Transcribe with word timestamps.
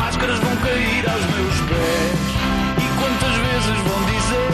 máscaras 0.00 0.38
vão 0.38 0.56
cair 0.56 1.10
aos 1.10 1.20
meus 1.20 1.60
pés. 1.68 2.20
E 2.78 2.86
quantas 2.98 3.36
vezes 3.36 3.78
vão 3.86 4.00
dizer: 4.06 4.50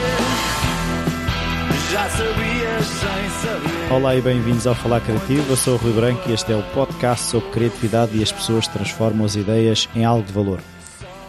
Já 1.93 2.11
sabias 2.11 2.87
sem 2.87 3.31
saber. 3.41 3.93
Olá 3.93 4.17
e 4.17 4.21
bem-vindos 4.21 4.67
ao 4.67 4.75
Falar 4.75 5.01
Criativo. 5.03 5.49
Eu 5.49 5.57
sou 5.57 5.75
o 5.75 5.77
Rui 5.77 5.93
Branco 5.93 6.29
e 6.29 6.33
este 6.33 6.51
é 6.51 6.57
o 6.57 6.65
podcast 6.75 7.27
sobre 7.27 7.49
criatividade 7.51 8.19
e 8.19 8.25
as 8.25 8.33
pessoas 8.33 8.67
transformam 8.67 9.25
as 9.25 9.37
ideias 9.37 9.89
em 9.95 10.05
algo 10.05 10.27
de 10.27 10.33
valor. 10.33 10.61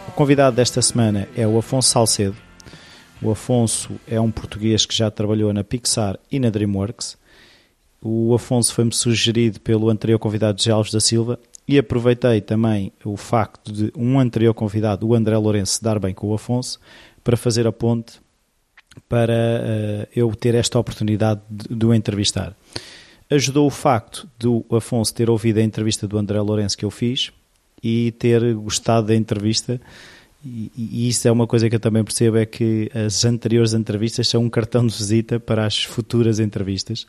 O 0.08 0.10
convidado 0.10 0.56
desta 0.56 0.82
semana 0.82 1.28
é 1.36 1.46
o 1.46 1.56
Afonso 1.56 1.88
Salcedo. 1.88 2.36
O 3.22 3.30
Afonso 3.30 4.00
é 4.06 4.20
um 4.20 4.32
português 4.32 4.84
que 4.84 4.96
já 4.96 5.12
trabalhou 5.12 5.52
na 5.52 5.62
Pixar 5.62 6.18
e 6.30 6.40
na 6.40 6.50
DreamWorks. 6.50 7.16
O 8.02 8.34
Afonso 8.34 8.74
foi-me 8.74 8.92
sugerido 8.92 9.60
pelo 9.60 9.88
anterior 9.88 10.18
convidado 10.18 10.60
Alves 10.72 10.92
da 10.92 11.00
Silva 11.00 11.38
e 11.68 11.78
aproveitei 11.78 12.40
também 12.40 12.90
o 13.04 13.16
facto 13.16 13.70
de 13.70 13.92
um 13.94 14.18
anterior 14.18 14.54
convidado, 14.54 15.06
o 15.06 15.14
André 15.14 15.36
Lourenço, 15.36 15.84
dar 15.84 15.98
bem 15.98 16.14
com 16.14 16.28
o 16.28 16.34
Afonso 16.34 16.80
para 17.22 17.36
fazer 17.36 17.66
a 17.66 17.72
ponte 17.72 18.20
para 19.06 19.34
uh, 19.34 20.08
eu 20.16 20.34
ter 20.34 20.54
esta 20.54 20.78
oportunidade 20.78 21.42
de, 21.50 21.76
de 21.76 21.86
o 21.86 21.92
entrevistar. 21.92 22.56
Ajudou 23.30 23.66
o 23.66 23.70
facto 23.70 24.26
do 24.38 24.64
Afonso 24.70 25.14
ter 25.14 25.28
ouvido 25.28 25.58
a 25.58 25.62
entrevista 25.62 26.08
do 26.08 26.16
André 26.16 26.40
Lourenço 26.40 26.76
que 26.76 26.86
eu 26.86 26.90
fiz 26.90 27.30
e 27.82 28.12
ter 28.12 28.54
gostado 28.54 29.08
da 29.08 29.14
entrevista. 29.14 29.78
E, 30.42 30.72
e 30.74 31.08
isso 31.08 31.28
é 31.28 31.30
uma 31.30 31.46
coisa 31.46 31.68
que 31.68 31.76
eu 31.76 31.80
também 31.80 32.02
percebo: 32.02 32.38
é 32.38 32.46
que 32.46 32.90
as 32.94 33.26
anteriores 33.26 33.74
entrevistas 33.74 34.26
são 34.26 34.42
um 34.42 34.48
cartão 34.48 34.86
de 34.86 34.96
visita 34.96 35.38
para 35.38 35.66
as 35.66 35.84
futuras 35.84 36.40
entrevistas 36.40 37.06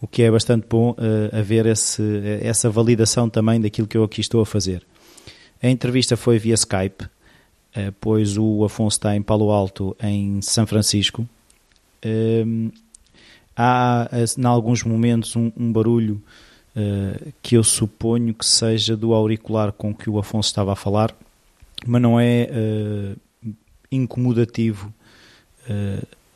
o 0.00 0.06
que 0.06 0.22
é 0.22 0.30
bastante 0.30 0.66
bom 0.68 0.92
uh, 0.92 1.36
haver 1.36 1.66
esse, 1.66 2.02
essa 2.40 2.70
validação 2.70 3.28
também 3.28 3.60
daquilo 3.60 3.88
que 3.88 3.96
eu 3.96 4.04
aqui 4.04 4.20
estou 4.20 4.40
a 4.40 4.46
fazer. 4.46 4.84
A 5.62 5.68
entrevista 5.68 6.16
foi 6.16 6.38
via 6.38 6.54
Skype, 6.54 7.04
uh, 7.04 7.92
pois 8.00 8.36
o 8.38 8.64
Afonso 8.64 8.96
está 8.96 9.16
em 9.16 9.22
Palo 9.22 9.50
Alto, 9.50 9.96
em 10.00 10.40
São 10.40 10.66
Francisco. 10.66 11.28
Uh, 12.04 12.70
há, 13.56 14.08
em 14.38 14.44
alguns 14.44 14.84
momentos, 14.84 15.34
um, 15.34 15.50
um 15.56 15.72
barulho 15.72 16.22
uh, 16.76 17.32
que 17.42 17.56
eu 17.56 17.64
suponho 17.64 18.32
que 18.32 18.46
seja 18.46 18.96
do 18.96 19.12
auricular 19.12 19.72
com 19.72 19.92
que 19.92 20.08
o 20.08 20.18
Afonso 20.18 20.48
estava 20.48 20.72
a 20.72 20.76
falar, 20.76 21.12
mas 21.84 22.02
não 22.02 22.18
é 22.18 22.48
incomodativo, 23.90 24.92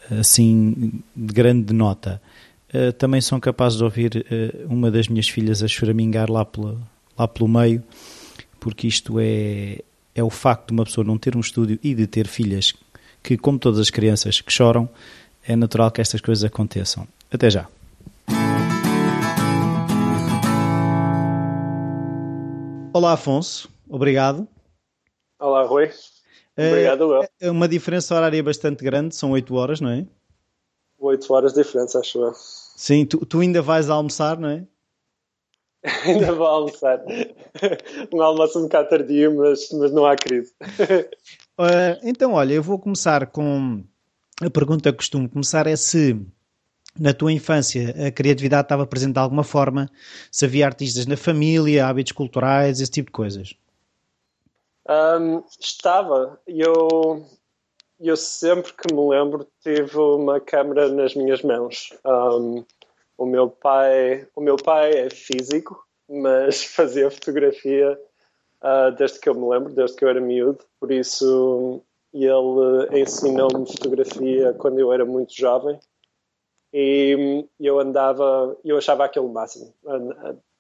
assim, 0.09 1.03
de 1.17 1.35
grande 1.35 1.73
nota 1.73 2.23
uh, 2.75 2.93
também 2.93 3.21
são 3.21 3.39
capazes 3.41 3.79
de 3.79 3.85
ouvir 3.85 4.27
uh, 4.31 4.73
uma 4.73 4.91
das 4.91 5.09
minhas 5.09 5.29
filhas 5.29 5.63
a 5.63 5.69
choramingar 5.69 6.31
lá, 6.31 6.45
pela, 6.45 6.79
lá 7.19 7.29
pelo 7.29 7.49
meio, 7.49 7.83
porque 8.59 8.87
isto 8.87 9.19
é, 9.19 9.81
é 10.15 10.23
o 10.23 10.31
facto 10.31 10.69
de 10.69 10.73
uma 10.73 10.85
pessoa 10.85 11.05
não 11.05 11.19
ter 11.19 11.37
um 11.37 11.41
estúdio 11.41 11.79
e 11.83 11.95
de 11.95 12.07
ter 12.07 12.27
filhas 12.27 12.75
que, 13.23 13.37
como 13.37 13.59
todas 13.59 13.79
as 13.79 13.91
crianças 13.91 14.41
que 14.41 14.53
choram, 14.53 14.89
é 15.47 15.57
natural 15.57 15.91
que 15.91 16.01
estas 16.01 16.21
coisas 16.21 16.45
aconteçam. 16.45 17.07
Até 17.31 17.51
já. 17.51 17.69
Olá, 22.95 23.13
Afonso. 23.13 23.71
Obrigado. 23.89 24.47
Olá, 25.41 25.65
Rui. 25.65 25.91
Obrigado, 26.57 27.19
uh, 27.19 27.27
É 27.41 27.51
uma 27.51 27.67
diferença 27.67 28.15
horária 28.15 28.43
bastante 28.43 28.85
grande, 28.85 29.15
são 29.17 29.31
8 29.31 29.55
horas, 29.55 29.81
não 29.81 29.89
é? 29.89 30.07
8 30.99 31.33
horas 31.33 31.53
de 31.55 31.63
diferença, 31.63 31.99
acho 31.99 32.19
eu. 32.19 32.33
Sim, 32.83 33.07
tu, 33.07 33.25
tu 33.25 33.39
ainda 33.39 33.63
vais 33.63 33.89
almoçar, 33.89 34.37
não 34.37 34.49
é? 34.49 34.67
ainda 36.05 36.35
vou 36.35 36.49
almoçar. 36.49 37.01
um 38.13 38.21
almoço 38.21 38.59
um 38.59 38.63
bocado 38.63 38.89
tardio, 38.89 39.37
mas, 39.37 39.69
mas 39.71 39.93
não 39.93 40.05
há 40.05 40.17
crise. 40.17 40.53
uh, 40.61 41.99
então, 42.03 42.33
olha, 42.33 42.55
eu 42.55 42.63
vou 42.63 42.81
começar 42.81 43.29
com 43.29 43.85
a 44.45 44.51
pergunta 44.51 44.91
que 44.91 44.97
costumo 44.97 45.29
começar 45.29 45.69
é 45.69 45.77
se 45.77 46.21
na 46.99 47.15
tua 47.15 47.31
infância 47.31 47.95
a 48.05 48.11
criatividade 48.11 48.65
estava 48.65 48.85
presente 48.85 49.13
de 49.13 49.21
alguma 49.21 49.45
forma, 49.45 49.89
se 50.29 50.45
havia 50.45 50.67
artistas 50.67 51.07
na 51.07 51.17
família, 51.17 51.87
hábitos 51.87 52.11
culturais, 52.11 52.81
esse 52.81 52.91
tipo 52.91 53.11
de 53.11 53.13
coisas. 53.13 53.55
Um, 54.89 55.45
estava. 55.61 56.41
Eu, 56.49 57.25
eu 58.09 58.17
sempre 58.17 58.73
que 58.73 58.93
me 58.93 59.09
lembro 59.09 59.47
tive 59.61 59.97
uma 59.97 60.41
câmera 60.41 60.89
nas 60.89 61.15
minhas 61.15 61.43
mãos. 61.43 61.93
Um, 62.05 62.65
o 63.17 63.25
meu 63.25 63.49
pai, 63.49 64.27
o 64.35 64.41
meu 64.41 64.57
pai 64.57 64.93
é 64.93 65.11
físico, 65.11 65.87
mas 66.09 66.65
fazia 66.75 67.11
fotografia 67.11 67.99
uh, 68.63 68.91
desde 68.97 69.21
que 69.21 69.29
eu 69.29 69.35
me 69.35 69.49
lembro, 69.49 69.73
desde 69.73 69.97
que 69.97 70.05
eu 70.05 70.09
era 70.09 70.21
miúdo. 70.21 70.65
Por 70.81 70.91
isso 70.91 71.83
ele 72.13 73.01
ensinou-me 73.01 73.67
fotografia 73.67 74.53
quando 74.55 74.79
eu 74.79 74.93
era 74.93 75.05
muito 75.05 75.35
jovem 75.35 75.79
e 76.73 77.47
eu 77.61 77.79
andava, 77.79 78.57
eu 78.65 78.79
achava 78.79 79.05
aquilo 79.05 79.29
máximo. 79.29 79.73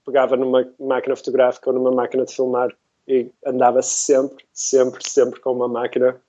Pegava 0.04 0.36
numa 0.36 0.68
máquina 0.78 1.16
fotográfica 1.16 1.70
ou 1.70 1.74
numa 1.76 1.90
máquina 1.90 2.24
de 2.24 2.34
filmar 2.34 2.74
e 3.06 3.30
andava 3.44 3.82
sempre, 3.82 4.44
sempre, 4.52 5.08
sempre 5.08 5.40
com 5.40 5.52
uma 5.52 5.68
máquina 5.68 6.20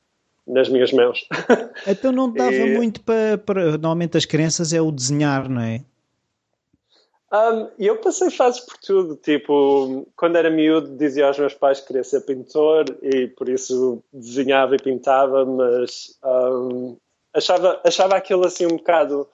nas 0.46 0.70
minhas 0.70 0.92
mãos. 0.92 1.28
Então 1.88 2.12
não 2.12 2.32
dava 2.32 2.54
e... 2.54 2.76
muito 2.76 3.02
para, 3.02 3.38
para. 3.38 3.72
Normalmente 3.72 4.18
as 4.18 4.26
crianças 4.26 4.74
é 4.74 4.82
o 4.82 4.92
desenhar, 4.92 5.50
não 5.50 5.62
é? 5.62 5.84
Um, 7.34 7.68
eu 7.80 7.98
passei 7.98 8.30
fases 8.30 8.62
por 8.62 8.78
tudo, 8.78 9.16
tipo, 9.16 10.08
quando 10.16 10.36
era 10.36 10.52
miúdo 10.52 10.96
dizia 10.96 11.26
aos 11.26 11.40
meus 11.40 11.56
pais 11.56 11.80
que 11.80 11.88
queria 11.88 12.04
ser 12.04 12.22
pintor 12.22 12.86
e 13.02 13.28
por 13.28 13.50
isso 13.50 14.04
desenhava 14.14 14.76
e 14.76 14.82
pintava, 14.82 15.44
mas 15.44 16.16
um, 16.24 16.96
achava, 17.34 17.82
achava 17.84 18.16
aquilo 18.16 18.46
assim 18.46 18.68
um 18.68 18.78
bocado. 18.78 19.28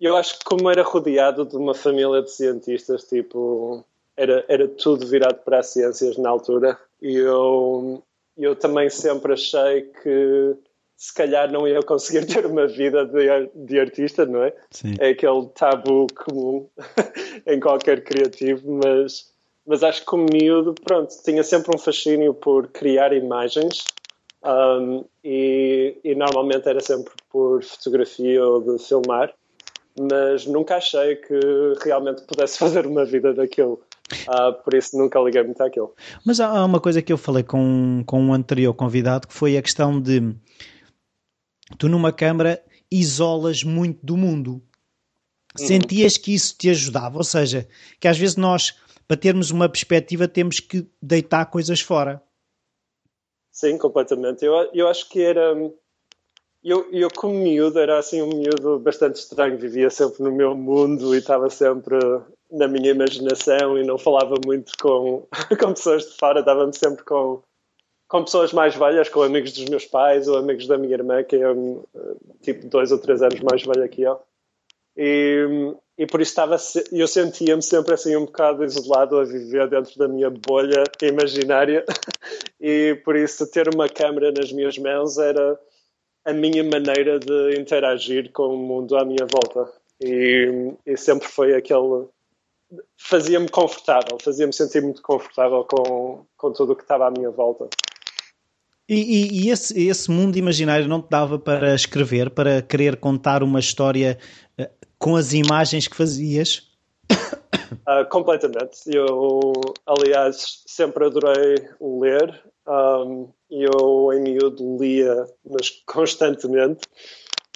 Eu 0.00 0.16
acho 0.16 0.38
que 0.38 0.44
como 0.46 0.70
era 0.70 0.82
rodeado 0.82 1.44
de 1.44 1.56
uma 1.56 1.74
família 1.74 2.22
de 2.22 2.30
cientistas, 2.30 3.04
tipo, 3.04 3.84
era, 4.16 4.42
era 4.48 4.66
tudo 4.66 5.06
virado 5.06 5.38
para 5.44 5.58
as 5.58 5.66
ciências 5.66 6.16
na 6.16 6.30
altura 6.30 6.78
e 7.02 7.16
eu 7.16 8.02
eu 8.36 8.54
também 8.54 8.90
sempre 8.90 9.32
achei 9.32 9.82
que 10.02 10.56
se 10.96 11.12
calhar 11.12 11.50
não 11.50 11.68
ia 11.68 11.82
conseguir 11.82 12.26
ter 12.32 12.46
uma 12.46 12.66
vida 12.66 13.04
de, 13.04 13.50
de 13.54 13.78
artista, 13.78 14.24
não 14.24 14.42
é? 14.42 14.54
Sim. 14.70 14.94
É 14.98 15.10
aquele 15.10 15.46
tabu 15.54 16.06
comum 16.14 16.68
em 17.46 17.60
qualquer 17.60 18.02
criativo, 18.02 18.72
mas, 18.72 19.30
mas 19.66 19.82
acho 19.82 20.00
que 20.00 20.06
como 20.06 20.26
miúdo, 20.32 20.74
pronto, 20.84 21.14
tinha 21.24 21.42
sempre 21.42 21.74
um 21.74 21.78
fascínio 21.78 22.34
por 22.34 22.68
criar 22.68 23.12
imagens 23.12 23.84
um, 24.44 25.04
e, 25.24 25.98
e 26.04 26.14
normalmente 26.14 26.68
era 26.68 26.80
sempre 26.80 27.12
por 27.30 27.62
fotografia 27.62 28.44
ou 28.44 28.60
de 28.60 28.82
filmar, 28.82 29.34
mas 29.98 30.46
nunca 30.46 30.76
achei 30.76 31.16
que 31.16 31.38
realmente 31.82 32.22
pudesse 32.22 32.58
fazer 32.58 32.86
uma 32.86 33.04
vida 33.04 33.34
daquilo. 33.34 33.82
Uh, 34.28 34.62
por 34.62 34.74
isso 34.74 34.96
nunca 34.96 35.18
liguei 35.18 35.42
muito 35.42 35.60
àquilo. 35.60 35.94
Mas 36.24 36.38
há 36.38 36.64
uma 36.64 36.80
coisa 36.80 37.02
que 37.02 37.12
eu 37.12 37.18
falei 37.18 37.42
com, 37.42 38.04
com 38.06 38.20
um 38.20 38.32
anterior 38.32 38.72
convidado 38.72 39.26
que 39.26 39.34
foi 39.34 39.56
a 39.56 39.62
questão 39.62 40.00
de 40.00 40.34
tu 41.78 41.88
numa 41.88 42.12
câmara 42.12 42.62
isolas 42.90 43.64
muito 43.64 44.04
do 44.04 44.16
mundo. 44.16 44.62
Uhum. 45.58 45.66
Sentias 45.66 46.16
que 46.16 46.34
isso 46.34 46.56
te 46.56 46.70
ajudava? 46.70 47.18
Ou 47.18 47.24
seja, 47.24 47.66
que 47.98 48.06
às 48.06 48.16
vezes 48.16 48.36
nós, 48.36 48.76
para 49.08 49.16
termos 49.16 49.50
uma 49.50 49.68
perspectiva, 49.68 50.28
temos 50.28 50.60
que 50.60 50.86
deitar 51.02 51.46
coisas 51.46 51.80
fora. 51.80 52.22
Sim, 53.50 53.78
completamente. 53.78 54.44
Eu, 54.44 54.70
eu 54.72 54.86
acho 54.86 55.08
que 55.08 55.22
era. 55.22 55.54
Eu, 56.62 56.88
eu, 56.92 57.08
como 57.14 57.34
miúdo, 57.34 57.78
era 57.78 57.98
assim 57.98 58.20
um 58.20 58.28
miúdo 58.28 58.78
bastante 58.78 59.16
estranho, 59.16 59.56
vivia 59.56 59.88
sempre 59.88 60.22
no 60.22 60.32
meu 60.32 60.54
mundo 60.54 61.14
e 61.14 61.18
estava 61.18 61.48
sempre 61.48 61.96
na 62.50 62.68
minha 62.68 62.90
imaginação 62.90 63.78
e 63.78 63.84
não 63.84 63.98
falava 63.98 64.34
muito 64.44 64.72
com, 64.80 65.26
com 65.58 65.74
pessoas 65.74 66.04
de 66.06 66.16
fora, 66.16 66.42
dava-me 66.42 66.76
sempre 66.76 67.04
com, 67.04 67.42
com 68.08 68.24
pessoas 68.24 68.52
mais 68.52 68.74
velhas, 68.74 69.08
com 69.08 69.22
amigos 69.22 69.52
dos 69.52 69.68
meus 69.68 69.84
pais 69.84 70.28
ou 70.28 70.36
amigos 70.36 70.66
da 70.66 70.78
minha 70.78 70.94
irmã, 70.94 71.22
que 71.22 71.36
é 71.36 71.48
tipo 72.42 72.66
dois 72.68 72.92
ou 72.92 72.98
três 72.98 73.22
anos 73.22 73.40
mais 73.40 73.62
velha 73.62 73.88
que 73.88 74.02
eu. 74.02 74.20
E, 74.96 75.74
e 75.98 76.06
por 76.06 76.20
isso 76.20 76.30
estava, 76.30 76.56
eu 76.90 77.06
sentia-me 77.06 77.62
sempre 77.62 77.94
assim 77.94 78.16
um 78.16 78.24
bocado 78.24 78.64
isolado 78.64 79.18
a 79.18 79.24
viver 79.24 79.68
dentro 79.68 79.98
da 79.98 80.08
minha 80.08 80.30
bolha 80.30 80.84
imaginária 81.02 81.84
e 82.58 82.98
por 83.04 83.14
isso 83.14 83.50
ter 83.50 83.68
uma 83.74 83.88
câmera 83.88 84.32
nas 84.32 84.50
minhas 84.50 84.78
mãos 84.78 85.18
era 85.18 85.58
a 86.24 86.32
minha 86.32 86.64
maneira 86.64 87.18
de 87.18 87.60
interagir 87.60 88.32
com 88.32 88.54
o 88.54 88.56
mundo 88.56 88.96
à 88.96 89.04
minha 89.04 89.26
volta 89.26 89.70
e, 90.00 90.72
e 90.84 90.96
sempre 90.96 91.28
foi 91.28 91.54
aquele 91.54 92.08
fazia-me 92.98 93.48
confortável, 93.48 94.18
fazia-me 94.22 94.52
sentir 94.52 94.82
muito 94.82 95.02
confortável 95.02 95.64
com, 95.64 96.26
com 96.36 96.52
tudo 96.52 96.72
o 96.72 96.76
que 96.76 96.82
estava 96.82 97.06
à 97.06 97.10
minha 97.10 97.30
volta. 97.30 97.68
E, 98.88 98.94
e, 98.94 99.44
e 99.46 99.50
esse, 99.50 99.88
esse, 99.88 100.10
mundo 100.10 100.36
imaginário 100.36 100.86
não 100.86 101.02
te 101.02 101.10
dava 101.10 101.38
para 101.38 101.74
escrever, 101.74 102.30
para 102.30 102.62
querer 102.62 102.96
contar 102.96 103.42
uma 103.42 103.58
história 103.58 104.16
uh, 104.60 104.68
com 104.98 105.16
as 105.16 105.32
imagens 105.32 105.88
que 105.88 105.96
fazias? 105.96 106.70
Uh, 107.10 108.06
completamente. 108.10 108.78
Eu, 108.86 109.52
aliás, 109.86 110.62
sempre 110.66 111.06
adorei 111.06 111.68
ler 111.80 112.42
Um, 112.68 113.28
eu, 113.48 114.12
em 114.12 114.20
miúdo, 114.20 114.76
lia, 114.78 115.26
mas 115.48 115.70
constantemente. 115.86 116.86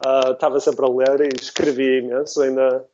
Uh, 0.04 0.32
estava 0.32 0.58
sempre 0.60 0.86
a 0.86 0.88
ler 0.88 1.20
e 1.22 1.40
escrevia 1.40 1.98
imenso. 1.98 2.40
Ainda, 2.40 2.86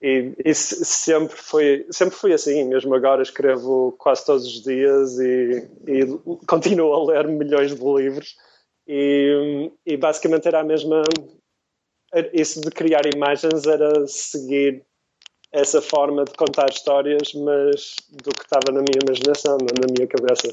e, 0.00 0.34
e, 0.44 0.54
sempre, 0.54 1.36
foi, 1.36 1.86
sempre 1.90 2.16
foi 2.16 2.32
assim. 2.32 2.64
Mesmo 2.64 2.94
agora 2.94 3.22
escrevo 3.22 3.94
quase 3.98 4.24
todos 4.26 4.44
os 4.44 4.62
dias 4.62 5.18
e, 5.18 5.68
e 5.86 6.06
continuo 6.46 6.92
a 6.92 7.04
ler 7.04 7.28
milhões 7.28 7.74
de 7.74 7.82
livros. 7.82 8.36
E, 8.86 9.70
e 9.84 9.96
basicamente 9.96 10.46
era 10.46 10.60
a 10.60 10.64
mesma. 10.64 11.02
Isso 12.32 12.60
de 12.60 12.70
criar 12.70 13.02
imagens 13.06 13.66
era 13.66 14.06
seguir 14.06 14.84
essa 15.50 15.80
forma 15.80 16.24
de 16.24 16.32
contar 16.34 16.68
histórias, 16.70 17.32
mas 17.34 17.96
do 18.10 18.30
que 18.30 18.42
estava 18.42 18.70
na 18.72 18.82
minha 18.82 19.00
imaginação, 19.02 19.56
na 19.58 19.86
minha 19.92 20.06
cabeça. 20.06 20.52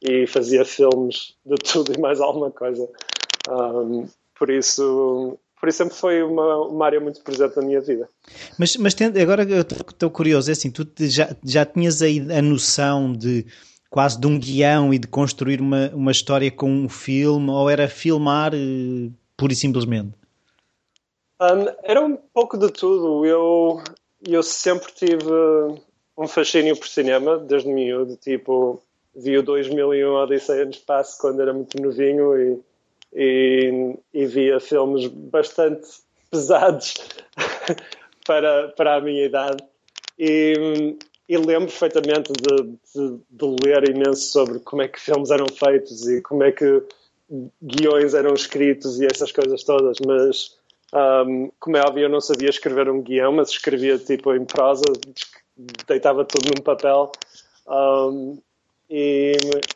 E 0.00 0.26
fazia 0.26 0.64
filmes 0.64 1.34
de 1.44 1.56
tudo 1.56 1.92
e 1.92 2.00
mais 2.00 2.20
alguma 2.20 2.50
coisa. 2.50 2.88
Um, 3.48 4.06
por 4.38 4.50
isso, 4.50 5.38
por 5.64 5.68
isso 5.70 5.78
sempre 5.78 5.94
foi 5.94 6.22
uma, 6.22 6.66
uma 6.66 6.84
área 6.84 7.00
muito 7.00 7.22
presente 7.22 7.56
na 7.56 7.62
minha 7.62 7.80
vida. 7.80 8.06
Mas, 8.58 8.76
mas 8.76 8.94
agora 9.00 9.44
eu 9.44 9.62
estou 9.62 10.10
curioso, 10.10 10.50
é 10.50 10.52
assim, 10.52 10.70
tu 10.70 10.86
já, 10.98 11.34
já 11.42 11.64
tinhas 11.64 12.02
aí 12.02 12.20
a 12.30 12.42
noção 12.42 13.14
de 13.14 13.46
quase 13.88 14.20
de 14.20 14.26
um 14.26 14.38
guião 14.38 14.92
e 14.92 14.98
de 14.98 15.08
construir 15.08 15.62
uma, 15.62 15.90
uma 15.94 16.12
história 16.12 16.50
com 16.50 16.70
um 16.70 16.86
filme, 16.86 17.48
ou 17.48 17.70
era 17.70 17.88
filmar 17.88 18.52
uh, 18.54 19.10
pura 19.38 19.54
e 19.54 19.56
simplesmente? 19.56 20.12
Um, 21.40 21.64
era 21.82 22.02
um 22.02 22.14
pouco 22.14 22.58
de 22.58 22.70
tudo. 22.70 23.24
Eu, 23.24 23.82
eu 24.28 24.42
sempre 24.42 24.92
tive 24.92 25.24
um 26.14 26.28
fascínio 26.28 26.76
por 26.76 26.88
cinema, 26.88 27.38
desde 27.38 27.70
miúdo. 27.70 28.16
Tipo, 28.16 28.82
vi 29.16 29.38
o 29.38 29.42
2001 29.42 30.12
Odisseia 30.12 30.66
no 30.66 30.72
Espaço 30.72 31.16
quando 31.18 31.40
era 31.40 31.54
muito 31.54 31.80
novinho 31.80 32.38
e, 32.38 32.60
e, 33.14 33.94
e 34.12 34.26
via 34.26 34.58
filmes 34.60 35.06
bastante 35.06 35.86
pesados 36.30 36.94
para, 38.26 38.68
para 38.70 38.96
a 38.96 39.00
minha 39.00 39.24
idade. 39.24 39.62
E, 40.18 40.96
e 41.28 41.36
lembro 41.36 41.68
perfeitamente 41.68 42.32
de, 42.32 42.62
de, 42.94 43.20
de, 43.30 43.56
ler 43.64 43.88
imenso 43.88 44.30
sobre 44.30 44.58
como 44.60 44.82
é 44.82 44.88
que 44.88 45.00
filmes 45.00 45.30
eram 45.30 45.46
feitos 45.48 46.06
e 46.08 46.20
como 46.20 46.42
é 46.42 46.52
que 46.52 46.82
guiões 47.62 48.14
eram 48.14 48.34
escritos 48.34 49.00
e 49.00 49.06
essas 49.06 49.32
coisas 49.32 49.62
todas, 49.64 49.98
mas 50.06 50.56
um, 51.26 51.50
como 51.58 51.76
é 51.76 51.80
óbvio 51.80 52.04
eu 52.04 52.08
não 52.08 52.20
sabia 52.20 52.50
escrever 52.50 52.88
um 52.88 53.02
guião, 53.02 53.32
mas 53.32 53.50
escrevia 53.50 53.98
tipo 53.98 54.34
em 54.34 54.44
prosa, 54.44 54.84
deitava 55.88 56.24
tudo 56.24 56.50
num 56.54 56.62
papel 56.62 57.10
um, 57.66 58.38
e, 58.96 59.32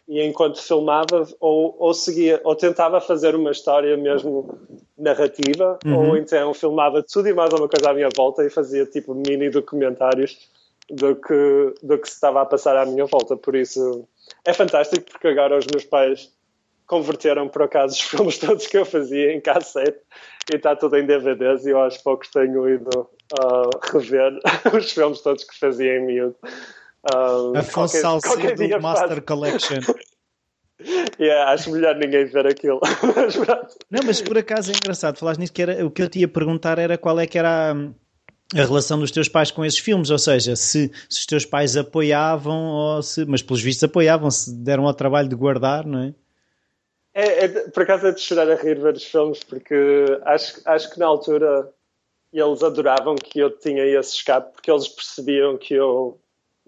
e, 0.07 0.23
enquanto 0.23 0.63
filmava 0.63 1.27
ou, 1.41 1.75
ou, 1.77 1.93
seguia 1.93 2.41
ou 2.45 2.55
tentava 2.55 3.01
fazer 3.01 3.35
uma 3.35 3.51
história 3.51 3.97
mesmo 3.97 4.57
narrativa 4.97 5.77
uhum. 5.85 6.11
ou 6.11 6.17
então 6.17 6.55
filmava 6.55 7.03
tudo 7.03 7.29
e 7.29 7.35
mais 7.35 7.53
uma 7.53 7.69
coisa 7.69 7.91
à 7.91 7.95
minha 7.95 8.09
volta 8.17 8.45
e 8.45 8.51
fazia 8.51 8.87
tipo 8.87 9.17
mini 9.17 9.51
documentários 9.51 10.39
do 10.89 11.17
que, 11.17 11.75
do 11.83 11.99
que 11.99 12.09
se 12.09 12.15
estava 12.15 12.43
a 12.43 12.47
passar 12.47 12.77
à 12.77 12.87
minha 12.87 13.07
volta. 13.07 13.37
Por 13.37 13.57
isso 13.57 14.07
é 14.45 14.53
fantástico, 14.53 15.11
porque 15.11 15.27
agora 15.27 15.59
os 15.59 15.67
meus 15.67 15.85
pais 15.85 16.33
converteram 16.87 17.49
por 17.49 17.63
acaso 17.63 17.95
os 17.95 18.01
filmes 18.09 18.39
todos 18.39 18.69
que 18.69 18.79
eu 18.79 18.85
fazia 18.85 19.33
em 19.33 19.41
cassete 19.41 19.99
e 20.53 20.57
está 20.57 20.77
tudo 20.77 20.97
em 20.97 21.05
DVDs 21.05 21.67
e 21.67 21.71
eu 21.71 21.81
aos 21.81 21.99
poucos 21.99 22.29
tenho 22.29 22.69
ido 22.69 23.11
uh, 23.33 23.93
rever 23.93 24.39
os 24.73 24.93
filmes 24.93 25.21
todos 25.23 25.43
que 25.43 25.59
fazia 25.59 25.97
em 25.97 26.07
miúdo. 26.07 26.37
Afonso 27.57 28.01
Salcedo 28.01 28.69
do 28.69 28.81
Master 28.81 29.09
faz... 29.09 29.25
Collection. 29.25 29.81
Yeah, 31.19 31.51
acho 31.51 31.73
melhor 31.73 31.97
ninguém 31.97 32.25
ver 32.27 32.47
aquilo. 32.47 32.79
Não, 33.91 34.01
mas 34.07 34.23
por 34.23 34.39
acaso 34.39 34.71
é 34.71 34.75
engraçado, 34.77 35.19
falaste 35.19 35.41
nisso 35.41 35.53
que 35.53 35.63
era, 35.63 35.85
o 35.85 35.91
que 35.91 36.01
eu 36.01 36.09
te 36.09 36.21
ia 36.21 36.29
perguntar 36.29 36.79
era 36.79 36.97
qual 36.97 37.19
é 37.19 37.27
que 37.27 37.37
era 37.37 37.73
a 37.73 37.75
a 38.55 38.65
relação 38.65 38.99
dos 38.99 39.11
teus 39.11 39.29
pais 39.29 39.51
com 39.51 39.65
esses 39.65 39.79
filmes, 39.79 40.11
ou 40.11 40.19
seja, 40.19 40.57
se, 40.57 40.91
se 41.09 41.21
os 41.21 41.27
teus 41.27 41.45
pais 41.45 41.77
apoiavam, 41.77 42.69
ou 42.69 43.03
se, 43.03 43.25
mas 43.27 43.43
pelos 43.43 43.61
vistos 43.61 43.85
apoiavam, 43.85 44.31
se 44.31 44.55
deram 44.55 44.87
ao 44.87 44.95
trabalho 44.95 45.29
de 45.29 45.35
guardar, 45.35 45.87
não 45.87 46.03
é? 46.03 46.15
É, 47.13 47.45
é, 47.45 47.49
por 47.69 47.83
acaso 47.83 48.07
é 48.07 48.13
de 48.13 48.21
chorar 48.21 48.51
a 48.51 48.55
rir 48.55 48.79
ver 48.81 48.95
os 48.95 49.05
filmes, 49.05 49.43
porque 49.43 49.75
acho, 50.25 50.61
acho 50.65 50.91
que 50.91 50.99
na 50.99 51.07
altura 51.07 51.69
eles 52.33 52.63
adoravam 52.63 53.17
que 53.17 53.39
eu 53.39 53.51
tinha 53.51 53.85
esse 53.85 54.15
escape, 54.15 54.53
porque 54.53 54.71
eles 54.71 54.89
percebiam 54.89 55.59
que 55.59 55.75
eu 55.75 56.19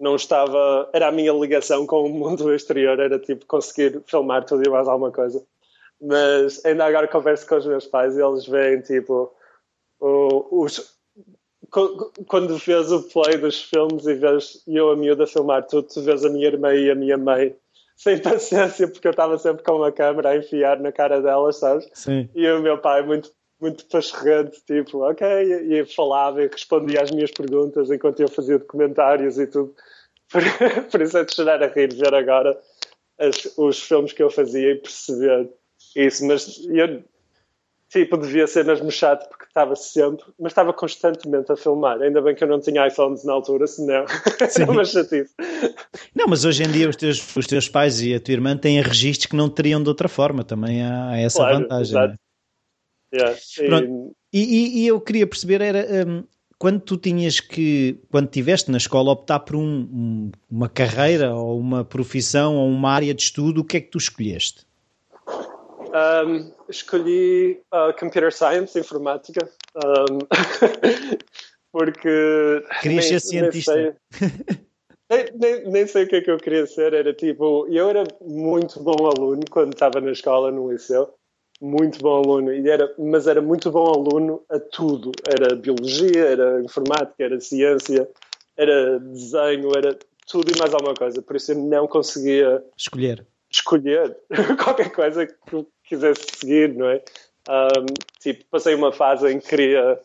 não 0.01 0.15
estava. 0.15 0.89
Era 0.91 1.07
a 1.07 1.11
minha 1.11 1.31
ligação 1.31 1.85
com 1.85 2.05
o 2.05 2.09
mundo 2.09 2.53
exterior, 2.53 2.99
era 2.99 3.19
tipo 3.19 3.45
conseguir 3.45 4.01
filmar 4.05 4.43
tudo 4.43 4.67
e 4.67 4.69
mais 4.69 4.87
alguma 4.87 5.11
coisa. 5.11 5.41
Mas 6.01 6.65
ainda 6.65 6.85
agora 6.85 7.07
converso 7.07 7.47
com 7.47 7.55
os 7.55 7.65
meus 7.65 7.85
pais 7.85 8.17
e 8.17 8.21
eles 8.21 8.47
veem 8.47 8.81
tipo 8.81 9.31
os, 9.99 10.97
quando 12.27 12.57
vês 12.57 12.91
o 12.91 13.03
play 13.03 13.37
dos 13.37 13.63
filmes 13.63 14.05
e 14.07 14.15
vês 14.15 14.63
eu 14.67 14.89
a 14.89 14.95
miúda 14.95 15.27
filmar 15.27 15.65
tudo, 15.67 15.87
tu 15.87 16.01
vês 16.01 16.25
a 16.25 16.29
minha 16.29 16.47
irmã 16.47 16.73
e 16.73 16.89
a 16.89 16.95
minha 16.95 17.17
mãe 17.17 17.55
sem 17.95 18.19
paciência, 18.19 18.87
porque 18.87 19.07
eu 19.07 19.11
estava 19.11 19.37
sempre 19.37 19.63
com 19.63 19.73
uma 19.73 19.91
câmera 19.91 20.29
a 20.29 20.37
enfiar 20.37 20.79
na 20.79 20.91
cara 20.91 21.21
delas, 21.21 21.57
sabes? 21.57 21.87
Sim. 21.93 22.27
E 22.33 22.49
o 22.49 22.59
meu 22.59 22.79
pai 22.79 23.03
muito 23.03 23.31
muito 23.61 23.85
pascherrante, 23.85 24.59
tipo, 24.65 25.03
ok, 25.03 25.27
e, 25.27 25.85
falava 25.85 26.43
e 26.43 26.47
respondia 26.47 27.03
às 27.03 27.11
minhas 27.11 27.31
perguntas 27.31 27.91
enquanto 27.91 28.19
eu 28.19 28.27
fazia 28.27 28.57
documentários 28.57 29.37
e 29.37 29.47
tudo. 29.47 29.73
Por, 30.31 30.41
por 30.89 31.01
isso 31.01 31.17
é 31.17 31.25
de 31.25 31.35
chorar 31.35 31.61
a 31.61 31.67
rir 31.67 31.93
ver 31.93 32.13
agora 32.13 32.57
as, 33.19 33.51
os 33.57 33.81
filmes 33.83 34.13
que 34.13 34.23
eu 34.23 34.29
fazia 34.29 34.71
e 34.71 34.75
perceber 34.75 35.49
isso, 35.93 36.25
mas 36.25 36.57
eu 36.69 37.03
tipo, 37.91 38.17
devia 38.17 38.47
ser 38.47 38.63
mesmo 38.63 38.89
chato 38.89 39.27
porque 39.27 39.43
estava 39.43 39.75
sempre, 39.75 40.25
mas 40.39 40.53
estava 40.53 40.71
constantemente 40.71 41.51
a 41.51 41.57
filmar. 41.57 42.01
Ainda 42.01 42.21
bem 42.21 42.33
que 42.33 42.43
eu 42.43 42.47
não 42.47 42.61
tinha 42.61 42.87
iPhones 42.87 43.25
na 43.25 43.33
altura, 43.33 43.67
senão 43.67 44.05
era 44.57 44.71
uma 44.71 44.85
chatice. 44.85 45.33
Não, 46.15 46.27
mas 46.27 46.45
hoje 46.45 46.63
em 46.63 46.71
dia 46.71 46.89
os 46.89 46.95
teus, 46.95 47.35
os 47.35 47.45
teus 47.45 47.67
pais 47.67 48.01
e 48.01 48.15
a 48.15 48.19
tua 48.19 48.33
irmã 48.33 48.55
têm 48.55 48.81
registros 48.81 49.25
que 49.25 49.35
não 49.35 49.49
teriam 49.49 49.83
de 49.83 49.89
outra 49.89 50.07
forma, 50.07 50.43
também 50.43 50.81
há, 50.81 51.09
há 51.09 51.19
essa 51.19 51.39
claro, 51.39 51.59
vantagem. 51.59 51.91
Exato. 51.91 52.13
É? 52.13 52.30
Yeah. 53.13 53.37
E... 54.33 54.83
E, 54.83 54.87
eu 54.87 55.01
queria 55.01 55.27
perceber 55.27 55.61
era 55.61 56.07
um, 56.07 56.23
quando 56.61 56.79
tu 56.79 56.95
tinhas 56.95 57.39
que, 57.39 57.99
quando 58.11 58.29
tiveste 58.29 58.69
na 58.69 58.77
escola 58.77 59.11
optar 59.11 59.39
por 59.39 59.55
um, 59.55 59.61
um, 59.63 60.31
uma 60.49 60.69
carreira 60.69 61.33
ou 61.33 61.59
uma 61.59 61.83
profissão 61.83 62.55
ou 62.55 62.69
uma 62.69 62.91
área 62.91 63.13
de 63.13 63.23
estudo, 63.23 63.61
o 63.61 63.63
que 63.65 63.77
é 63.77 63.81
que 63.81 63.89
tu 63.89 63.97
escolheste? 63.97 64.65
Um, 65.27 66.51
escolhi 66.69 67.59
uh, 67.73 67.91
Computer 67.99 68.31
Science, 68.31 68.79
Informática, 68.79 69.49
um, 69.75 70.19
porque... 71.73 72.63
Querias 72.81 73.05
ser 73.05 73.19
cientista? 73.19 73.97
Nem, 75.09 75.25
nem, 75.33 75.69
nem, 75.69 75.87
sei 75.87 76.03
o 76.03 76.07
que 76.07 76.17
é 76.17 76.21
que 76.21 76.31
eu 76.31 76.37
queria 76.37 76.65
ser, 76.67 76.93
era 76.93 77.11
tipo... 77.11 77.67
Eu 77.67 77.89
era 77.89 78.03
muito 78.21 78.79
bom 78.79 79.07
aluno 79.07 79.41
quando 79.49 79.73
estava 79.73 79.99
na 79.99 80.11
escola, 80.11 80.51
no 80.51 80.71
liceu, 80.71 81.13
muito 81.61 81.99
bom 81.99 82.17
aluno, 82.23 82.53
e 82.53 82.67
era, 82.69 82.91
mas 82.97 83.27
era 83.27 83.41
muito 83.41 83.71
bom 83.71 83.85
aluno 83.85 84.43
a 84.49 84.59
tudo. 84.59 85.11
Era 85.27 85.55
biologia, 85.55 86.25
era 86.25 86.61
informática, 86.61 87.23
era 87.23 87.39
ciência, 87.39 88.09
era 88.57 88.99
desenho, 88.99 89.71
era 89.77 89.97
tudo 90.27 90.51
e 90.51 90.59
mais 90.59 90.73
alguma 90.73 90.95
coisa. 90.95 91.21
Por 91.21 91.35
isso 91.35 91.51
eu 91.51 91.57
não 91.57 91.87
conseguia... 91.87 92.63
Escolher 92.75 93.25
escolher 93.51 94.17
qualquer 94.63 94.91
coisa 94.91 95.27
que 95.27 95.65
quisesse 95.83 96.25
seguir, 96.37 96.73
não 96.73 96.89
é? 96.89 97.03
Um, 97.49 97.85
tipo, 98.19 98.45
passei 98.49 98.73
uma 98.73 98.91
fase 98.91 99.29
em 99.29 99.39
que 99.39 99.49
queria 99.49 99.99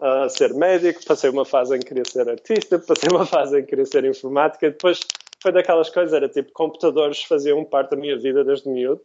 uh, 0.00 0.28
ser 0.28 0.52
médico, 0.54 1.04
passei 1.04 1.30
uma 1.30 1.44
fase 1.44 1.74
em 1.74 1.80
que 1.80 1.86
queria 1.86 2.04
ser 2.04 2.28
artista, 2.28 2.78
passei 2.78 3.08
uma 3.10 3.24
fase 3.24 3.58
em 3.58 3.62
que 3.62 3.70
queria 3.70 3.86
ser 3.86 4.04
informática, 4.04 4.70
depois 4.70 5.00
foi 5.40 5.52
daquelas 5.52 5.88
coisas, 5.88 6.12
era 6.12 6.28
tipo, 6.28 6.52
computadores 6.52 7.22
faziam 7.22 7.64
parte 7.64 7.90
da 7.90 7.96
minha 7.96 8.18
vida 8.18 8.44
desde 8.44 8.68
miúdo. 8.68 9.00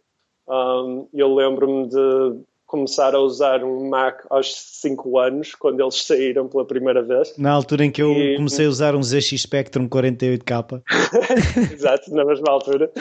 Um, 0.50 1.08
eu 1.14 1.34
lembro-me 1.36 1.88
de 1.88 2.42
começar 2.66 3.16
a 3.16 3.20
usar 3.20 3.64
um 3.64 3.90
Mac 3.90 4.22
aos 4.30 4.54
5 4.56 5.20
anos, 5.20 5.56
quando 5.56 5.82
eles 5.82 6.02
saíram 6.06 6.48
pela 6.48 6.66
primeira 6.66 7.04
vez. 7.04 7.38
Na 7.38 7.52
altura 7.52 7.86
em 7.86 7.92
que 7.92 8.02
eu 8.02 8.12
e... 8.12 8.36
comecei 8.36 8.66
a 8.66 8.70
usar 8.70 8.96
um 8.96 9.04
ZX 9.04 9.42
Spectrum 9.42 9.88
48K. 9.88 10.82
Exato, 11.74 12.14
na 12.14 12.26
mesma 12.26 12.52
altura. 12.52 12.92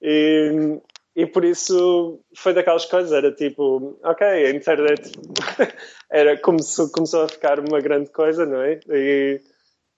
E, 0.00 0.78
e 1.14 1.26
por 1.26 1.44
isso 1.44 2.20
foi 2.34 2.52
daquelas 2.54 2.84
coisas, 2.84 3.12
era 3.12 3.32
tipo, 3.32 3.98
ok, 4.04 4.26
a 4.26 4.50
internet 4.50 5.10
era, 6.10 6.36
começou, 6.38 6.88
começou 6.90 7.22
a 7.22 7.28
ficar 7.28 7.58
uma 7.58 7.80
grande 7.80 8.10
coisa, 8.10 8.46
não 8.46 8.60
é? 8.60 8.78
E, 8.90 9.40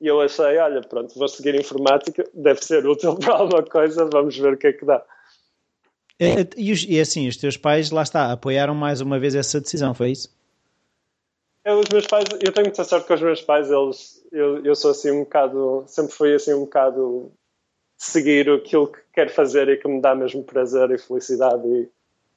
e 0.01 0.07
eu 0.07 0.21
achei, 0.21 0.57
olha, 0.59 0.81
pronto, 0.81 1.19
vou 1.19 1.29
seguir 1.29 1.55
informática, 1.55 2.25
deve 2.33 2.65
ser 2.65 2.87
útil 2.87 3.17
para 3.17 3.35
alguma 3.35 3.63
coisa, 3.63 4.09
vamos 4.11 4.39
ver 4.39 4.55
o 4.55 4.57
que 4.57 4.69
é 4.69 4.73
que 4.73 4.85
dá. 4.87 5.03
E, 6.21 6.49
e, 6.57 6.97
e 6.97 7.01
assim, 7.01 7.29
os 7.29 7.37
teus 7.37 7.57
pais, 7.57 7.91
lá 7.91 8.03
está, 8.03 8.33
apoiaram 8.33 8.75
mais 8.75 9.01
uma 9.01 9.19
vez 9.19 9.35
essa 9.35 9.61
decisão, 9.61 9.95
foi 9.95 10.11
isso? 10.11 10.37
É, 11.65 11.75
os 11.75 11.89
meus 11.91 12.07
pais, 12.07 12.25
eu 12.41 12.53
tenho 12.53 12.67
muita 12.67 12.85
sorte 12.85 13.07
com 13.07 13.15
os 13.15 13.23
meus 13.23 13.43
pais, 13.43 13.71
eles, 13.71 14.27
eu, 14.33 14.65
eu 14.65 14.75
sou 14.75 14.91
assim 14.91 15.11
um 15.11 15.21
bocado, 15.21 15.85
sempre 15.87 16.13
fui 16.13 16.35
assim 16.35 16.55
um 16.55 16.61
bocado 16.61 17.31
seguir 17.99 18.49
aquilo 18.49 18.87
que 18.89 19.01
quero 19.13 19.31
fazer 19.31 19.69
e 19.69 19.77
que 19.77 19.89
me 19.89 20.01
dá 20.01 20.15
mesmo 20.15 20.43
prazer 20.45 20.91
e 20.91 20.99
felicidade 20.99 21.67
e 21.67 21.89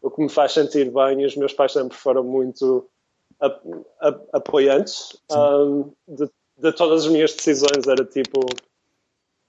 o 0.02 0.10
que 0.10 0.22
me 0.22 0.30
faz 0.30 0.54
sentir 0.54 0.92
bem. 0.92 1.22
E 1.22 1.26
os 1.26 1.36
meus 1.38 1.54
pais 1.54 1.72
sempre 1.72 1.96
foram 1.96 2.24
muito 2.24 2.90
apoiantes 4.34 5.16
um, 5.32 5.92
de, 6.08 6.30
de, 6.58 6.72
todas 6.74 7.06
as 7.06 7.12
minhas 7.12 7.34
decisões. 7.34 7.88
Era 7.88 8.04
tipo, 8.04 8.40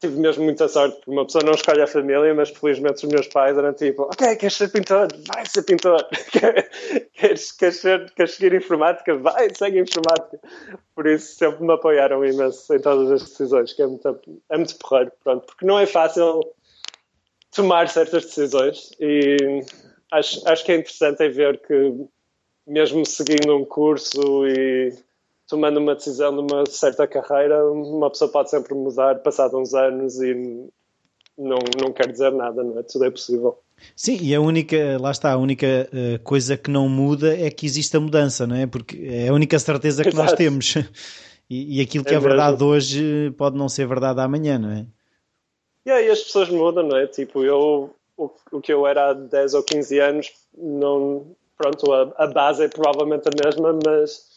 tive 0.03 0.19
mesmo 0.19 0.43
muita 0.43 0.67
sorte, 0.67 0.97
porque 0.97 1.13
uma 1.13 1.25
pessoa 1.25 1.45
não 1.45 1.53
escolhe 1.53 1.81
a 1.81 1.87
família, 1.87 2.35
mas 2.35 2.51
felizmente 2.51 3.07
os 3.07 3.13
meus 3.13 3.29
pais 3.29 3.57
eram 3.57 3.73
tipo, 3.73 4.03
ok, 4.03 4.35
queres 4.35 4.57
ser 4.57 4.69
pintor? 4.69 5.07
Vai 5.33 5.47
ser 5.47 5.63
pintor. 5.63 6.05
queres, 7.15 7.53
queres, 7.53 7.77
ser, 7.77 8.11
queres 8.11 8.35
seguir 8.35 8.53
informática? 8.53 9.17
Vai, 9.17 9.55
segue 9.55 9.79
informática. 9.79 10.41
Por 10.93 11.07
isso 11.07 11.37
sempre 11.37 11.65
me 11.65 11.73
apoiaram 11.73 12.25
imenso 12.25 12.75
em 12.75 12.81
todas 12.81 13.13
as 13.13 13.29
decisões, 13.29 13.73
que 13.73 13.81
é 13.81 13.87
muito, 13.87 14.21
é 14.51 14.57
muito 14.57 14.77
porreiro, 14.77 15.13
pronto, 15.23 15.47
porque 15.47 15.65
não 15.65 15.79
é 15.79 15.87
fácil 15.87 16.41
tomar 17.55 17.89
certas 17.89 18.25
decisões 18.25 18.91
e 18.99 19.37
acho, 20.11 20.49
acho 20.49 20.65
que 20.65 20.73
é 20.73 20.77
interessante 20.77 21.23
é 21.23 21.29
ver 21.29 21.61
que 21.61 22.07
mesmo 22.67 23.07
seguindo 23.07 23.57
um 23.57 23.65
curso 23.65 24.47
e 24.49 24.93
tomando 25.53 25.77
uma 25.77 25.95
decisão 25.95 26.35
de 26.35 26.51
uma 26.51 26.65
certa 26.65 27.07
carreira, 27.07 27.63
uma 27.71 28.09
pessoa 28.09 28.31
pode 28.31 28.49
sempre 28.49 28.73
mudar 28.73 29.17
passado 29.17 29.59
uns 29.59 29.75
anos 29.75 30.19
e 30.19 30.33
não, 31.37 31.59
não 31.79 31.93
quer 31.93 32.11
dizer 32.11 32.33
nada, 32.33 32.65
não 32.65 32.79
é? 32.79 32.83
Tudo 32.83 33.05
é 33.05 33.11
possível. 33.11 33.59
Sim, 33.95 34.17
e 34.23 34.35
a 34.35 34.41
única, 34.41 34.97
lá 34.99 35.11
está, 35.11 35.31
a 35.31 35.37
única 35.37 35.67
uh, 35.93 36.19
coisa 36.23 36.57
que 36.57 36.71
não 36.71 36.89
muda 36.89 37.39
é 37.39 37.51
que 37.51 37.67
existe 37.67 37.95
a 37.95 38.01
mudança, 38.01 38.47
não 38.47 38.57
é? 38.57 38.67
Porque 38.67 38.99
é 39.05 39.29
a 39.29 39.35
única 39.35 39.59
certeza 39.59 40.03
que 40.03 40.09
Exato. 40.09 40.31
nós 40.31 40.33
temos. 40.33 40.75
E, 41.51 41.81
e 41.81 41.81
aquilo 41.83 42.03
que 42.03 42.15
é, 42.15 42.17
é 42.17 42.21
verdade 42.21 42.65
hoje 42.65 43.31
pode 43.37 43.59
não 43.59 43.69
ser 43.69 43.87
verdade 43.87 44.19
amanhã, 44.21 44.59
não 44.59 44.71
é? 44.71 44.87
E 45.85 45.91
aí 45.91 46.09
as 46.09 46.23
pessoas 46.23 46.49
mudam, 46.49 46.85
não 46.85 46.97
é? 46.97 47.07
Tipo, 47.07 47.45
eu, 47.45 47.95
o, 48.17 48.31
o 48.53 48.61
que 48.61 48.73
eu 48.73 48.87
era 48.87 49.11
há 49.11 49.13
10 49.13 49.53
ou 49.53 49.63
15 49.63 49.99
anos, 49.99 50.33
não, 50.57 51.27
pronto, 51.59 51.93
a, 51.93 52.11
a 52.17 52.27
base 52.27 52.65
é 52.65 52.69
provavelmente 52.69 53.29
a 53.29 53.45
mesma, 53.45 53.79
mas 53.85 54.32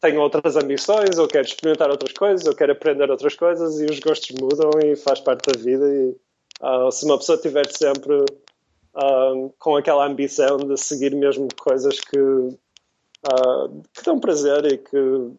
tenho 0.00 0.20
outras 0.20 0.56
ambições, 0.56 1.18
ou 1.18 1.26
quero 1.26 1.46
experimentar 1.46 1.90
outras 1.90 2.12
coisas, 2.12 2.46
ou 2.46 2.54
quero 2.54 2.72
aprender 2.72 3.10
outras 3.10 3.34
coisas 3.34 3.80
e 3.80 3.86
os 3.86 3.98
gostos 3.98 4.36
mudam 4.40 4.70
e 4.84 4.96
faz 4.96 5.20
parte 5.20 5.50
da 5.50 5.58
vida. 5.58 5.84
E 5.88 6.16
uh, 6.62 6.90
se 6.90 7.04
uma 7.04 7.18
pessoa 7.18 7.36
estiver 7.36 7.66
sempre 7.70 8.14
uh, 8.14 9.54
com 9.58 9.76
aquela 9.76 10.06
ambição 10.06 10.56
de 10.58 10.76
seguir 10.76 11.14
mesmo 11.14 11.48
coisas 11.56 11.98
que, 12.00 12.18
uh, 12.18 13.82
que 13.92 14.04
dão 14.04 14.20
prazer 14.20 14.64
e 14.66 14.78
que 14.78 15.32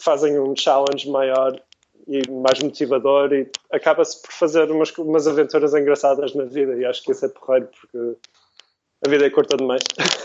fazem 0.00 0.38
um 0.38 0.54
challenge 0.56 1.08
maior 1.10 1.60
e 2.06 2.28
mais 2.30 2.60
motivador 2.60 3.32
e 3.32 3.50
acaba-se 3.70 4.20
por 4.20 4.32
fazer 4.32 4.70
umas, 4.70 4.90
umas 4.98 5.26
aventuras 5.26 5.74
engraçadas 5.74 6.34
na 6.34 6.44
vida 6.44 6.74
e 6.76 6.84
acho 6.84 7.02
que 7.02 7.12
isso 7.12 7.24
é 7.24 7.28
porreiro 7.28 7.68
porque 7.68 8.16
a 9.04 9.08
vida 9.08 9.26
é 9.26 9.30
curta 9.30 9.56
demais. 9.56 9.82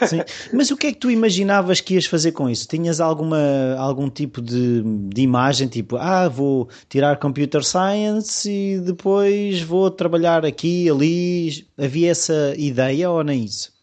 Sim. 0.08 0.20
Mas 0.53 0.70
o 0.70 0.75
que 0.75 0.88
é 0.88 0.91
que 0.91 1.00
tu 1.00 1.10
imaginavas 1.10 1.79
que 1.79 1.94
ias 1.94 2.05
fazer 2.05 2.34
com 2.34 2.50
isso? 2.50 2.67
Tinhas 2.67 3.00
alguma, 3.00 3.75
algum 3.77 4.10
tipo 4.10 4.41
de, 4.41 4.82
de 4.84 5.22
imagem, 5.22 5.67
tipo, 5.67 5.96
ah, 5.96 6.27
vou 6.27 6.67
tirar 6.89 7.17
Computer 7.17 7.63
Science 7.63 8.50
e 8.50 8.79
depois 8.79 9.62
vou 9.62 9.89
trabalhar 9.89 10.46
aqui, 10.46 10.89
ali? 10.89 11.65
Havia 11.77 12.12
essa 12.12 12.53
ideia 12.58 13.10
ou 13.10 13.24
nem 13.24 13.46
isso? 13.46 13.74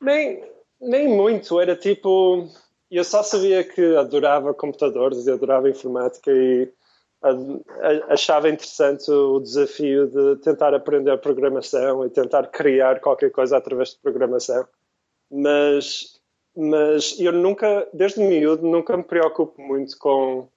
Nem, 0.00 0.42
nem 0.80 1.08
muito, 1.08 1.60
era 1.60 1.76
tipo, 1.76 2.48
eu 2.90 3.04
só 3.04 3.22
sabia 3.22 3.62
que 3.64 3.96
adorava 3.96 4.54
computadores 4.54 5.26
e 5.26 5.30
adorava 5.30 5.68
informática 5.68 6.30
e 6.30 6.70
achava 8.08 8.48
interessante 8.48 9.10
o 9.10 9.40
desafio 9.40 10.06
de 10.08 10.36
tentar 10.42 10.74
aprender 10.74 11.16
programação 11.18 12.04
e 12.04 12.10
tentar 12.10 12.48
criar 12.48 13.00
qualquer 13.00 13.30
coisa 13.30 13.56
através 13.56 13.90
de 13.90 13.98
programação. 13.98 14.66
Mas, 15.30 16.20
mas 16.54 17.18
eu 17.18 17.32
nunca, 17.32 17.88
desde 17.92 18.20
miúdo, 18.20 18.66
nunca 18.66 18.96
me 18.96 19.02
preocupo 19.02 19.60
muito 19.60 19.96
com 19.98 20.48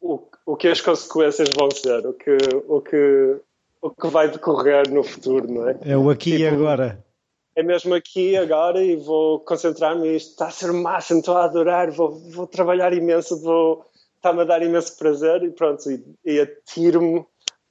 o, 0.00 0.20
o 0.44 0.56
que 0.56 0.68
as 0.68 0.82
consequências 0.82 1.48
vão 1.56 1.70
ser, 1.70 2.06
o 2.06 2.12
que, 2.12 2.36
o, 2.68 2.80
que, 2.82 3.40
o 3.80 3.90
que 3.90 4.06
vai 4.08 4.28
decorrer 4.28 4.90
no 4.90 5.02
futuro, 5.02 5.50
não 5.50 5.68
é? 5.68 5.78
É 5.82 5.96
o 5.96 6.10
aqui 6.10 6.32
tipo, 6.32 6.42
e 6.42 6.46
agora. 6.46 7.02
É 7.56 7.62
mesmo 7.62 7.94
aqui 7.94 8.32
e 8.32 8.36
agora 8.36 8.82
e 8.82 8.96
vou 8.96 9.40
concentrar-me 9.40 10.14
isto. 10.14 10.32
Está 10.32 10.48
a 10.48 10.50
ser 10.50 10.72
máximo, 10.72 11.20
estou 11.20 11.36
a 11.36 11.44
adorar, 11.44 11.90
vou, 11.90 12.10
vou 12.10 12.46
trabalhar 12.46 12.92
imenso, 12.92 13.40
vou 13.40 13.86
está-me 14.24 14.40
a 14.40 14.44
dar 14.44 14.62
imenso 14.62 14.96
prazer 14.96 15.42
e 15.42 15.50
pronto, 15.50 15.90
e, 15.90 16.02
e 16.24 16.40
atiro-me 16.40 17.24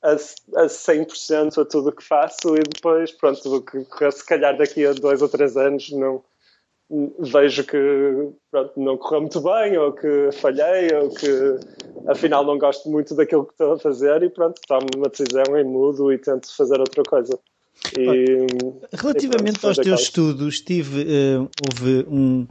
a, 0.04 0.12
a 0.12 0.66
100% 0.68 1.60
a 1.60 1.66
tudo 1.66 1.90
o 1.90 1.92
que 1.92 2.04
faço 2.04 2.56
e 2.56 2.62
depois, 2.62 3.12
pronto, 3.12 3.56
o 3.56 3.62
que 3.62 3.84
correr 3.86 4.12
se 4.12 4.24
calhar 4.24 4.56
daqui 4.56 4.86
a 4.86 4.94
dois 4.94 5.22
ou 5.24 5.30
três 5.30 5.58
anos 5.58 5.90
não 5.92 6.24
vejo 7.20 7.64
que 7.64 7.78
pronto, 8.52 8.80
não 8.80 8.98
correu 8.98 9.22
muito 9.22 9.42
bem 9.42 9.78
ou 9.78 9.94
que 9.94 10.30
falhei 10.34 10.94
ou 10.94 11.10
que 11.10 11.58
afinal 12.08 12.46
não 12.46 12.60
gosto 12.60 12.88
muito 12.88 13.16
daquilo 13.16 13.46
que 13.46 13.54
estou 13.54 13.74
a 13.74 13.80
fazer 13.80 14.22
e 14.22 14.30
pronto, 14.30 14.62
tomo 14.68 14.88
uma 14.96 15.10
decisão 15.10 15.58
e 15.58 15.64
mudo 15.64 16.14
e 16.14 16.20
tento 16.20 16.56
fazer 16.56 16.80
outra 16.80 17.02
coisa. 17.04 17.40
E, 17.98 18.46
Relativamente 18.96 19.64
e 19.64 19.68
aos 19.68 19.78
teus 19.78 20.02
estudos, 20.02 20.62
tive, 20.62 21.02
uh, 21.02 21.50
houve 21.66 22.06
um, 22.08 22.46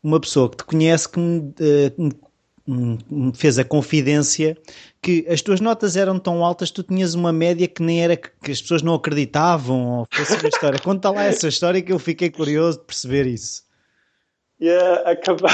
uma 0.00 0.20
pessoa 0.20 0.48
que 0.48 0.58
te 0.58 0.64
conhece 0.64 1.08
que 1.08 1.18
me, 1.18 1.40
uh, 1.40 2.27
me 2.68 3.32
fez 3.34 3.58
a 3.58 3.64
confidência 3.64 4.56
que 5.00 5.24
as 5.28 5.40
tuas 5.40 5.60
notas 5.60 5.96
eram 5.96 6.18
tão 6.18 6.44
altas 6.44 6.70
tu 6.70 6.82
tinhas 6.82 7.14
uma 7.14 7.32
média 7.32 7.66
que 7.66 7.82
nem 7.82 8.02
era 8.02 8.16
que 8.16 8.50
as 8.50 8.60
pessoas 8.60 8.82
não 8.82 8.94
acreditavam 8.94 10.00
ou 10.00 10.08
fosse 10.10 10.34
uma 10.34 10.48
história. 10.48 10.78
Conta 10.78 11.10
lá 11.10 11.24
essa 11.24 11.48
história 11.48 11.80
que 11.80 11.92
eu 11.92 11.98
fiquei 11.98 12.30
curioso 12.30 12.78
de 12.80 12.84
perceber 12.84 13.26
isso. 13.26 13.62
Yeah, 14.60 15.08
acaba... 15.08 15.48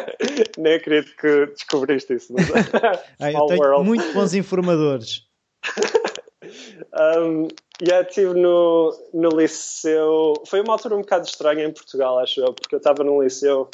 nem 0.58 0.74
acredito 0.74 1.16
que 1.16 1.46
descobriste 1.46 2.14
isso. 2.14 2.32
Mas... 2.32 2.46
ah, 3.20 3.32
eu 3.32 3.46
tenho 3.46 3.60
world. 3.60 3.86
muito 3.86 4.12
bons 4.12 4.34
informadores. 4.34 5.26
um, 7.18 7.48
yeah, 7.80 8.06
estive 8.06 8.34
no, 8.34 8.92
no 9.14 9.28
liceu. 9.30 10.34
Foi 10.46 10.60
uma 10.60 10.72
altura 10.72 10.96
um 10.96 11.00
bocado 11.00 11.26
estranha 11.26 11.64
em 11.64 11.72
Portugal, 11.72 12.18
acho 12.18 12.40
eu, 12.40 12.52
porque 12.52 12.74
eu 12.74 12.78
estava 12.78 13.04
no 13.04 13.22
liceu 13.22 13.70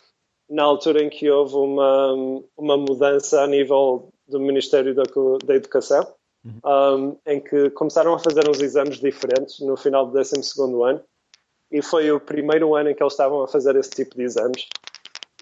na 0.49 0.63
altura 0.63 1.03
em 1.03 1.09
que 1.09 1.31
houve 1.31 1.55
uma, 1.55 2.43
uma 2.57 2.77
mudança 2.77 3.43
a 3.43 3.47
nível 3.47 4.09
do 4.29 4.41
Ministério 4.41 4.95
da, 4.95 5.03
da 5.45 5.55
Educação, 5.55 6.07
uhum. 6.45 6.61
um, 6.65 7.17
em 7.27 7.41
que 7.41 7.71
começaram 7.71 8.15
a 8.15 8.19
fazer 8.19 8.49
uns 8.49 8.61
exames 8.61 8.99
diferentes 8.99 9.61
no 9.61 9.77
final 9.77 10.07
do 10.07 10.13
12 10.13 10.35
ano, 10.85 11.01
e 11.71 11.83
foi 11.83 12.11
o 12.13 12.21
primeiro 12.21 12.75
ano 12.75 12.91
em 12.91 12.95
que 12.95 13.03
eles 13.03 13.13
estavam 13.13 13.43
a 13.43 13.49
fazer 13.49 13.75
esse 13.77 13.91
tipo 13.91 14.17
de 14.17 14.23
exames. 14.23 14.69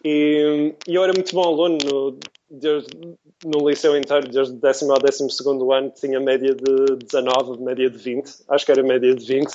E, 0.03 0.75
e 0.87 0.95
eu 0.95 1.03
era 1.03 1.13
muito 1.13 1.35
bom 1.35 1.43
aluno 1.43 1.79
no, 1.85 2.19
desde, 2.51 3.17
no 3.45 3.69
liceu 3.69 3.97
inteiro, 3.97 4.29
desde 4.29 4.55
o 4.55 4.57
décimo 4.57 4.93
ao 4.93 4.99
décimo 4.99 5.31
segundo 5.31 5.73
ano, 5.73 5.91
tinha 5.91 6.21
média 6.21 6.55
de 6.55 6.97
19, 6.97 7.63
média 7.63 7.89
de 7.91 7.99
20, 7.99 8.45
acho 8.49 8.67
que 8.67 8.73
era 8.73 8.83
média 8.83 9.15
de 9.15 9.25
20. 9.25 9.51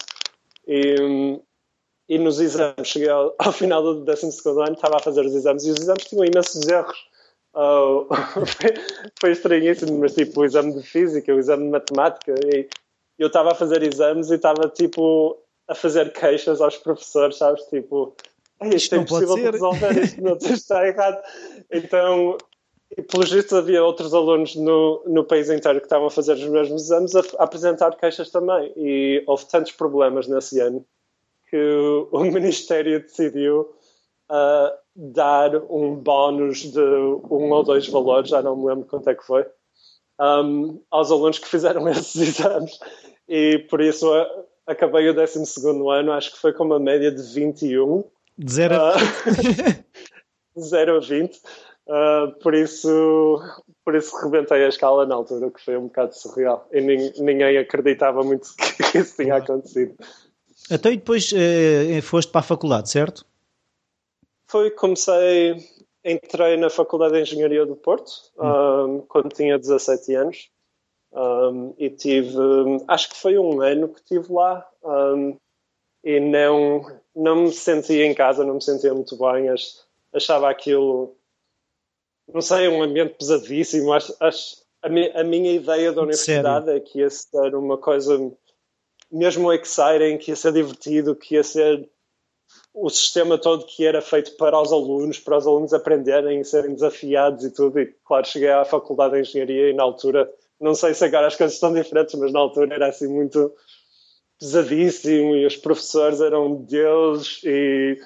E, 0.68 1.40
e 2.10 2.18
nos 2.18 2.40
exames, 2.40 2.88
cheguei 2.88 3.08
ao, 3.08 3.36
ao 3.38 3.52
final 3.54 3.84
do 3.84 4.04
12 4.04 4.26
ano, 4.48 4.74
estava 4.74 4.98
a 4.98 5.00
fazer 5.00 5.24
os 5.24 5.36
exames 5.36 5.64
e 5.64 5.70
os 5.70 5.80
exames 5.80 6.06
tinham 6.06 6.26
imensos 6.26 6.68
erros. 6.68 6.98
Uh, 7.54 8.08
foi, 8.46 8.74
foi 9.22 9.32
estranhíssimo, 9.32 10.00
mas 10.00 10.16
tipo 10.16 10.42
o 10.42 10.46
exame 10.46 10.74
de 10.74 10.82
física, 10.82 11.34
o 11.34 11.38
exame 11.38 11.66
de 11.66 11.70
matemática, 11.70 12.34
e 12.52 12.68
eu 13.20 13.28
estava 13.28 13.52
a 13.52 13.56
fazer 13.56 13.84
exames 13.84 14.32
e 14.32 14.36
estava 14.36 14.68
tipo 14.70 15.38
a 15.68 15.76
fazer 15.76 16.12
queixas 16.12 16.60
aos 16.62 16.78
professores, 16.78 17.38
sabes? 17.38 17.62
Tipo, 17.66 18.16
isto, 18.74 18.96
é 18.96 18.98
impossível 18.98 19.36
de 19.36 19.52
resolver, 19.52 20.04
isto 20.04 20.24
não 20.24 20.34
está 20.42 20.88
errado. 20.88 21.22
Então, 21.72 22.38
pelos 23.12 23.32
vistos, 23.32 23.54
havia 23.54 23.84
outros 23.84 24.16
alunos 24.16 24.56
no, 24.56 25.04
no 25.06 25.24
país 25.24 25.48
inteiro 25.48 25.80
que 25.80 25.86
estavam 25.86 26.08
a 26.08 26.12
fazer 26.12 26.34
os 26.34 26.46
mesmos 26.46 26.86
exames 26.86 27.16
a, 27.16 27.20
a 27.38 27.44
apresentar 27.44 27.96
queixas 27.98 28.32
também. 28.32 28.74
E 28.76 29.24
houve 29.28 29.46
tantos 29.46 29.74
problemas 29.74 30.28
nesse 30.28 30.60
ano 30.60 30.84
que 31.50 32.08
o 32.12 32.22
Ministério 32.26 33.00
decidiu 33.00 33.62
uh, 34.30 34.72
dar 34.96 35.56
um 35.70 35.96
bónus 35.96 36.60
de 36.60 36.80
um 36.80 37.52
ou 37.52 37.64
dois 37.64 37.88
valores, 37.88 38.30
já 38.30 38.42
não 38.42 38.56
me 38.56 38.68
lembro 38.68 38.86
quanto 38.86 39.10
é 39.10 39.16
que 39.16 39.26
foi, 39.26 39.46
um, 40.20 40.82
aos 40.92 41.12
alunos 41.12 41.40
que 41.40 41.48
fizeram 41.48 41.88
esses 41.90 42.16
exames. 42.16 42.78
E 43.28 43.60
por 43.70 43.82
isso 43.82 44.12
uh, 44.12 44.26
acabei 44.68 45.10
o 45.10 45.14
12 45.14 45.44
ano, 45.90 46.12
acho 46.12 46.32
que 46.32 46.40
foi 46.40 46.54
com 46.54 46.64
uma 46.66 46.80
média 46.80 47.12
de 47.12 47.22
21. 47.22 48.04
De 48.38 48.54
0 48.54 48.76
a 48.76 48.98
20. 48.98 49.86
Uh, 50.56 50.62
0 50.62 50.98
a 50.98 51.00
20. 51.00 51.42
Uh, 51.88 52.40
por 52.44 52.54
isso 52.54 53.42
por 53.84 53.96
isso 53.96 54.16
rebentei 54.18 54.64
a 54.64 54.68
escala 54.68 55.08
na 55.08 55.16
altura, 55.16 55.50
que 55.50 55.64
foi 55.64 55.76
um 55.76 55.88
bocado 55.88 56.16
surreal. 56.16 56.68
E 56.72 56.80
ninguém 56.80 57.58
acreditava 57.58 58.24
muito 58.24 58.48
que 58.92 59.00
isso 59.00 59.16
tinha 59.16 59.38
acontecido. 59.38 59.96
Então 60.72 60.92
e 60.92 60.98
depois 60.98 61.32
eh, 61.34 62.02
foste 62.02 62.32
para 62.32 62.40
a 62.40 62.44
faculdade, 62.44 62.90
certo? 62.90 63.26
Foi, 64.48 64.72
comecei, 64.72 65.58
entrei 66.04 66.58
na 66.58 66.70
Faculdade 66.70 67.14
de 67.14 67.22
Engenharia 67.22 67.66
do 67.66 67.76
Porto 67.76 68.12
hum. 68.38 68.46
um, 68.46 69.02
quando 69.02 69.30
tinha 69.34 69.58
17 69.58 70.16
anos 70.16 70.50
Um, 71.12 71.74
e 71.80 71.90
tive, 71.90 72.38
acho 72.88 73.10
que 73.10 73.18
foi 73.18 73.36
um 73.38 73.62
ano 73.62 73.90
que 73.90 74.00
estive 74.00 74.32
lá 74.32 74.64
um, 74.84 75.36
e 76.04 76.20
não, 76.20 76.86
não 77.16 77.36
me 77.44 77.52
sentia 77.52 78.06
em 78.06 78.14
casa, 78.14 78.46
não 78.46 78.56
me 78.56 78.62
sentia 78.62 78.94
muito 78.94 79.18
bem, 79.18 79.48
achava 80.14 80.50
aquilo, 80.50 81.16
não 82.32 82.42
sei, 82.42 82.68
um 82.68 82.84
ambiente 82.84 83.16
pesadíssimo. 83.18 83.92
Acho, 83.92 84.16
acho, 84.20 84.58
a, 84.84 84.90
mi, 84.90 85.10
a 85.16 85.24
minha 85.24 85.52
ideia 85.52 85.92
da 85.92 86.02
universidade 86.02 86.66
Sério? 86.66 86.78
é 86.78 86.80
que 86.80 87.00
ia 87.00 87.10
ser 87.10 87.56
uma 87.56 87.78
coisa 87.78 88.32
mesmo 89.12 89.52
exciting, 89.52 90.18
que 90.18 90.32
ia 90.32 90.36
ser 90.36 90.54
divertido, 90.54 91.16
que 91.16 91.36
ia 91.36 91.44
ser 91.44 91.90
o 92.74 92.90
sistema 92.90 93.38
todo 93.38 93.66
que 93.66 93.86
era 93.86 94.02
feito 94.02 94.36
para 94.38 94.60
os 94.60 94.72
alunos, 94.72 95.20
para 95.20 95.38
os 95.38 95.48
alunos 95.48 95.74
aprenderem, 95.74 96.44
serem 96.44 96.74
desafiados 96.74 97.44
e 97.44 97.52
tudo. 97.52 97.80
E 97.80 97.88
claro, 98.06 98.26
cheguei 98.26 98.50
à 98.50 98.66
Faculdade 98.66 99.16
de 99.16 99.22
Engenharia 99.22 99.70
e 99.70 99.74
na 99.74 99.84
altura, 99.84 100.32
não 100.60 100.74
sei 100.76 100.94
se 100.94 101.04
agora 101.04 101.28
as 101.28 101.36
coisas 101.36 101.56
estão 101.56 101.74
diferentes, 101.74 102.16
mas 102.16 102.32
na 102.32 102.40
altura 102.40 102.76
era 102.76 102.88
assim 102.88 103.08
muito 103.08 103.54
pesadíssimo 104.40 105.36
e 105.36 105.46
os 105.46 105.58
professores 105.58 106.22
eram 106.22 106.56
Deus 106.56 107.42
e 107.44 108.00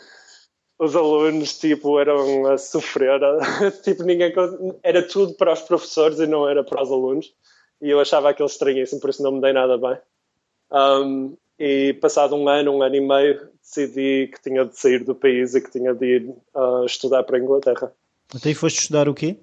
os 0.80 0.96
alunos 0.96 1.58
tipo 1.60 2.00
eram 2.00 2.48
a 2.48 2.58
sofrer, 2.58 3.20
tipo 3.84 4.04
ninguém 4.04 4.34
era 4.82 5.08
tudo 5.08 5.36
para 5.36 5.54
os 5.54 5.62
professores 5.62 6.20
e 6.20 6.28
não 6.28 6.50
era 6.50 6.64
para 6.64 6.82
os 6.82 6.92
alunos. 6.92 7.34
E 7.82 7.90
eu 7.90 8.00
achava 8.00 8.30
aquilo 8.30 8.48
estranhíssimo, 8.48 9.02
por 9.02 9.10
isso 9.10 9.22
não 9.22 9.34
me 9.34 9.42
dei 9.42 9.52
nada 9.52 9.78
bem. 9.78 9.98
Um, 10.74 11.38
e 11.60 11.94
passado 11.94 12.36
um 12.36 12.50
ano, 12.50 12.72
um 12.72 12.82
ano 12.82 12.96
e 12.96 13.02
meio, 13.02 13.50
decidi 13.62 14.32
que 14.34 14.42
tinha 14.42 14.66
de 14.66 14.78
sair 14.78 15.04
do 15.04 15.14
país 15.14 15.54
e 15.54 15.62
que 15.62 15.72
tinha 15.72 15.94
de 15.94 16.06
ir 16.06 16.30
uh, 16.56 16.84
estudar 16.86 17.24
para 17.24 17.38
a 17.38 17.40
Inglaterra. 17.40 17.94
Até 18.30 18.38
então, 18.38 18.50
aí 18.50 18.56
foste 18.56 18.80
estudar 18.80 19.08
o 19.08 19.14
quê? 19.14 19.38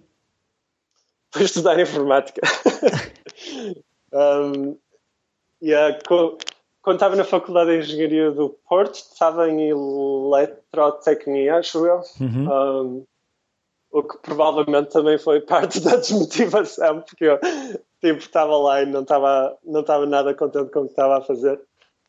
Fui 1.30 1.44
estudar 1.44 1.78
informática. 1.80 2.40
um, 4.12 4.76
yeah, 5.62 5.96
quando 6.82 6.96
estava 6.96 7.14
na 7.14 7.24
Faculdade 7.24 7.70
de 7.70 7.78
Engenharia 7.78 8.32
do 8.32 8.50
Porto, 8.68 8.96
estava 8.96 9.48
em 9.48 9.70
eletrotecnia, 9.70 11.56
acho 11.56 11.86
eu. 11.86 12.02
Uhum. 12.20 12.48
Um, 12.50 13.06
o 13.90 14.02
que 14.02 14.18
provavelmente 14.18 14.90
também 14.90 15.18
foi 15.18 15.40
parte 15.40 15.80
da 15.80 15.96
desmotivação, 15.96 17.00
porque 17.02 17.24
eu 17.24 17.38
tipo, 18.00 18.18
estava 18.18 18.56
lá 18.56 18.82
e 18.82 18.86
não 18.86 19.02
estava, 19.02 19.58
não 19.64 19.80
estava 19.80 20.06
nada 20.06 20.34
contente 20.34 20.70
com 20.70 20.80
o 20.80 20.84
que 20.84 20.92
estava 20.92 21.18
a 21.18 21.22
fazer. 21.22 21.60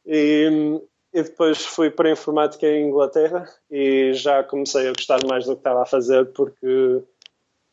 E, 0.05 0.79
e 1.13 1.23
depois 1.23 1.65
fui 1.65 1.89
para 1.89 2.09
a 2.09 2.13
informática 2.13 2.65
em 2.67 2.87
Inglaterra 2.87 3.47
e 3.69 4.13
já 4.13 4.43
comecei 4.43 4.87
a 4.87 4.93
gostar 4.93 5.19
mais 5.27 5.45
do 5.45 5.53
que 5.53 5.59
estava 5.59 5.83
a 5.83 5.85
fazer 5.85 6.31
porque 6.33 7.03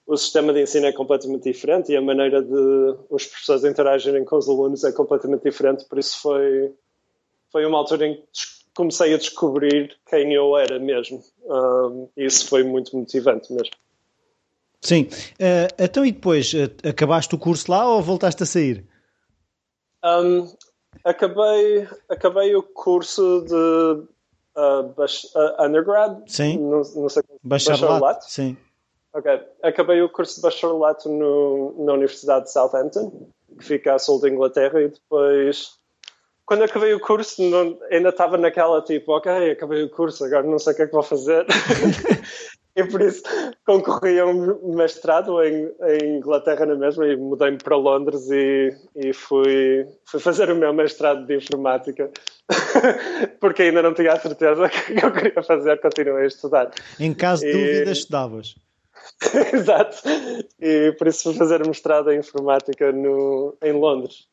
o 0.07 0.17
sistema 0.17 0.53
de 0.53 0.62
ensino 0.62 0.87
é 0.87 0.93
completamente 0.93 1.45
diferente 1.45 1.93
e 1.93 1.97
a 1.97 2.00
maneira 2.00 2.43
de 2.43 2.97
os 3.11 3.27
professores 3.27 3.65
interagirem 3.65 4.25
com 4.25 4.37
os 4.37 4.49
alunos 4.49 4.83
é 4.85 4.91
completamente 4.91 5.43
diferente, 5.43 5.85
por 5.85 5.99
isso 5.99 6.21
foi, 6.21 6.75
foi 7.53 7.67
uma 7.67 7.79
altura 7.79 8.07
em 8.07 8.15
que 8.17 8.23
comecei 8.75 9.12
a 9.12 9.19
descobrir 9.19 9.97
quem 10.09 10.33
eu 10.33 10.57
era 10.57 10.79
mesmo. 10.79 11.23
Um, 11.45 12.09
isso 12.17 12.49
foi 12.49 12.62
muito 12.62 12.97
motivante 12.97 13.53
mesmo. 13.53 13.75
Sim. 14.81 15.09
Uh, 15.35 15.69
então 15.79 16.05
e 16.05 16.13
depois, 16.13 16.53
uh, 16.53 16.89
acabaste 16.89 17.35
o 17.35 17.39
curso 17.39 17.71
lá 17.71 17.87
ou 17.87 18.03
voltaste 18.03 18.43
a 18.43 18.47
sair? 18.47 18.85
Um, 20.05 20.53
acabei, 21.05 21.89
acabei 22.09 22.55
o 22.55 22.63
curso 22.63 23.45
de 23.47 24.09
uh, 24.57 25.63
undergrad. 25.63 26.23
Sim. 26.27 26.59
Não, 26.59 26.83
não 26.95 27.09
sei, 27.09 27.23
bacharelato. 27.43 27.85
bacharelato. 27.91 28.25
Sim. 28.31 28.57
Ok. 29.13 29.41
Acabei 29.63 30.03
o 30.03 30.09
curso 30.09 30.37
de 30.37 30.43
bacharelato 30.43 31.09
no, 31.09 31.85
na 31.85 31.95
Universidade 31.95 32.45
de 32.45 32.53
Southampton, 32.53 33.29
que 33.59 33.64
fica 33.64 33.95
a 33.95 33.99
sul 33.99 34.21
da 34.21 34.29
Inglaterra, 34.29 34.81
e 34.81 34.88
depois 34.88 35.79
quando 36.49 36.64
acabei 36.64 36.95
o 36.95 37.01
curso, 37.01 37.43
não, 37.43 37.79
ainda 37.91 38.09
estava 38.09 38.38
naquela 38.38 38.81
tipo, 38.81 39.12
ok, 39.12 39.51
acabei 39.51 39.83
o 39.83 39.91
curso, 39.91 40.25
agora 40.25 40.45
não 40.47 40.59
sei 40.59 40.73
o 40.73 40.77
que 40.77 40.83
é 40.83 40.87
que 40.87 40.93
vou 40.93 41.03
fazer. 41.03 41.45
e 42.79 42.85
por 42.85 43.03
isso 43.03 43.23
concorri 43.67 44.21
a 44.21 44.27
um 44.27 44.77
mestrado 44.77 45.43
em, 45.43 45.69
em 45.83 46.19
Inglaterra 46.19 46.64
na 46.64 46.77
mesma 46.77 47.09
e 47.09 47.17
mudei-me 47.17 47.59
para 47.59 47.77
Londres 47.77 48.31
e, 48.31 48.73
e 48.95 49.12
fui, 49.12 49.85
fui 50.05 50.21
fazer 50.21 50.49
o 50.49 50.55
meu 50.55 50.73
mestrado 50.73 51.27
de 51.27 51.37
informática. 51.37 52.09
Porque 53.41 53.64
ainda 53.64 53.83
não 53.83 53.93
tinha 53.93 54.12
a 54.12 54.21
certeza 54.21 54.69
que 54.71 55.05
eu 55.05 55.12
queria 55.12 55.43
fazer, 55.43 55.81
continuei 55.81 56.23
a 56.23 56.29
estudar. 56.29 56.71
Em 57.01 57.12
caso 57.12 57.43
de 57.43 57.49
e... 57.49 57.53
dúvida, 57.53 57.91
estudavas. 57.91 58.55
Exato. 59.53 59.97
E 60.61 60.93
por 60.93 61.09
isso 61.09 61.25
fui 61.25 61.35
fazer 61.35 61.67
mestrado 61.67 62.12
em 62.12 62.21
informática 62.21 62.93
no, 62.93 63.57
em 63.61 63.73
Londres. 63.73 64.29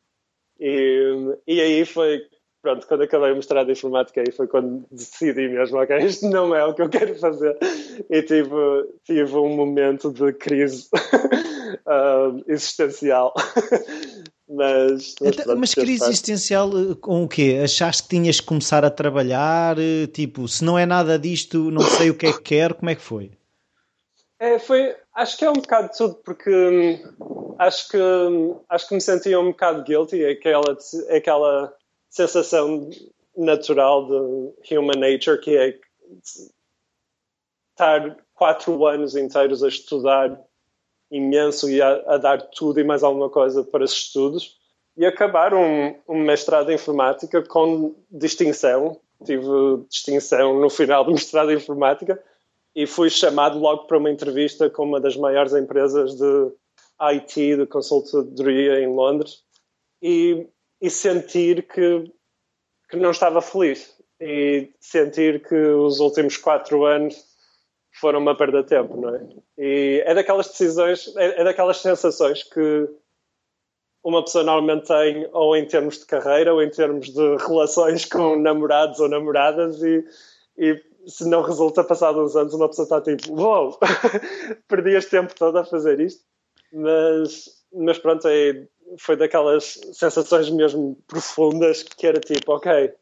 E, 0.60 1.36
e 1.48 1.60
aí 1.60 1.84
foi, 1.84 2.22
pronto, 2.66 2.84
quando 2.88 3.04
acabei 3.04 3.30
o 3.30 3.36
mestrado 3.36 3.66
de 3.66 3.72
informática, 3.72 4.20
aí 4.20 4.32
foi 4.32 4.48
quando 4.48 4.84
decidi 4.90 5.46
mesmo, 5.46 5.78
ok, 5.78 5.98
isto 5.98 6.28
não 6.28 6.52
é 6.52 6.64
o 6.64 6.74
que 6.74 6.82
eu 6.82 6.88
quero 6.88 7.14
fazer. 7.14 7.56
E 8.10 8.22
tive, 8.22 8.50
tive 9.04 9.36
um 9.36 9.54
momento 9.54 10.12
de 10.12 10.32
crise 10.32 10.88
uh, 10.92 12.42
existencial. 12.50 13.32
mas, 14.50 15.14
mas, 15.20 15.32
então, 15.32 15.44
pronto, 15.44 15.60
mas 15.60 15.74
crise 15.74 16.04
existencial 16.06 16.70
eh, 16.70 16.94
com 17.00 17.22
o 17.22 17.28
quê? 17.28 17.60
Achaste 17.62 18.02
que 18.02 18.08
tinhas 18.08 18.40
que 18.40 18.46
começar 18.46 18.84
a 18.84 18.90
trabalhar? 18.90 19.78
Eh, 19.78 20.08
tipo, 20.08 20.48
se 20.48 20.64
não 20.64 20.76
é 20.76 20.84
nada 20.84 21.16
disto, 21.16 21.70
não 21.70 21.82
sei 21.82 22.10
o 22.10 22.16
que 22.16 22.26
é 22.26 22.32
que 22.32 22.42
quero, 22.42 22.74
como 22.74 22.90
é 22.90 22.96
que 22.96 23.02
foi? 23.02 23.30
É, 24.40 24.58
foi, 24.58 24.92
acho 25.14 25.38
que 25.38 25.44
é 25.44 25.50
um 25.50 25.54
bocado 25.54 25.92
de 25.92 25.98
tudo, 25.98 26.14
porque 26.16 26.50
hum, 26.50 27.54
acho 27.60 27.88
que, 27.88 27.96
hum, 27.96 28.60
acho 28.68 28.88
que 28.88 28.94
me 28.94 29.00
sentia 29.00 29.38
um 29.38 29.50
bocado 29.50 29.84
guilty, 29.84 30.24
aquela, 30.24 30.76
é 31.08 31.16
aquela 31.18 31.72
sensação 32.16 32.88
natural 33.36 34.06
de 34.06 34.74
human 34.74 34.98
nature 34.98 35.38
que 35.38 35.54
é 35.54 35.78
estar 37.72 38.16
quatro 38.34 38.86
anos 38.86 39.14
inteiros 39.14 39.62
a 39.62 39.68
estudar 39.68 40.40
imenso 41.10 41.68
e 41.68 41.82
a, 41.82 42.14
a, 42.14 42.16
dar 42.16 42.40
tudo 42.40 42.80
e 42.80 42.84
mais 42.84 43.02
alguma 43.02 43.28
coisa 43.28 43.62
para 43.62 43.84
esses 43.84 43.98
estudos 43.98 44.56
e 44.96 45.04
acabar 45.04 45.52
um, 45.52 45.94
um 46.08 46.22
mestrado 46.22 46.70
em 46.70 46.76
informática 46.76 47.42
com 47.42 47.94
distinção. 48.10 48.98
Tive 49.24 49.44
distinção 49.90 50.58
no 50.58 50.70
final 50.70 51.04
do 51.04 51.12
mestrado 51.12 51.52
em 51.52 51.56
informática 51.56 52.22
e 52.74 52.86
fui 52.86 53.10
chamado 53.10 53.58
logo 53.58 53.84
para 53.84 53.98
uma 53.98 54.10
entrevista 54.10 54.70
com 54.70 54.84
uma 54.84 55.00
das 55.00 55.16
maiores 55.16 55.52
empresas 55.52 56.14
de 56.14 56.52
IT, 56.98 57.56
de 57.56 57.66
consultoria 57.66 58.80
em 58.80 58.86
Londres, 58.86 59.44
e, 60.00 60.46
e 60.80 60.90
sentir 60.90 61.66
que, 61.66 62.12
que 62.88 62.96
não 62.96 63.10
estava 63.10 63.40
feliz 63.40 63.96
e 64.20 64.70
sentir 64.80 65.46
que 65.46 65.54
os 65.54 66.00
últimos 66.00 66.36
quatro 66.36 66.84
anos 66.84 67.24
foram 68.00 68.20
uma 68.20 68.36
perda 68.36 68.62
de 68.62 68.68
tempo, 68.68 68.96
não 69.00 69.14
é? 69.14 69.26
E 69.58 70.02
é 70.04 70.14
daquelas 70.14 70.48
decisões, 70.48 71.14
é, 71.16 71.40
é 71.40 71.44
daquelas 71.44 71.78
sensações 71.78 72.42
que 72.42 72.88
uma 74.04 74.22
pessoa 74.22 74.44
normalmente 74.44 74.86
tem 74.86 75.28
ou 75.32 75.56
em 75.56 75.66
termos 75.66 75.98
de 75.98 76.06
carreira 76.06 76.52
ou 76.54 76.62
em 76.62 76.70
termos 76.70 77.08
de 77.12 77.36
relações 77.36 78.04
com 78.06 78.36
namorados 78.36 79.00
ou 79.00 79.08
namoradas 79.08 79.82
e, 79.82 80.04
e 80.56 80.80
se 81.06 81.28
não 81.28 81.42
resulta, 81.42 81.84
passado 81.84 82.22
uns 82.22 82.34
anos, 82.36 82.52
uma 82.52 82.68
pessoa 82.68 82.84
está 82.84 83.00
tipo, 83.00 83.32
uou, 83.32 83.70
wow, 83.70 83.78
perdi 84.68 84.90
este 84.96 85.12
tempo 85.12 85.34
todo 85.34 85.56
a 85.56 85.64
fazer 85.64 86.00
isto. 86.00 86.24
Mas, 86.72 87.55
mas 87.72 87.98
pronto, 87.98 88.26
é, 88.28 88.66
foi 88.98 89.16
daquelas 89.16 89.78
sensações 89.92 90.50
mesmo 90.50 90.96
profundas 91.06 91.82
que 91.82 92.06
era 92.06 92.20
tipo, 92.20 92.52
ok, 92.52 92.92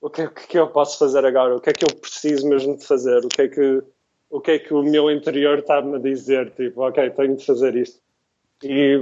o 0.00 0.10
que, 0.10 0.22
o 0.22 0.24
é 0.24 0.28
que 0.28 0.58
eu 0.58 0.68
posso 0.68 0.98
fazer 0.98 1.24
agora? 1.24 1.56
O 1.56 1.60
que 1.60 1.70
é 1.70 1.72
que 1.72 1.84
eu 1.84 1.96
preciso 1.96 2.48
mesmo 2.48 2.76
de 2.76 2.86
fazer? 2.86 3.24
O 3.24 3.28
que 3.28 3.42
é 3.42 3.48
que 3.48 3.82
o, 4.28 4.40
que 4.40 4.50
é 4.52 4.58
que 4.58 4.74
o 4.74 4.82
meu 4.82 5.10
interior 5.10 5.58
está-me 5.58 5.96
a 5.96 5.98
dizer? 5.98 6.50
Tipo, 6.50 6.82
ok, 6.82 7.10
tenho 7.10 7.36
de 7.36 7.44
fazer 7.44 7.76
isto. 7.76 8.00
E 8.62 8.98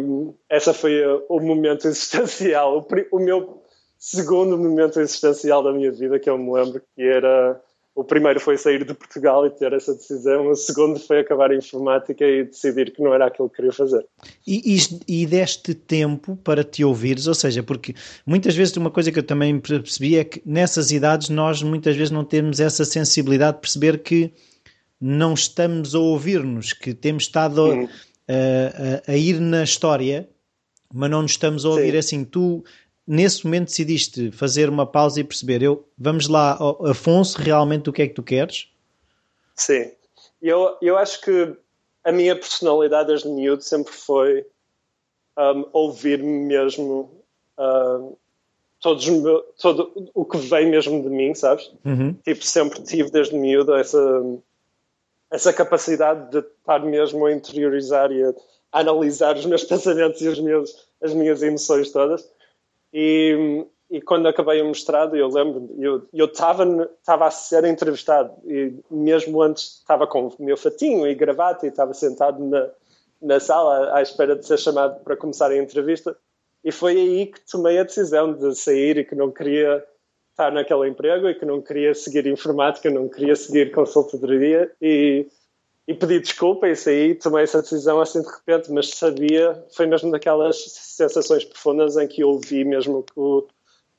essa 0.49 0.75
foi 0.75 1.03
o 1.29 1.41
momento 1.41 1.87
existencial, 1.89 2.79
o, 2.79 3.17
o 3.17 3.19
meu 3.19 3.63
segundo 3.99 4.59
momento 4.59 5.01
existencial 5.01 5.63
da 5.63 5.73
minha 5.73 5.91
vida 5.91 6.19
que 6.19 6.29
eu 6.29 6.37
me 6.37 6.53
lembro, 6.53 6.83
que 6.95 7.03
era 7.03 7.61
o 7.95 8.03
primeiro 8.03 8.41
foi 8.41 8.59
sair 8.59 8.85
de 8.85 8.93
Portugal 8.93 9.47
e 9.47 9.51
ter 9.51 9.73
essa 9.73 9.95
decisão, 9.95 10.49
o 10.49 10.57
segundo 10.57 10.99
foi 10.99 11.21
acabar 11.21 11.53
a 11.53 11.57
informática 11.57 12.25
e 12.25 12.45
decidir 12.45 12.93
que 12.93 13.01
não 13.01 13.15
era 13.15 13.27
aquilo 13.27 13.49
que 13.49 13.57
queria 13.57 13.73
fazer. 13.73 14.05
E, 14.45 14.77
e, 14.77 15.23
e 15.23 15.27
deste 15.27 15.75
tempo 15.75 16.37
para 16.37 16.65
te 16.65 16.85
ouvires, 16.85 17.29
ou 17.29 17.35
seja, 17.35 17.63
porque 17.63 17.95
muitas 18.27 18.57
vezes 18.57 18.77
uma 18.77 18.91
coisa 18.91 19.13
que 19.13 19.19
eu 19.21 19.23
também 19.23 19.61
percebi 19.61 20.17
é 20.17 20.25
que 20.25 20.43
nessas 20.45 20.91
idades 20.91 21.29
nós 21.29 21.63
muitas 21.63 21.95
vezes 21.95 22.11
não 22.11 22.25
temos 22.25 22.59
essa 22.59 22.85
sensibilidade 22.85 23.59
de 23.59 23.61
perceber 23.61 24.03
que 24.03 24.33
não 25.01 25.35
estamos 25.35 25.95
a 25.95 25.99
ouvir-nos, 25.99 26.73
que 26.73 26.95
temos 26.95 27.25
estado 27.25 27.63
a, 27.65 29.09
a, 29.09 29.13
a, 29.13 29.17
ir 29.17 29.39
na 29.39 29.63
história, 29.63 30.29
mas 30.93 31.11
não 31.11 31.23
nos 31.23 31.33
estamos 31.33 31.65
a 31.65 31.69
ouvir 31.69 31.93
Sim. 31.93 31.99
assim. 31.99 32.25
Tu 32.25 32.65
nesse 33.07 33.45
momento 33.45 33.67
decidiste 33.67 34.31
fazer 34.33 34.69
uma 34.69 34.87
pausa 34.87 35.21
e 35.21 35.25
perceber, 35.25 35.63
eu, 35.63 35.87
vamos 35.97 36.29
lá, 36.29 36.59
Afonso, 36.89 37.41
realmente 37.41 37.89
o 37.91 37.93
que 37.93 38.03
é 38.03 38.09
que 38.09 38.15
tu 38.15 38.23
queres? 38.23 38.69
Sim, 39.55 39.91
eu, 40.43 40.77
eu 40.83 40.97
acho 40.97 41.21
que 41.21 41.57
a 42.03 42.13
minha 42.13 42.35
personalidade 42.37 43.09
desde 43.09 43.29
miúdo 43.29 43.63
sempre 43.63 43.93
foi 43.93 44.45
um, 45.39 45.67
ouvir-me 45.73 46.47
mesmo 46.47 47.11
todos 48.81 49.07
todo 49.61 50.11
o 50.13 50.25
que 50.25 50.37
vem 50.37 50.71
mesmo 50.71 51.03
de 51.03 51.09
mim, 51.09 51.35
sabes? 51.35 51.73
Uhum. 51.85 52.13
Tipo, 52.25 52.45
sempre 52.45 52.83
tive 52.83 53.11
desde 53.11 53.35
miúdo 53.35 53.75
essa, 53.75 53.99
essa 55.31 55.53
capacidade 55.53 56.31
de 56.31 56.41
estar 56.41 56.81
mesmo 56.81 57.25
a 57.25 57.33
interiorizar 57.33 58.13
e 58.13 58.23
a 58.23 58.35
analisar 58.73 59.37
os 59.37 59.47
meus 59.47 59.65
pensamentos 59.65 60.21
e 60.21 60.29
os 60.29 60.39
meus, 60.39 60.89
as 61.03 61.15
minhas 61.15 61.43
emoções 61.43 61.91
todas. 61.91 62.29
E, 62.95 63.67
e 63.91 64.01
quando 64.01 64.29
acabei 64.29 64.63
o 64.63 64.69
mestrado, 64.69 65.17
eu 65.17 65.27
lembro, 65.29 65.69
eu 66.13 66.27
estava 66.27 67.27
a 67.27 67.31
ser 67.31 67.65
entrevistado 67.65 68.33
e 68.45 68.73
mesmo 68.89 69.43
antes 69.43 69.81
estava 69.81 70.07
com 70.07 70.29
o 70.29 70.35
meu 70.39 70.57
fatinho 70.57 71.05
e 71.05 71.15
gravata 71.15 71.67
e 71.67 71.71
estava 71.71 71.93
sentado 71.93 72.43
na, 72.45 72.71
na 73.21 73.41
sala 73.41 73.97
à 73.97 74.01
espera 74.01 74.37
de 74.37 74.47
ser 74.47 74.61
chamado 74.61 75.03
para 75.03 75.17
começar 75.17 75.51
a 75.51 75.57
entrevista. 75.57 76.17
E 76.63 76.71
foi 76.71 76.93
aí 76.93 77.27
que 77.27 77.41
tomei 77.41 77.79
a 77.79 77.83
decisão 77.83 78.33
de 78.33 78.55
sair 78.55 78.97
e 78.99 79.05
que 79.05 79.17
não 79.17 79.33
queria 79.33 79.85
estar 80.31 80.53
naquele 80.53 80.89
emprego 80.89 81.29
e 81.29 81.35
que 81.35 81.45
não 81.45 81.61
queria 81.61 81.95
seguir 81.95 82.27
informática, 82.27 82.89
não 82.91 83.09
queria 83.09 83.35
seguir 83.35 83.73
consultoria. 83.73 84.71
E, 84.81 85.27
e 85.87 85.95
pedi 85.95 86.21
desculpa 86.21 86.69
e 86.69 86.75
saí, 86.75 87.15
tomei 87.15 87.45
essa 87.45 87.61
decisão 87.61 88.01
assim 88.01 88.23
de 88.23 88.29
repente, 88.29 88.73
mas 88.73 88.91
sabia, 88.91 89.63
foi 89.75 89.87
mesmo 89.87 90.11
daquelas 90.11 90.57
sensações 90.57 91.45
profundas 91.45 91.97
em 91.97 92.09
que 92.09 92.23
eu 92.23 92.31
ouvi 92.31 92.65
mesmo 92.65 93.05
o, 93.15 93.47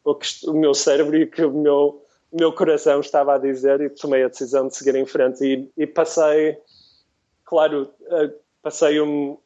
o, 0.04 0.16
que 0.16 0.28
o 0.48 0.54
meu 0.54 0.74
cérebro 0.74 1.16
e 1.16 1.28
que 1.28 1.44
o 1.44 1.52
meu, 1.52 2.04
o 2.32 2.38
meu 2.38 2.52
coração 2.52 3.00
estava 3.00 3.36
a 3.36 3.38
dizer 3.38 3.82
e 3.82 3.90
tomei 3.90 4.24
a 4.24 4.28
decisão 4.28 4.68
de 4.68 4.76
seguir 4.76 4.96
em 4.96 5.06
frente 5.06 5.46
e, 5.46 5.72
e 5.78 5.86
passei, 5.86 6.58
claro, 7.44 7.94
uh, 8.02 8.34
passei 8.64 9.00
um, 9.00 9.38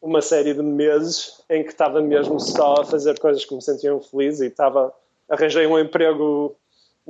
uma 0.00 0.22
série 0.22 0.54
de 0.54 0.62
meses 0.62 1.42
em 1.50 1.64
que 1.64 1.70
estava 1.70 2.00
mesmo 2.00 2.38
só 2.38 2.74
a 2.80 2.84
fazer 2.84 3.18
coisas 3.18 3.44
que 3.44 3.54
me 3.54 3.62
sentiam 3.62 4.00
feliz 4.00 4.40
e 4.40 4.46
estava 4.46 4.94
arranjei 5.28 5.66
um 5.66 5.78
emprego 5.78 6.56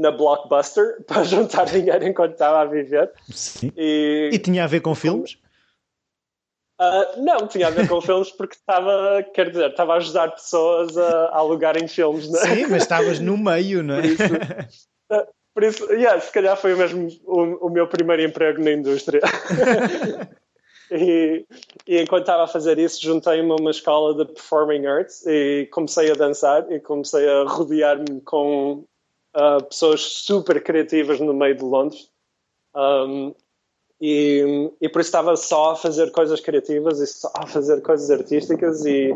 na 0.03 0.11
Blockbuster 0.11 1.03
para 1.09 1.25
juntar 1.25 1.65
dinheiro 1.65 2.07
enquanto 2.07 2.33
estava 2.33 2.61
a 2.61 2.65
viver. 2.67 3.11
Sim. 3.31 3.73
E, 3.77 4.31
e 4.33 4.39
tinha 4.39 4.65
a 4.65 4.67
ver 4.67 4.81
com 4.81 4.95
filmes? 4.95 5.39
Uh, 6.81 7.23
não, 7.23 7.47
tinha 7.47 7.69
a 7.69 7.71
ver 7.71 7.89
com 7.89 8.01
filmes 8.01 8.31
porque 8.33 8.57
estava, 8.57 9.23
quer 9.33 9.51
dizer, 9.51 9.71
estava 9.71 9.95
a 9.95 9.97
ajudar 9.97 10.33
pessoas 10.33 10.99
a, 10.99 11.27
a 11.27 11.39
alugarem 11.39 11.87
filmes. 11.87 12.29
Não 12.29 12.41
é? 12.41 12.43
Sim, 12.43 12.67
mas 12.67 12.83
estavas 12.83 13.21
no 13.21 13.39
meio, 13.39 13.83
não 13.83 13.95
é? 13.95 14.03
Por 14.03 14.11
isso, 14.11 14.35
uh, 15.13 15.27
por 15.55 15.63
isso 15.63 15.93
yeah, 15.93 16.21
se 16.21 16.33
calhar 16.33 16.57
foi 16.57 16.75
o 16.75 16.77
mesmo 16.77 17.09
o, 17.25 17.69
o 17.69 17.71
meu 17.71 17.87
primeiro 17.87 18.23
emprego 18.23 18.63
na 18.63 18.73
indústria. 18.73 19.21
E, 20.95 21.47
e, 21.87 22.03
enquanto 22.03 22.23
estava 22.23 22.45
a 22.45 22.47
fazer 22.47 22.79
isso, 22.79 23.01
juntei-me 23.03 23.51
a 23.51 23.57
uma 23.57 23.71
escola 23.71 24.15
de 24.15 24.31
Performing 24.31 24.87
Arts 24.87 25.25
e 25.27 25.67
comecei 25.73 26.11
a 26.11 26.15
dançar 26.15 26.71
e 26.71 26.79
comecei 26.81 27.27
a 27.27 27.45
rodear-me 27.45 28.21
com 28.21 28.85
uh, 29.35 29.65
pessoas 29.65 30.01
super 30.01 30.63
criativas 30.63 31.21
no 31.21 31.35
meio 31.35 31.57
de 31.57 31.65
Londres. 31.65 32.11
Um, 32.75 33.35
e, 34.01 34.73
e 34.81 34.89
por 34.89 35.01
isso 35.01 35.09
estava 35.09 35.37
só 35.37 35.71
a 35.73 35.77
fazer 35.77 36.11
coisas 36.11 36.41
criativas 36.41 36.99
e 36.99 37.07
só 37.07 37.31
a 37.37 37.47
fazer 37.47 37.81
coisas 37.83 38.11
artísticas 38.11 38.85
e 38.85 39.15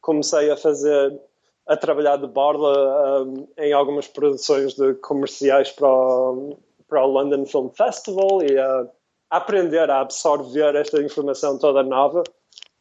comecei 0.00 0.50
a 0.50 0.56
fazer 0.56 1.20
a 1.66 1.76
trabalhar 1.76 2.16
de 2.16 2.26
borla 2.26 3.22
um, 3.22 3.48
em 3.56 3.72
algumas 3.72 4.06
produções 4.06 4.74
de 4.74 4.94
comerciais 4.94 5.70
para 5.70 5.88
o, 5.88 6.58
para 6.88 7.04
o 7.04 7.10
London 7.10 7.46
Film 7.46 7.68
Festival 7.68 8.42
e 8.42 8.58
a 8.58 8.86
aprender 9.30 9.88
a 9.88 10.00
absorver 10.00 10.74
esta 10.74 11.00
informação 11.00 11.58
toda 11.58 11.82
nova 11.82 12.22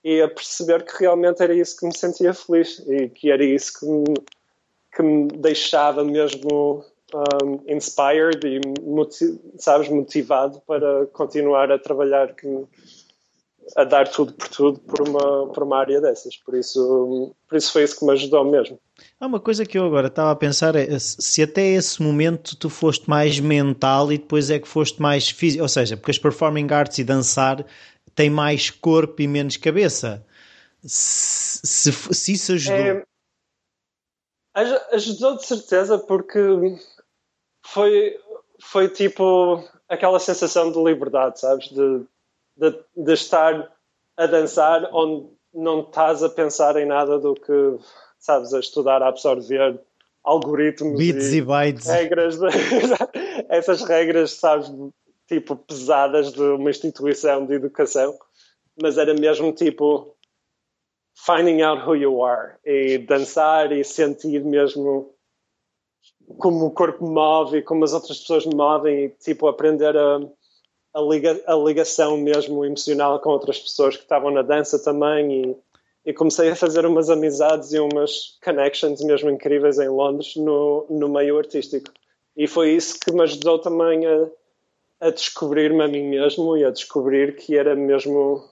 e 0.04 0.22
a 0.22 0.28
perceber 0.28 0.84
que 0.84 1.00
realmente 1.00 1.41
era 1.41 1.54
isso 1.54 1.78
que 1.78 1.86
me 1.86 1.96
sentia 1.96 2.34
feliz 2.34 2.80
e 2.80 3.10
que 3.10 3.32
era 3.32 3.43
isso 3.43 3.80
que 3.80 3.86
me, 3.86 4.04
que 4.95 5.01
me 5.01 5.27
deixava 5.27 6.03
mesmo 6.03 6.84
um, 7.13 7.60
inspired 7.67 8.39
e 8.45 8.62
sabes, 9.58 9.89
motivado 9.89 10.62
para 10.67 11.06
continuar 11.08 11.71
a 11.71 11.79
trabalhar 11.79 12.34
que, 12.34 12.47
a 13.75 13.84
dar 13.84 14.08
tudo 14.08 14.34
por 14.34 14.47
tudo 14.47 14.79
por 14.79 15.08
uma, 15.08 15.47
por 15.47 15.63
uma 15.63 15.79
área 15.79 16.01
dessas. 16.01 16.36
Por 16.38 16.56
isso, 16.56 17.36
por 17.47 17.58
isso 17.58 17.71
foi 17.71 17.84
isso 17.84 17.99
que 17.99 18.06
me 18.06 18.12
ajudou 18.13 18.43
mesmo. 18.43 18.79
Há 19.19 19.25
uma 19.25 19.39
coisa 19.39 19.65
que 19.65 19.77
eu 19.77 19.86
agora 19.86 20.08
estava 20.08 20.32
a 20.32 20.36
pensar 20.36 20.75
é 20.75 20.97
se 20.99 21.41
até 21.41 21.69
esse 21.69 22.01
momento 22.01 22.56
tu 22.56 22.69
foste 22.69 23.10
mais 23.10 23.39
mental 23.39 24.12
e 24.12 24.17
depois 24.17 24.49
é 24.49 24.60
que 24.60 24.67
foste 24.67 25.01
mais 25.01 25.29
físico, 25.29 25.63
ou 25.63 25.69
seja, 25.69 25.97
porque 25.97 26.12
as 26.12 26.19
performing 26.19 26.71
arts 26.71 26.97
e 26.97 27.03
dançar 27.03 27.65
têm 28.15 28.29
mais 28.29 28.69
corpo 28.69 29.21
e 29.21 29.27
menos 29.27 29.58
cabeça. 29.58 30.25
Se, 30.84 31.62
se, 31.63 32.13
se 32.13 32.34
isso 32.34 32.53
ajudou. 32.53 32.77
É, 32.77 33.03
ajudou 34.92 35.38
de 35.38 35.46
certeza 35.46 35.98
porque 35.98 36.39
foi, 37.66 38.20
foi 38.62 38.89
tipo 38.89 39.63
aquela 39.89 40.20
sensação 40.20 40.72
de 40.72 40.82
liberdade, 40.82 41.39
sabes? 41.39 41.70
De, 41.70 42.06
de, 42.58 42.80
de 42.96 43.13
estar 43.13 43.72
a 44.16 44.26
dançar 44.28 44.89
onde 44.94 45.28
não 45.54 45.82
estás 45.82 46.24
a 46.24 46.30
pensar 46.30 46.76
em 46.78 46.86
nada 46.86 47.20
do 47.20 47.34
que 47.36 47.80
sabes, 48.24 48.54
a 48.54 48.60
estudar, 48.60 49.04
a 49.04 49.10
absorver 49.10 49.80
algoritmos 50.24 50.98
Bits 50.98 51.34
e, 51.34 51.38
e 51.38 51.42
bytes. 51.42 51.86
regras, 51.86 52.39
de, 52.39 52.48
essas 53.50 53.84
regras, 53.84 54.32
sabes, 54.32 54.72
tipo 55.28 55.58
pesadas 55.58 56.32
de 56.32 56.42
uma 56.42 56.70
instituição 56.70 57.46
de 57.46 57.56
educação, 57.56 58.18
mas 58.82 58.98
era 58.98 59.13
mesmo 59.13 59.52
tipo 59.52 60.12
finding 61.13 61.62
out 61.62 61.88
who 61.88 61.95
you 61.95 62.23
are 62.23 62.56
e 62.65 62.97
dançar 62.97 63.71
e 63.71 63.84
sentir 63.84 64.43
mesmo 64.43 65.13
como 66.38 66.65
o 66.65 66.71
corpo 66.71 67.06
move 67.06 67.58
e 67.58 67.62
como 67.62 67.84
as 67.84 67.93
outras 67.93 68.19
pessoas 68.19 68.45
movem 68.45 69.06
e 69.06 69.10
tipo 69.10 69.47
aprender 69.47 69.95
a, 69.95 70.19
a, 70.93 71.02
liga, 71.02 71.41
a 71.45 71.56
ligação 71.56 72.17
mesmo 72.17 72.65
emocional 72.65 73.19
com 73.19 73.30
outras 73.30 73.60
pessoas 73.60 73.95
que 73.95 74.04
estavam 74.04 74.32
na 74.32 74.41
dança 74.41 74.82
também 74.84 75.52
e 75.52 75.56
e 76.06 76.13
comecei 76.13 76.49
a 76.49 76.56
fazer 76.56 76.86
umas 76.86 77.10
amizades 77.10 77.71
e 77.71 77.80
umas 77.80 78.38
connections 78.43 79.02
mesmo 79.02 79.30
incríveis 79.30 79.80
em 79.80 79.88
Londres 79.88 80.36
no, 80.36 80.86
no 80.89 81.08
meio 81.08 81.38
artístico. 81.38 81.91
E 82.36 82.47
foi 82.47 82.71
isso 82.71 82.99
que 82.99 83.12
me 83.12 83.21
ajudou 83.21 83.60
também 83.60 84.06
a, 84.06 84.28
a 84.99 85.10
descobrir-me 85.10 85.82
a 85.82 85.88
mim 85.88 86.10
mesmo 86.10 86.58
e 86.58 86.65
a 86.65 86.71
descobrir 86.71 87.36
que 87.36 87.58
era 87.58 87.76
mesmo 87.76 88.43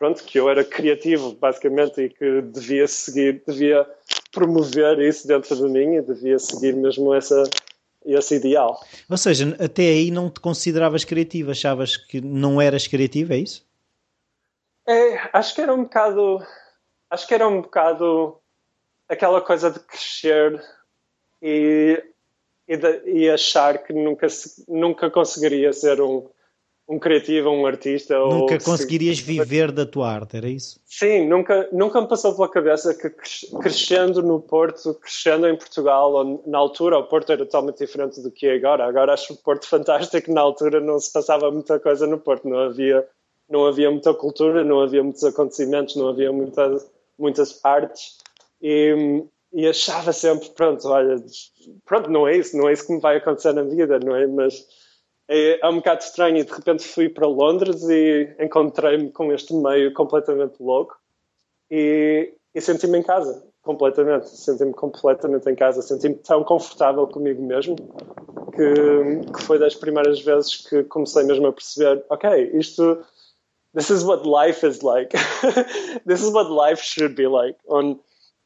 pronto, 0.00 0.24
que 0.24 0.40
eu 0.40 0.48
era 0.48 0.64
criativo 0.64 1.34
basicamente 1.34 2.00
e 2.00 2.08
que 2.08 2.40
devia 2.40 2.88
seguir, 2.88 3.42
devia 3.46 3.86
promover 4.32 4.98
isso 4.98 5.28
dentro 5.28 5.54
de 5.54 5.64
mim 5.64 5.96
e 5.96 6.02
devia 6.02 6.38
seguir 6.38 6.74
mesmo 6.74 7.14
essa 7.14 7.44
esse 8.06 8.36
ideal. 8.36 8.80
Ou 9.10 9.16
seja, 9.18 9.54
até 9.62 9.82
aí 9.82 10.10
não 10.10 10.30
te 10.30 10.40
consideravas 10.40 11.04
criativo, 11.04 11.50
achavas 11.50 11.98
que 11.98 12.18
não 12.18 12.58
eras 12.58 12.86
criativo, 12.86 13.34
é 13.34 13.36
isso? 13.36 13.62
É, 14.88 15.28
acho 15.34 15.54
que 15.54 15.60
era 15.60 15.74
um 15.74 15.82
bocado 15.82 16.42
acho 17.10 17.28
que 17.28 17.34
era 17.34 17.46
um 17.46 17.60
bocado 17.60 18.40
aquela 19.06 19.42
coisa 19.42 19.70
de 19.70 19.80
crescer 19.80 20.64
e, 21.42 22.02
e, 22.66 22.76
de, 22.78 23.02
e 23.04 23.28
achar 23.28 23.76
que 23.76 23.92
nunca, 23.92 24.28
nunca 24.66 25.10
conseguiria 25.10 25.74
ser 25.74 26.00
um, 26.00 26.26
um 26.90 26.98
criativo, 26.98 27.50
um 27.50 27.64
artista. 27.64 28.18
Nunca 28.18 28.54
ou, 28.54 28.60
conseguirias 28.60 29.18
se... 29.18 29.22
viver 29.22 29.70
da 29.70 29.86
tua 29.86 30.10
arte, 30.10 30.36
era 30.36 30.48
isso? 30.48 30.80
Sim, 30.84 31.28
nunca, 31.28 31.68
nunca 31.70 32.00
me 32.00 32.08
passou 32.08 32.34
pela 32.34 32.48
cabeça 32.48 32.92
que 32.92 33.08
crescendo 33.60 34.20
no 34.20 34.40
Porto, 34.40 34.94
crescendo 34.94 35.46
em 35.46 35.56
Portugal, 35.56 36.12
ou, 36.12 36.42
na 36.46 36.58
altura 36.58 36.98
o 36.98 37.04
Porto 37.04 37.30
era 37.30 37.46
totalmente 37.46 37.78
diferente 37.78 38.20
do 38.20 38.32
que 38.32 38.48
é 38.48 38.56
agora. 38.56 38.84
Agora 38.84 39.14
acho 39.14 39.34
o 39.34 39.36
Porto 39.36 39.66
fantástico, 39.70 40.32
na 40.32 40.40
altura 40.40 40.80
não 40.80 40.98
se 40.98 41.12
passava 41.12 41.48
muita 41.50 41.78
coisa 41.78 42.08
no 42.08 42.18
Porto, 42.18 42.48
não 42.48 42.58
havia, 42.58 43.06
não 43.48 43.66
havia 43.66 43.88
muita 43.88 44.12
cultura, 44.12 44.64
não 44.64 44.80
havia 44.80 45.02
muitos 45.04 45.22
acontecimentos, 45.22 45.94
não 45.94 46.08
havia 46.08 46.32
muita 46.32 46.76
muitas 47.16 47.62
artes 47.62 48.16
e, 48.62 49.22
e 49.52 49.66
achava 49.68 50.10
sempre, 50.12 50.48
pronto, 50.50 50.88
olha, 50.88 51.16
pronto, 51.84 52.10
não 52.10 52.26
é 52.26 52.36
isso, 52.36 52.56
não 52.56 52.68
é 52.68 52.72
isso 52.72 52.86
que 52.86 52.94
me 52.94 53.00
vai 53.00 53.18
acontecer 53.18 53.52
na 53.52 53.62
vida, 53.62 54.00
não 54.00 54.16
é? 54.16 54.26
Mas 54.26 54.66
é, 55.30 55.60
é 55.64 55.68
um 55.68 55.76
bocado 55.76 56.02
estranho 56.02 56.38
e 56.38 56.44
de 56.44 56.52
repente 56.52 56.82
fui 56.82 57.08
para 57.08 57.26
Londres 57.26 57.88
e 57.88 58.34
encontrei-me 58.40 59.12
com 59.12 59.32
este 59.32 59.54
meio 59.54 59.94
completamente 59.94 60.60
louco 60.60 60.98
e, 61.70 62.34
e 62.52 62.60
senti-me 62.60 62.98
em 62.98 63.02
casa, 63.02 63.46
completamente, 63.62 64.28
senti-me 64.28 64.74
completamente 64.74 65.48
em 65.48 65.54
casa, 65.54 65.82
senti-me 65.82 66.16
tão 66.16 66.42
confortável 66.42 67.06
comigo 67.06 67.40
mesmo 67.40 67.76
que, 68.56 69.32
que 69.32 69.42
foi 69.44 69.60
das 69.60 69.76
primeiras 69.76 70.20
vezes 70.20 70.68
que 70.68 70.82
comecei 70.82 71.22
mesmo 71.22 71.46
a 71.46 71.52
perceber, 71.52 72.04
ok, 72.10 72.50
isto 72.54 72.98
this 73.72 73.88
is 73.88 74.02
what 74.02 74.26
life 74.26 74.66
is 74.66 74.82
like. 74.82 75.12
this 76.04 76.24
is 76.24 76.32
what 76.32 76.50
life 76.50 76.82
should 76.82 77.14
be 77.14 77.28
like. 77.28 77.56
On, 77.68 78.00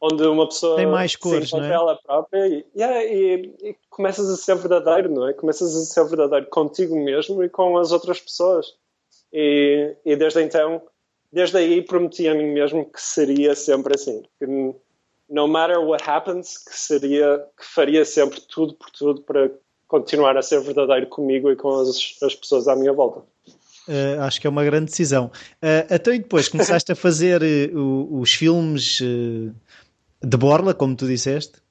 onde 0.04 0.22
uma 0.24 0.46
pessoa 0.46 0.76
tem 0.76 0.86
mais 0.86 1.16
cores, 1.16 1.50
se 1.50 1.56
não 1.56 1.64
é? 1.64 1.72
ela 1.72 1.96
própria 1.96 2.46
e, 2.46 2.64
yeah, 2.76 3.04
e, 3.04 3.54
e, 3.62 3.76
começas 3.88 4.28
a 4.28 4.36
ser 4.36 4.56
verdadeiro, 4.56 5.10
não 5.10 5.28
é? 5.28 5.32
Começas 5.32 5.74
a 5.74 5.80
ser 5.80 6.04
verdadeiro 6.04 6.46
contigo 6.46 6.94
mesmo 7.02 7.42
e 7.42 7.48
com 7.48 7.78
as 7.78 7.92
outras 7.92 8.20
pessoas. 8.20 8.74
E, 9.32 9.96
e 10.04 10.14
desde 10.16 10.42
então 10.42 10.82
desde 11.34 11.56
aí 11.56 11.82
prometi 11.82 12.28
a 12.28 12.34
mim 12.34 12.52
mesmo 12.52 12.84
que 12.84 13.02
seria 13.02 13.56
sempre 13.56 13.94
assim. 13.96 14.22
Que 14.38 14.46
no 15.28 15.48
matter 15.48 15.80
what 15.80 16.08
happens, 16.08 16.58
que 16.58 16.78
seria, 16.78 17.44
que 17.58 17.66
faria 17.66 18.04
sempre 18.04 18.40
tudo 18.40 18.74
por 18.74 18.90
tudo 18.90 19.20
para 19.22 19.50
continuar 19.88 20.36
a 20.36 20.42
ser 20.42 20.60
verdadeiro 20.60 21.08
comigo 21.08 21.50
e 21.50 21.56
com 21.56 21.80
as, 21.80 22.16
as 22.22 22.34
pessoas 22.34 22.68
à 22.68 22.76
minha 22.76 22.92
volta. 22.92 23.20
Uh, 23.86 24.20
acho 24.22 24.40
que 24.40 24.46
é 24.46 24.50
uma 24.50 24.64
grande 24.64 24.86
decisão. 24.86 25.26
Uh, 25.56 25.92
então, 25.94 26.14
e 26.14 26.18
depois 26.18 26.48
começaste 26.48 26.92
a 26.92 26.96
fazer 26.96 27.42
uh, 27.42 28.20
os 28.20 28.32
filmes 28.32 29.02
de 30.24 30.36
Borla, 30.36 30.74
como 30.74 30.96
tu 30.96 31.06
disseste? 31.06 31.62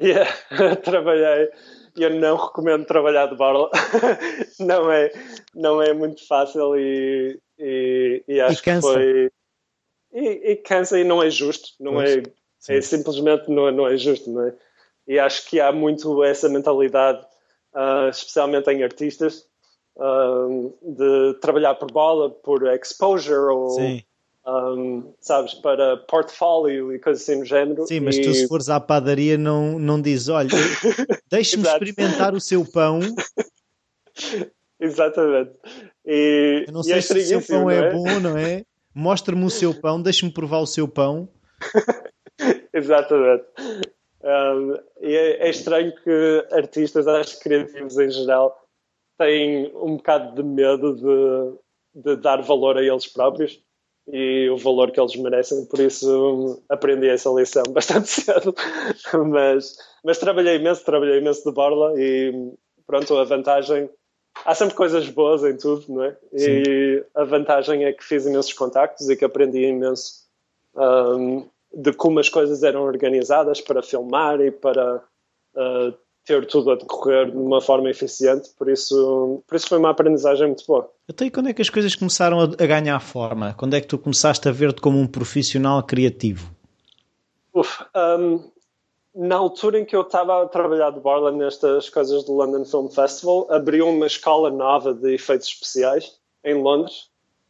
Yeah, 0.00 0.30
trabalhei. 0.84 1.50
Eu 1.96 2.10
não 2.10 2.36
recomendo 2.36 2.86
trabalhar 2.86 3.26
de 3.26 3.36
Borla. 3.36 3.70
não, 4.60 4.90
é, 4.90 5.10
não 5.54 5.82
é 5.82 5.92
muito 5.92 6.26
fácil 6.26 6.76
e, 6.76 7.40
e, 7.58 8.22
e 8.28 8.40
acho 8.40 8.60
e 8.60 8.62
que 8.62 8.80
foi. 8.80 9.30
E, 10.12 10.52
e, 10.52 10.56
cansa 10.56 10.98
e 10.98 11.04
não 11.04 11.22
é 11.22 11.30
justo. 11.30 11.70
Não 11.80 12.00
é, 12.00 12.22
é 12.68 12.80
simplesmente 12.80 13.50
não 13.50 13.68
é, 13.68 13.72
não 13.72 13.88
é 13.88 13.96
justo, 13.96 14.30
não 14.30 14.46
é? 14.46 14.54
E 15.06 15.18
acho 15.18 15.48
que 15.48 15.58
há 15.58 15.72
muito 15.72 16.22
essa 16.22 16.48
mentalidade, 16.48 17.26
especialmente 18.10 18.70
em 18.70 18.84
artistas, 18.84 19.46
de 20.82 21.34
trabalhar 21.40 21.74
por 21.76 21.90
bola, 21.90 22.30
por 22.30 22.66
exposure 22.74 23.50
ou 23.50 24.00
um, 24.48 25.12
sabes, 25.20 25.54
para 25.54 25.98
portfólio 25.98 26.92
e 26.92 26.98
coisas 26.98 27.22
assim 27.22 27.40
do 27.40 27.44
género. 27.44 27.86
Sim, 27.86 28.00
mas 28.00 28.16
e... 28.16 28.22
tu 28.22 28.32
se 28.32 28.48
fores 28.48 28.70
à 28.70 28.80
padaria 28.80 29.36
não, 29.36 29.78
não 29.78 30.00
dizes, 30.00 30.28
olha, 30.28 30.48
deixe-me 31.30 31.64
experimentar 31.64 32.34
o 32.34 32.40
seu 32.40 32.64
pão. 32.64 33.00
Exatamente. 34.80 35.52
E, 36.06 36.64
Eu 36.66 36.72
não 36.72 36.82
sei 36.82 36.98
é 36.98 37.00
se 37.00 37.12
o 37.12 37.22
seu 37.22 37.42
pão 37.42 37.70
é? 37.70 37.78
é? 37.78 37.92
bom, 37.92 38.20
não 38.20 38.38
é? 38.38 38.64
Mostra-me 38.94 39.44
o 39.44 39.50
seu 39.50 39.78
pão, 39.78 40.00
deixe-me 40.00 40.32
provar 40.32 40.60
o 40.60 40.66
seu 40.66 40.88
pão. 40.88 41.28
Exatamente. 42.72 43.44
Um, 44.22 44.74
e 45.00 45.14
é, 45.14 45.46
é, 45.46 45.50
estranho 45.50 45.94
que 46.02 46.46
artistas, 46.52 47.06
acho 47.06 47.38
criativos 47.40 47.98
em 47.98 48.10
geral, 48.10 48.56
têm 49.18 49.70
um 49.76 49.96
bocado 49.96 50.34
de 50.34 50.48
medo 50.48 50.94
de, 50.94 52.02
de 52.02 52.16
dar 52.16 52.40
valor 52.42 52.78
a 52.78 52.82
eles 52.82 53.06
próprios 53.06 53.60
e 54.12 54.48
o 54.50 54.56
valor 54.56 54.90
que 54.90 55.00
eles 55.00 55.16
merecem, 55.16 55.66
por 55.66 55.80
isso 55.80 56.62
aprendi 56.68 57.08
essa 57.08 57.30
lição 57.30 57.62
bastante 57.72 58.08
cedo. 58.08 58.54
mas, 59.28 59.76
mas 60.04 60.18
trabalhei 60.18 60.56
imenso, 60.56 60.84
trabalhei 60.84 61.18
imenso 61.18 61.44
de 61.44 61.52
borla 61.52 61.92
e 61.96 62.52
pronto, 62.86 63.16
a 63.16 63.24
vantagem. 63.24 63.90
Há 64.44 64.54
sempre 64.54 64.74
coisas 64.74 65.08
boas 65.08 65.42
em 65.44 65.56
tudo, 65.56 65.84
não 65.88 66.04
é? 66.04 66.16
Sim. 66.36 66.62
E 66.66 67.04
a 67.14 67.24
vantagem 67.24 67.84
é 67.84 67.92
que 67.92 68.04
fiz 68.04 68.24
imensos 68.24 68.52
contactos 68.52 69.08
e 69.10 69.16
que 69.16 69.24
aprendi 69.24 69.64
imenso 69.64 70.28
um, 70.74 71.48
de 71.74 71.92
como 71.92 72.20
as 72.20 72.28
coisas 72.28 72.62
eram 72.62 72.82
organizadas 72.82 73.60
para 73.60 73.82
filmar 73.82 74.40
e 74.40 74.50
para 74.50 75.02
uh, 75.54 75.94
ter 76.28 76.46
tudo 76.46 76.72
a 76.72 76.76
decorrer 76.76 77.30
de 77.30 77.36
uma 77.38 77.58
forma 77.58 77.88
eficiente, 77.88 78.50
por 78.58 78.68
isso, 78.68 79.42
por 79.48 79.56
isso 79.56 79.66
foi 79.66 79.78
uma 79.78 79.88
aprendizagem 79.88 80.46
muito 80.46 80.64
boa. 80.66 80.90
Então, 81.08 81.26
e 81.26 81.30
quando 81.30 81.48
é 81.48 81.54
que 81.54 81.62
as 81.62 81.70
coisas 81.70 81.94
começaram 81.94 82.38
a, 82.38 82.44
a 82.44 82.66
ganhar 82.66 83.00
forma? 83.00 83.54
Quando 83.56 83.74
é 83.74 83.80
que 83.80 83.86
tu 83.86 83.96
começaste 83.96 84.46
a 84.46 84.52
ver-te 84.52 84.82
como 84.82 84.98
um 84.98 85.06
profissional 85.06 85.82
criativo? 85.82 86.54
Uf, 87.54 87.82
um, 87.96 88.44
na 89.14 89.36
altura 89.36 89.80
em 89.80 89.86
que 89.86 89.96
eu 89.96 90.02
estava 90.02 90.42
a 90.42 90.46
trabalhar 90.46 90.90
de 90.90 91.00
borla 91.00 91.32
nestas 91.32 91.88
coisas 91.88 92.22
do 92.24 92.34
London 92.34 92.66
Film 92.66 92.88
Festival, 92.88 93.46
abriu 93.50 93.88
uma 93.88 94.06
escola 94.06 94.50
nova 94.50 94.92
de 94.92 95.14
efeitos 95.14 95.48
especiais 95.48 96.18
em 96.44 96.54
Londres. 96.54 97.08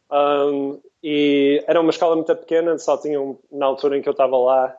Um, 0.09 0.79
e 1.03 1.61
era 1.67 1.81
uma 1.81 1.89
escola 1.89 2.15
muito 2.15 2.33
pequena, 2.33 2.77
só 2.77 2.97
tinham, 2.97 3.37
na 3.51 3.65
altura 3.65 3.97
em 3.97 4.01
que 4.01 4.07
eu 4.07 4.13
estava 4.13 4.37
lá, 4.37 4.73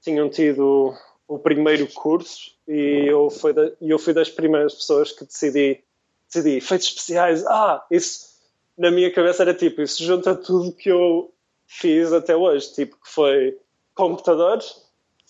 tinham 0.00 0.28
tido 0.28 0.94
o 1.34 1.38
primeiro 1.38 1.86
curso 1.88 2.52
e 2.68 3.06
eu 3.06 3.30
fui, 3.30 3.54
da, 3.54 3.70
eu 3.80 3.98
fui 3.98 4.12
das 4.12 4.28
primeiras 4.28 4.74
pessoas 4.74 5.12
que 5.12 5.24
decidi, 5.24 5.82
decidi 6.28 6.56
efeitos 6.56 6.88
especiais. 6.88 7.44
Ah, 7.46 7.84
isso 7.90 8.32
na 8.76 8.90
minha 8.90 9.10
cabeça 9.10 9.42
era 9.42 9.54
tipo, 9.54 9.80
isso 9.80 10.04
junta 10.04 10.34
tudo 10.34 10.72
que 10.72 10.90
eu 10.90 11.32
fiz 11.66 12.12
até 12.12 12.36
hoje, 12.36 12.74
tipo 12.74 12.96
que 12.96 13.08
foi 13.08 13.58
computadores 13.94 14.76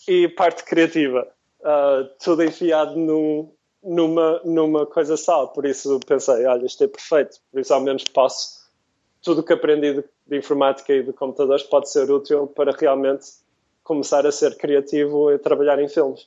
e 0.09 0.27
parte 0.29 0.65
criativa, 0.65 1.29
uh, 1.61 2.09
tudo 2.23 2.43
enfiado 2.43 2.97
num, 2.97 3.53
numa, 3.81 4.41
numa 4.45 4.85
coisa 4.85 5.17
só. 5.17 5.47
Por 5.47 5.65
isso 5.65 6.01
pensei, 6.05 6.45
olha, 6.47 6.67
isto 6.67 6.83
é 6.83 6.89
perfeito, 6.89 7.39
por 7.53 7.61
isso 7.61 7.73
ao 7.73 7.81
menos 7.81 8.03
posso, 8.05 8.69
tudo 9.23 9.43
que 9.45 9.53
aprendi 9.53 9.95
de, 9.95 10.05
de 10.27 10.37
informática 10.37 10.93
e 10.93 11.05
de 11.05 11.13
computadores 11.13 11.63
pode 11.63 11.89
ser 11.91 12.11
útil 12.11 12.49
para 12.49 12.73
realmente 12.73 13.42
começar 13.93 14.27
a 14.27 14.33
ser 14.33 14.57
criativo 14.57 15.31
e 15.31 15.39
trabalhar 15.39 15.79
em 15.79 15.89
filmes. 15.89 16.27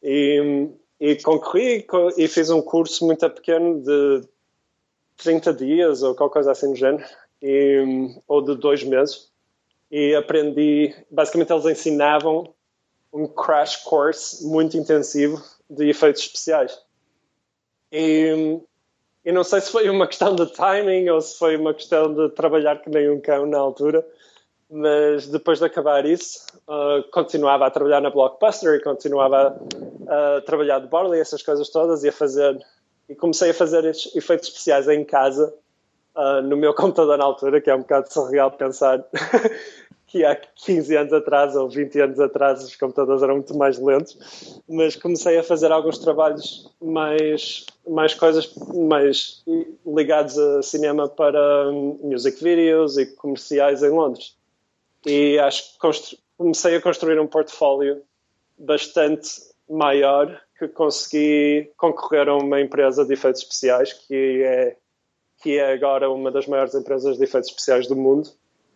E, 0.00 0.68
e 1.00 1.16
concorri 1.16 1.84
e 2.16 2.28
fiz 2.28 2.48
um 2.48 2.62
curso 2.62 3.04
muito 3.04 3.28
pequeno 3.28 3.82
de 3.82 4.28
30 5.16 5.52
dias 5.52 6.02
ou 6.04 6.14
qualquer 6.14 6.34
coisa 6.34 6.52
assim 6.52 6.70
do 6.70 6.76
género, 6.76 7.04
e, 7.42 8.14
ou 8.28 8.40
de 8.40 8.54
dois 8.54 8.84
meses. 8.84 9.30
E 9.90 10.14
aprendi, 10.14 10.94
basicamente 11.10 11.52
eles 11.52 11.66
ensinavam 11.66 12.54
um 13.12 13.26
crash 13.26 13.76
course 13.82 14.46
muito 14.46 14.76
intensivo 14.76 15.42
de 15.68 15.88
efeitos 15.88 16.22
especiais. 16.22 16.78
E, 17.90 18.60
e 19.24 19.32
não 19.32 19.42
sei 19.42 19.60
se 19.60 19.72
foi 19.72 19.90
uma 19.90 20.06
questão 20.06 20.36
de 20.36 20.46
timing 20.52 21.10
ou 21.10 21.20
se 21.20 21.36
foi 21.36 21.56
uma 21.56 21.74
questão 21.74 22.14
de 22.14 22.30
trabalhar 22.30 22.80
que 22.80 22.88
nem 22.88 23.10
um 23.10 23.20
cão 23.20 23.44
na 23.44 23.58
altura, 23.58 24.06
mas 24.74 25.26
depois 25.26 25.58
de 25.58 25.66
acabar 25.66 26.06
isso, 26.06 26.46
uh, 26.66 27.06
continuava 27.10 27.66
a 27.66 27.70
trabalhar 27.70 28.00
na 28.00 28.08
Blockbuster 28.08 28.76
e 28.76 28.80
continuava 28.80 29.60
a, 30.08 30.40
trabalhar 30.40 30.78
de 30.78 30.86
Borley, 30.86 31.20
essas 31.20 31.42
coisas 31.42 31.68
todas, 31.68 32.02
e 32.04 32.08
a 32.08 32.12
fazer. 32.12 32.58
E 33.06 33.14
comecei 33.14 33.50
a 33.50 33.54
fazer 33.54 33.84
efeitos 33.84 34.48
especiais 34.48 34.88
em 34.88 35.04
casa, 35.04 35.52
uh, 36.16 36.40
no 36.40 36.56
meu 36.56 36.72
computador 36.74 37.18
na 37.18 37.24
altura, 37.24 37.60
que 37.60 37.68
é 37.68 37.74
um 37.74 37.80
bocado 37.80 38.10
surreal 38.10 38.50
pensar 38.52 39.04
que 40.08 40.24
há 40.24 40.34
15 40.34 40.96
anos 40.96 41.12
atrás 41.12 41.54
ou 41.54 41.68
20 41.68 42.00
anos 42.00 42.18
atrás 42.18 42.64
os 42.64 42.74
computadores 42.74 43.22
eram 43.22 43.34
muito 43.34 43.54
mais 43.54 43.78
lentos, 43.78 44.62
mas 44.66 44.96
comecei 44.96 45.38
a 45.38 45.42
fazer 45.42 45.70
alguns 45.70 45.98
trabalhos 45.98 46.70
mais, 46.80 47.66
mais 47.86 48.14
coisas 48.14 48.54
mais 48.74 49.42
ligados 49.84 50.38
a 50.38 50.62
cinema 50.62 51.10
para 51.10 51.68
um, 51.68 51.98
music 52.02 52.42
videos 52.42 52.96
e 52.96 53.04
comerciais 53.04 53.82
em 53.82 53.90
Londres 53.90 54.34
e 55.06 55.38
acho 55.38 55.78
que 55.78 56.16
comecei 56.36 56.76
a 56.76 56.80
construir 56.80 57.18
um 57.18 57.26
portfólio 57.26 58.02
bastante 58.58 59.28
maior 59.68 60.40
que 60.58 60.68
consegui 60.68 61.70
concorrer 61.76 62.28
a 62.28 62.36
uma 62.36 62.60
empresa 62.60 63.04
de 63.04 63.14
efeitos 63.14 63.42
especiais 63.42 63.92
que 63.92 64.42
é 64.44 64.76
que 65.42 65.58
é 65.58 65.72
agora 65.72 66.08
uma 66.08 66.30
das 66.30 66.46
maiores 66.46 66.72
empresas 66.72 67.18
de 67.18 67.24
efeitos 67.24 67.50
especiais 67.50 67.88
do 67.88 67.96
mundo 67.96 68.30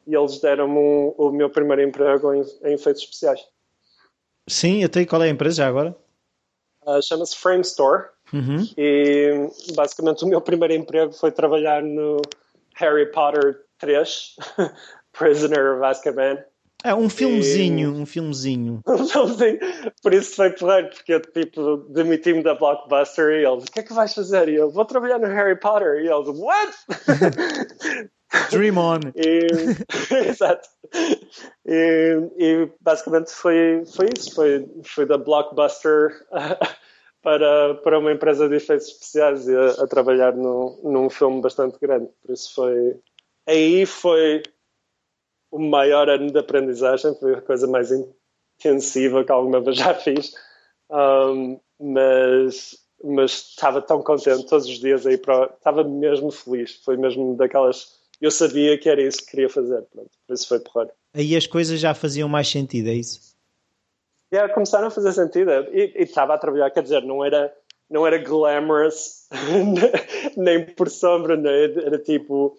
e 0.06 0.14
eles 0.14 0.40
deram-me 0.40 0.78
um, 0.78 1.14
o 1.16 1.30
meu 1.30 1.48
primeiro 1.48 1.82
emprego 1.82 2.32
em, 2.32 2.42
em, 2.64 2.74
efeitos 2.74 3.02
especiais. 3.02 3.40
Sim, 4.48 4.84
até 4.84 5.04
qual 5.04 5.22
é 5.22 5.26
a 5.26 5.30
empresa 5.30 5.56
já 5.56 5.68
agora? 5.68 5.96
Uh, 6.82 7.02
Chama-se 7.02 7.36
Frame 7.36 7.62
Store 7.62 8.08
uhum. 8.32 8.64
e 8.76 9.48
basicamente 9.74 10.24
o 10.24 10.28
meu 10.28 10.40
primeiro 10.40 10.74
emprego 10.74 11.12
foi 11.12 11.32
trabalhar 11.32 11.82
no 11.82 12.20
Harry 12.74 13.10
Potter 13.10 13.64
3 13.78 14.36
Prisoner 15.16 15.76
of 15.76 15.84
Azkaban. 15.84 16.38
É 16.84 16.94
um 16.94 17.08
filmezinho, 17.08 17.96
e... 17.96 18.00
um 18.00 18.06
filmezinho. 18.06 18.80
Um 18.86 19.06
filmezinho. 19.06 19.58
Por 20.02 20.14
isso 20.14 20.36
foi 20.36 20.50
porreiro, 20.50 20.90
porque 20.90 21.14
eu 21.14 21.20
tipo 21.20 21.78
demiti-me 21.88 22.42
da 22.42 22.54
Blockbuster 22.54 23.40
e 23.40 23.44
eles, 23.44 23.64
o 23.64 23.72
que 23.72 23.80
é 23.80 23.82
que 23.82 23.92
vais 23.92 24.14
fazer? 24.14 24.48
E 24.48 24.54
eu, 24.54 24.70
vou 24.70 24.84
trabalhar 24.84 25.18
no 25.18 25.26
Harry 25.26 25.58
Potter. 25.58 26.04
E 26.04 26.08
eles, 26.08 26.28
what? 26.28 26.72
Dream 28.50 28.76
on. 28.76 29.00
E, 29.16 30.28
exato. 30.28 30.68
E, 31.64 32.30
e, 32.38 32.70
basicamente 32.80 33.30
foi, 33.32 33.82
foi 33.86 34.08
isso. 34.16 34.34
Foi, 34.34 34.68
foi 34.84 35.06
da 35.06 35.16
Blockbuster 35.16 36.10
para, 37.22 37.74
para 37.76 37.98
uma 37.98 38.12
empresa 38.12 38.48
de 38.48 38.56
efeitos 38.56 38.88
especiais 38.88 39.48
e 39.48 39.56
a, 39.56 39.82
a 39.82 39.86
trabalhar 39.86 40.36
no, 40.36 40.78
num 40.84 41.08
filme 41.08 41.40
bastante 41.40 41.78
grande. 41.80 42.08
Por 42.22 42.32
isso 42.32 42.54
foi. 42.54 42.96
Aí 43.48 43.86
foi 43.86 44.42
o 45.50 45.58
maior 45.58 46.08
ano 46.08 46.30
de 46.30 46.38
aprendizagem, 46.38 47.14
foi 47.14 47.34
a 47.34 47.40
coisa 47.40 47.66
mais 47.66 47.90
intensiva 48.58 49.24
que 49.24 49.32
alguma 49.32 49.60
vez 49.60 49.76
já 49.76 49.94
fiz. 49.94 50.34
Um, 50.90 51.58
mas, 51.80 52.78
mas 53.02 53.32
estava 53.32 53.82
tão 53.82 54.02
contente 54.02 54.46
todos 54.46 54.66
os 54.66 54.78
dias 54.78 55.06
aí 55.06 55.18
para. 55.18 55.46
Estava 55.46 55.84
mesmo 55.84 56.30
feliz. 56.30 56.80
Foi 56.84 56.96
mesmo 56.96 57.36
daquelas. 57.36 57.96
Eu 58.20 58.30
sabia 58.30 58.78
que 58.78 58.88
era 58.88 59.02
isso 59.02 59.18
que 59.18 59.30
queria 59.30 59.48
fazer. 59.48 59.82
Pronto, 59.92 60.10
por 60.26 60.34
isso 60.34 60.48
foi 60.48 60.60
porreiro. 60.60 60.92
Aí 61.14 61.36
as 61.36 61.46
coisas 61.46 61.80
já 61.80 61.94
faziam 61.94 62.28
mais 62.28 62.48
sentido, 62.48 62.88
é 62.88 62.94
isso? 62.94 63.36
Yeah, 64.32 64.52
começaram 64.52 64.88
a 64.88 64.90
fazer 64.90 65.12
sentido. 65.12 65.50
E, 65.72 65.92
e 65.96 66.02
estava 66.02 66.34
a 66.34 66.38
trabalhar, 66.38 66.70
quer 66.70 66.82
dizer, 66.82 67.02
não 67.02 67.24
era, 67.24 67.54
não 67.88 68.06
era 68.06 68.18
glamorous, 68.18 69.28
nem 70.36 70.66
por 70.66 70.90
sombra, 70.90 71.36
não 71.36 71.50
era, 71.50 71.86
era 71.86 71.98
tipo 71.98 72.56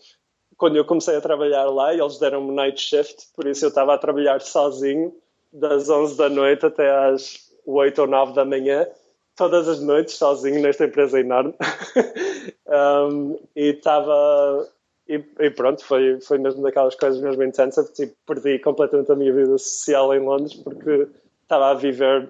quando 0.58 0.76
eu 0.76 0.86
comecei 0.86 1.16
a 1.16 1.22
trabalhar 1.22 1.66
lá, 1.66 1.94
eles 1.94 2.18
deram-me 2.18 2.54
night 2.54 2.82
shift, 2.82 3.28
por 3.36 3.46
isso 3.46 3.66
eu 3.66 3.70
estava 3.70 3.94
a 3.94 3.98
trabalhar 3.98 4.42
sozinho 4.42 5.14
das 5.52 5.90
11 5.90 6.18
da 6.18 6.30
noite 6.30 6.66
até 6.66 6.90
às 6.90 7.52
8 7.66 8.02
ou 8.02 8.08
9 8.08 8.34
da 8.34 8.46
manhã, 8.46 8.88
todas 9.36 9.68
as 9.68 9.82
noites 9.82 10.16
sozinho 10.16 10.62
nesta 10.62 10.86
empresa 10.86 11.20
enorme. 11.20 11.54
um, 12.68 13.40
e 13.56 13.70
estava. 13.70 14.68
E, 15.08 15.24
e, 15.40 15.50
pronto, 15.52 15.86
foi, 15.86 16.20
foi 16.20 16.38
mesmo 16.38 16.62
daquelas 16.62 16.96
coisas 16.96 17.22
mesmo 17.22 17.44
intensas. 17.44 17.90
Tipo, 17.92 18.14
perdi 18.26 18.60
completamente 18.60 19.12
a 19.12 19.16
minha 19.16 19.32
vida 19.32 19.58
social 19.58 20.14
em 20.14 20.20
Londres 20.20 20.54
porque 20.56 21.08
estava 21.44 21.70
a 21.70 21.74
viver 21.76 22.30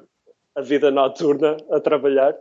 a 0.54 0.62
vida 0.62 0.92
noturna 0.92 1.58
a 1.72 1.80
trabalhar. 1.80 2.36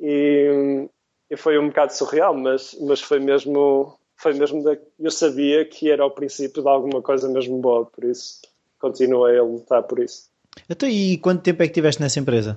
E, 0.00 0.88
e 1.30 1.36
foi 1.36 1.58
um 1.58 1.68
bocado 1.68 1.92
surreal, 1.92 2.34
mas, 2.34 2.76
mas 2.80 3.00
foi 3.00 3.20
mesmo. 3.20 3.96
Foi 4.22 4.32
mesmo 4.34 4.62
da, 4.62 4.78
eu 5.00 5.10
sabia 5.10 5.64
que 5.64 5.90
era 5.90 6.06
o 6.06 6.10
princípio 6.10 6.62
de 6.62 6.68
alguma 6.68 7.02
coisa 7.02 7.28
mesmo 7.28 7.58
boa, 7.58 7.84
por 7.84 8.04
isso 8.04 8.40
continuei 8.78 9.36
a 9.36 9.42
lutar 9.42 9.82
por 9.82 9.98
isso. 9.98 10.30
Então, 10.70 10.88
e 10.88 11.18
quanto 11.18 11.42
tempo 11.42 11.60
é 11.60 11.66
que 11.66 11.74
tiveste 11.74 12.00
nessa 12.00 12.20
empresa? 12.20 12.56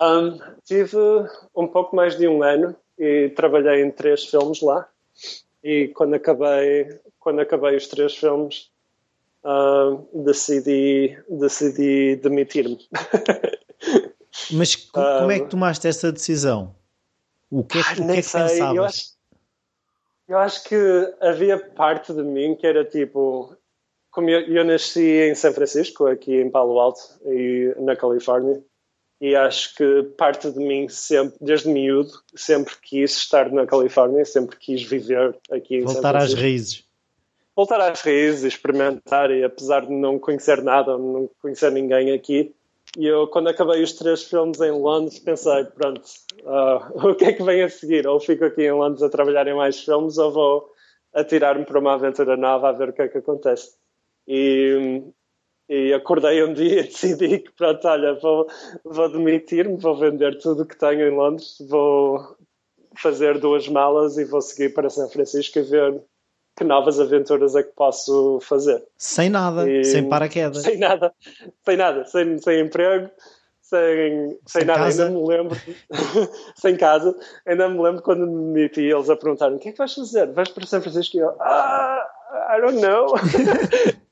Um, 0.00 0.38
tive 0.62 0.98
um 1.56 1.66
pouco 1.66 1.96
mais 1.96 2.18
de 2.18 2.28
um 2.28 2.42
ano 2.42 2.76
e 2.98 3.30
trabalhei 3.30 3.82
em 3.82 3.90
três 3.90 4.24
filmes 4.24 4.60
lá. 4.60 4.86
E 5.64 5.88
quando 5.88 6.14
acabei, 6.14 7.00
quando 7.18 7.40
acabei 7.40 7.74
os 7.74 7.86
três 7.86 8.14
filmes, 8.14 8.70
decidi, 10.12 11.18
decidi 11.30 12.16
demitir-me. 12.16 12.78
Mas 14.52 14.76
como 14.76 15.30
é 15.30 15.40
que 15.40 15.48
tomaste 15.48 15.88
essa 15.88 16.12
decisão? 16.12 16.74
O 17.50 17.64
que 17.64 17.78
é 17.78 17.82
que, 17.82 18.02
o 18.02 18.06
que, 18.06 18.12
é 18.12 18.22
que 18.22 18.32
pensavas? 18.32 19.11
Eu 20.32 20.38
acho, 20.38 20.64
que 20.64 20.74
havia 21.20 21.58
parte 21.58 22.10
de 22.10 22.22
mim 22.22 22.54
que 22.54 22.66
era 22.66 22.86
tipo, 22.86 23.54
como 24.10 24.30
eu, 24.30 24.40
eu, 24.40 24.64
nasci 24.64 25.28
em 25.28 25.34
São 25.34 25.52
Francisco, 25.52 26.06
aqui 26.06 26.40
em 26.40 26.50
Palo 26.50 26.80
Alto, 26.80 27.02
e 27.26 27.74
na 27.78 27.94
Califórnia, 27.94 28.64
e 29.20 29.36
acho 29.36 29.74
que 29.76 30.04
parte 30.16 30.50
de 30.50 30.58
mim 30.58 30.88
sempre, 30.88 31.36
desde 31.38 31.68
miúdo, 31.68 32.12
sempre 32.34 32.72
quis 32.80 33.14
estar 33.14 33.52
na 33.52 33.66
Califórnia, 33.66 34.24
sempre 34.24 34.56
quis 34.56 34.82
viver 34.82 35.38
aqui 35.50 35.76
em 35.76 35.84
Voltar 35.84 36.16
às 36.16 36.32
raízes. 36.32 36.82
Voltar 37.54 37.82
às 37.82 38.00
raízes, 38.00 38.42
experimentar, 38.42 39.30
e 39.30 39.44
apesar 39.44 39.84
de 39.84 39.92
não 39.92 40.18
conhecer 40.18 40.62
nada, 40.62 40.96
não 40.96 41.28
conhecer 41.42 41.70
ninguém 41.70 42.10
aqui, 42.10 42.54
e 42.96 43.06
eu, 43.06 43.26
quando 43.26 43.48
acabei 43.48 43.82
os 43.82 43.92
três 43.92 44.24
filmes 44.24 44.60
em 44.60 44.70
Londres, 44.70 45.18
pensei, 45.18 45.64
pronto, 45.64 46.02
uh, 46.42 47.08
o 47.10 47.14
que 47.14 47.24
é 47.24 47.32
que 47.32 47.42
vem 47.42 47.62
a 47.62 47.68
seguir? 47.68 48.06
Ou 48.06 48.20
fico 48.20 48.44
aqui 48.44 48.62
em 48.62 48.72
Londres 48.72 49.02
a 49.02 49.08
trabalhar 49.08 49.46
em 49.46 49.54
mais 49.54 49.80
filmes, 49.80 50.18
ou 50.18 50.30
vou 50.30 50.72
atirar-me 51.14 51.64
para 51.64 51.78
uma 51.78 51.94
aventura 51.94 52.36
nova 52.36 52.68
a 52.68 52.72
ver 52.72 52.90
o 52.90 52.92
que 52.92 53.02
é 53.02 53.08
que 53.08 53.18
acontece. 53.18 53.76
E, 54.26 55.02
e 55.68 55.92
acordei 55.94 56.42
um 56.44 56.52
dia 56.52 56.80
e 56.80 56.84
decidi 56.88 57.38
que, 57.38 57.52
pronto, 57.52 57.86
olha, 57.88 58.14
vou, 58.14 58.46
vou 58.84 59.08
demitir-me, 59.10 59.76
vou 59.76 59.96
vender 59.96 60.38
tudo 60.38 60.62
o 60.62 60.66
que 60.66 60.78
tenho 60.78 61.08
em 61.08 61.16
Londres, 61.16 61.56
vou 61.68 62.36
fazer 62.98 63.38
duas 63.38 63.66
malas 63.68 64.18
e 64.18 64.24
vou 64.24 64.42
seguir 64.42 64.74
para 64.74 64.90
São 64.90 65.08
Francisco 65.08 65.58
e 65.58 65.62
ver 65.62 66.02
que 66.56 66.64
novas 66.64 67.00
aventuras 67.00 67.54
é 67.54 67.62
que 67.62 67.72
posso 67.72 68.38
fazer. 68.42 68.82
Sem 68.96 69.30
nada, 69.30 69.68
e, 69.68 69.84
sem 69.84 70.08
paraquedas. 70.08 70.62
Sem 70.62 70.78
nada, 70.78 71.12
sem 71.64 71.76
nada, 71.76 72.04
sem, 72.04 72.38
sem 72.38 72.60
emprego, 72.60 73.10
sem, 73.60 73.80
sem, 73.80 74.38
sem 74.46 74.64
nada. 74.64 74.80
Casa. 74.80 75.06
Ainda 75.06 75.18
me 75.18 75.28
lembro, 75.28 75.56
sem 76.56 76.76
casa, 76.76 77.16
ainda 77.46 77.68
me 77.68 77.82
lembro 77.82 78.02
quando 78.02 78.26
me 78.26 78.60
meti 78.60 78.82
eles 78.82 79.08
a 79.08 79.16
perguntar 79.16 79.50
o 79.52 79.58
que 79.58 79.70
é 79.70 79.72
que 79.72 79.78
vais 79.78 79.94
fazer? 79.94 80.32
Vais 80.32 80.50
para 80.50 80.66
São 80.66 80.82
Francisco? 80.82 81.16
E 81.16 81.20
eu, 81.20 81.34
ah, 81.40 82.06
I 82.56 82.60
don't 82.60 82.80
know. 82.80 83.14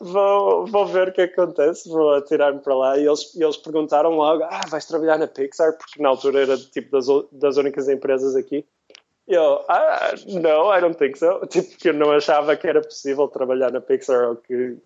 vou, 0.00 0.66
vou 0.66 0.86
ver 0.86 1.08
o 1.08 1.12
que 1.12 1.22
acontece, 1.22 1.88
vou 1.88 2.14
atirar-me 2.14 2.60
para 2.60 2.74
lá. 2.74 2.98
E 2.98 3.06
eles, 3.06 3.34
eles 3.36 3.56
perguntaram 3.56 4.10
logo: 4.10 4.44
Ah, 4.44 4.62
vais 4.68 4.86
trabalhar 4.86 5.18
na 5.18 5.26
Pixar? 5.26 5.76
Porque 5.76 6.02
na 6.02 6.08
altura 6.08 6.42
era 6.42 6.56
tipo 6.56 6.90
das, 6.92 7.06
das 7.32 7.56
únicas 7.56 7.88
empresas 7.88 8.34
aqui. 8.34 8.66
E 9.28 9.34
eu, 9.34 9.62
ah, 9.68 10.14
no, 10.26 10.74
I 10.74 10.80
don't 10.80 10.96
think 10.96 11.18
so. 11.18 11.40
Tipo, 11.48 11.76
que 11.76 11.90
eu 11.90 11.94
não 11.94 12.10
achava 12.12 12.56
que 12.56 12.66
era 12.66 12.80
possível 12.80 13.28
trabalhar 13.28 13.70
na 13.70 13.80
Pixar 13.80 14.30
ou 14.30 14.36
que 14.36 14.78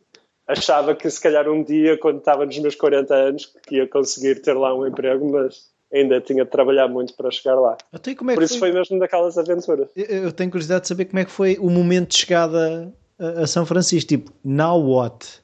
achava 0.48 0.96
que 0.96 1.08
se 1.08 1.20
calhar 1.20 1.48
um 1.48 1.62
dia, 1.62 1.96
quando 1.96 2.18
estava 2.18 2.44
nos 2.44 2.58
meus 2.58 2.74
40 2.74 3.14
anos, 3.14 3.54
que 3.66 3.76
ia 3.76 3.86
conseguir 3.86 4.42
ter 4.42 4.54
lá 4.54 4.74
um 4.74 4.84
emprego, 4.84 5.30
mas 5.30 5.70
ainda 5.94 6.20
tinha 6.20 6.44
de 6.44 6.50
trabalhar 6.50 6.88
muito 6.88 7.14
para 7.14 7.30
chegar 7.30 7.54
lá. 7.54 7.76
Então, 7.92 8.12
é 8.12 8.34
Por 8.34 8.42
isso 8.42 8.58
foi? 8.58 8.70
foi 8.70 8.78
mesmo 8.80 8.98
daquelas 8.98 9.38
aventuras. 9.38 9.88
Eu 9.94 10.32
tenho 10.32 10.50
curiosidade 10.50 10.82
de 10.82 10.88
saber 10.88 11.04
como 11.04 11.20
é 11.20 11.24
que 11.24 11.30
foi 11.30 11.56
o 11.58 11.70
momento 11.70 12.10
de 12.10 12.16
chegada 12.16 12.92
a 13.18 13.46
São 13.46 13.64
Francisco, 13.64 14.08
tipo, 14.08 14.32
now 14.42 14.82
what? 14.82 15.40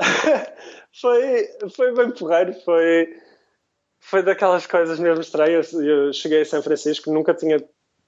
foi, 1.00 1.48
foi 1.76 1.94
bem 1.94 2.10
porreiro, 2.10 2.52
foi, 2.64 3.14
foi 4.00 4.22
daquelas 4.22 4.66
coisas 4.66 4.98
mesmo 4.98 5.20
estranhas. 5.20 5.72
Eu 5.72 6.12
cheguei 6.12 6.40
a 6.40 6.44
São 6.46 6.62
Francisco, 6.62 7.12
nunca 7.12 7.32
tinha 7.34 7.62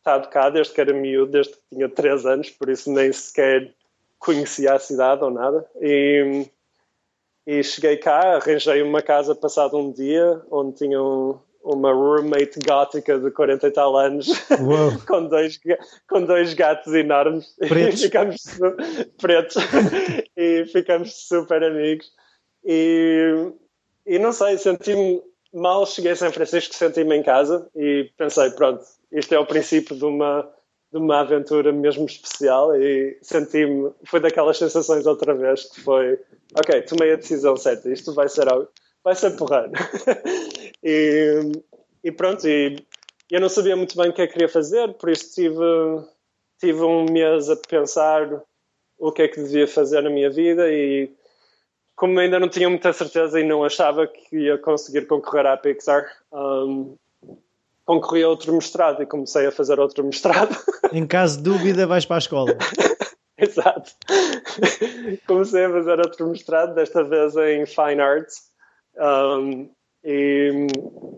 estado 0.05 0.29
cá 0.29 0.51
desde 0.51 0.75
que 0.75 0.81
era 0.83 0.93
miúdo, 0.93 1.33
desde 1.33 1.55
que 1.55 1.59
tinha 1.73 1.89
3 1.89 2.27
anos, 2.27 2.51
por 2.51 2.69
isso 2.69 2.93
nem 2.93 3.11
sequer 3.11 3.73
conhecia 4.19 4.75
a 4.75 4.79
cidade 4.79 5.25
ou 5.25 5.31
nada. 5.31 5.67
E, 5.81 6.47
e 7.47 7.65
cheguei 7.65 7.97
cá, 7.97 8.37
arranjei 8.37 8.83
uma 8.83 9.01
casa 9.01 9.35
passado 9.35 9.79
um 9.79 9.91
dia, 9.91 10.43
onde 10.51 10.77
tinham 10.77 11.41
uma 11.63 11.91
roommate 11.93 12.59
gótica 12.63 13.19
de 13.19 13.31
40 13.31 13.67
e 13.67 13.71
tal 13.71 13.97
anos 13.97 14.29
com, 15.09 15.27
dois, 15.27 15.59
com 16.07 16.23
dois 16.23 16.53
gatos 16.53 16.93
enormes 16.93 17.57
pretos. 17.57 18.01
e 18.01 18.05
ficamos 18.05 18.43
pretos 19.19 19.57
e 20.37 20.67
ficamos 20.67 21.27
super 21.27 21.65
amigos 21.65 22.13
e, 22.63 23.51
e 24.07 24.19
não 24.19 24.31
sei, 24.33 24.59
senti-me 24.59 25.23
mal 25.55 25.87
cheguei 25.87 26.13
a 26.13 26.17
São 26.17 26.31
Francisco, 26.31 26.75
senti-me 26.75 27.17
em 27.17 27.23
casa 27.23 27.67
e 27.75 28.11
pensei, 28.19 28.51
pronto, 28.51 28.85
isto 29.15 29.35
é 29.35 29.39
o 29.39 29.47
princípio 29.47 29.97
de 29.97 30.05
uma 30.05 30.53
de 30.95 30.99
uma 30.99 31.21
aventura 31.23 31.73
mesmo 31.73 32.07
especial 32.07 32.77
e 32.77 33.19
senti-me, 33.21 33.91
foi 34.05 34.21
daquelas 34.21 34.57
sensações 34.57 35.05
outra 35.07 35.35
vez 35.35 35.65
que 35.65 35.81
foi, 35.81 36.21
ok, 36.57 36.83
tomei 36.83 37.13
a 37.13 37.17
decisão 37.17 37.57
certa, 37.57 37.93
isto 37.93 38.15
vai 38.15 38.29
ser 38.29 38.49
algo 38.49 38.69
vai 39.03 39.17
ser 39.17 39.33
porreiro. 39.33 39.73
e, 40.85 41.53
e, 42.05 42.13
pronto, 42.13 42.49
e 42.49 42.77
eu 43.29 43.41
não 43.41 43.49
sabia 43.49 43.75
muito 43.75 43.97
bem 43.97 44.11
o 44.11 44.13
que 44.13 44.23
é 44.23 44.27
que 44.29 44.35
queria 44.35 44.49
fazer, 44.49 44.95
por 44.95 45.11
isso 45.11 45.35
tive, 45.35 45.59
tive 46.61 46.83
um 46.83 47.07
mês 47.11 47.51
a 47.51 47.57
pensar 47.57 48.41
o 48.97 49.11
que 49.11 49.23
é 49.23 49.29
que 49.29 49.43
devia 49.43 49.67
fazer 49.67 50.01
na 50.01 50.11
minha 50.11 50.31
vida 50.31 50.71
e 50.71 51.13
como 51.97 52.21
ainda 52.21 52.39
não 52.39 52.49
tinha 52.49 52.71
muita 52.71 52.93
certeza 52.93 53.41
e 53.41 53.45
não 53.45 53.65
achava 53.65 54.07
que 54.07 54.37
ia 54.37 54.59
conseguir 54.59 55.07
concorrer 55.09 55.47
à 55.47 55.57
Pixar, 55.57 56.05
um, 56.33 56.97
concorri 57.85 58.23
a 58.23 58.29
outro 58.29 58.53
mestrado 58.55 59.03
e 59.03 59.07
comecei 59.07 59.47
a 59.47 59.53
fazer 59.53 59.79
outro 59.79 60.05
mestrado. 60.05 60.57
Em 60.93 61.07
caso 61.07 61.39
de 61.39 61.45
dúvida, 61.45 61.87
vais 61.87 62.07
para 62.07 62.17
a 62.17 62.19
escola. 62.19 62.57
Exato. 63.37 63.93
Comecei 65.27 65.65
a 65.65 65.71
fazer 65.71 65.99
outro 65.99 66.29
mestrado, 66.29 66.75
desta 66.75 67.03
vez 67.03 67.37
em 67.37 67.67
Fine 67.67 68.01
Arts. 68.01 68.45
Um, 68.97 69.69
e, 70.05 70.67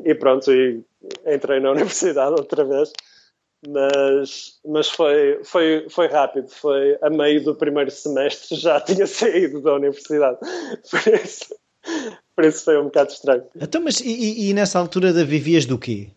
e, 0.04 0.14
pronto, 0.14 0.50
e 0.52 0.82
entrei 1.26 1.60
na 1.60 1.72
universidade 1.72 2.32
outra 2.32 2.64
vez, 2.64 2.92
mas, 3.66 4.58
mas 4.64 4.88
foi, 4.88 5.40
foi, 5.44 5.86
foi 5.90 6.06
rápido, 6.06 6.48
foi 6.48 6.96
a 7.02 7.10
meio 7.10 7.42
do 7.42 7.54
primeiro 7.54 7.90
semestre 7.90 8.56
já 8.56 8.80
tinha 8.80 9.06
saído 9.06 9.60
da 9.60 9.74
universidade, 9.74 10.38
por 10.90 11.14
isso, 11.14 11.54
por 12.34 12.44
isso 12.44 12.64
foi 12.64 12.78
um 12.78 12.84
bocado 12.84 13.10
estranho. 13.10 13.44
Então, 13.60 13.82
mas 13.82 14.00
e, 14.00 14.48
e 14.48 14.54
nessa 14.54 14.78
altura 14.78 15.12
da 15.12 15.24
vivias 15.24 15.66
do 15.66 15.78
quê? 15.78 16.10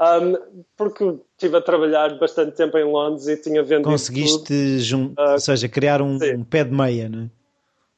Um, 0.00 0.64
porque 0.76 1.18
estive 1.32 1.58
a 1.58 1.60
trabalhar 1.60 2.18
bastante 2.18 2.52
tempo 2.52 2.78
em 2.78 2.84
Londres 2.84 3.28
e 3.28 3.36
tinha 3.36 3.62
vendido 3.62 3.90
Conseguiste, 3.90 4.78
jun... 4.78 5.12
uh, 5.18 5.32
ou 5.32 5.40
seja, 5.40 5.68
criar 5.68 6.00
um, 6.00 6.16
um, 6.16 6.44
pé 6.44 6.64
de 6.64 6.72
meia, 6.72 7.08
não 7.08 7.24
é? 7.24 7.30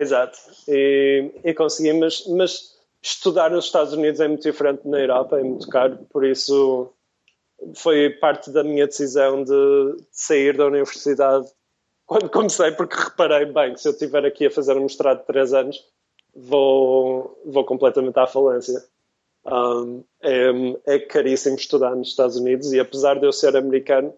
Exato. 0.03 0.37
E, 0.67 1.31
e 1.45 1.55
consegui, 1.55 1.93
mas, 1.93 2.27
mas 2.27 2.77
estudar 3.01 3.51
nos 3.51 3.67
Estados 3.67 3.93
Unidos 3.93 4.21
é 4.21 4.27
muito 4.27 4.43
diferente 4.43 4.81
na 4.87 4.99
Europa, 4.99 5.39
é 5.39 5.45
muito 5.45 5.69
caro, 5.69 5.99
por 6.11 6.25
isso 6.25 6.93
foi 7.77 8.11
parte 8.11 8.51
da 8.51 8.65
minha 8.65 8.89
decisão 8.89 9.45
de, 9.45 9.51
de 9.51 10.05
sair 10.11 10.57
da 10.57 10.67
universidade 10.67 11.47
quando 12.13 12.29
comecei, 12.29 12.73
porque 12.73 12.95
reparei 12.95 13.47
bem 13.47 13.73
que 13.73 13.81
se 13.81 13.89
eu 13.89 13.93
estiver 13.93 14.25
aqui 14.27 14.47
a 14.47 14.51
fazer 14.51 14.77
um 14.77 14.83
mestrado 14.83 15.21
de 15.21 15.27
3 15.27 15.55
anos, 15.55 15.83
vou, 16.35 17.41
vou 17.47 17.65
completamente 17.65 18.19
à 18.19 18.27
falência. 18.27 18.85
Um, 19.45 20.05
é, 20.23 20.95
é, 20.95 20.99
caríssimo 21.01 21.57
estudar 21.57 21.97
nos 21.97 22.09
Estados 22.09 22.37
Unidos 22.37 22.73
e 22.73 22.79
apesar 22.79 23.19
de 23.19 23.27
eu 23.27 23.33
ser 23.33 23.57
americano, 23.57 24.15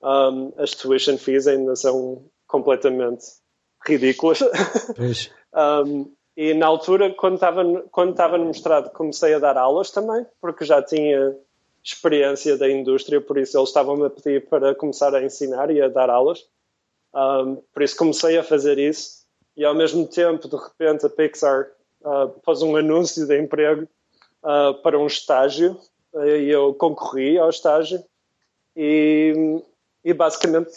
um, 0.00 0.52
as 0.56 0.74
tuition 0.74 1.18
fees 1.18 1.46
ainda 1.46 1.74
são 1.74 2.24
completamente 2.46 3.24
ridículas. 3.84 4.40
um, 5.84 6.12
e 6.36 6.54
na 6.54 6.66
altura, 6.66 7.12
quando 7.12 7.34
estava 7.34 7.64
quando 7.90 8.10
estava 8.10 8.38
no 8.38 8.46
mestrado, 8.46 8.90
comecei 8.90 9.34
a 9.34 9.38
dar 9.38 9.56
aulas 9.56 9.90
também, 9.90 10.24
porque 10.40 10.64
já 10.64 10.80
tinha 10.80 11.36
experiência 11.82 12.56
da 12.56 12.70
indústria, 12.70 13.20
por 13.20 13.38
isso 13.38 13.58
eles 13.58 13.68
estavam 13.68 14.02
a 14.04 14.10
pedir 14.10 14.48
para 14.48 14.74
começar 14.74 15.14
a 15.14 15.22
ensinar 15.22 15.70
e 15.70 15.82
a 15.82 15.88
dar 15.88 16.10
aulas. 16.10 16.46
Um, 17.12 17.56
por 17.74 17.82
isso 17.82 17.96
comecei 17.96 18.38
a 18.38 18.44
fazer 18.44 18.78
isso 18.78 19.20
e 19.56 19.64
ao 19.64 19.74
mesmo 19.74 20.06
tempo, 20.06 20.48
de 20.48 20.56
repente, 20.56 21.04
a 21.04 21.10
Pixar 21.10 21.66
uh, 22.02 22.28
pôs 22.42 22.62
um 22.62 22.76
anúncio 22.76 23.26
de 23.26 23.38
emprego 23.38 23.88
uh, 24.42 24.74
para 24.82 24.98
um 24.98 25.06
estágio 25.06 25.78
e 26.14 26.50
eu 26.50 26.74
concorri 26.74 27.38
ao 27.38 27.50
estágio 27.50 28.02
e, 28.76 29.62
e 30.04 30.12
basicamente 30.12 30.70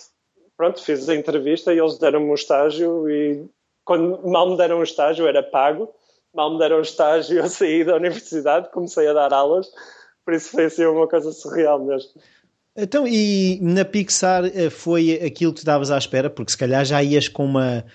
pronto, 0.55 0.81
fiz 0.81 1.09
a 1.09 1.15
entrevista 1.15 1.73
e 1.73 1.79
eles 1.79 1.97
deram-me 1.97 2.29
um 2.29 2.35
estágio 2.35 3.09
e 3.09 3.45
quando 3.83 4.27
mal 4.27 4.49
me 4.49 4.57
deram 4.57 4.79
um 4.79 4.83
estágio 4.83 5.27
era 5.27 5.41
pago, 5.41 5.89
mal 6.33 6.51
me 6.53 6.59
deram 6.59 6.77
um 6.77 6.81
estágio 6.81 7.37
eu 7.39 7.47
saí 7.47 7.83
da 7.83 7.95
universidade, 7.95 8.69
comecei 8.71 9.07
a 9.07 9.13
dar 9.13 9.33
aulas, 9.33 9.69
por 10.23 10.33
isso 10.33 10.51
foi 10.51 10.65
assim 10.65 10.85
uma 10.85 11.07
coisa 11.07 11.31
surreal 11.31 11.83
mesmo. 11.83 12.11
Então, 12.75 13.07
e 13.07 13.59
na 13.61 13.85
Pixar 13.85 14.45
eh, 14.45 14.69
foi 14.69 15.13
aquilo 15.13 15.53
que 15.53 15.61
tu 15.61 15.65
davas 15.65 15.91
à 15.91 15.97
espera? 15.97 16.27
Porque 16.27 16.51
se 16.51 16.57
calhar 16.57 16.83
já 16.83 17.03
ias 17.03 17.27
com 17.27 17.45
uma, 17.45 17.85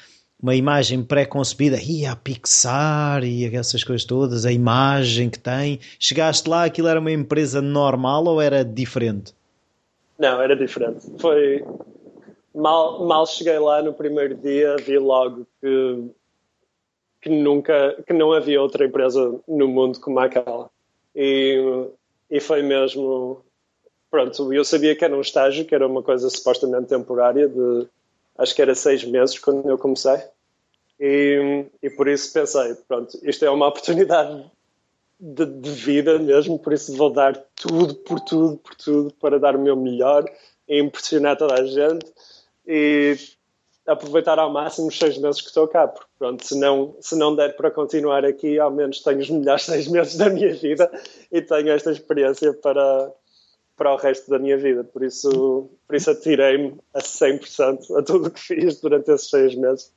uma 0.40 0.54
imagem 0.54 1.02
pré-concebida, 1.02 1.78
e 1.82 2.06
a 2.06 2.14
Pixar 2.14 3.24
e 3.24 3.44
essas 3.54 3.82
coisas 3.82 4.04
todas, 4.04 4.46
a 4.46 4.52
imagem 4.52 5.28
que 5.28 5.38
tem. 5.38 5.80
Chegaste 5.98 6.48
lá, 6.48 6.64
aquilo 6.64 6.88
era 6.88 7.00
uma 7.00 7.10
empresa 7.10 7.60
normal 7.60 8.24
ou 8.24 8.40
era 8.40 8.64
diferente? 8.64 9.34
Não, 10.18 10.40
era 10.40 10.54
diferente. 10.54 11.06
Foi, 11.18 11.64
mal, 12.54 13.04
mal 13.06 13.26
cheguei 13.26 13.58
lá 13.58 13.82
no 13.82 13.92
primeiro 13.92 14.36
dia, 14.36 14.76
vi 14.76 14.98
logo 14.98 15.46
que, 15.60 16.10
que 17.20 17.30
nunca, 17.30 17.96
que 18.06 18.12
não 18.12 18.32
havia 18.32 18.62
outra 18.62 18.86
empresa 18.86 19.34
no 19.46 19.66
mundo 19.66 19.98
como 20.00 20.20
aquela. 20.20 20.70
E, 21.14 21.88
e 22.30 22.38
foi 22.38 22.62
mesmo, 22.62 23.42
pronto, 24.08 24.52
eu 24.52 24.64
sabia 24.64 24.94
que 24.94 25.04
era 25.04 25.16
um 25.16 25.20
estágio, 25.20 25.64
que 25.64 25.74
era 25.74 25.86
uma 25.86 26.02
coisa 26.02 26.30
supostamente 26.30 26.88
temporária, 26.88 27.48
de, 27.48 27.88
acho 28.38 28.54
que 28.54 28.62
era 28.62 28.74
seis 28.74 29.04
meses 29.04 29.38
quando 29.38 29.68
eu 29.68 29.76
comecei. 29.76 30.18
E, 31.00 31.66
e 31.82 31.90
por 31.90 32.08
isso 32.08 32.32
pensei, 32.32 32.74
pronto, 32.86 33.18
isto 33.22 33.44
é 33.44 33.50
uma 33.50 33.68
oportunidade 33.68 34.50
de, 35.20 35.44
de, 35.46 35.70
vida 35.70 36.18
mesmo, 36.18 36.58
por 36.58 36.72
isso 36.72 36.96
vou 36.96 37.10
dar 37.10 37.36
tudo, 37.54 37.94
por 37.94 38.20
tudo, 38.20 38.56
por 38.58 38.74
tudo, 38.74 39.12
para 39.14 39.38
dar 39.38 39.54
o 39.54 39.60
meu 39.60 39.76
melhor 39.76 40.24
e 40.68 40.80
impressionar 40.80 41.36
toda 41.36 41.54
a 41.54 41.66
gente 41.66 42.06
e 42.66 43.16
aproveitar 43.86 44.38
ao 44.38 44.52
máximo 44.52 44.88
os 44.88 44.98
seis 44.98 45.16
meses 45.18 45.40
que 45.40 45.48
estou 45.48 45.66
cá, 45.66 45.88
porque 45.88 46.10
pronto, 46.18 46.44
se 46.44 46.58
não, 46.58 46.94
se 47.00 47.16
não 47.16 47.34
der 47.34 47.56
para 47.56 47.70
continuar 47.70 48.24
aqui, 48.24 48.58
ao 48.58 48.70
menos 48.70 49.00
tenho 49.00 49.20
os 49.20 49.30
melhores 49.30 49.64
seis 49.66 49.88
meses 49.88 50.16
da 50.16 50.28
minha 50.28 50.52
vida 50.52 50.90
e 51.32 51.40
tenho 51.40 51.70
esta 51.70 51.90
experiência 51.90 52.52
para, 52.52 53.12
para 53.78 53.94
o 53.94 53.96
resto 53.96 54.28
da 54.28 54.38
minha 54.38 54.58
vida. 54.58 54.84
Por 54.84 55.02
isso, 55.02 55.70
por 55.86 55.96
isso 55.96 56.10
atirei-me 56.10 56.76
a 56.92 56.98
100% 56.98 57.98
a 57.98 58.02
tudo 58.02 58.28
o 58.28 58.30
que 58.30 58.40
fiz 58.40 58.80
durante 58.80 59.10
esses 59.10 59.30
seis 59.30 59.54
meses. 59.54 59.90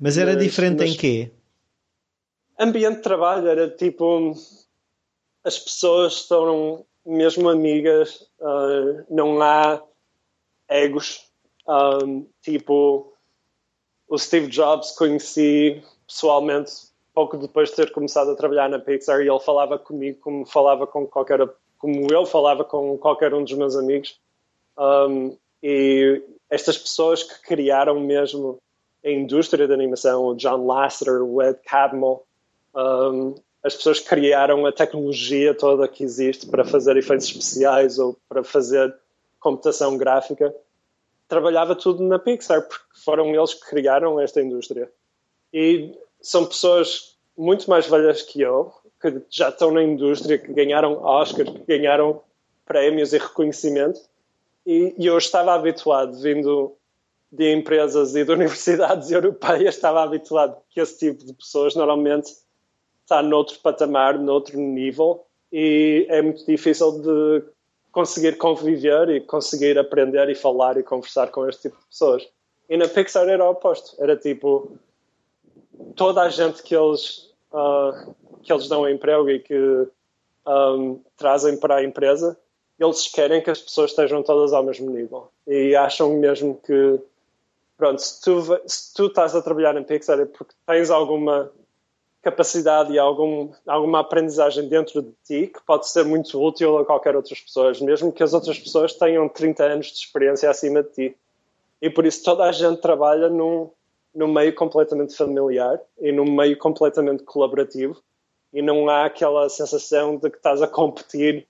Mas 0.00 0.18
era 0.18 0.34
mas, 0.34 0.42
diferente 0.42 0.78
mas, 0.80 0.90
em 0.90 0.96
quê? 0.96 1.30
Ambiente 2.58 2.96
de 2.96 3.02
trabalho 3.02 3.46
era 3.46 3.68
tipo 3.68 4.32
as 5.44 5.58
pessoas 5.58 6.14
estão 6.14 6.84
mesmo 7.04 7.48
amigas, 7.48 8.28
uh, 8.40 9.04
não 9.08 9.40
há 9.40 9.80
egos 10.68 11.26
um, 11.68 12.26
tipo, 12.42 13.12
o 14.08 14.18
Steve 14.18 14.46
Jobs 14.48 14.92
conheci 14.92 15.82
pessoalmente 16.06 16.72
pouco 17.12 17.36
depois 17.36 17.70
de 17.70 17.76
ter 17.76 17.92
começado 17.92 18.30
a 18.30 18.36
trabalhar 18.36 18.68
na 18.68 18.78
Pixar 18.78 19.20
e 19.20 19.28
ele 19.28 19.40
falava 19.40 19.78
comigo 19.78 20.20
como 20.20 20.46
falava 20.46 20.86
com 20.86 21.06
qualquer 21.06 21.40
como 21.78 22.06
eu 22.10 22.24
falava 22.26 22.64
com 22.64 22.96
qualquer 22.98 23.32
um 23.34 23.44
dos 23.44 23.52
meus 23.52 23.76
amigos 23.76 24.18
um, 24.78 25.36
e 25.62 26.22
estas 26.50 26.76
pessoas 26.78 27.22
que 27.22 27.42
criaram 27.42 28.00
mesmo 28.00 28.58
a 29.04 29.10
indústria 29.10 29.66
da 29.66 29.74
animação 29.74 30.24
o 30.26 30.34
John 30.34 30.66
Lasseter, 30.66 31.22
o 31.22 31.42
Ed 31.42 31.58
Catmull 31.64 32.24
um, 32.74 33.34
as 33.62 33.74
pessoas 33.74 33.98
que 33.98 34.08
criaram 34.08 34.64
a 34.64 34.72
tecnologia 34.72 35.52
toda 35.54 35.88
que 35.88 36.04
existe 36.04 36.46
para 36.46 36.64
fazer 36.64 36.96
efeitos 36.96 37.26
especiais 37.26 37.98
ou 37.98 38.16
para 38.28 38.44
fazer 38.44 38.94
computação 39.40 39.96
gráfica 39.96 40.54
trabalhava 41.28 41.74
tudo 41.74 42.02
na 42.02 42.18
Pixar, 42.18 42.62
porque 42.62 43.00
foram 43.04 43.34
eles 43.34 43.54
que 43.54 43.68
criaram 43.68 44.20
esta 44.20 44.40
indústria. 44.40 44.90
E 45.52 45.92
são 46.20 46.46
pessoas 46.46 47.16
muito 47.36 47.68
mais 47.68 47.86
velhas 47.86 48.22
que 48.22 48.40
eu, 48.40 48.72
que 49.00 49.22
já 49.30 49.48
estão 49.48 49.70
na 49.70 49.82
indústria, 49.82 50.38
que 50.38 50.52
ganharam 50.52 51.02
Oscars, 51.02 51.50
que 51.50 51.78
ganharam 51.78 52.20
prémios 52.64 53.12
e 53.12 53.18
reconhecimento. 53.18 54.00
E, 54.66 54.94
e 54.98 55.06
eu 55.06 55.16
estava 55.16 55.54
habituado, 55.54 56.18
vindo 56.20 56.72
de 57.30 57.52
empresas 57.52 58.14
e 58.14 58.24
de 58.24 58.30
universidades 58.32 59.10
europeias, 59.10 59.74
estava 59.74 60.02
habituado 60.02 60.56
que 60.70 60.80
esse 60.80 60.98
tipo 60.98 61.24
de 61.24 61.34
pessoas 61.34 61.74
normalmente 61.74 62.32
está 63.02 63.22
noutro 63.22 63.58
patamar, 63.60 64.18
noutro 64.18 64.58
nível, 64.58 65.24
e 65.52 66.06
é 66.08 66.20
muito 66.20 66.44
difícil 66.44 67.00
de 67.00 67.44
conseguir 67.92 68.36
conviver 68.36 69.08
e 69.08 69.20
conseguir 69.20 69.78
aprender 69.78 70.28
e 70.28 70.34
falar 70.34 70.76
e 70.76 70.82
conversar 70.82 71.28
com 71.28 71.48
este 71.48 71.62
tipo 71.62 71.78
de 71.78 71.86
pessoas. 71.86 72.28
E 72.68 72.76
na 72.76 72.88
Pixar 72.88 73.28
era 73.28 73.44
o 73.44 73.50
oposto. 73.52 73.96
Era 74.02 74.16
tipo 74.16 74.76
toda 75.94 76.22
a 76.22 76.28
gente 76.28 76.62
que 76.62 76.74
eles 76.74 77.30
uh, 77.52 78.14
que 78.46 78.52
eles 78.52 78.68
dão 78.68 78.88
emprego 78.88 79.28
e 79.28 79.40
que 79.40 79.88
um, 80.46 81.00
trazem 81.16 81.56
para 81.58 81.76
a 81.76 81.84
empresa, 81.84 82.38
eles 82.78 83.08
querem 83.08 83.42
que 83.42 83.50
as 83.50 83.60
pessoas 83.60 83.90
estejam 83.90 84.22
todas 84.22 84.52
ao 84.52 84.62
mesmo 84.62 84.90
nível 84.90 85.28
e 85.46 85.74
acham 85.74 86.16
mesmo 86.16 86.60
que 86.64 87.00
pronto, 87.76 88.00
se 88.00 88.20
tu, 88.22 88.60
se 88.66 88.94
tu 88.94 89.06
estás 89.06 89.34
a 89.34 89.42
trabalhar 89.42 89.74
na 89.74 89.82
Pixar 89.82 90.20
é 90.20 90.24
porque 90.24 90.54
tens 90.66 90.90
alguma 90.90 91.50
capacidade 92.22 92.92
e 92.92 92.98
algum, 92.98 93.50
alguma 93.66 94.00
aprendizagem 94.00 94.68
dentro 94.68 95.02
de 95.02 95.12
ti 95.24 95.46
que 95.46 95.60
pode 95.64 95.88
ser 95.88 96.04
muito 96.04 96.40
útil 96.42 96.78
a 96.78 96.84
qualquer 96.84 97.14
outras 97.14 97.40
pessoas, 97.40 97.80
mesmo 97.80 98.12
que 98.12 98.22
as 98.22 98.34
outras 98.34 98.58
pessoas 98.58 98.92
tenham 98.94 99.28
30 99.28 99.64
anos 99.64 99.86
de 99.86 99.98
experiência 99.98 100.50
acima 100.50 100.82
de 100.82 100.90
ti. 100.90 101.16
E 101.80 101.88
por 101.88 102.04
isso 102.04 102.24
toda 102.24 102.44
a 102.44 102.52
gente 102.52 102.80
trabalha 102.80 103.28
num, 103.28 103.70
num 104.14 104.32
meio 104.32 104.54
completamente 104.54 105.14
familiar 105.14 105.80
e 106.00 106.10
num 106.10 106.30
meio 106.30 106.58
completamente 106.58 107.22
colaborativo 107.22 108.02
e 108.56 108.62
não 108.62 108.88
há 108.88 109.04
aquela 109.04 109.50
sensação 109.50 110.16
de 110.16 110.30
que 110.30 110.38
estás 110.38 110.62
a 110.62 110.66
competir 110.66 111.46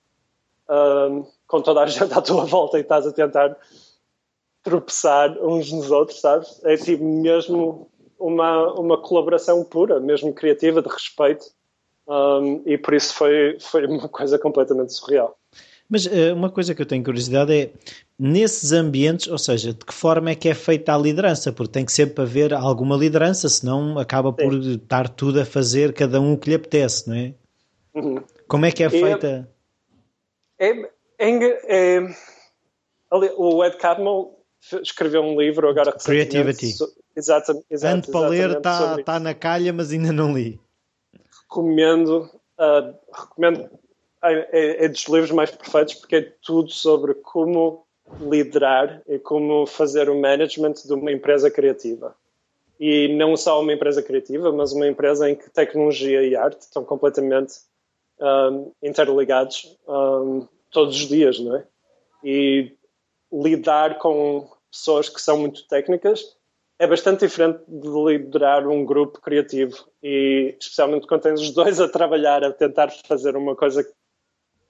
um, 0.69 1.25
com 1.47 1.61
toda 1.61 1.81
a 1.81 1.85
gente 1.87 2.13
à 2.13 2.21
tua 2.21 2.43
volta 2.43 2.77
e 2.77 2.81
estás 2.81 3.07
a 3.07 3.13
tentar 3.13 3.55
tropeçar 4.61 5.31
uns 5.41 5.71
nos 5.71 5.89
outros, 5.89 6.19
sabes? 6.19 6.59
É 6.65 6.75
tipo 6.75 7.05
mesmo 7.05 7.89
uma, 8.19 8.73
uma 8.73 8.97
colaboração 9.01 9.63
pura, 9.63 10.01
mesmo 10.01 10.33
criativa, 10.33 10.81
de 10.81 10.89
respeito, 10.89 11.45
um, 12.09 12.61
e 12.65 12.77
por 12.77 12.93
isso 12.93 13.13
foi, 13.13 13.57
foi 13.57 13.85
uma 13.85 14.09
coisa 14.09 14.37
completamente 14.37 14.91
surreal. 14.91 15.37
Mas 15.89 16.05
uh, 16.05 16.33
uma 16.35 16.49
coisa 16.49 16.75
que 16.75 16.81
eu 16.81 16.85
tenho 16.85 17.03
curiosidade 17.03 17.53
é, 17.53 17.71
nesses 18.19 18.71
ambientes, 18.71 19.27
ou 19.27 19.37
seja, 19.37 19.73
de 19.73 19.85
que 19.85 19.93
forma 19.93 20.31
é 20.31 20.35
que 20.35 20.49
é 20.49 20.53
feita 20.53 20.93
a 20.93 20.97
liderança? 20.97 21.51
Porque 21.51 21.71
tem 21.71 21.85
que 21.85 21.91
sempre 21.91 22.23
haver 22.23 22.53
alguma 22.53 22.97
liderança, 22.97 23.47
senão 23.47 23.97
acaba 23.97 24.33
por 24.33 24.51
Sim. 24.51 24.75
estar 24.75 25.07
tudo 25.07 25.39
a 25.39 25.45
fazer 25.45 25.93
cada 25.93 26.19
um 26.19 26.33
o 26.33 26.37
que 26.37 26.49
lhe 26.49 26.55
apetece, 26.55 27.09
não 27.09 27.15
é? 27.15 27.33
Uhum. 27.95 28.23
Como 28.47 28.65
é 28.65 28.71
que 28.71 28.83
é 28.83 28.89
feita? 28.89 29.49
É, 30.59 30.71
é, 31.19 31.99
é, 31.99 31.99
o 33.11 33.63
Ed 33.63 33.77
Catmull 33.77 34.37
escreveu 34.81 35.21
um 35.21 35.39
livro 35.39 35.69
agora 35.69 35.93
Creativity. 35.93 36.73
Exatamente. 37.15 37.65
Ando 37.83 38.11
para 38.11 38.27
ler, 38.27 38.57
está 38.57 39.03
tá 39.03 39.19
na 39.19 39.33
calha, 39.33 39.73
mas 39.73 39.91
ainda 39.91 40.11
não 40.11 40.35
li. 40.35 40.59
Recomendo, 41.43 42.29
uh, 42.59 42.93
recomendo 43.11 43.69
é, 44.23 44.49
é, 44.51 44.85
é, 44.85 44.87
dos 44.87 45.05
livros 45.07 45.31
mais 45.31 45.51
perfeitos 45.51 45.95
porque 45.95 46.15
é 46.15 46.33
tudo 46.41 46.71
sobre 46.71 47.13
como 47.15 47.85
liderar 48.21 49.01
e 49.07 49.19
como 49.19 49.65
fazer 49.65 50.09
o 50.09 50.19
management 50.19 50.73
de 50.85 50.93
uma 50.93 51.11
empresa 51.11 51.51
criativa. 51.51 52.15
E 52.79 53.07
não 53.15 53.35
só 53.35 53.59
uma 53.59 53.73
empresa 53.73 54.01
criativa, 54.01 54.51
mas 54.51 54.71
uma 54.71 54.87
empresa 54.87 55.29
em 55.29 55.35
que 55.35 55.49
tecnologia 55.49 56.23
e 56.23 56.35
arte 56.35 56.61
estão 56.61 56.85
completamente 56.85 57.55
um, 58.19 58.71
interligados 58.81 59.77
um, 59.87 60.47
todos 60.71 60.95
os 60.95 61.07
dias, 61.07 61.39
não 61.39 61.55
é? 61.55 61.65
E 62.23 62.71
lidar 63.31 63.97
com 63.97 64.49
pessoas 64.71 65.09
que 65.09 65.21
são 65.21 65.37
muito 65.37 65.67
técnicas 65.67 66.37
é 66.79 66.85
bastante 66.85 67.25
diferente 67.25 67.59
de 67.67 67.87
liderar 67.87 68.67
um 68.67 68.85
grupo 68.85 69.19
criativo 69.19 69.87
e 70.01 70.55
especialmente 70.59 71.07
quando 71.07 71.21
tens 71.21 71.41
os 71.41 71.51
dois 71.51 71.79
a 71.79 71.89
trabalhar 71.89 72.43
a 72.43 72.53
tentar 72.53 72.91
fazer 72.91 73.35
uma 73.35 73.55
coisa 73.55 73.83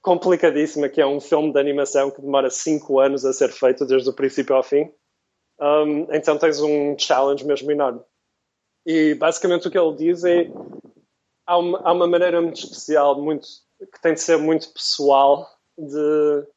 complicadíssima 0.08 0.88
que 0.88 1.02
é 1.02 1.06
um 1.06 1.20
filme 1.20 1.52
de 1.52 1.60
animação 1.60 2.10
que 2.10 2.22
demora 2.22 2.50
cinco 2.50 2.98
anos 2.98 3.26
a 3.26 3.34
ser 3.34 3.52
feito 3.52 3.86
desde 3.86 4.10
o 4.10 4.14
princípio 4.14 4.56
ao 4.56 4.64
fim. 4.64 4.90
Um, 5.60 6.08
então 6.14 6.38
tens 6.38 6.62
um 6.62 6.98
challenge 6.98 7.46
mesmo 7.46 7.70
enorme. 7.70 8.00
E 8.86 9.16
basicamente 9.16 9.68
o 9.68 9.72
que 9.72 9.78
ele 9.78 9.96
diz 9.98 10.24
é 10.24 10.50
há 11.46 11.58
uma, 11.58 11.80
há 11.80 11.92
uma 11.92 12.08
maneira 12.08 12.42
muito 12.42 12.58
especial 12.58 13.22
muito 13.22 13.46
que 13.80 14.02
tem 14.02 14.14
de 14.14 14.22
ser 14.22 14.38
muito 14.38 14.72
pessoal 14.72 15.46
de, 15.78 16.48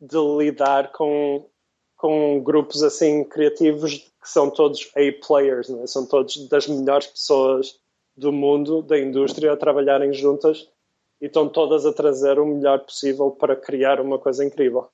de 0.00 0.18
lidar 0.38 0.92
com, 0.92 1.50
com 1.96 2.40
grupos 2.44 2.84
assim 2.84 3.24
criativos 3.24 3.96
que 3.96 4.28
são 4.30 4.48
todos 4.48 4.88
A-players, 4.94 5.68
né? 5.68 5.84
são 5.88 6.06
todos 6.06 6.48
das 6.48 6.68
melhores 6.68 7.08
pessoas 7.08 7.76
do 8.16 8.30
mundo, 8.30 8.82
da 8.82 8.96
indústria, 8.96 9.52
a 9.52 9.56
trabalharem 9.56 10.12
juntas 10.12 10.72
e 11.20 11.26
estão 11.26 11.48
todas 11.48 11.86
a 11.86 11.92
trazer 11.92 12.38
o 12.38 12.46
melhor 12.46 12.80
possível 12.80 13.30
para 13.30 13.56
criar 13.56 14.00
uma 14.00 14.18
coisa 14.18 14.44
incrível. 14.44 14.88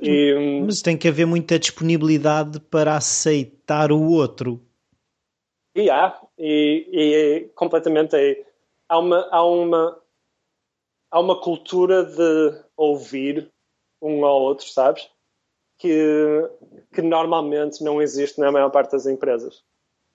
E, 0.00 0.34
hum, 0.34 0.64
mas 0.66 0.82
tem 0.82 0.96
que 0.96 1.08
haver 1.08 1.26
muita 1.26 1.58
disponibilidade 1.58 2.58
para 2.60 2.96
aceitar 2.96 3.92
o 3.92 4.10
outro. 4.10 4.60
E 5.74 5.88
há, 5.88 6.20
e, 6.38 6.88
e 6.92 7.14
é 7.14 7.40
completamente 7.54 8.16
é, 8.16 8.44
há 8.88 8.98
uma, 8.98 9.28
há 9.30 9.44
uma 9.44 10.04
há 11.14 11.20
uma 11.20 11.40
cultura 11.40 12.04
de 12.04 12.60
ouvir 12.76 13.48
um 14.02 14.24
ao 14.24 14.42
outro, 14.42 14.66
sabes? 14.66 15.08
Que, 15.78 16.50
que 16.92 17.00
normalmente 17.00 17.84
não 17.84 18.02
existe 18.02 18.40
na 18.40 18.50
maior 18.50 18.70
parte 18.70 18.92
das 18.92 19.06
empresas. 19.06 19.62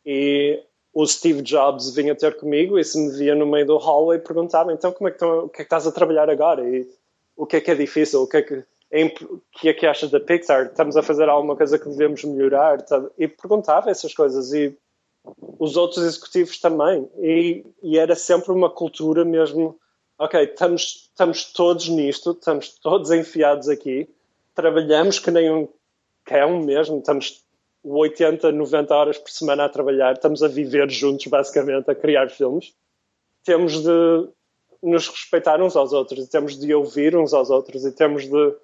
E 0.05 0.61
o 1.01 1.07
Steve 1.07 1.41
Jobs 1.41 1.95
vinha 1.95 2.13
ter 2.13 2.35
comigo 2.35 2.77
e 2.77 2.83
se 2.83 2.99
me 2.99 3.09
via 3.17 3.33
no 3.33 3.47
meio 3.47 3.65
do 3.65 3.77
hallway 3.77 4.19
perguntava 4.19 4.73
então 4.73 4.91
como 4.91 5.07
é 5.07 5.11
que, 5.11 5.23
o 5.23 5.47
que 5.47 5.55
é 5.55 5.57
que 5.57 5.61
estás 5.63 5.87
a 5.87 5.93
trabalhar 5.93 6.29
agora? 6.29 6.67
E 6.67 6.85
o 7.37 7.45
que 7.45 7.55
é 7.55 7.61
que 7.61 7.71
é 7.71 7.75
difícil, 7.75 8.21
o 8.21 8.27
que 8.27 8.37
é 8.37 8.41
que, 8.41 8.55
o 9.23 9.41
que, 9.53 9.69
é 9.69 9.73
que 9.73 9.85
achas 9.85 10.11
da 10.11 10.19
Pixar, 10.19 10.65
estamos 10.65 10.97
a 10.97 11.01
fazer 11.01 11.29
alguma 11.29 11.55
coisa 11.55 11.79
que 11.79 11.87
devemos 11.87 12.23
melhorar? 12.25 12.81
Tá? 12.81 13.01
e 13.17 13.29
perguntava 13.29 13.89
essas 13.89 14.13
coisas 14.13 14.51
e 14.51 14.77
os 15.57 15.77
outros 15.77 16.03
executivos 16.03 16.59
também. 16.59 17.09
E, 17.19 17.65
e 17.81 17.97
era 17.97 18.15
sempre 18.15 18.51
uma 18.51 18.69
cultura 18.69 19.23
mesmo 19.23 19.79
ok, 20.17 20.43
estamos, 20.43 21.09
estamos 21.09 21.45
todos 21.45 21.87
nisto, 21.87 22.31
estamos 22.31 22.77
todos 22.79 23.09
enfiados 23.09 23.69
aqui, 23.69 24.09
trabalhamos 24.53 25.17
que 25.17 25.31
nem 25.31 25.49
um 25.49 25.69
cão 26.25 26.59
mesmo, 26.59 26.99
estamos 26.99 27.41
80, 27.83 28.51
90 28.51 28.95
horas 28.95 29.17
por 29.17 29.29
semana 29.29 29.65
a 29.65 29.69
trabalhar, 29.69 30.13
estamos 30.13 30.43
a 30.43 30.47
viver 30.47 30.89
juntos, 30.89 31.25
basicamente, 31.27 31.89
a 31.89 31.95
criar 31.95 32.29
filmes. 32.29 32.73
Temos 33.43 33.81
de 33.81 34.29
nos 34.81 35.07
respeitar 35.07 35.61
uns 35.61 35.75
aos 35.75 35.93
outros, 35.93 36.25
e 36.25 36.29
temos 36.29 36.57
de 36.57 36.73
ouvir 36.73 37.15
uns 37.15 37.33
aos 37.33 37.49
outros, 37.49 37.85
e 37.85 37.91
temos 37.91 38.23
de, 38.23 38.55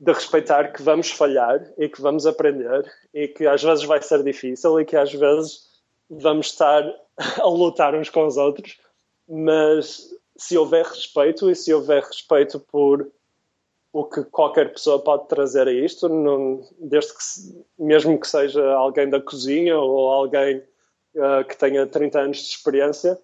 de 0.00 0.12
respeitar 0.12 0.72
que 0.72 0.82
vamos 0.82 1.10
falhar 1.10 1.60
e 1.78 1.88
que 1.88 2.00
vamos 2.00 2.26
aprender, 2.26 2.90
e 3.12 3.28
que 3.28 3.46
às 3.46 3.62
vezes 3.62 3.84
vai 3.84 4.00
ser 4.02 4.22
difícil, 4.22 4.80
e 4.80 4.84
que 4.84 4.96
às 4.96 5.12
vezes 5.12 5.66
vamos 6.08 6.48
estar 6.48 6.82
a 7.40 7.46
lutar 7.46 7.94
uns 7.94 8.10
com 8.10 8.26
os 8.26 8.36
outros, 8.36 8.78
mas 9.28 10.10
se 10.36 10.56
houver 10.56 10.84
respeito 10.84 11.50
e 11.50 11.54
se 11.54 11.72
houver 11.72 12.02
respeito 12.02 12.60
por 12.60 13.10
o 13.98 14.04
que 14.04 14.22
qualquer 14.24 14.74
pessoa 14.74 14.98
pode 14.98 15.26
trazer 15.26 15.66
a 15.66 15.72
isto, 15.72 16.06
não, 16.06 16.60
desde 16.78 17.12
que, 17.14 17.18
mesmo 17.78 18.20
que 18.20 18.28
seja 18.28 18.62
alguém 18.74 19.08
da 19.08 19.18
cozinha 19.18 19.78
ou 19.78 20.12
alguém 20.12 20.58
uh, 21.14 21.42
que 21.48 21.56
tenha 21.56 21.86
30 21.86 22.20
anos 22.20 22.36
de 22.36 22.48
experiência, 22.50 23.18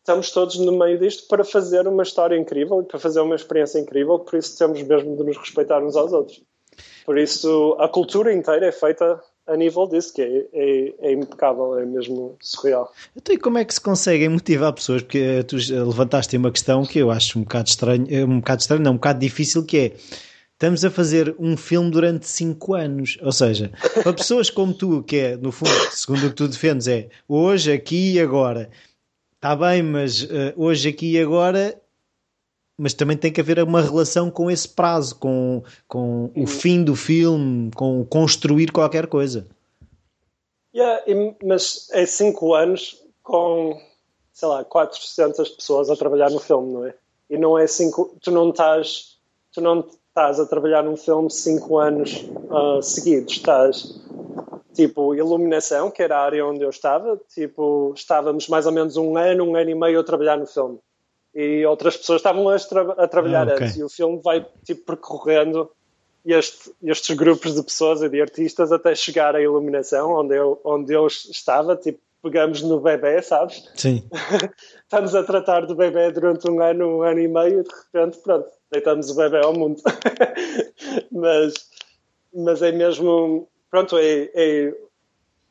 estamos 0.00 0.32
todos 0.32 0.58
no 0.58 0.72
meio 0.72 0.98
disto 0.98 1.28
para 1.28 1.44
fazer 1.44 1.86
uma 1.86 2.02
história 2.02 2.36
incrível 2.36 2.82
e 2.82 2.84
para 2.84 2.98
fazer 2.98 3.20
uma 3.20 3.36
experiência 3.36 3.78
incrível, 3.78 4.18
por 4.18 4.36
isso 4.36 4.58
temos 4.58 4.82
mesmo 4.82 5.16
de 5.16 5.22
nos 5.22 5.36
respeitar 5.36 5.80
uns 5.80 5.94
aos 5.94 6.12
outros. 6.12 6.42
Por 7.06 7.16
isso, 7.16 7.76
a 7.78 7.88
cultura 7.88 8.32
inteira 8.32 8.66
é 8.66 8.72
feita 8.72 9.22
a 9.46 9.56
nível 9.56 9.86
disso, 9.86 10.14
que 10.14 10.22
é, 10.22 10.46
é, 10.52 10.94
é, 11.00 11.12
impecável, 11.12 11.78
é 11.78 11.84
mesmo 11.84 12.36
surreal. 12.40 12.92
Então, 13.14 13.34
e 13.34 13.38
como 13.38 13.58
é 13.58 13.64
que 13.64 13.74
se 13.74 13.80
conseguem 13.80 14.28
motivar 14.28 14.72
pessoas? 14.72 15.02
Porque 15.02 15.18
eh, 15.18 15.42
tu 15.42 15.56
levantaste 15.56 16.36
uma 16.36 16.50
questão 16.50 16.84
que 16.84 16.98
eu 16.98 17.10
acho 17.10 17.38
um 17.38 17.42
bocado 17.42 17.68
estranho, 17.68 18.06
eh, 18.08 18.24
um 18.24 18.38
bocado 18.38 18.62
estranho, 18.62 18.82
não, 18.82 18.92
um 18.92 18.96
bocado 18.96 19.20
difícil, 19.20 19.64
que 19.64 19.78
é 19.78 19.92
estamos 20.52 20.84
a 20.84 20.90
fazer 20.90 21.34
um 21.38 21.56
filme 21.56 21.90
durante 21.90 22.26
5 22.26 22.74
anos. 22.74 23.18
Ou 23.22 23.32
seja, 23.32 23.70
para 24.02 24.12
pessoas 24.14 24.48
como 24.48 24.72
tu, 24.72 25.02
que 25.02 25.16
é, 25.16 25.36
no 25.36 25.52
fundo, 25.52 25.70
segundo 25.90 26.26
o 26.26 26.30
que 26.30 26.36
tu 26.36 26.48
defendes, 26.48 26.88
é 26.88 27.08
hoje, 27.28 27.72
aqui 27.72 28.14
e 28.14 28.20
agora. 28.20 28.70
Está 29.34 29.54
bem, 29.54 29.82
mas 29.82 30.22
uh, 30.22 30.54
hoje, 30.56 30.88
aqui 30.88 31.12
e 31.12 31.20
agora 31.20 31.78
mas 32.76 32.92
também 32.92 33.16
tem 33.16 33.32
que 33.32 33.40
haver 33.40 33.62
uma 33.62 33.80
relação 33.80 34.30
com 34.30 34.50
esse 34.50 34.68
prazo, 34.68 35.16
com, 35.18 35.62
com 35.86 36.30
o 36.36 36.46
fim 36.46 36.82
do 36.82 36.96
filme, 36.96 37.70
com 37.74 38.04
construir 38.04 38.72
qualquer 38.72 39.06
coisa. 39.06 39.46
Yeah, 40.74 41.02
mas 41.44 41.88
é 41.92 42.04
cinco 42.04 42.52
anos 42.52 43.00
com, 43.22 43.80
sei 44.32 44.48
lá, 44.48 44.64
400 44.64 45.48
pessoas 45.50 45.88
a 45.88 45.96
trabalhar 45.96 46.30
no 46.30 46.40
filme, 46.40 46.72
não 46.72 46.86
é? 46.86 46.94
E 47.30 47.38
não 47.38 47.56
é 47.56 47.66
cinco, 47.66 48.16
tu 48.20 48.30
não 48.30 48.50
estás, 48.50 49.18
tu 49.52 49.60
não 49.60 49.88
estás 50.08 50.40
a 50.40 50.46
trabalhar 50.46 50.82
num 50.82 50.96
filme 50.96 51.30
cinco 51.30 51.78
anos 51.78 52.28
uh, 52.50 52.82
seguidos, 52.82 53.34
estás 53.34 54.00
tipo 54.74 55.14
iluminação, 55.14 55.88
que 55.88 56.02
era 56.02 56.18
a 56.18 56.24
área 56.24 56.44
onde 56.44 56.62
eu 56.62 56.70
estava, 56.70 57.20
tipo 57.32 57.92
estávamos 57.94 58.48
mais 58.48 58.66
ou 58.66 58.72
menos 58.72 58.96
um 58.96 59.16
ano, 59.16 59.44
um 59.44 59.56
ano 59.56 59.70
e 59.70 59.74
meio 59.74 60.00
a 60.00 60.04
trabalhar 60.04 60.36
no 60.36 60.46
filme 60.46 60.80
e 61.34 61.66
outras 61.66 61.96
pessoas 61.96 62.20
estavam 62.20 62.48
a, 62.48 62.58
tra 62.58 62.82
a 62.92 63.08
trabalhar 63.08 63.48
ah, 63.48 63.54
okay. 63.54 63.66
antes. 63.66 63.76
E 63.76 63.82
o 63.82 63.88
filme 63.88 64.20
vai 64.22 64.46
tipo, 64.64 64.84
percorrendo 64.84 65.70
este, 66.24 66.70
estes 66.82 67.16
grupos 67.16 67.54
de 67.54 67.62
pessoas 67.62 68.02
e 68.02 68.08
de 68.08 68.20
artistas 68.20 68.70
até 68.70 68.94
chegar 68.94 69.34
à 69.34 69.42
iluminação, 69.42 70.12
onde 70.12 70.36
eu, 70.36 70.60
onde 70.64 70.92
eu 70.92 71.06
estava. 71.06 71.76
Tipo, 71.76 71.98
pegamos 72.22 72.62
no 72.62 72.80
bebê, 72.80 73.20
sabes? 73.20 73.68
Sim. 73.74 74.02
Estamos 74.82 75.14
a 75.14 75.22
tratar 75.22 75.66
do 75.66 75.74
bebê 75.74 76.10
durante 76.10 76.48
um 76.50 76.62
ano, 76.62 76.98
um 76.98 77.02
ano 77.02 77.20
e 77.20 77.28
meio, 77.28 77.60
e 77.60 77.62
de 77.62 77.70
repente, 77.70 78.18
pronto, 78.22 78.48
deitamos 78.70 79.10
o 79.10 79.16
bebê 79.16 79.44
ao 79.44 79.52
mundo. 79.52 79.82
mas, 81.12 81.54
mas 82.32 82.62
é 82.62 82.72
mesmo. 82.72 83.48
Pronto, 83.70 83.98
é, 83.98 84.30
é 84.34 84.74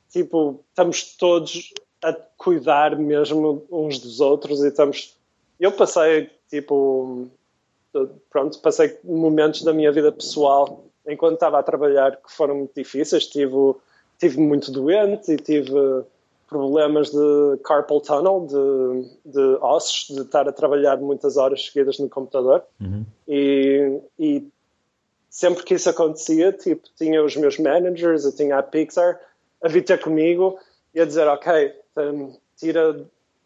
tipo, 0.09 0.63
estamos 0.69 1.15
todos 1.17 1.73
a 2.03 2.13
cuidar 2.37 2.97
mesmo 2.97 3.65
uns 3.71 3.99
dos 3.99 4.19
outros 4.19 4.63
e 4.63 4.69
estamos 4.69 5.15
eu 5.63 5.71
passei, 5.71 6.29
tipo, 6.49 7.27
pronto, 8.29 8.59
passei 8.59 8.97
momentos 9.03 9.63
da 9.63 9.73
minha 9.73 9.91
vida 9.91 10.11
pessoal 10.11 10.83
enquanto 11.07 11.35
estava 11.35 11.59
a 11.59 11.63
trabalhar 11.63 12.17
que 12.17 12.31
foram 12.31 12.55
muito 12.55 12.73
difíceis. 12.75 13.27
Tive, 13.27 13.75
tive 14.19 14.39
muito 14.39 14.71
doente 14.71 15.31
e 15.31 15.37
tive 15.37 16.03
problemas 16.47 17.09
de 17.09 17.57
carpal 17.63 18.01
tunnel, 18.01 18.45
de, 18.45 19.31
de 19.31 19.57
ossos, 19.61 20.13
de 20.15 20.21
estar 20.21 20.47
a 20.47 20.51
trabalhar 20.51 20.97
muitas 20.97 21.37
horas 21.37 21.65
seguidas 21.65 21.97
no 21.97 22.09
computador. 22.09 22.63
Uhum. 22.79 23.05
E, 23.27 23.99
e 24.19 24.47
sempre 25.29 25.63
que 25.63 25.75
isso 25.75 25.89
acontecia, 25.89 26.51
tipo, 26.51 26.87
tinha 26.97 27.23
os 27.23 27.35
meus 27.35 27.57
managers, 27.57 28.25
eu 28.25 28.35
tinha 28.35 28.57
a 28.57 28.63
Pixar 28.63 29.19
a 29.61 29.67
vir 29.67 29.83
ter 29.83 29.99
comigo 29.99 30.59
e 30.93 30.99
a 30.99 31.05
dizer, 31.05 31.27
ok, 31.27 31.73
tira 32.57 33.03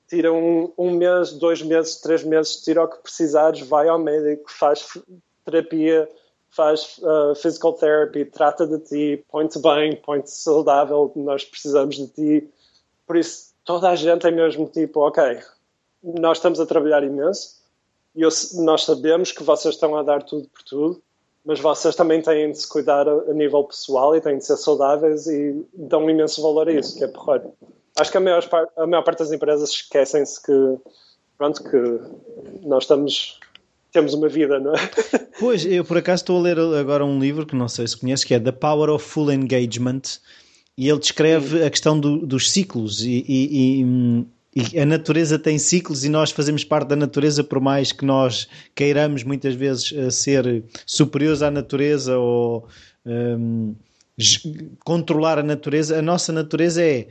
tira 0.07 0.31
um, 0.31 0.71
um 0.77 0.91
mês, 0.91 1.33
dois 1.33 1.61
meses, 1.61 1.97
três 1.97 2.23
meses, 2.23 2.61
tira 2.63 2.83
o 2.83 2.87
que 2.87 3.01
precisares, 3.01 3.61
vai 3.61 3.87
ao 3.87 3.99
médico, 3.99 4.51
faz 4.51 4.97
terapia, 5.43 6.09
faz 6.49 6.97
uh, 6.99 7.35
physical 7.35 7.73
therapy, 7.73 8.25
trata 8.25 8.65
de 8.65 8.79
ti, 8.79 9.25
põe-te 9.29 9.59
bem, 9.59 9.95
põe-te 9.97 10.31
saudável, 10.31 11.11
nós 11.15 11.43
precisamos 11.43 11.97
de 11.97 12.07
ti. 12.07 12.49
Por 13.05 13.17
isso, 13.17 13.53
toda 13.63 13.89
a 13.89 13.95
gente 13.95 14.25
é 14.25 14.31
mesmo 14.31 14.67
tipo, 14.67 15.01
ok, 15.01 15.39
nós 16.01 16.37
estamos 16.37 16.59
a 16.59 16.65
trabalhar 16.65 17.03
imenso 17.03 17.57
e 18.15 18.21
nós 18.61 18.83
sabemos 18.83 19.31
que 19.31 19.43
vocês 19.43 19.75
estão 19.75 19.95
a 19.95 20.03
dar 20.03 20.23
tudo 20.23 20.47
por 20.47 20.63
tudo, 20.63 21.01
mas 21.45 21.59
vocês 21.59 21.95
também 21.95 22.21
têm 22.21 22.51
de 22.51 22.57
se 22.57 22.67
cuidar 22.67 23.07
a, 23.07 23.11
a 23.11 23.33
nível 23.33 23.63
pessoal 23.63 24.15
e 24.15 24.21
têm 24.21 24.37
de 24.37 24.45
ser 24.45 24.57
saudáveis 24.57 25.27
e 25.27 25.65
dão 25.73 26.05
um 26.05 26.09
imenso 26.09 26.41
valor 26.41 26.67
a 26.67 26.71
isso, 26.71 26.97
que 26.97 27.03
é 27.03 27.07
porreiro. 27.07 27.53
Acho 27.99 28.11
que 28.11 28.17
a 28.17 28.21
maior, 28.21 28.47
a 28.77 28.87
maior 28.87 29.03
parte 29.03 29.19
das 29.19 29.31
empresas 29.31 29.71
esquecem-se 29.71 30.41
que, 30.41 30.77
pronto, 31.37 31.63
que 31.63 32.67
nós 32.67 32.83
estamos 32.83 33.39
temos 33.91 34.13
uma 34.13 34.27
vida, 34.29 34.59
não 34.59 34.73
é? 34.73 34.77
Pois, 35.39 35.65
eu 35.65 35.83
por 35.83 35.97
acaso 35.97 36.21
estou 36.21 36.39
a 36.39 36.41
ler 36.41 36.59
agora 36.59 37.05
um 37.05 37.19
livro 37.19 37.45
que 37.45 37.55
não 37.55 37.67
sei 37.67 37.87
se 37.87 37.97
conhece, 37.97 38.25
que 38.25 38.33
é 38.33 38.39
The 38.39 38.51
Power 38.51 38.89
of 38.89 39.05
Full 39.05 39.31
Engagement, 39.31 40.01
e 40.77 40.87
ele 40.89 40.99
descreve 40.99 41.59
Sim. 41.59 41.65
a 41.65 41.69
questão 41.69 41.99
do, 41.99 42.25
dos 42.25 42.51
ciclos 42.51 43.01
e, 43.01 43.25
e, 43.27 43.81
e, 43.81 44.71
e, 44.73 44.79
a 44.79 44.85
natureza 44.85 45.39
tem 45.39 45.57
ciclos 45.57 46.05
e 46.05 46.09
nós 46.09 46.31
fazemos 46.31 46.63
parte 46.63 46.89
da 46.89 46.95
natureza 46.95 47.43
por 47.43 47.59
mais 47.59 47.91
que 47.91 48.05
nós 48.05 48.47
queiramos 48.75 49.23
muitas 49.23 49.55
vezes 49.55 49.91
eh, 49.95 50.11
ser 50.11 50.63
superiores 50.85 51.41
à 51.41 51.49
natureza 51.49 52.17
ou 52.17 52.67
um, 53.05 53.75
controlar 54.83 55.39
a 55.39 55.43
natureza, 55.43 55.97
a 55.97 56.01
nossa 56.01 56.31
natureza 56.31 56.83
é 56.83 57.07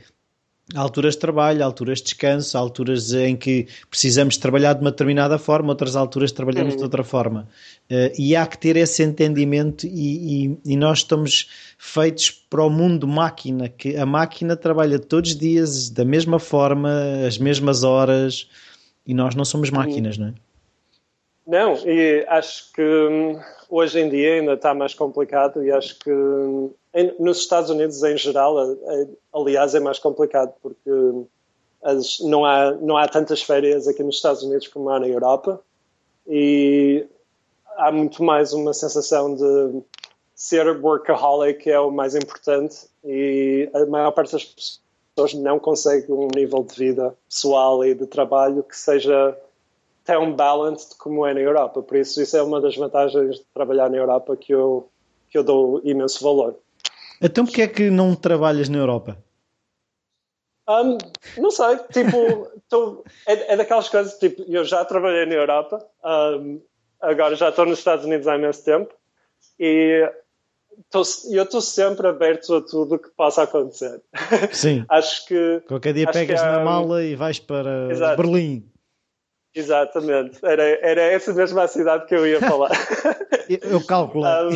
Há 0.75 0.81
alturas 0.81 1.13
de 1.13 1.19
trabalho, 1.21 1.63
alturas 1.63 1.99
de 1.99 2.05
descanso, 2.05 2.57
alturas 2.57 3.13
em 3.13 3.37
que 3.37 3.67
precisamos 3.89 4.35
trabalhar 4.35 4.73
de 4.73 4.81
uma 4.81 4.91
determinada 4.91 5.37
forma, 5.37 5.69
outras 5.69 5.95
alturas 5.95 6.33
trabalhamos 6.33 6.75
de 6.75 6.83
outra 6.83 7.05
forma. 7.05 7.47
Uh, 7.89 8.11
e 8.19 8.35
há 8.35 8.45
que 8.45 8.57
ter 8.57 8.75
esse 8.75 9.01
entendimento 9.01 9.87
e, 9.87 10.45
e, 10.45 10.57
e, 10.65 10.75
nós 10.75 10.99
estamos 10.99 11.49
feitos 11.77 12.31
para 12.31 12.61
o 12.63 12.69
mundo 12.69 13.07
máquina, 13.07 13.69
que 13.69 13.95
a 13.95 14.05
máquina 14.05 14.57
trabalha 14.57 14.99
todos 14.99 15.31
os 15.31 15.37
dias 15.37 15.89
da 15.89 16.03
mesma 16.03 16.37
forma, 16.37 16.91
as 17.25 17.37
mesmas 17.37 17.83
horas, 17.83 18.49
e 19.05 19.13
nós 19.13 19.35
não 19.35 19.45
somos 19.45 19.69
máquinas, 19.69 20.17
não 20.17 20.27
é? 20.27 20.33
Não, 21.47 21.75
e 21.87 22.25
acho 22.27 22.73
que 22.73 22.81
hum, 22.83 23.39
hoje 23.69 24.01
em 24.01 24.09
dia 24.09 24.33
ainda 24.33 24.53
está 24.53 24.73
mais 24.73 24.93
complicado 24.93 25.63
e 25.63 25.71
acho 25.71 25.97
que 25.97 26.11
hum, 26.11 26.73
em, 26.97 27.13
nos 27.19 27.37
Estados 27.37 27.69
Unidos 27.69 28.01
em 28.03 28.17
geral, 28.17 28.57
aliás, 29.31 29.75
é 29.75 29.79
mais 29.79 29.99
complicado 29.99 30.51
porque 30.63 30.89
as, 31.83 32.19
não, 32.21 32.43
há, 32.43 32.71
não 32.71 32.97
há 32.97 33.07
tantas 33.07 33.43
férias 33.43 33.87
aqui 33.87 34.01
nos 34.01 34.15
Estados 34.15 34.41
Unidos 34.41 34.67
como 34.67 34.89
há 34.89 34.99
na 34.99 35.07
Europa 35.07 35.61
e 36.27 37.05
há 37.75 37.91
muito 37.91 38.23
mais 38.23 38.51
uma 38.51 38.73
sensação 38.73 39.35
de 39.35 39.81
ser 40.33 40.67
workaholic 40.83 41.69
é 41.69 41.79
o 41.79 41.91
mais 41.91 42.15
importante 42.15 42.87
e 43.05 43.69
a 43.73 43.85
maior 43.85 44.11
parte 44.11 44.31
das 44.31 44.43
pessoas 45.15 45.35
não 45.35 45.59
consegue 45.59 46.11
um 46.11 46.27
nível 46.35 46.63
de 46.63 46.75
vida 46.75 47.15
pessoal 47.29 47.85
e 47.85 47.93
de 47.93 48.07
trabalho 48.07 48.63
que 48.63 48.75
seja 48.75 49.37
tão 50.03 50.33
balanced 50.33 50.95
como 50.97 51.25
é 51.27 51.33
na 51.33 51.41
Europa. 51.41 51.81
Por 51.81 51.97
isso, 51.97 52.21
isso 52.21 52.35
é 52.37 52.41
uma 52.41 52.59
das 52.59 52.75
vantagens 52.75 53.37
de 53.37 53.43
trabalhar 53.53 53.89
na 53.89 53.97
Europa 53.97 54.35
que 54.35 54.53
eu, 54.53 54.87
que 55.29 55.37
eu 55.37 55.43
dou 55.43 55.81
imenso 55.83 56.23
valor. 56.23 56.55
Então, 57.21 57.45
porquê 57.45 57.63
é 57.63 57.67
que 57.67 57.89
não 57.89 58.15
trabalhas 58.15 58.69
na 58.69 58.77
Europa? 58.77 59.17
Um, 60.69 60.97
não 61.37 61.49
sei, 61.49 61.77
tipo, 61.93 62.51
tô, 62.67 63.03
é, 63.25 63.53
é, 63.53 63.57
daquelas 63.57 63.87
coisas, 63.87 64.19
tipo, 64.19 64.43
eu 64.47 64.65
já 64.65 64.83
trabalhei 64.83 65.25
na 65.25 65.35
Europa, 65.35 65.85
um, 66.03 66.61
agora 66.99 67.35
já 67.35 67.49
estou 67.49 67.65
nos 67.65 67.79
Estados 67.79 68.03
Unidos 68.03 68.27
há 68.27 68.35
imenso 68.35 68.65
tempo 68.65 68.93
e 69.57 70.11
tô, 70.91 71.03
eu 71.31 71.43
estou 71.43 71.61
sempre 71.61 72.07
aberto 72.07 72.53
a 72.53 72.61
tudo 72.61 72.99
que 72.99 73.09
possa 73.11 73.43
acontecer. 73.43 74.01
Sim. 74.51 74.85
acho 74.89 75.25
que. 75.25 75.61
Qualquer 75.67 75.93
dia 75.93 76.11
pegas 76.11 76.41
na 76.41 76.59
mala 76.59 77.01
e 77.01 77.15
vais 77.15 77.39
para 77.39 77.89
Exato. 77.89 78.21
Berlim. 78.21 78.69
Exatamente, 79.55 80.37
era, 80.45 80.63
era 80.63 81.01
essa 81.01 81.33
mesma 81.33 81.67
cidade 81.67 82.05
que 82.05 82.13
eu 82.13 82.27
ia 82.27 82.39
falar. 82.41 82.71
eu 83.49 83.83
calculo. 83.85 84.25
Um, 84.27 84.51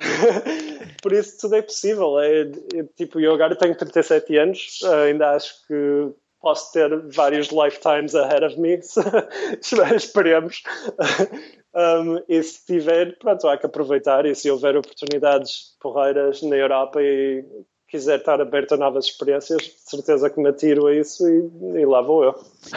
por 1.02 1.12
isso 1.12 1.38
tudo 1.38 1.56
é 1.56 1.62
possível. 1.62 2.18
É, 2.20 2.42
é, 2.42 2.84
tipo, 2.96 3.20
eu 3.20 3.34
agora 3.34 3.56
tenho 3.56 3.76
37 3.76 4.36
anos, 4.38 4.80
ainda 4.84 5.32
acho 5.32 5.66
que 5.66 6.14
posso 6.40 6.72
ter 6.72 6.96
vários 7.08 7.48
lifetimes 7.48 8.14
ahead 8.14 8.44
of 8.44 8.58
me, 8.58 8.80
esperemos. 9.94 10.62
Um, 11.74 12.22
e 12.28 12.42
se 12.42 12.66
tiver, 12.66 13.16
pronto, 13.18 13.48
há 13.48 13.56
que 13.56 13.64
aproveitar. 13.64 14.26
E 14.26 14.34
se 14.34 14.50
houver 14.50 14.76
oportunidades 14.76 15.74
porreiras 15.80 16.42
na 16.42 16.56
Europa 16.56 17.00
e 17.00 17.44
quiser 17.88 18.18
estar 18.18 18.40
aberto 18.40 18.72
a 18.72 18.76
novas 18.76 19.06
experiências, 19.06 19.62
de 19.62 19.90
certeza 19.90 20.28
que 20.28 20.40
me 20.40 20.48
atiro 20.50 20.86
a 20.86 20.94
isso 20.94 21.26
e, 21.26 21.80
e 21.80 21.86
lá 21.86 22.02
vou 22.02 22.24
eu. 22.24 22.34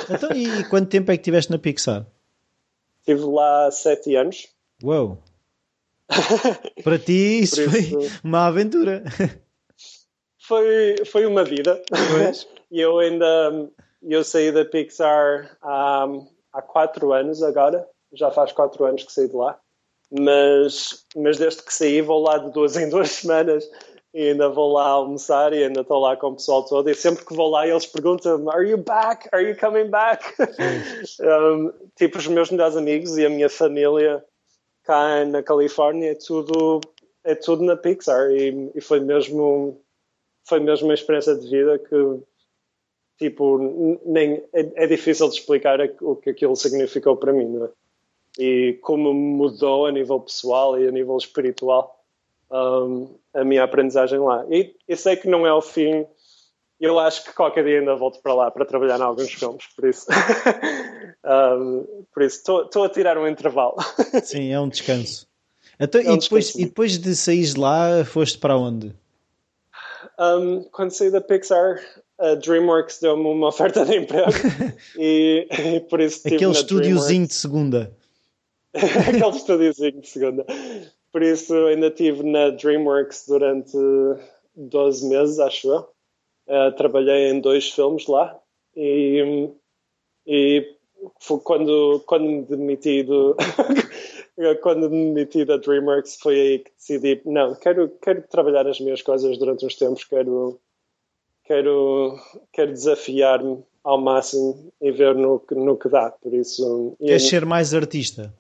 Então, 0.10 0.30
e 0.32 0.64
quanto 0.70 0.90
tempo 0.90 1.12
é 1.12 1.16
que 1.16 1.22
estiveste 1.22 1.52
na 1.52 1.60
Pixar? 1.60 2.06
Estive 3.00 3.26
lá 3.26 3.70
sete 3.72 4.16
anos. 4.16 4.48
Uou! 4.84 5.22
Para 6.84 7.00
ti 7.00 7.42
isso, 7.42 7.62
isso, 7.62 7.72
foi 7.72 8.10
uma 8.24 8.48
aventura. 8.48 9.04
Foi, 10.48 10.96
foi 11.06 11.26
uma 11.26 11.44
vida. 11.44 11.82
E 12.72 12.80
eu 12.80 13.00
ainda 13.00 13.70
eu 14.04 14.24
saí 14.24 14.52
da 14.52 14.64
Pixar 14.64 15.58
há, 15.62 16.06
há 16.54 16.62
quatro 16.62 17.12
anos 17.12 17.42
agora 17.42 17.88
já 18.14 18.32
faz 18.32 18.52
quatro 18.52 18.86
anos 18.86 19.04
que 19.04 19.12
saí 19.12 19.28
de 19.28 19.36
lá, 19.36 19.60
mas, 20.12 21.06
mas 21.16 21.38
desde 21.38 21.64
que 21.64 21.74
saí 21.74 22.02
vou 22.02 22.22
lá 22.22 22.38
de 22.38 22.52
duas 22.52 22.78
em 22.78 22.90
duas 22.90 23.10
semanas 23.10 23.70
e 24.14 24.30
ainda 24.30 24.48
vou 24.48 24.72
lá 24.72 24.88
almoçar 24.88 25.52
e 25.54 25.64
ainda 25.64 25.82
estou 25.82 26.00
lá 26.00 26.16
com 26.16 26.28
o 26.28 26.36
pessoal 26.36 26.64
todo 26.64 26.90
e 26.90 26.96
sempre 26.96 27.26
que 27.26 27.36
vou 27.36 27.50
lá 27.50 27.68
eles 27.68 27.86
perguntam 27.86 28.50
Are 28.50 28.68
you 28.68 28.78
back? 28.78 29.28
Are 29.34 29.44
you 29.44 29.58
coming 29.58 29.90
back? 29.90 30.24
um, 31.20 31.72
tipo 31.98 32.18
os 32.18 32.28
meus 32.28 32.50
melhores 32.50 32.78
amigos 32.78 33.18
e 33.18 33.26
a 33.26 33.30
minha 33.30 33.50
família 33.50 34.24
cá 34.86 35.26
na 35.26 35.42
Califórnia 35.44 36.12
é 36.12 36.16
tudo 36.16 36.82
é 37.24 37.34
tudo 37.36 37.64
na 37.64 37.76
Pixar 37.76 38.32
e, 38.32 38.72
e 38.76 38.82
foi 38.82 39.00
mesmo 39.00 39.82
foi 40.44 40.60
mesmo 40.60 40.88
uma 40.88 40.94
experiência 40.94 41.36
de 41.36 41.50
vida 41.50 41.80
que 41.80 42.22
tipo 43.18 44.00
nem 44.06 44.44
é, 44.54 44.84
é 44.84 44.88
difícil 44.88 45.28
de 45.30 45.36
explicar 45.36 45.80
o 46.02 46.16
que 46.16 46.30
aquilo 46.30 46.56
significou 46.56 47.18
para 47.18 47.34
mim 47.34 47.48
não 47.48 47.66
é? 47.66 47.70
e 48.38 48.74
como 48.82 49.14
mudou 49.14 49.86
a 49.86 49.92
nível 49.92 50.20
pessoal 50.20 50.80
e 50.80 50.88
a 50.88 50.92
nível 50.92 51.18
espiritual 51.18 51.96
um, 52.52 53.16
a 53.34 53.44
minha 53.44 53.64
aprendizagem 53.64 54.20
lá. 54.20 54.46
E, 54.50 54.76
e 54.88 54.96
sei 54.96 55.16
que 55.16 55.28
não 55.28 55.46
é 55.46 55.54
o 55.54 55.62
fim. 55.62 56.06
Eu 56.80 57.00
acho 57.00 57.24
que 57.24 57.34
qualquer 57.34 57.64
dia 57.64 57.80
ainda 57.80 57.96
volto 57.96 58.22
para 58.22 58.34
lá 58.34 58.52
para 58.52 58.66
trabalhar 58.66 59.00
em 59.00 59.04
alguns 59.04 59.32
filmes, 59.32 59.66
por 59.76 59.88
isso. 59.88 60.08
um, 61.26 62.04
por 62.14 62.24
isso, 62.24 62.38
estou 62.38 62.84
a 62.84 62.90
tirar 62.90 63.18
um 63.18 63.28
intervalo. 63.28 63.76
Sim, 64.24 64.52
é 64.52 64.60
um 64.60 64.68
descanso. 64.68 65.28
Então, 65.80 66.02
é 66.02 66.12
um 66.12 66.16
e, 66.16 66.20
depois, 66.20 66.46
descanso. 66.46 66.62
e 66.62 66.66
depois 66.66 66.98
de 66.98 67.16
sair 67.16 67.44
de 67.44 67.60
lá, 67.60 68.04
foste 68.04 68.38
para 68.38 68.58
onde? 68.58 68.94
Um, 70.20 70.64
quando 70.72 70.92
saí 70.92 71.12
da 71.12 71.22
Pixar, 71.22 71.80
a 72.18 72.36
DreamWorks 72.36 73.00
deu-me 73.00 73.26
uma 73.26 73.48
oferta 73.48 73.86
de 73.86 73.98
emprego 73.98 74.32
e, 74.98 75.48
e 75.52 75.80
por 75.82 76.00
isso 76.00 76.26
Aquele 76.26 76.52
estúdiozinho 76.52 77.28
de 77.28 77.34
segunda. 77.34 77.92
Aquele 78.74 79.38
estúdiozinho 79.38 80.02
de 80.02 80.08
segunda. 80.08 80.46
Por 81.12 81.22
isso 81.22 81.54
ainda 81.68 81.88
estive 81.88 82.24
na 82.24 82.50
DreamWorks 82.50 83.26
durante 83.28 83.78
12 84.56 85.08
meses, 85.08 85.40
acho 85.40 85.70
eu. 85.70 85.95
Uh, 86.48 86.72
trabalhei 86.76 87.32
em 87.32 87.40
dois 87.40 87.72
filmes 87.72 88.06
lá 88.06 88.40
e, 88.76 89.50
e 90.28 90.76
foi 91.20 91.40
quando, 91.40 92.04
quando 92.06 92.26
me 92.26 92.44
demiti 92.44 93.04
do, 93.04 93.36
quando 94.62 94.90
me 94.90 95.14
demiti 95.14 95.46
da 95.46 95.58
DreamWorks 95.58 96.18
foi 96.18 96.40
aí 96.40 96.60
que 96.60 96.72
decidi, 96.72 97.22
não, 97.26 97.56
quero, 97.56 97.90
quero 98.02 98.22
trabalhar 98.28 98.68
as 98.68 98.80
minhas 98.80 99.02
coisas 99.02 99.38
durante 99.38 99.66
uns 99.66 99.76
tempos, 99.76 100.04
quero, 100.04 100.60
quero, 101.46 102.20
quero 102.52 102.72
desafiar-me 102.72 103.64
ao 103.84 104.02
máximo 104.02 104.74
e 104.82 104.92
ver 104.92 105.16
no, 105.16 105.44
no 105.52 105.78
que 105.78 105.88
dá. 105.88 106.12
Por 106.12 106.34
isso, 106.34 106.96
Queres 107.00 107.28
ser 107.28 107.46
mais 107.46 107.74
artista? 107.74 108.34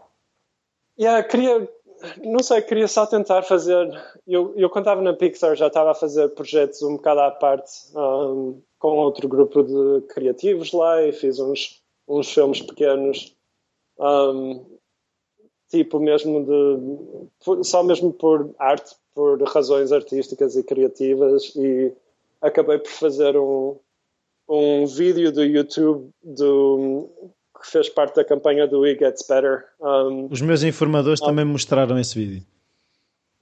Yeah, 0.99 1.27
queria, 1.27 1.69
não 2.23 2.41
sei, 2.41 2.61
queria 2.61 2.87
só 2.87 3.05
tentar 3.05 3.43
fazer. 3.43 3.89
Eu, 4.27 4.53
eu 4.55 4.69
quando 4.69 4.83
estava 4.83 5.01
na 5.01 5.13
Pixar 5.13 5.55
já 5.55 5.67
estava 5.67 5.91
a 5.91 5.95
fazer 5.95 6.29
projetos 6.29 6.81
um 6.81 6.95
bocado 6.95 7.21
à 7.21 7.31
parte 7.31 7.71
um, 7.95 8.61
com 8.79 8.97
outro 8.97 9.27
grupo 9.27 9.63
de 9.63 10.01
criativos 10.07 10.71
lá 10.71 11.01
e 11.03 11.11
fiz 11.11 11.39
uns, 11.39 11.81
uns 12.07 12.31
filmes 12.31 12.61
pequenos, 12.61 13.35
um, 13.99 14.65
tipo 15.69 15.99
mesmo 15.99 16.45
de. 16.45 17.63
só 17.63 17.83
mesmo 17.83 18.13
por 18.13 18.53
arte, 18.59 18.95
por 19.13 19.41
razões 19.43 19.91
artísticas 19.91 20.55
e 20.55 20.63
criativas, 20.63 21.55
e 21.55 21.93
acabei 22.41 22.77
por 22.77 22.91
fazer 22.91 23.37
um, 23.37 23.77
um 24.47 24.85
vídeo 24.85 25.31
do 25.31 25.43
YouTube 25.43 26.09
do 26.23 27.09
que 27.65 27.71
fez 27.71 27.89
parte 27.89 28.15
da 28.15 28.23
campanha 28.23 28.67
do 28.67 28.81
We 28.81 28.95
Gets 28.95 29.25
Better. 29.27 29.65
Um, 29.81 30.27
Os 30.31 30.41
meus 30.41 30.63
informadores 30.63 31.21
um, 31.21 31.25
também 31.25 31.45
mostraram 31.45 31.97
esse 31.97 32.15
vídeo. 32.17 32.45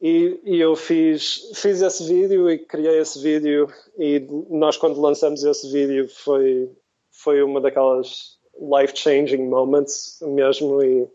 E, 0.02 0.40
e, 0.44 0.60
eu 0.60 0.76
fiz, 0.76 1.52
fiz 1.56 1.82
esse 1.82 2.06
vídeo 2.06 2.50
e 2.50 2.58
criei 2.58 3.00
esse 3.00 3.22
vídeo 3.22 3.68
e 3.98 4.26
nós 4.50 4.76
quando 4.76 5.00
lançamos 5.00 5.44
esse 5.44 5.72
vídeo 5.72 6.10
foi, 6.10 6.70
foi 7.10 7.42
uma 7.42 7.62
daquelas 7.62 8.38
life-changing 8.60 9.48
moments 9.48 10.20
mesmo 10.22 10.84
e, 10.84 11.08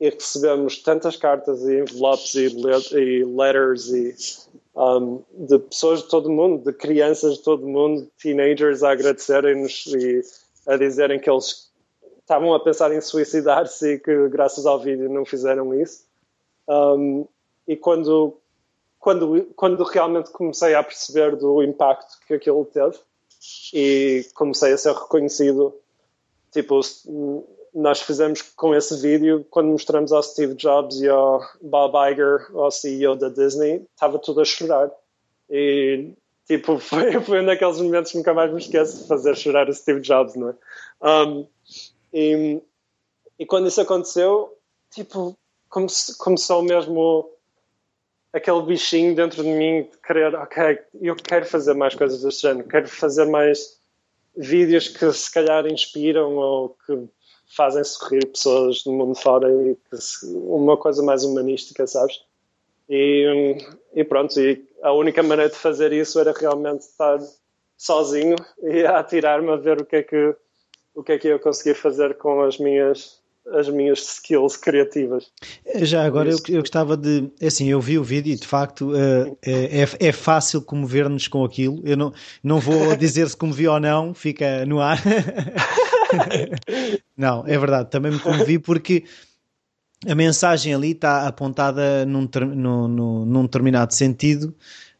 e, 0.00 0.10
recebemos 0.10 0.82
tantas 0.82 1.16
cartas 1.16 1.62
e 1.62 1.80
envelopes 1.80 2.34
e, 2.34 2.46
e 2.98 3.24
letters 3.24 3.88
e 3.88 4.14
um, 4.76 5.22
de 5.32 5.58
pessoas 5.58 6.02
de 6.02 6.08
todo 6.08 6.26
o 6.26 6.32
mundo, 6.32 6.62
de 6.62 6.76
crianças 6.76 7.38
de 7.38 7.42
todo 7.42 7.64
o 7.64 7.68
mundo, 7.68 8.06
teenagers 8.22 8.82
a 8.82 8.90
agradecerem-nos 8.90 9.86
e 9.86 10.20
a 10.66 10.76
dizerem 10.76 11.18
que 11.18 11.30
eles 11.30 11.65
estavam 12.26 12.52
a 12.52 12.58
pensar 12.58 12.92
em 12.92 13.00
suicidar-se 13.00 13.94
e 13.94 13.98
que, 14.00 14.28
graças 14.28 14.66
ao 14.66 14.80
vídeo, 14.80 15.08
não 15.08 15.24
fizeram 15.24 15.72
isso. 15.72 16.04
Um, 16.68 17.24
e 17.68 17.76
quando, 17.76 18.36
quando, 18.98 19.44
quando 19.54 19.84
realmente 19.84 20.30
comecei 20.32 20.74
a 20.74 20.82
perceber 20.82 21.36
do 21.36 21.62
impacto 21.62 22.18
que 22.26 22.34
aquilo 22.34 22.64
teve 22.64 22.98
e 23.72 24.26
comecei 24.34 24.72
a 24.72 24.78
ser 24.78 24.92
reconhecido, 24.92 25.72
tipo, 26.50 26.80
nós 27.72 28.02
fizemos 28.02 28.42
com 28.42 28.74
esse 28.74 29.00
vídeo, 29.00 29.46
quando 29.48 29.68
mostramos 29.68 30.10
ao 30.10 30.22
Steve 30.22 30.54
Jobs 30.54 31.00
e 31.00 31.08
ao 31.08 31.40
Bob 31.62 31.94
Iger, 32.10 32.48
ao 32.56 32.72
CEO 32.72 33.14
da 33.14 33.28
Disney, 33.28 33.86
estava 33.94 34.18
tudo 34.18 34.40
a 34.40 34.44
chorar. 34.44 34.90
E, 35.48 36.10
tipo, 36.44 36.76
foi, 36.80 37.20
foi 37.20 37.40
um 37.40 37.46
daqueles 37.46 37.80
momentos 37.80 38.10
que 38.10 38.18
nunca 38.18 38.34
mais 38.34 38.50
me 38.50 38.58
esqueço 38.58 39.02
de 39.02 39.06
fazer 39.06 39.36
chorar 39.36 39.68
o 39.68 39.74
Steve 39.74 40.00
Jobs, 40.00 40.34
não 40.34 40.48
é? 40.48 40.54
Um, 41.00 41.46
e, 42.12 42.60
e 43.38 43.46
quando 43.46 43.68
isso 43.68 43.80
aconteceu, 43.80 44.56
tipo, 44.90 45.36
come, 45.68 45.88
começou 46.18 46.62
mesmo 46.62 47.30
aquele 48.32 48.62
bichinho 48.62 49.14
dentro 49.14 49.42
de 49.42 49.48
mim 49.48 49.82
de 49.84 49.96
querer, 49.98 50.34
ok, 50.34 50.78
eu 51.00 51.16
quero 51.16 51.46
fazer 51.46 51.74
mais 51.74 51.94
coisas 51.94 52.22
deste 52.22 52.42
género, 52.42 52.68
quero 52.68 52.88
fazer 52.88 53.24
mais 53.24 53.80
vídeos 54.36 54.88
que 54.88 55.10
se 55.12 55.32
calhar 55.32 55.66
inspiram 55.66 56.36
ou 56.36 56.76
que 56.86 57.08
fazem 57.46 57.82
sorrir 57.84 58.26
pessoas 58.26 58.82
do 58.82 58.92
mundo 58.92 59.14
fora 59.14 59.48
e 59.50 59.76
uma 60.34 60.76
coisa 60.76 61.02
mais 61.02 61.24
humanística, 61.24 61.86
sabes? 61.86 62.20
E, 62.88 63.56
e 63.94 64.04
pronto, 64.04 64.38
e 64.38 64.64
a 64.82 64.92
única 64.92 65.22
maneira 65.22 65.50
de 65.50 65.56
fazer 65.56 65.92
isso 65.92 66.20
era 66.20 66.32
realmente 66.32 66.82
estar 66.82 67.18
sozinho 67.76 68.36
e 68.62 68.84
a 68.84 68.98
atirar-me 68.98 69.50
a 69.50 69.56
ver 69.56 69.80
o 69.80 69.86
que 69.86 69.96
é 69.96 70.02
que 70.02 70.36
o 70.96 71.02
que 71.02 71.12
é 71.12 71.18
que 71.18 71.28
eu 71.28 71.38
consegui 71.38 71.74
fazer 71.74 72.16
com 72.16 72.40
as 72.40 72.58
minhas 72.58 73.24
as 73.52 73.68
minhas 73.68 74.00
skills 74.00 74.56
criativas. 74.56 75.30
Já 75.76 76.04
agora 76.04 76.28
eu, 76.28 76.36
eu 76.48 76.60
gostava 76.60 76.96
de. 76.96 77.30
É 77.40 77.46
assim, 77.46 77.68
eu 77.68 77.80
vi 77.80 77.96
o 77.96 78.02
vídeo 78.02 78.32
e 78.32 78.36
de 78.36 78.44
facto 78.44 78.90
uh, 78.90 79.38
é, 79.40 79.86
é 80.00 80.12
fácil 80.12 80.60
comover-nos 80.60 81.28
com 81.28 81.44
aquilo. 81.44 81.80
Eu 81.84 81.96
não, 81.96 82.12
não 82.42 82.58
vou 82.58 82.94
dizer 82.98 83.28
se 83.28 83.36
comovi 83.36 83.68
ou 83.68 83.78
não, 83.78 84.12
fica 84.12 84.66
no 84.66 84.80
ar. 84.80 85.00
não, 87.16 87.44
é 87.46 87.56
verdade, 87.56 87.88
também 87.88 88.10
me 88.10 88.18
comovi 88.18 88.58
porque 88.58 89.04
a 90.04 90.14
mensagem 90.14 90.74
ali 90.74 90.90
está 90.90 91.28
apontada 91.28 92.04
num, 92.04 92.28
num, 92.52 93.24
num 93.24 93.42
determinado 93.42 93.94
sentido 93.94 94.52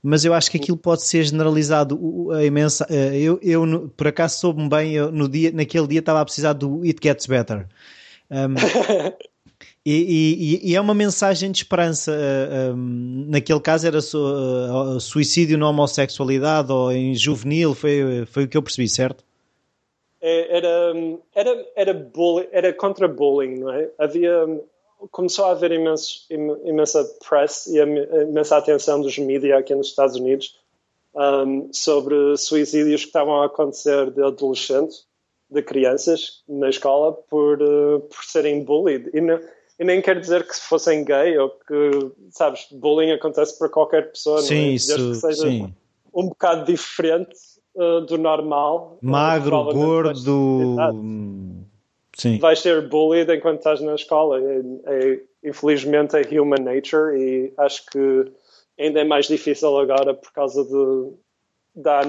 mas 0.02 0.24
eu 0.24 0.32
acho 0.34 0.50
que 0.50 0.56
aquilo 0.56 0.76
pode 0.76 1.02
ser 1.02 1.24
generalizado. 1.24 2.30
A 2.32 2.44
imensa, 2.44 2.86
eh, 2.88 3.18
eu, 3.18 3.38
eu 3.42 3.88
por 3.96 4.08
acaso 4.08 4.38
soube-me 4.38 4.68
bem, 4.68 4.92
eu, 4.92 5.10
no 5.10 5.28
dia, 5.28 5.50
naquele 5.52 5.86
dia 5.86 6.00
estava 6.00 6.20
a 6.20 6.24
precisar 6.24 6.52
do 6.52 6.82
It 6.82 6.98
Gets 7.02 7.26
Better. 7.26 7.66
Um, 8.30 8.54
e, 9.84 10.60
e, 10.62 10.70
e, 10.70 10.76
é 10.76 10.80
uma 10.80 10.94
mensagem 10.94 11.50
de 11.50 11.58
esperança. 11.58 12.12
Um, 12.74 13.26
naquele 13.28 13.60
caso 13.60 13.86
era 13.86 14.00
su, 14.00 14.18
uh, 14.18 15.00
suicídio 15.00 15.58
na 15.58 15.68
homossexualidade 15.68 16.72
ou 16.72 16.92
em 16.92 17.14
juvenil, 17.14 17.74
foi, 17.74 18.24
foi 18.26 18.44
o 18.44 18.48
que 18.48 18.56
eu 18.56 18.62
percebi, 18.62 18.88
certo? 18.88 19.24
É, 20.20 20.56
era, 20.56 20.94
era, 21.34 21.66
era, 21.76 21.94
bullying, 21.94 22.48
era 22.50 22.72
contra 22.72 23.06
bullying, 23.06 23.60
não 23.60 23.72
é? 23.72 23.88
Havia 23.98 24.46
começou 25.10 25.46
a 25.46 25.50
haver 25.50 25.72
imenso, 25.72 26.26
imensa 26.30 27.04
press 27.28 27.66
e 27.66 27.78
imensa 27.78 28.56
atenção 28.56 29.00
dos 29.00 29.18
mídias 29.18 29.58
aqui 29.58 29.74
nos 29.74 29.88
Estados 29.88 30.16
Unidos 30.16 30.58
um, 31.16 31.70
sobre 31.72 32.36
suicídios 32.36 33.02
que 33.02 33.06
estavam 33.06 33.42
a 33.42 33.46
acontecer 33.46 34.10
de 34.10 34.22
adolescentes, 34.22 35.06
de 35.50 35.62
crianças 35.62 36.42
na 36.48 36.68
escola 36.68 37.12
por, 37.12 37.62
uh, 37.62 38.00
por 38.00 38.24
serem 38.24 38.62
bullied. 38.62 39.10
E, 39.14 39.20
não, 39.20 39.40
e, 39.78 39.84
nem 39.84 40.02
quer 40.02 40.20
dizer 40.20 40.46
que 40.46 40.54
fossem 40.56 41.04
gay 41.04 41.38
ou 41.38 41.50
que, 41.50 42.12
sabes, 42.30 42.66
bullying 42.70 43.12
acontece 43.12 43.58
para 43.58 43.68
qualquer 43.68 44.10
pessoa, 44.10 44.42
sim, 44.42 44.54
não 44.54 44.60
é? 44.60 44.68
Isso, 44.68 44.96
que 44.96 45.14
seja 45.14 45.48
sim. 45.48 45.74
um 46.12 46.28
bocado 46.28 46.64
diferente 46.70 47.34
uh, 47.76 48.00
do 48.02 48.18
normal. 48.18 48.98
Magro, 49.00 49.72
gordo. 49.72 51.65
Sim. 52.16 52.38
vais 52.38 52.60
ser 52.60 52.88
bullied 52.88 53.30
enquanto 53.30 53.58
estás 53.58 53.80
na 53.80 53.94
escola. 53.94 54.40
É, 54.40 54.62
é, 54.86 55.20
infelizmente 55.44 56.16
é 56.16 56.40
human 56.40 56.62
nature 56.62 57.14
e 57.14 57.52
acho 57.58 57.84
que 57.86 58.32
ainda 58.78 59.00
é 59.00 59.04
mais 59.04 59.26
difícil 59.26 59.76
agora 59.78 60.14
por 60.14 60.32
causa 60.32 60.64
de, 60.64 61.12
da, 61.74 62.00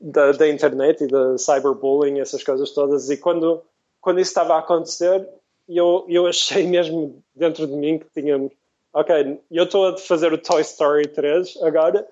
da, 0.00 0.32
da 0.32 0.48
internet 0.48 1.04
e 1.04 1.08
da 1.08 1.36
cyberbullying, 1.36 2.20
essas 2.20 2.42
coisas 2.42 2.70
todas. 2.70 3.10
E 3.10 3.18
quando, 3.18 3.62
quando 4.00 4.18
isso 4.18 4.30
estava 4.30 4.54
a 4.54 4.60
acontecer, 4.60 5.28
eu, 5.68 6.06
eu 6.08 6.26
achei 6.26 6.64
mesmo 6.66 7.22
dentro 7.34 7.66
de 7.66 7.74
mim 7.74 7.98
que 7.98 8.20
tinha. 8.20 8.50
Ok, 8.94 9.40
eu 9.50 9.64
estou 9.64 9.88
a 9.88 9.98
fazer 9.98 10.32
o 10.32 10.38
Toy 10.38 10.62
Story 10.62 11.06
3 11.08 11.58
agora 11.62 12.08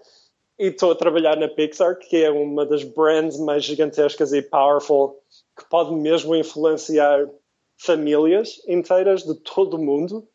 e 0.59 0.67
estou 0.67 0.93
a 0.93 0.95
trabalhar 0.95 1.35
na 1.37 1.49
Pixar, 1.49 1.97
que 1.97 2.23
é 2.23 2.31
uma 2.31 2.67
das 2.67 2.85
brands 2.85 3.39
mais 3.39 3.65
gigantescas 3.65 4.35
e 4.35 4.43
powerful 4.43 5.19
que 5.57 5.65
pode 5.69 5.95
mesmo 5.95 6.35
influenciar 6.35 7.29
famílias 7.79 8.63
inteiras 8.67 9.23
de 9.23 9.35
todo 9.35 9.75
o 9.75 9.83
mundo. 9.83 10.27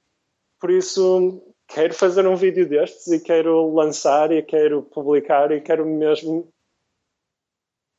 Por 0.60 0.70
isso, 0.70 1.42
quero 1.68 1.94
fazer 1.94 2.28
um 2.28 2.36
vídeo 2.36 2.68
destes 2.68 3.08
e 3.08 3.20
quero 3.20 3.74
lançar 3.74 4.32
e 4.32 4.42
quero 4.42 4.84
publicar 4.84 5.52
e 5.52 5.62
quero 5.62 5.86
mesmo, 5.86 6.48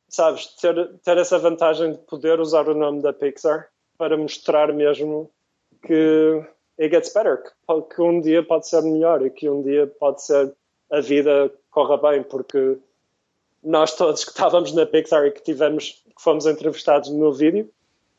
sabes, 0.08 0.46
ter, 0.56 0.94
ter 0.98 1.18
essa 1.18 1.38
vantagem 1.38 1.92
de 1.92 1.98
poder 1.98 2.40
usar 2.40 2.68
o 2.68 2.74
nome 2.74 3.02
da 3.02 3.12
Pixar 3.12 3.68
para 3.96 4.16
mostrar 4.16 4.72
mesmo 4.72 5.30
que 5.86 6.44
it 6.78 6.94
gets 6.94 7.12
better, 7.12 7.42
que, 7.42 7.94
que 7.94 8.02
um 8.02 8.20
dia 8.20 8.42
pode 8.42 8.68
ser 8.68 8.82
melhor 8.82 9.24
e 9.24 9.30
que 9.30 9.48
um 9.48 9.62
dia 9.62 9.86
pode 9.86 10.22
ser 10.22 10.54
a 10.90 11.00
vida 11.00 11.52
corra 11.70 11.96
bem, 11.96 12.22
porque 12.22 12.78
nós 13.62 13.94
todos 13.96 14.24
que 14.24 14.30
estávamos 14.30 14.72
na 14.72 14.84
Pixar 14.84 15.24
e 15.26 15.30
que 15.30 15.42
tivemos, 15.42 16.01
que 16.14 16.22
fomos 16.22 16.46
entrevistados 16.46 17.10
no 17.10 17.32
vídeo, 17.32 17.70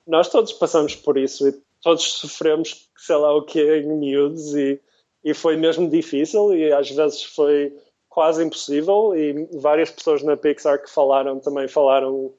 nós 0.06 0.30
todos 0.30 0.52
passamos 0.54 0.96
por 0.96 1.18
isso 1.18 1.48
e 1.48 1.54
todos 1.82 2.04
sofremos, 2.04 2.89
sei 2.98 3.16
lá 3.16 3.36
o 3.36 3.44
que, 3.44 3.62
em 3.62 3.88
miúdos 3.98 4.54
e, 4.56 4.80
e 5.24 5.34
foi 5.34 5.56
mesmo 5.56 5.89
difícil 5.89 6.56
e 6.56 6.72
às 6.72 6.89
vezes 6.89 7.24
foi 7.24 7.76
quase 8.10 8.44
impossível 8.44 9.16
e 9.16 9.48
várias 9.60 9.89
pessoas 9.89 10.22
na 10.22 10.38
Pixar 10.38 10.82
que 10.82 10.89
falaram 10.89 11.39
também 11.39 11.68
falaram 11.68 12.34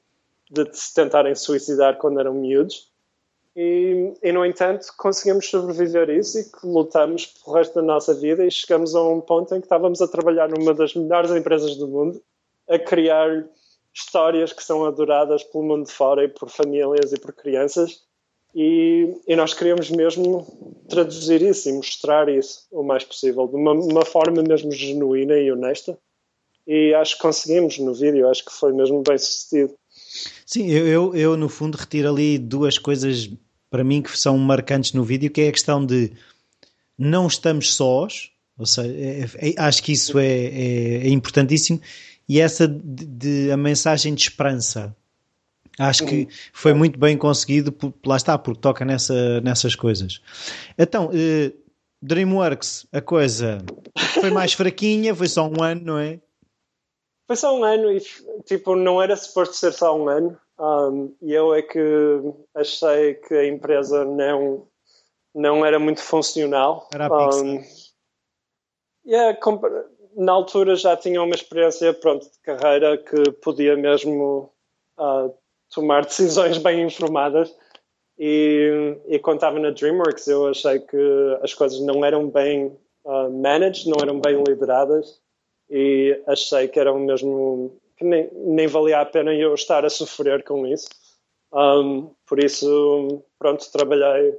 de 0.49 0.69
se 0.73 0.93
tentarem 0.93 1.35
suicidar 1.35 1.97
quando 1.97 2.19
eram 2.19 2.33
miúdos. 2.33 2.89
E, 3.55 4.13
e, 4.21 4.31
no 4.33 4.45
entanto, 4.45 4.87
conseguimos 4.97 5.49
sobreviver 5.49 6.09
isso 6.09 6.39
e 6.39 6.45
lutamos 6.63 7.25
pelo 7.25 7.55
resto 7.55 7.75
da 7.75 7.81
nossa 7.81 8.13
vida 8.13 8.45
e 8.45 8.51
chegamos 8.51 8.93
a 8.93 9.01
um 9.01 9.21
ponto 9.21 9.55
em 9.55 9.59
que 9.59 9.65
estávamos 9.65 10.01
a 10.01 10.07
trabalhar 10.07 10.49
numa 10.49 10.73
das 10.73 10.93
melhores 10.93 11.31
empresas 11.31 11.75
do 11.77 11.87
mundo 11.87 12.21
a 12.67 12.77
criar 12.77 13.45
histórias 13.95 14.51
que 14.51 14.63
são 14.63 14.85
adoradas 14.85 15.43
pelo 15.43 15.63
mundo 15.63 15.89
fora 15.89 16.25
e 16.25 16.27
por 16.27 16.49
famílias 16.49 17.13
e 17.13 17.19
por 17.19 17.33
crianças. 17.33 18.03
E, 18.53 19.13
e 19.27 19.35
nós 19.35 19.53
queríamos 19.53 19.89
mesmo 19.89 20.45
traduzir 20.89 21.41
isso 21.41 21.69
e 21.69 21.73
mostrar 21.73 22.29
isso 22.29 22.67
o 22.71 22.83
mais 22.83 23.03
possível, 23.03 23.47
de 23.47 23.55
uma, 23.55 23.71
uma 23.71 24.05
forma 24.05 24.43
mesmo 24.43 24.71
genuína 24.71 25.37
e 25.37 25.51
honesta. 25.51 25.97
E 26.67 26.93
acho 26.93 27.15
que 27.15 27.21
conseguimos 27.21 27.77
no 27.79 27.93
vídeo, 27.93 28.29
acho 28.29 28.43
que 28.43 28.51
foi 28.51 28.73
mesmo 28.73 29.01
bem 29.01 29.17
sucedido. 29.17 29.73
Sim, 30.45 30.69
eu, 30.69 30.87
eu, 30.87 31.15
eu 31.15 31.37
no 31.37 31.47
fundo 31.47 31.77
retiro 31.77 32.09
ali 32.09 32.37
duas 32.37 32.77
coisas 32.77 33.29
para 33.69 33.83
mim 33.83 34.01
que 34.01 34.17
são 34.17 34.37
marcantes 34.37 34.93
no 34.93 35.03
vídeo, 35.03 35.29
que 35.29 35.41
é 35.41 35.49
a 35.49 35.51
questão 35.51 35.85
de 35.85 36.11
não 36.97 37.27
estamos 37.27 37.73
sós, 37.73 38.31
ou 38.57 38.65
seja, 38.65 38.89
é, 38.89 39.49
é, 39.49 39.53
acho 39.57 39.83
que 39.83 39.91
isso 39.91 40.17
é, 40.17 40.25
é, 40.25 41.07
é 41.07 41.09
importantíssimo, 41.09 41.81
e 42.27 42.39
essa 42.39 42.67
de, 42.67 43.05
de, 43.05 43.51
a 43.51 43.57
mensagem 43.57 44.13
de 44.13 44.23
esperança. 44.23 44.95
Acho 45.77 46.05
que 46.05 46.29
foi 46.53 46.73
muito 46.73 46.97
bem 46.97 47.17
conseguido, 47.17 47.71
por, 47.71 47.93
lá 48.05 48.15
está, 48.15 48.37
porque 48.37 48.61
toca 48.61 48.85
nessa, 48.85 49.41
nessas 49.41 49.75
coisas. 49.75 50.21
Então, 50.77 51.07
uh, 51.07 51.65
DreamWorks, 52.01 52.87
a 52.93 53.01
coisa 53.01 53.57
foi 54.13 54.29
mais 54.29 54.53
fraquinha, 54.53 55.13
foi 55.13 55.27
só 55.27 55.47
um 55.47 55.61
ano, 55.61 55.81
não 55.83 55.97
é? 55.99 56.19
Foi 57.27 57.35
só 57.35 57.57
um 57.57 57.63
ano 57.63 57.91
e, 57.91 57.99
tipo, 58.45 58.75
não 58.75 59.01
era 59.01 59.15
suposto 59.15 59.55
ser 59.55 59.73
só 59.73 59.97
um 59.97 60.07
ano. 60.07 60.37
Um, 60.57 61.13
e 61.21 61.33
eu 61.33 61.53
é 61.53 61.61
que 61.61 61.79
achei 62.55 63.15
que 63.15 63.33
a 63.33 63.45
empresa 63.45 64.05
não, 64.05 64.67
não 65.33 65.65
era 65.65 65.79
muito 65.79 66.01
funcional. 66.01 66.87
Era 66.93 67.07
a 67.07 67.09
Pixar. 67.09 67.43
Um, 67.43 67.63
yeah, 69.05 69.37
na 70.15 70.31
altura 70.31 70.75
já 70.75 70.95
tinha 70.95 71.21
uma 71.21 71.35
experiência 71.35 71.93
pronto, 71.93 72.25
de 72.25 72.39
carreira 72.41 72.97
que 72.97 73.31
podia 73.33 73.75
mesmo 73.75 74.51
uh, 74.97 75.33
tomar 75.73 76.05
decisões 76.05 76.57
bem 76.57 76.83
informadas. 76.83 77.53
E, 78.17 78.97
e 79.07 79.19
quando 79.19 79.37
estava 79.37 79.59
na 79.59 79.71
DreamWorks, 79.71 80.27
eu 80.27 80.47
achei 80.47 80.79
que 80.79 81.37
as 81.41 81.53
coisas 81.53 81.81
não 81.81 82.03
eram 82.05 82.29
bem 82.29 82.67
uh, 83.03 83.29
managed, 83.29 83.89
não 83.89 83.97
eram 84.01 84.19
bem 84.21 84.41
lideradas, 84.47 85.19
e 85.69 86.21
achei 86.27 86.67
que 86.69 86.79
eram 86.79 86.97
mesmo 86.99 87.77
que 87.97 88.05
nem, 88.05 88.29
nem 88.33 88.67
valia 88.67 89.01
a 89.01 89.05
pena 89.05 89.33
eu 89.33 89.53
estar 89.53 89.85
a 89.85 89.89
sofrer 89.89 90.43
com 90.43 90.65
isso. 90.65 90.87
Um, 91.53 92.11
por 92.25 92.43
isso, 92.43 93.23
pronto, 93.39 93.69
trabalhei 93.71 94.37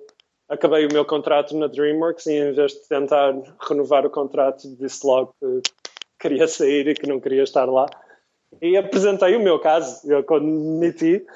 acabei 0.49 0.86
o 0.86 0.92
meu 0.92 1.05
contrato 1.05 1.57
na 1.57 1.66
DreamWorks 1.66 2.26
e 2.26 2.32
em 2.32 2.53
vez 2.53 2.72
de 2.72 2.88
tentar 2.88 3.34
renovar 3.68 4.07
o 4.07 4.11
contrato 4.11 4.68
disse 4.76 5.07
logo 5.07 5.34
que 5.40 5.62
queria 6.18 6.47
sair 6.49 6.88
e 6.88 6.94
que 6.94 7.09
não 7.09 7.20
queria 7.20 7.42
estar 7.42 7.66
lá. 7.66 7.86
E 8.62 8.76
apresentei 8.76 9.36
o 9.36 9.40
meu 9.40 9.59
caso. 9.59 10.01
Eu 10.11 10.22
quando 10.24 10.47
me 10.47 10.78
meti 10.78 11.26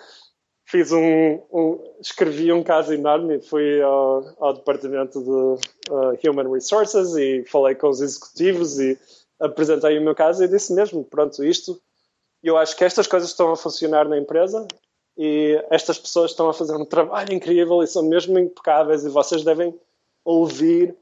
fiz 0.70 0.92
um, 0.92 1.40
um 1.52 1.82
escrevi 2.00 2.52
um 2.52 2.62
caso 2.62 2.94
enorme 2.94 3.40
fui 3.40 3.82
ao, 3.82 4.24
ao 4.38 4.54
departamento 4.54 5.20
de 5.20 5.90
uh, 5.90 6.18
Human 6.24 6.52
Resources 6.52 7.16
e 7.16 7.44
falei 7.44 7.74
com 7.74 7.88
os 7.88 8.00
executivos 8.00 8.78
e 8.78 8.96
apresentei 9.40 9.98
o 9.98 10.02
meu 10.02 10.14
caso 10.14 10.44
e 10.44 10.48
disse 10.48 10.72
mesmo 10.72 11.04
pronto 11.04 11.42
isto 11.42 11.80
eu 12.42 12.56
acho 12.56 12.76
que 12.76 12.84
estas 12.84 13.08
coisas 13.08 13.30
estão 13.30 13.50
a 13.50 13.56
funcionar 13.56 14.08
na 14.08 14.16
empresa 14.16 14.66
e 15.16 15.62
estas 15.70 15.98
pessoas 15.98 16.30
estão 16.30 16.48
a 16.48 16.54
fazer 16.54 16.74
um 16.76 16.84
trabalho 16.84 17.32
incrível 17.32 17.82
e 17.82 17.86
são 17.86 18.02
mesmo 18.02 18.38
impecáveis 18.38 19.04
e 19.04 19.08
vocês 19.08 19.44
devem 19.44 19.78
ouvir 20.24 20.96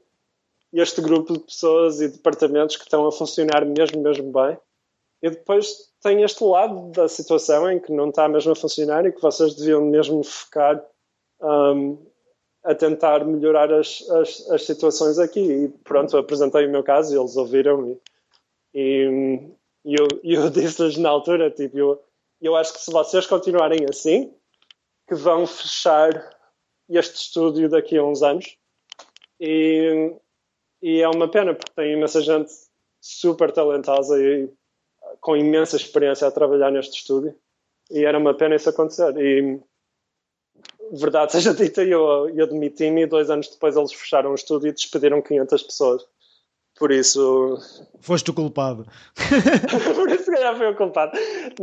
este 0.73 1.01
grupo 1.01 1.33
de 1.33 1.39
pessoas 1.39 1.99
e 2.01 2.07
departamentos 2.07 2.75
que 2.75 2.83
estão 2.83 3.07
a 3.07 3.11
funcionar 3.11 3.65
mesmo, 3.65 4.01
mesmo 4.01 4.31
bem 4.31 4.57
e 5.21 5.29
depois 5.29 5.89
tem 6.01 6.23
este 6.23 6.43
lado 6.43 6.91
da 6.91 7.07
situação 7.07 7.69
em 7.69 7.79
que 7.79 7.91
não 7.91 8.09
está 8.09 8.27
mesmo 8.27 8.51
a 8.53 8.55
funcionar 8.55 9.05
e 9.05 9.11
que 9.11 9.21
vocês 9.21 9.53
deviam 9.55 9.81
mesmo 9.81 10.23
focar 10.23 10.83
um, 11.41 11.97
a 12.63 12.73
tentar 12.73 13.25
melhorar 13.25 13.71
as, 13.73 14.07
as, 14.09 14.49
as, 14.49 14.65
situações 14.65 15.19
aqui. 15.19 15.41
E 15.41 15.67
pronto, 15.83 16.15
apresentei 16.17 16.65
o 16.65 16.71
meu 16.71 16.83
caso 16.83 17.13
e 17.13 17.19
eles 17.19 17.35
ouviram 17.35 17.97
e, 18.73 19.39
e 19.83 19.95
eu, 19.95 20.07
eu 20.23 20.49
disse-lhes 20.51 20.97
na 20.97 21.09
altura, 21.09 21.51
tipo, 21.51 21.77
eu, 21.77 22.01
eu 22.41 22.55
acho 22.55 22.73
que 22.73 22.79
se 22.79 22.91
vocês 22.91 23.25
continuarem 23.25 23.85
assim, 23.89 24.33
que 25.07 25.15
vão 25.15 25.45
fechar 25.45 26.11
este 26.89 27.15
estúdio 27.15 27.69
daqui 27.69 27.97
a 27.97 28.03
uns 28.03 28.23
anos. 28.23 28.57
E, 29.39 30.15
e 30.81 31.01
é 31.01 31.07
uma 31.09 31.29
pena, 31.29 31.53
porque 31.53 31.71
tem 31.75 31.93
imensa 31.93 32.21
gente 32.21 32.51
super 33.01 33.51
talentosa 33.51 34.21
e 34.21 34.51
com 35.19 35.35
imensa 35.35 35.75
experiência 35.75 36.27
a 36.27 36.31
trabalhar 36.31 36.71
neste 36.71 36.97
estúdio. 36.97 37.35
E 37.89 38.05
era 38.05 38.17
uma 38.17 38.33
pena 38.33 38.55
isso 38.55 38.69
acontecer. 38.69 39.15
E 39.17 39.59
verdade 40.91 41.31
seja 41.31 41.53
dita, 41.53 41.83
eu, 41.83 42.29
eu 42.29 42.45
admiti-me 42.45 43.03
e 43.03 43.07
dois 43.07 43.29
anos 43.29 43.49
depois 43.49 43.75
eles 43.75 43.93
fecharam 43.93 44.31
o 44.31 44.35
estúdio 44.35 44.69
e 44.69 44.73
despediram 44.73 45.21
500 45.21 45.63
pessoas. 45.63 46.05
Por 46.79 46.91
isso. 46.91 47.57
Foste 47.99 48.31
o 48.31 48.33
culpado. 48.33 48.87
Por 49.95 50.09
isso, 50.09 50.31
calhar, 50.31 50.57
foi 50.57 50.71
o 50.71 50.75
culpado. 50.75 51.11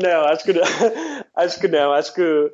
Não, 0.00 0.24
acho 0.26 0.44
que 0.44 0.52
não. 0.52 0.62
Acho 1.34 1.58
que 1.58 1.68
não. 1.68 1.92
Acho 1.92 2.14
que 2.14 2.52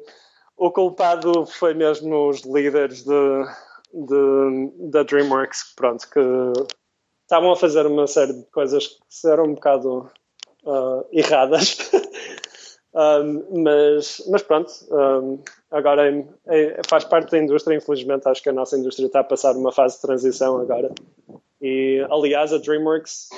o 0.57 0.71
culpado 0.71 1.45
foi 1.45 1.75
mesmo 1.75 2.29
os 2.29 2.43
líderes 2.43 3.03
de, 3.03 3.45
de, 3.93 4.91
da 4.91 5.03
DreamWorks, 5.03 5.75
pronto, 5.75 6.09
que 6.09 6.21
estavam 7.23 7.51
a 7.51 7.57
fazer 7.57 7.85
uma 7.87 8.07
série 8.07 8.33
de 8.33 8.45
coisas 8.53 8.87
que 8.87 9.29
eram 9.29 9.45
um 9.47 9.55
bocado 9.55 10.11
uh, 10.65 11.05
erradas. 11.13 11.91
um, 12.95 13.45
mas, 13.63 14.23
mas 14.31 14.43
pronto, 14.43 14.71
um, 14.91 15.43
agora 15.71 16.09
é, 16.09 16.25
é, 16.47 16.81
faz 16.87 17.05
parte 17.05 17.33
da 17.33 17.39
indústria, 17.39 17.77
infelizmente 17.77 18.29
acho 18.29 18.43
que 18.43 18.51
a 18.51 18.53
nossa 18.53 18.77
indústria 18.79 19.07
está 19.07 19.21
a 19.21 19.25
passar 19.25 19.57
uma 19.57 19.73
fase 19.73 19.97
de 19.97 20.03
transição 20.03 20.61
agora. 20.61 20.93
E 21.63 22.05
aliás, 22.11 22.53
a 22.53 22.59
DreamWorks 22.59 23.29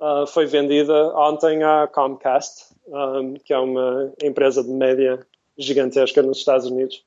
uh, 0.00 0.26
foi 0.26 0.44
vendida 0.44 0.92
ontem 1.16 1.62
à 1.62 1.86
Comcast, 1.86 2.66
um, 2.86 3.34
que 3.34 3.54
é 3.54 3.58
uma 3.58 4.12
empresa 4.22 4.62
de 4.62 4.70
média 4.70 5.26
gigantesca 5.56 6.22
nos 6.22 6.38
Estados 6.38 6.66
Unidos. 6.66 7.02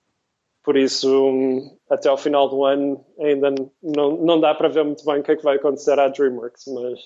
Por 0.63 0.75
isso, 0.75 1.77
até 1.89 2.09
ao 2.09 2.17
final 2.17 2.49
do 2.49 2.65
ano, 2.65 3.05
ainda 3.19 3.53
não, 3.83 4.17
não 4.17 4.39
dá 4.39 4.55
para 4.55 4.69
ver 4.69 4.83
muito 4.83 5.05
bem 5.05 5.19
o 5.19 5.23
que 5.23 5.31
é 5.31 5.35
que 5.35 5.43
vai 5.43 5.57
acontecer 5.57 5.99
à 5.99 6.07
DreamWorks, 6.07 6.63
mas 6.67 6.99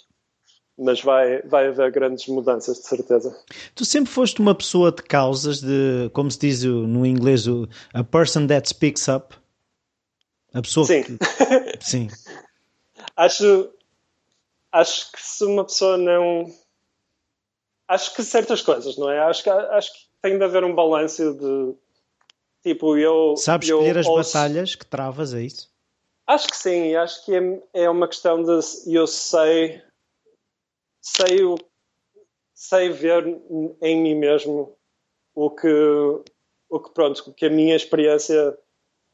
mas 0.80 1.02
vai, 1.02 1.42
vai 1.42 1.68
haver 1.68 1.92
grandes 1.92 2.28
mudanças, 2.28 2.78
de 2.78 2.86
certeza. 2.86 3.36
Tu 3.74 3.84
sempre 3.84 4.12
foste 4.12 4.40
uma 4.40 4.54
pessoa 4.54 4.92
de 4.92 5.02
causas, 5.02 5.60
de, 5.60 6.10
como 6.14 6.30
se 6.30 6.38
diz 6.38 6.64
no 6.64 7.04
inglês, 7.06 7.46
a 7.94 8.04
person 8.04 8.46
that 8.46 8.70
speaks 8.70 9.08
up? 9.08 9.36
A 10.54 10.62
pessoa 10.62 10.86
Sim. 10.86 11.04
que. 11.04 11.18
Sim. 11.82 12.08
Acho, 13.18 13.70
acho 14.72 15.12
que 15.12 15.22
se 15.22 15.44
uma 15.44 15.66
pessoa 15.66 15.98
não. 15.98 16.46
Acho 17.88 18.16
que 18.16 18.24
certas 18.24 18.62
coisas, 18.62 18.98
não 18.98 19.10
é? 19.10 19.20
Acho 19.20 19.44
que, 19.44 19.50
acho 19.50 19.94
que 19.94 20.00
tem 20.22 20.38
de 20.38 20.44
haver 20.44 20.64
um 20.64 20.76
balanço 20.76 21.34
de. 21.34 21.76
Tipo, 22.64 22.98
eu. 22.98 23.36
Sabes 23.36 23.68
eu 23.68 23.80
escolher 23.80 23.98
as 23.98 24.06
ouço... 24.06 24.34
batalhas 24.34 24.76
que 24.76 24.86
travas, 24.86 25.34
é 25.34 25.42
isso? 25.42 25.70
Acho 26.26 26.48
que 26.48 26.58
sim, 26.58 26.96
acho 26.96 27.26
que 27.26 27.36
é, 27.36 27.62
é 27.74 27.90
uma 27.90 28.08
questão 28.08 28.44
de. 28.44 28.60
Eu 28.88 29.08
sei 29.08 29.82
sei, 31.08 31.44
o, 31.44 31.58
sei 32.54 32.90
ver 32.90 33.26
em 33.82 34.02
mim 34.02 34.16
mesmo 34.16 34.78
o 35.34 35.50
que, 35.50 35.68
o 36.70 36.80
que, 36.80 36.94
pronto, 36.94 37.34
que 37.34 37.46
a 37.46 37.50
minha 37.50 37.76
experiência 37.76 38.58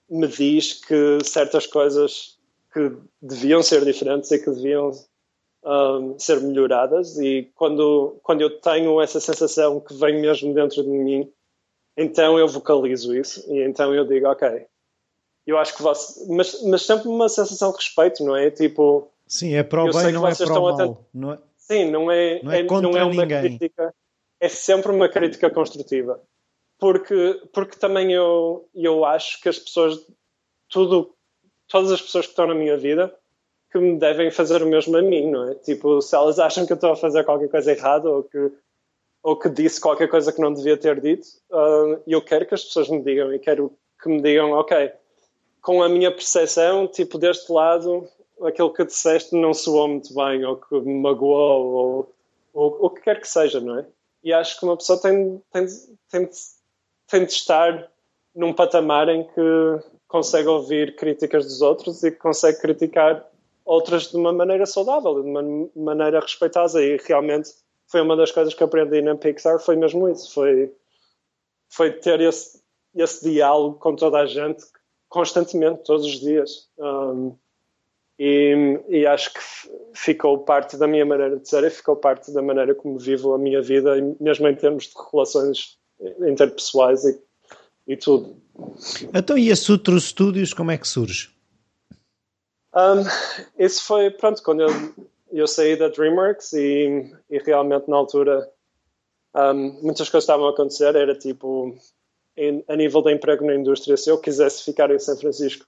me 0.10 0.28
diz 0.28 0.74
que 0.74 1.20
certas 1.24 1.68
coisas 1.68 2.38
que 2.74 2.98
deviam 3.22 3.62
ser 3.62 3.86
diferentes 3.86 4.32
e 4.32 4.40
que 4.40 4.50
deviam 4.50 4.92
um, 5.64 6.18
ser 6.18 6.42
melhoradas 6.42 7.18
e 7.20 7.52
quando, 7.56 8.20
quando 8.24 8.42
eu 8.42 8.60
tenho 8.60 9.00
essa 9.00 9.20
sensação 9.20 9.80
que 9.80 9.94
vem 9.94 10.20
mesmo 10.20 10.54
dentro 10.54 10.84
de 10.84 10.90
mim, 10.90 11.32
então 11.96 12.38
eu 12.40 12.48
vocalizo 12.48 13.16
isso 13.16 13.46
e 13.54 13.62
então 13.64 13.94
eu 13.94 14.06
digo, 14.06 14.28
ok, 14.28 14.66
eu 15.46 15.58
acho 15.58 15.76
que 15.76 15.84
você... 15.84 16.26
Mas, 16.34 16.62
mas 16.64 16.82
sempre 16.82 17.08
uma 17.08 17.30
sensação 17.30 17.72
de 17.72 17.78
respeito, 17.78 18.24
não 18.24 18.36
é? 18.36 18.50
Tipo... 18.50 19.12
Sim, 19.28 19.54
é 19.56 19.64
para 19.64 19.84
o 19.84 19.92
bem, 19.92 20.12
não 20.12 20.28
é 20.28 20.36
para 20.36 20.60
o 20.60 20.78
mal. 20.78 21.08
Não 21.14 21.34
é... 21.34 21.40
Sim, 21.58 21.92
não 21.92 22.12
é, 22.12 22.42
não 22.44 22.52
é, 22.52 22.60
é 22.60 22.64
não 22.64 22.98
é 22.98 23.04
uma 23.06 23.24
ninguém. 23.24 23.58
crítica, 23.58 23.94
é 24.40 24.50
sempre 24.50 24.92
uma 24.92 25.08
crítica 25.08 25.50
construtiva. 25.50 26.22
Porque, 26.78 27.42
porque 27.54 27.78
também 27.78 28.12
eu, 28.12 28.68
eu 28.76 29.06
acho 29.06 29.40
que 29.40 29.48
as 29.48 29.58
pessoas, 29.58 30.06
tudo, 30.68 31.16
todas 31.68 31.92
as 31.92 32.02
pessoas 32.02 32.26
que 32.26 32.32
estão 32.32 32.48
na 32.48 32.56
minha 32.56 32.78
vida, 32.78 33.14
que 33.72 33.80
me 33.80 33.98
devem 33.98 34.30
fazer 34.30 34.62
o 34.62 34.68
mesmo 34.68 34.96
a 34.96 35.02
mim, 35.02 35.32
não 35.32 35.50
é? 35.50 35.56
Tipo, 35.56 36.00
se 36.02 36.16
elas 36.16 36.38
acham 36.40 36.66
que 36.66 36.74
eu 36.74 36.76
estou 36.76 36.92
a 36.92 36.96
fazer 36.96 37.24
qualquer 37.24 37.50
coisa 37.50 37.72
errada 37.72 38.10
ou 38.10 38.24
que, 38.24 38.52
ou 39.24 39.36
que 39.36 39.50
disse 39.50 39.82
qualquer 39.82 40.08
coisa 40.08 40.32
que 40.32 40.40
não 40.40 40.54
devia 40.54 40.78
ter 40.78 41.02
dito, 41.02 41.28
uh, 41.50 42.00
eu 42.06 42.22
quero 42.22 42.46
que 42.46 42.54
as 42.54 42.64
pessoas 42.64 42.88
me 42.90 43.02
digam 43.02 43.34
e 43.34 43.40
quero 43.40 43.74
que 44.02 44.10
me 44.10 44.22
digam, 44.22 44.52
ok, 44.52 44.92
com 45.60 45.82
a 45.82 45.90
minha 45.90 46.12
percepção, 46.12 46.88
tipo, 46.88 47.18
deste 47.18 47.52
lado, 47.52 48.08
aquilo 48.44 48.72
que 48.72 48.86
disseste 48.86 49.36
não 49.36 49.54
soou 49.54 49.88
muito 49.88 50.14
bem, 50.14 50.46
ou 50.46 50.58
que 50.58 50.76
me 50.82 51.02
magoou, 51.02 51.66
ou, 51.74 52.16
ou 52.54 52.86
o 52.86 52.90
que 52.92 53.02
quer 53.02 53.20
que 53.20 53.28
seja, 53.28 53.60
não 53.60 53.80
é? 53.80 53.86
E 54.24 54.32
acho 54.32 54.60
que 54.60 54.66
uma 54.66 54.78
pessoa 54.78 55.02
tem, 55.02 55.42
tem, 55.52 55.66
tem, 56.12 56.30
tem 57.08 57.26
de 57.26 57.32
estar 57.32 57.90
num 58.36 58.54
patamar 58.54 59.10
em 59.10 59.24
que 59.24 59.80
consegue 60.14 60.48
ouvir 60.48 60.96
críticas 60.96 61.44
dos 61.44 61.60
outros 61.64 62.04
e 62.04 62.12
consegue 62.12 62.62
criticar 62.62 63.28
outras 63.66 64.12
de 64.12 64.16
uma 64.16 64.32
maneira 64.32 64.64
saudável, 64.64 65.24
de 65.24 65.28
uma 65.28 65.42
maneira 65.76 66.20
respeitosa. 66.20 66.84
E 66.84 66.98
realmente 66.98 67.50
foi 67.88 68.00
uma 68.00 68.16
das 68.16 68.32
coisas 68.32 68.54
que 68.54 68.64
aprendi 68.64 69.02
na 69.02 69.16
Pixar, 69.16 69.60
foi 69.60 69.76
mesmo 69.76 70.08
isso, 70.08 70.32
foi, 70.32 70.72
foi 71.68 71.94
ter 71.94 72.22
esse, 72.22 72.62
esse 72.94 73.28
diálogo 73.28 73.80
com 73.80 73.96
toda 73.96 74.20
a 74.20 74.28
gente 74.28 74.64
constantemente, 75.10 75.84
todos 75.84 76.06
os 76.06 76.20
dias. 76.20 76.70
Um, 76.78 77.36
e, 78.20 78.80
e, 78.90 79.08
acho 79.08 79.34
que 79.34 79.40
ficou 79.96 80.38
parte 80.38 80.78
da 80.78 80.88
minha 80.88 81.08
maneira 81.08 81.40
de 81.40 81.50
ser 81.50 81.64
e 81.64 81.72
ficou 81.72 81.96
parte 81.96 82.32
da 82.32 82.44
maneira 82.44 82.76
como 82.76 83.00
vivo 83.00 83.34
a 83.34 83.40
minha 83.40 83.64
vida, 83.64 83.96
mesmo 84.20 84.48
em 84.48 84.56
termos 84.56 84.84
de 84.84 84.94
relações 85.12 85.80
interpessoais 86.28 87.04
e, 87.04 87.20
e 87.88 87.98
tudo. 87.98 88.36
Então, 89.14 89.38
e 89.38 89.52
a 89.52 89.56
Sutro 89.56 90.00
Studios, 90.00 90.54
como 90.54 90.72
é 90.72 90.78
que 90.78 90.88
surge? 90.88 91.32
Um, 92.76 93.04
isso 93.58 93.84
foi, 93.84 94.10
pronto, 94.10 94.42
quando 94.42 94.62
eu, 94.62 94.70
eu 95.32 95.48
saí 95.48 95.76
da 95.76 95.90
DreamWorks 95.90 96.54
e, 96.54 97.14
e 97.30 97.38
realmente 97.40 97.90
na 97.90 97.98
altura 97.98 98.50
um, 99.36 99.80
muitas 99.82 100.10
coisas 100.10 100.24
estavam 100.24 100.48
a 100.48 100.52
acontecer, 100.52 100.96
era 100.96 101.16
tipo, 101.16 101.76
em, 102.38 102.64
a 102.68 102.76
nível 102.76 103.02
de 103.02 103.14
emprego 103.14 103.46
na 103.46 103.56
indústria, 103.56 103.98
se 103.98 104.10
eu 104.10 104.20
quisesse 104.20 104.64
ficar 104.64 104.90
em 104.92 105.00
São 105.00 105.18
Francisco, 105.18 105.66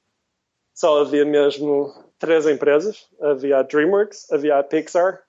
só 0.76 0.99
havia 0.99 1.24
mesmo 1.24 1.93
três 2.20 2.45
empresas. 2.45 3.07
Havia 3.22 3.59
a 3.59 3.63
DreamWorks, 3.63 4.30
havia 4.32 4.59
a 4.59 4.63
Pixar 4.63 5.22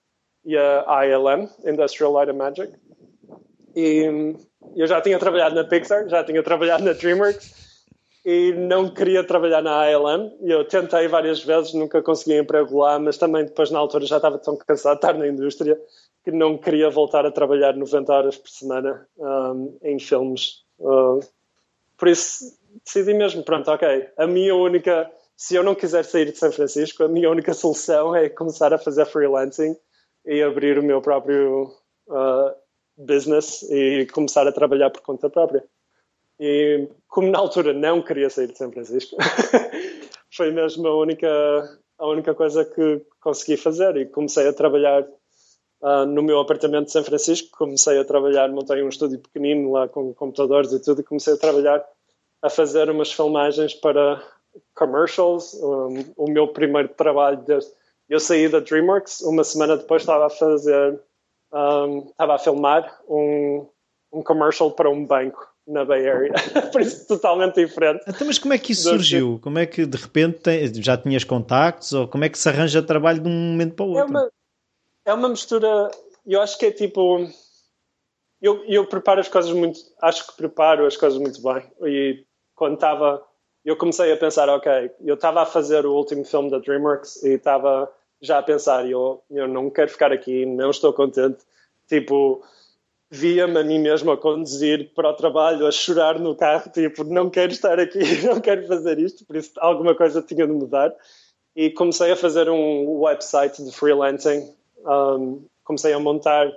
e 0.45 0.57
a 0.57 1.07
ILM, 1.07 1.49
Industrial 1.65 2.13
Light 2.13 2.31
and 2.31 2.35
Magic. 2.35 2.73
E 3.77 4.35
eu 4.75 4.87
já 4.87 5.03
tinha 5.03 5.19
trabalhado 5.19 5.55
na 5.55 5.65
Pixar, 5.65 6.09
já 6.09 6.25
tinha 6.25 6.43
trabalhado 6.43 6.83
na 6.83 6.95
DreamWorks 6.95 7.55
e 8.25 8.53
não 8.53 8.89
queria 8.89 9.23
trabalhar 9.23 9.63
na 9.63 9.91
ILM. 9.91 10.33
Eu 10.41 10.65
tentei 10.65 11.07
várias 11.09 11.45
vezes, 11.45 11.75
nunca 11.75 12.03
consegui 12.03 12.39
emprego 12.39 12.79
lá, 12.79 12.99
mas 12.99 13.19
também 13.19 13.45
depois 13.45 13.71
na 13.71 13.79
altura 13.79 14.07
já 14.07 14.17
estava 14.17 14.39
tão 14.39 14.57
cansado 14.57 14.95
de 14.95 15.07
estar 15.07 15.13
na 15.13 15.29
indústria 15.29 15.79
que 16.25 16.33
não 16.33 16.57
queria 16.57 16.89
voltar 16.89 17.27
a 17.27 17.31
trabalhar 17.31 17.77
90 17.77 18.13
horas 18.13 18.37
por 18.37 18.49
semana 18.49 19.07
um, 19.19 19.79
em 19.83 19.99
filmes. 19.99 20.65
Uh, 20.81 21.21
por 21.99 22.09
isso 22.09 22.59
decidi 22.85 23.15
mesmo, 23.15 23.45
pronto, 23.45 23.71
ok, 23.71 24.09
a 24.17 24.27
minha 24.27 24.55
única 24.55 25.11
se 25.37 25.55
eu 25.55 25.63
não 25.63 25.75
quiser 25.75 26.03
sair 26.05 26.33
de 26.33 26.39
São 26.39 26.51
Francisco, 26.51 27.05
a 27.05 27.09
minha 27.09 27.31
única 27.31 27.53
solução 27.53 28.17
é 28.17 28.29
começar 28.29 28.73
a 28.73 28.79
fazer 28.79 29.05
freelancing 29.05 29.77
e 30.25 30.43
abrir 30.43 30.79
o 30.79 30.83
meu 30.83 31.03
próprio 31.03 31.65
uh, 32.09 32.55
business 32.97 33.63
e 33.71 34.07
começar 34.13 34.47
a 34.47 34.53
trabalhar 34.53 34.91
por 34.91 35.03
conta 35.03 35.29
própria. 35.29 35.65
E 36.39 36.89
como 37.09 37.31
na 37.31 37.39
altura 37.39 37.73
não 37.73 38.03
queria 38.03 38.29
sair 38.29 38.49
de 38.49 38.59
São 38.59 38.71
Francisco, 38.71 39.17
foi 40.35 40.51
mesmo 40.51 40.87
a 40.87 40.97
única, 40.97 41.29
a 41.99 42.07
única 42.07 42.35
coisa 42.35 42.65
que 42.65 43.03
consegui 43.21 43.57
fazer 43.57 43.97
e 43.97 44.07
comecei 44.07 44.47
a 44.47 44.53
trabalhar 44.53 45.03
uh, 45.83 46.05
no 46.07 46.23
meu 46.23 46.39
apartamento 46.39 46.87
de 46.87 46.93
São 46.93 47.05
Francisco, 47.05 47.57
comecei 47.57 47.99
a 47.99 48.05
trabalhar, 48.05 48.51
montei 48.51 48.83
um 48.83 48.89
estúdio 48.89 49.19
pequenino 49.19 49.73
lá 49.73 49.89
com 49.89 50.13
computadores 50.15 50.73
e 50.73 50.83
tudo 50.83 51.01
e 51.01 51.05
comecei 51.05 51.35
a 51.35 51.39
trabalhar 51.39 51.85
a 52.43 52.51
fazer 52.51 52.91
umas 52.91 53.13
filmagens 53.13 53.75
para 53.75 54.23
commercials. 54.75 55.55
Um, 55.55 56.05
o 56.17 56.31
meu 56.31 56.49
primeiro 56.49 56.89
trabalho, 56.91 57.39
desde, 57.39 57.71
eu 58.09 58.21
saí 58.21 58.49
da 58.49 58.61
DreamWorks, 58.61 59.23
uma 59.23 59.43
semana 59.43 59.77
depois 59.77 60.03
estava 60.03 60.27
a 60.27 60.31
fazer 60.31 61.01
um, 61.53 62.07
estava 62.11 62.35
a 62.35 62.39
filmar 62.39 63.01
um, 63.09 63.67
um 64.13 64.23
commercial 64.23 64.71
para 64.71 64.91
um 64.91 65.05
banco 65.05 65.47
na 65.67 65.85
Bay 65.85 66.09
Area, 66.09 66.33
por 66.71 66.81
isso 66.81 67.09
totalmente 67.09 67.55
diferente. 67.65 68.05
Então, 68.07 68.27
mas 68.27 68.39
como 68.39 68.55
é 68.55 68.59
que 68.59 68.73
isso 68.73 68.89
surgiu? 68.89 69.41
Como 69.43 69.59
é 69.59 69.67
que 69.67 69.85
de 69.85 69.97
repente 69.99 70.39
tem, 70.39 70.73
já 70.83 70.97
tinhas 70.97 71.25
contactos 71.25 71.93
ou 71.93 72.07
como 72.07 72.25
é 72.25 72.29
que 72.29 72.39
se 72.39 72.49
arranja 72.49 72.83
trabalho 72.83 73.21
de 73.21 73.29
um 73.29 73.33
momento 73.33 73.75
para 73.75 73.85
o 73.85 73.99
É 73.99 74.03
outro? 74.03 74.11
uma, 74.11 74.31
é 75.05 75.13
uma 75.15 75.29
mistura, 75.29 75.91
eu 76.25 76.41
acho 76.41 76.57
que 76.57 76.67
é 76.67 76.71
tipo, 76.71 77.29
eu, 78.41 78.65
eu 78.67 78.87
preparo 78.87 79.21
as 79.21 79.29
coisas 79.29 79.51
muito, 79.53 79.81
acho 80.03 80.27
que 80.27 80.37
preparo 80.37 80.87
as 80.87 80.97
coisas 80.97 81.19
muito 81.19 81.43
bem 81.43 81.69
e 81.85 82.25
quando 82.55 82.75
estava, 82.75 83.23
eu 83.65 83.77
comecei 83.77 84.13
a 84.13 84.17
pensar, 84.17 84.49
ok, 84.49 84.91
eu 85.05 85.15
estava 85.17 85.43
a 85.43 85.47
fazer 85.47 85.85
o 85.85 85.95
último 85.95 86.25
filme 86.25 86.49
da 86.51 86.59
DreamWorks 86.59 87.23
e 87.25 87.31
estava 87.31 87.93
já 88.21 88.39
a 88.39 88.43
pensar, 88.43 88.89
eu, 88.89 89.23
eu 89.31 89.47
não 89.47 89.71
quero 89.71 89.91
ficar 89.91 90.13
aqui, 90.13 90.47
não 90.47 90.71
estou 90.71 90.93
contente, 90.93 91.39
tipo, 91.89 92.43
via-me 93.11 93.59
a 93.59 93.65
mim 93.65 93.79
mesmo 93.79 94.11
a 94.11 94.17
conduzir 94.17 94.93
para 94.95 95.11
o 95.11 95.15
trabalho, 95.15 95.67
a 95.67 95.71
chorar 95.71 96.19
no 96.19 96.35
carro, 96.35 96.71
tipo, 96.71 97.05
não 97.05 97.31
quero 97.31 97.53
estar 97.53 97.79
aqui, 97.79 97.99
não 98.27 98.41
quero 98.41 98.67
fazer 98.67 98.99
isto, 98.99 99.25
por 99.25 99.37
isso 99.37 99.53
alguma 99.59 99.95
coisa 99.95 100.23
tinha 100.23 100.47
de 100.47 100.53
mudar. 100.53 100.95
E 101.55 101.71
comecei 101.71 102.13
a 102.13 102.17
fazer 102.17 102.51
um 102.51 103.01
website 103.01 103.65
de 103.65 103.73
freelancing, 103.73 104.55
um, 104.85 105.43
comecei 105.65 105.93
a 105.93 105.99
montar 105.99 106.53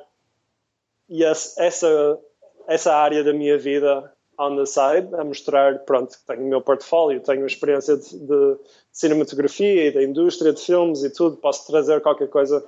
e 1.10 1.24
essa, 1.24 2.20
essa 2.68 2.94
área 2.94 3.24
da 3.24 3.34
minha 3.34 3.58
vida 3.58 4.14
on 4.40 4.56
the 4.56 4.66
side, 4.66 5.14
a 5.14 5.24
mostrar, 5.24 5.80
pronto, 5.80 6.18
tenho 6.26 6.44
o 6.44 6.48
meu 6.48 6.62
portfólio, 6.62 7.20
tenho 7.20 7.46
experiência 7.46 7.98
de, 7.98 8.18
de 8.18 8.58
cinematografia 8.92 9.88
e 9.88 9.92
da 9.92 10.02
indústria 10.02 10.54
de 10.54 10.62
filmes 10.62 11.04
e 11.04 11.10
tudo, 11.10 11.36
posso 11.36 11.68
trazer 11.68 12.02
qualquer 12.02 12.30
coisa 12.30 12.66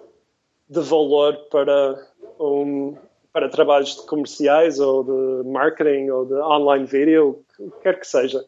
de 0.69 0.79
valor 0.81 1.35
para 1.49 2.07
um, 2.39 2.95
para 3.31 3.47
trabalhos 3.47 3.95
de 3.95 4.05
comerciais 4.05 4.79
ou 4.79 5.03
de 5.03 5.47
marketing 5.47 6.09
ou 6.09 6.25
de 6.25 6.33
online 6.33 6.85
video, 6.85 7.43
o 7.57 7.71
que 7.71 7.79
quer 7.81 7.99
que 7.99 8.05
seja. 8.05 8.45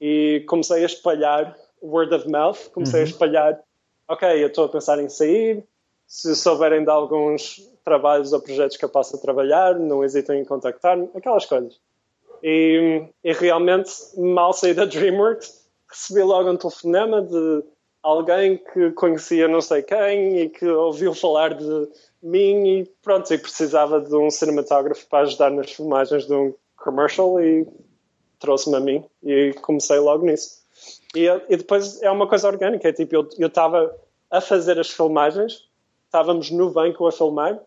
E 0.00 0.44
comecei 0.48 0.82
a 0.82 0.86
espalhar 0.86 1.56
word 1.80 2.12
of 2.12 2.28
mouth, 2.28 2.68
comecei 2.72 3.00
uhum. 3.00 3.06
a 3.06 3.08
espalhar, 3.08 3.60
ok, 4.08 4.42
eu 4.42 4.48
estou 4.48 4.64
a 4.64 4.68
pensar 4.68 4.98
em 4.98 5.08
sair, 5.08 5.64
se 6.06 6.34
souberem 6.34 6.82
de 6.82 6.90
alguns 6.90 7.60
trabalhos 7.84 8.32
ou 8.32 8.40
projetos 8.40 8.76
que 8.76 8.84
eu 8.84 8.88
possa 8.88 9.16
trabalhar, 9.18 9.78
não 9.78 10.02
hesitem 10.02 10.40
em 10.40 10.44
contactar-me, 10.44 11.08
aquelas 11.14 11.46
coisas. 11.46 11.78
E, 12.42 13.04
e, 13.22 13.32
realmente, 13.32 13.92
mal 14.16 14.52
saí 14.52 14.74
da 14.74 14.84
DreamWorks, 14.84 15.66
recebi 15.88 16.22
logo 16.22 16.50
um 16.50 16.56
telefonema 16.56 17.20
de 17.22 17.64
alguém 18.02 18.56
que 18.56 18.92
conhecia 18.92 19.46
não 19.46 19.60
sei 19.60 19.82
quem 19.82 20.38
e 20.38 20.48
que 20.48 20.66
ouviu 20.66 21.14
falar 21.14 21.54
de 21.54 21.88
mim 22.22 22.80
e 22.80 22.84
pronto, 23.02 23.32
e 23.32 23.38
precisava 23.38 24.00
de 24.00 24.14
um 24.14 24.30
cinematógrafo 24.30 25.06
para 25.06 25.20
ajudar 25.20 25.50
nas 25.50 25.70
filmagens 25.72 26.26
de 26.26 26.32
um 26.32 26.54
commercial 26.76 27.40
e 27.40 27.66
trouxe-me 28.38 28.76
a 28.76 28.80
mim 28.80 29.04
e 29.22 29.52
comecei 29.60 29.98
logo 29.98 30.24
nisso. 30.24 30.60
E, 31.14 31.26
e, 31.26 31.56
depois 31.56 32.00
é 32.02 32.10
uma 32.10 32.26
coisa 32.26 32.48
orgânica, 32.48 32.88
é 32.88 32.92
tipo, 32.92 33.14
eu 33.14 33.46
estava 33.46 33.94
a 34.30 34.40
fazer 34.40 34.78
as 34.78 34.90
filmagens, 34.90 35.68
estávamos 36.06 36.50
no 36.50 36.70
banco 36.70 37.06
a 37.06 37.12
filmar 37.12 37.60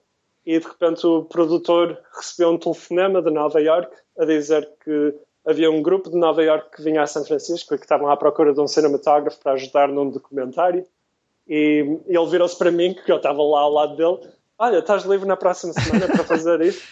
e 0.46 0.60
de 0.60 0.66
repente 0.66 1.06
o 1.06 1.24
produtor 1.24 1.98
recebeu 2.16 2.50
um 2.50 2.58
telefonema 2.58 3.22
de 3.22 3.32
Nova 3.32 3.62
York 3.62 3.96
a 4.18 4.26
dizer 4.26 4.70
que 4.84 5.16
havia 5.46 5.72
um 5.72 5.82
grupo 5.82 6.10
de 6.10 6.18
Nova 6.18 6.44
York 6.44 6.76
que 6.76 6.82
vinha 6.82 7.02
a 7.02 7.08
São 7.08 7.24
Francisco 7.24 7.74
e 7.74 7.78
que 7.78 7.86
estavam 7.86 8.10
à 8.10 8.18
procura 8.18 8.54
de 8.54 8.60
um 8.60 8.68
cinematógrafo 8.68 9.40
para 9.40 9.54
ajudar 9.54 9.88
num 9.88 10.10
documentário 10.10 10.86
e 11.48 12.00
ele 12.08 12.26
virou-se 12.28 12.58
para 12.58 12.72
mim, 12.72 12.94
que 12.94 13.12
eu 13.12 13.18
estava 13.18 13.42
lá 13.44 13.62
ao 13.62 13.72
lado 13.72 13.96
dele 13.96 14.34
olha, 14.58 14.80
estás 14.80 15.04
livre 15.04 15.28
na 15.28 15.36
próxima 15.36 15.74
semana 15.74 16.08
para 16.08 16.24
fazer 16.24 16.62
isso? 16.62 16.84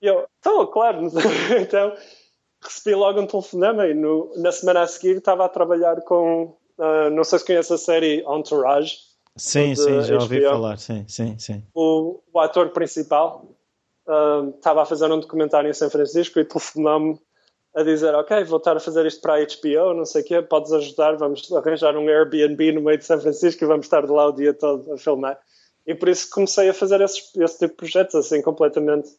E 0.00 0.06
eu, 0.06 0.26
estou, 0.36 0.66
claro. 0.68 1.00
então, 1.58 1.94
recebi 2.62 2.94
logo 2.94 3.20
um 3.20 3.26
telefonema 3.26 3.86
e 3.86 3.94
no, 3.94 4.32
na 4.36 4.52
semana 4.52 4.82
a 4.82 4.86
seguir 4.86 5.16
estava 5.16 5.44
a 5.44 5.48
trabalhar 5.48 6.00
com, 6.02 6.56
uh, 6.78 7.10
não 7.10 7.24
sei 7.24 7.38
se 7.38 7.46
conhece 7.46 7.72
a 7.72 7.78
série 7.78 8.24
Entourage. 8.28 8.98
Sim, 9.36 9.74
sim, 9.74 10.02
já 10.02 10.14
ouvi 10.14 10.40
HBO. 10.40 10.50
falar, 10.50 10.78
sim, 10.78 11.04
sim, 11.08 11.38
sim. 11.38 11.62
O, 11.74 12.20
o 12.32 12.40
ator 12.40 12.70
principal 12.70 13.46
uh, 14.08 14.50
estava 14.56 14.82
a 14.82 14.86
fazer 14.86 15.10
um 15.10 15.20
documentário 15.20 15.68
em 15.68 15.74
São 15.74 15.90
Francisco 15.90 16.40
e 16.40 16.44
telefonou-me 16.44 17.18
a 17.74 17.82
dizer, 17.82 18.14
ok, 18.14 18.42
vou 18.44 18.56
estar 18.56 18.74
a 18.74 18.80
fazer 18.80 19.04
isto 19.04 19.20
para 19.20 19.34
a 19.34 19.40
HBO, 19.40 19.92
não 19.94 20.06
sei 20.06 20.22
o 20.22 20.24
quê, 20.24 20.40
podes 20.40 20.72
ajudar, 20.72 21.16
vamos 21.16 21.52
arranjar 21.52 21.94
um 21.94 22.08
Airbnb 22.08 22.72
no 22.72 22.80
meio 22.80 22.96
de 22.96 23.04
São 23.04 23.20
Francisco 23.20 23.62
e 23.62 23.66
vamos 23.66 23.84
estar 23.84 24.06
de 24.06 24.10
lá 24.10 24.28
o 24.28 24.32
dia 24.32 24.54
todo 24.54 24.94
a 24.94 24.96
filmar. 24.96 25.38
E 25.86 25.94
por 25.94 26.08
isso 26.08 26.28
comecei 26.30 26.70
a 26.70 26.74
fazer 26.74 27.02
esse, 27.02 27.20
esse 27.38 27.58
tipo 27.58 27.72
de 27.72 27.76
projetos, 27.76 28.14
assim, 28.14 28.40
completamente 28.40 29.10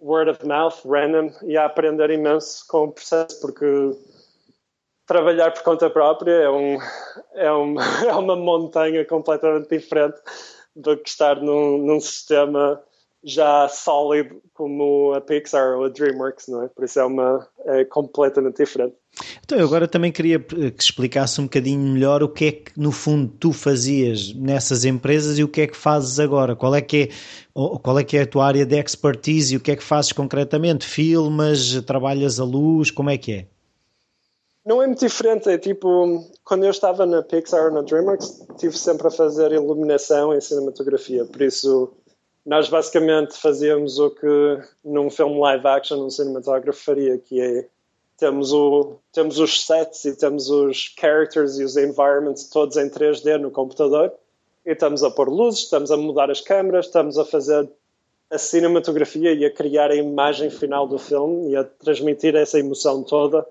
word 0.00 0.30
of 0.30 0.46
mouth, 0.46 0.76
random, 0.84 1.32
e 1.42 1.56
a 1.56 1.64
aprender 1.64 2.10
imenso 2.10 2.64
com 2.68 2.84
o 2.84 2.92
processo, 2.92 3.40
porque 3.40 3.66
trabalhar 5.06 5.50
por 5.52 5.62
conta 5.62 5.90
própria 5.90 6.32
é, 6.32 6.50
um, 6.50 6.78
é, 7.34 7.52
um, 7.52 7.80
é 8.08 8.14
uma 8.14 8.36
montanha 8.36 9.04
completamente 9.04 9.68
diferente 9.68 10.16
do 10.74 10.96
que 10.96 11.08
estar 11.08 11.40
num, 11.40 11.78
num 11.78 12.00
sistema 12.00 12.82
já 13.24 13.66
sólido 13.68 14.42
como 14.52 15.14
a 15.14 15.20
Pixar 15.20 15.78
ou 15.78 15.84
a 15.84 15.88
DreamWorks, 15.88 16.46
não 16.48 16.62
é? 16.62 16.68
Por 16.68 16.84
isso 16.84 17.00
é 17.00 17.04
uma 17.04 17.48
é 17.64 17.84
completamente 17.84 18.62
diferente. 18.62 18.94
Então, 19.42 19.58
eu 19.58 19.64
agora 19.64 19.86
também 19.86 20.10
queria 20.10 20.38
que 20.40 20.82
explicasse 20.82 21.40
um 21.40 21.44
bocadinho 21.44 21.80
melhor 21.80 22.22
o 22.22 22.28
que 22.28 22.44
é 22.44 22.52
que, 22.52 22.72
no 22.76 22.90
fundo, 22.90 23.32
tu 23.38 23.52
fazias 23.52 24.34
nessas 24.34 24.84
empresas 24.84 25.38
e 25.38 25.44
o 25.44 25.48
que 25.48 25.62
é 25.62 25.66
que 25.66 25.76
fazes 25.76 26.18
agora. 26.18 26.56
Qual 26.56 26.74
é 26.74 26.82
que 26.82 27.04
é, 27.04 27.08
qual 27.82 27.98
é, 27.98 28.04
que 28.04 28.16
é 28.16 28.22
a 28.22 28.26
tua 28.26 28.46
área 28.46 28.66
de 28.66 28.76
expertise 28.76 29.54
e 29.54 29.56
o 29.56 29.60
que 29.60 29.70
é 29.70 29.76
que 29.76 29.84
fazes 29.84 30.12
concretamente? 30.12 30.84
Filmas, 30.84 31.80
trabalhas 31.82 32.40
a 32.40 32.44
luz, 32.44 32.90
como 32.90 33.10
é 33.10 33.16
que 33.16 33.32
é? 33.32 33.46
Não 34.64 34.82
é 34.82 34.86
muito 34.86 35.00
diferente, 35.00 35.48
é 35.50 35.58
tipo, 35.58 36.24
quando 36.42 36.64
eu 36.64 36.70
estava 36.70 37.04
na 37.04 37.22
Pixar 37.22 37.66
ou 37.66 37.70
na 37.70 37.82
DreamWorks, 37.82 38.46
estive 38.50 38.78
sempre 38.78 39.08
a 39.08 39.10
fazer 39.10 39.52
iluminação 39.52 40.34
em 40.34 40.40
cinematografia, 40.40 41.26
por 41.26 41.42
isso 41.42 41.92
nós 42.46 42.68
basicamente 42.68 43.36
fazíamos 43.36 43.98
o 43.98 44.10
que 44.10 44.60
num 44.82 45.10
filme 45.10 45.38
live 45.38 45.66
action 45.66 45.98
um 46.04 46.10
cinematógrafo 46.10 46.82
faria, 46.82 47.18
que 47.18 47.40
é 47.40 47.68
temos, 48.16 48.52
o, 48.52 48.96
temos 49.12 49.38
os 49.38 49.66
sets 49.66 50.04
e 50.04 50.16
temos 50.16 50.48
os 50.48 50.94
characters 50.98 51.58
e 51.58 51.64
os 51.64 51.76
environments 51.76 52.48
todos 52.48 52.76
em 52.76 52.88
3D 52.88 53.38
no 53.38 53.50
computador. 53.50 54.12
E 54.64 54.70
estamos 54.72 55.02
a 55.02 55.10
pôr 55.10 55.28
luzes, 55.28 55.64
estamos 55.64 55.90
a 55.90 55.96
mudar 55.96 56.30
as 56.30 56.40
câmeras, 56.40 56.86
estamos 56.86 57.18
a 57.18 57.24
fazer 57.24 57.68
a 58.30 58.38
cinematografia 58.38 59.32
e 59.32 59.44
a 59.44 59.50
criar 59.50 59.90
a 59.90 59.96
imagem 59.96 60.48
final 60.48 60.86
do 60.86 60.98
filme 60.98 61.50
e 61.50 61.56
a 61.56 61.64
transmitir 61.64 62.34
essa 62.36 62.58
emoção 62.58 63.02
toda 63.02 63.44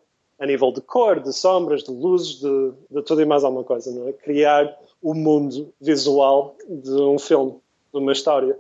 a 0.44 0.46
nível 0.46 0.74
de 0.74 0.82
cor, 0.82 1.22
de 1.22 1.32
sombras, 1.32 1.86
de 1.86 1.92
luzes, 1.92 2.42
de, 2.42 2.74
de 2.92 3.02
tudo 3.04 3.22
e 3.22 3.26
mais 3.26 3.46
alguma 3.46 3.64
coisa, 3.64 3.90
não 3.94 4.10
é? 4.10 4.12
Criar 4.12 4.78
o 5.02 5.14
mundo 5.14 5.74
visual 5.80 6.58
de 6.68 6.92
um 6.92 7.18
filme, 7.18 7.54
de 7.94 7.98
uma 7.98 8.12
história. 8.12 8.60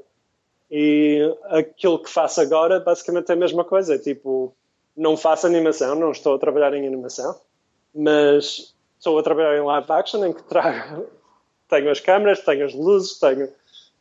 E 0.71 1.19
aquilo 1.49 1.99
que 1.99 2.09
faço 2.09 2.39
agora 2.39 2.79
basicamente 2.79 3.29
é 3.29 3.33
a 3.33 3.35
mesma 3.35 3.65
coisa. 3.65 3.99
Tipo, 3.99 4.55
não 4.95 5.17
faço 5.17 5.45
animação, 5.45 5.93
não 5.93 6.11
estou 6.11 6.35
a 6.35 6.39
trabalhar 6.39 6.73
em 6.73 6.87
animação, 6.87 7.35
mas 7.93 8.73
estou 8.97 9.19
a 9.19 9.23
trabalhar 9.23 9.57
em 9.57 9.65
live 9.65 9.91
action, 9.91 10.23
em 10.23 10.31
que 10.31 10.43
trago, 10.43 11.05
tenho 11.67 11.91
as 11.91 11.99
câmeras, 11.99 12.39
tenho 12.45 12.65
as 12.65 12.73
luzes, 12.73 13.19
tenho, 13.19 13.49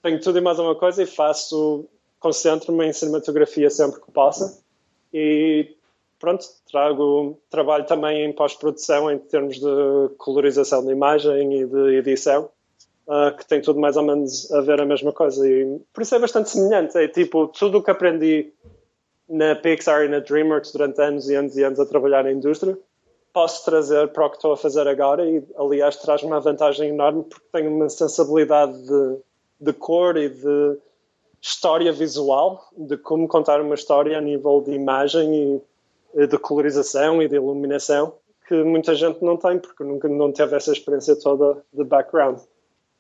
tenho 0.01 0.21
tudo 0.21 0.39
e 0.39 0.41
mais 0.41 0.61
uma 0.61 0.77
coisa 0.77 1.03
e 1.03 1.07
faço, 1.07 1.85
concentro-me 2.21 2.87
em 2.87 2.93
cinematografia 2.93 3.69
sempre 3.71 4.01
que 4.01 4.13
possa. 4.13 4.63
E 5.13 5.75
pronto, 6.23 6.47
trago 6.71 7.37
trabalho 7.51 7.85
também 7.85 8.25
em 8.25 8.33
pós-produção 8.33 9.11
em 9.11 9.19
termos 9.19 9.59
de 9.59 10.15
colorização 10.19 10.87
de 10.87 10.93
imagem 10.93 11.63
e 11.63 11.67
de 11.67 11.97
edição 11.97 12.49
uh, 13.09 13.37
que 13.37 13.45
tem 13.45 13.61
tudo 13.61 13.81
mais 13.81 13.97
ou 13.97 14.05
menos 14.05 14.51
a 14.53 14.61
ver 14.61 14.81
a 14.81 14.87
mesma 14.87 15.13
coisa. 15.13 15.45
E 15.45 15.81
por 15.93 16.01
isso 16.01 16.15
é 16.15 16.21
bastante 16.21 16.49
semelhante. 16.49 16.97
É 16.97 17.09
tipo, 17.09 17.49
tudo 17.49 17.79
o 17.79 17.83
que 17.83 17.91
aprendi 17.91 18.53
na 19.29 19.57
Pixar 19.57 20.05
e 20.05 20.09
na 20.09 20.21
DreamWorks 20.21 20.71
durante 20.71 21.03
anos 21.03 21.29
e 21.29 21.35
anos 21.35 21.57
e 21.57 21.65
anos 21.65 21.81
a 21.81 21.87
trabalhar 21.87 22.23
na 22.23 22.31
indústria, 22.31 22.79
posso 23.33 23.65
trazer 23.65 24.07
para 24.13 24.27
o 24.27 24.31
que 24.31 24.37
estou 24.37 24.53
a 24.53 24.57
fazer 24.57 24.87
agora 24.87 25.29
e, 25.29 25.43
aliás, 25.57 25.97
traz-me 25.97 26.29
uma 26.29 26.39
vantagem 26.39 26.91
enorme 26.91 27.25
porque 27.25 27.47
tenho 27.51 27.75
uma 27.75 27.89
sensibilidade 27.89 28.81
de, 28.81 29.17
de 29.61 29.73
cor 29.73 30.17
e 30.17 30.29
de 30.29 30.79
história 31.41 31.93
visual, 31.93 32.65
de 32.77 32.97
como 32.97 33.27
contar 33.27 33.61
uma 33.61 33.75
história 33.75 34.17
a 34.17 34.21
nível 34.21 34.61
de 34.61 34.71
imagem 34.71 35.35
e 35.35 35.72
de 36.15 36.39
colorização 36.39 37.23
e 37.23 37.29
de 37.29 37.37
iluminação 37.37 38.15
que 38.47 38.63
muita 38.63 38.95
gente 38.95 39.23
não 39.23 39.37
tem 39.37 39.59
porque 39.59 39.83
nunca 39.85 40.09
não 40.09 40.33
teve 40.33 40.57
essa 40.57 40.73
experiência 40.73 41.17
toda 41.17 41.63
de 41.73 41.85
background. 41.85 42.39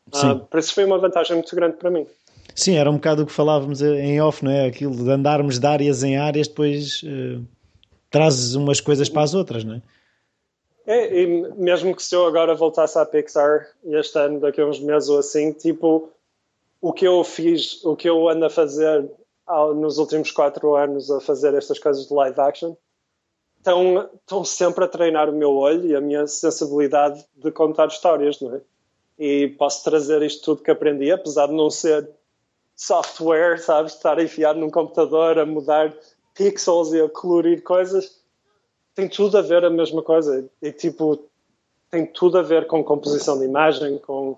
Uh, 0.08 0.38
por 0.38 0.58
isso 0.58 0.74
foi 0.74 0.84
uma 0.84 0.98
vantagem 0.98 1.36
muito 1.36 1.54
grande 1.54 1.76
para 1.76 1.90
mim. 1.90 2.06
Sim, 2.54 2.76
era 2.76 2.90
um 2.90 2.94
bocado 2.94 3.22
o 3.22 3.26
que 3.26 3.32
falávamos 3.32 3.80
em 3.80 4.20
off, 4.20 4.44
não 4.44 4.50
é? 4.50 4.66
Aquilo 4.66 4.94
de 4.94 5.10
andarmos 5.10 5.58
de 5.58 5.66
áreas 5.66 6.02
em 6.02 6.16
áreas, 6.16 6.48
depois 6.48 7.02
uh, 7.02 7.44
trazes 8.10 8.54
umas 8.54 8.80
coisas 8.80 9.08
para 9.08 9.22
as 9.22 9.34
outras, 9.34 9.64
não 9.64 9.74
é? 9.74 9.82
É, 10.84 11.22
e 11.22 11.26
mesmo 11.54 11.94
que 11.94 12.02
se 12.02 12.14
eu 12.14 12.26
agora 12.26 12.54
voltasse 12.54 12.98
à 12.98 13.06
Pixar 13.06 13.68
este 13.84 14.18
ano, 14.18 14.40
daqui 14.40 14.60
a 14.60 14.66
uns 14.66 14.80
meses 14.80 15.08
ou 15.08 15.18
assim, 15.18 15.52
tipo, 15.52 16.10
o 16.80 16.92
que 16.92 17.06
eu 17.06 17.22
fiz, 17.22 17.84
o 17.84 17.94
que 17.94 18.08
eu 18.08 18.28
ando 18.28 18.46
a 18.46 18.50
fazer 18.50 19.08
ao, 19.46 19.74
nos 19.74 19.98
últimos 19.98 20.32
quatro 20.32 20.74
anos 20.74 21.10
a 21.10 21.20
fazer 21.20 21.54
estas 21.54 21.78
coisas 21.78 22.08
de 22.08 22.12
live 22.12 22.40
action, 22.40 22.74
estão, 23.62 24.10
estão 24.14 24.44
sempre 24.44 24.84
a 24.84 24.88
treinar 24.88 25.30
o 25.30 25.32
meu 25.32 25.54
olho 25.54 25.86
e 25.86 25.94
a 25.94 26.00
minha 26.00 26.26
sensibilidade 26.26 27.24
de 27.36 27.50
contar 27.52 27.86
histórias, 27.86 28.40
não 28.40 28.56
é? 28.56 28.60
E 29.18 29.48
posso 29.56 29.84
trazer 29.84 30.20
isto 30.22 30.44
tudo 30.44 30.64
que 30.64 30.70
aprendi, 30.70 31.12
apesar 31.12 31.46
de 31.46 31.54
não 31.54 31.70
ser 31.70 32.10
software, 32.74 33.58
sabes? 33.58 33.94
Estar 33.94 34.20
enfiado 34.20 34.58
num 34.58 34.70
computador 34.70 35.38
a 35.38 35.46
mudar 35.46 35.94
pixels 36.34 36.92
e 36.92 37.00
a 37.00 37.08
colorir 37.08 37.62
coisas, 37.62 38.20
tem 38.94 39.08
tudo 39.08 39.38
a 39.38 39.42
ver 39.42 39.64
a 39.64 39.70
mesma 39.70 40.02
coisa. 40.02 40.44
E 40.60 40.72
tipo, 40.72 41.24
tem 41.88 42.04
tudo 42.04 42.38
a 42.38 42.42
ver 42.42 42.66
com 42.66 42.82
composição 42.82 43.38
de 43.38 43.44
imagem, 43.44 43.98
com, 43.98 44.36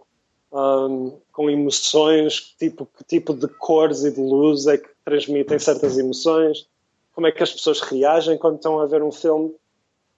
um, 0.52 1.18
com 1.32 1.48
emoções, 1.48 2.54
tipo, 2.58 2.86
que 2.98 3.04
tipo 3.04 3.32
de 3.32 3.48
cores 3.48 4.04
e 4.04 4.10
de 4.10 4.20
luz 4.20 4.66
é 4.66 4.76
que 4.76 4.88
transmitem 5.02 5.58
certas 5.58 5.96
emoções, 5.96 6.66
como 7.14 7.26
é 7.26 7.32
que 7.32 7.42
as 7.42 7.52
pessoas 7.52 7.80
reagem 7.80 8.36
quando 8.36 8.56
estão 8.56 8.80
a 8.80 8.86
ver 8.86 9.02
um 9.02 9.12
filme. 9.12 9.54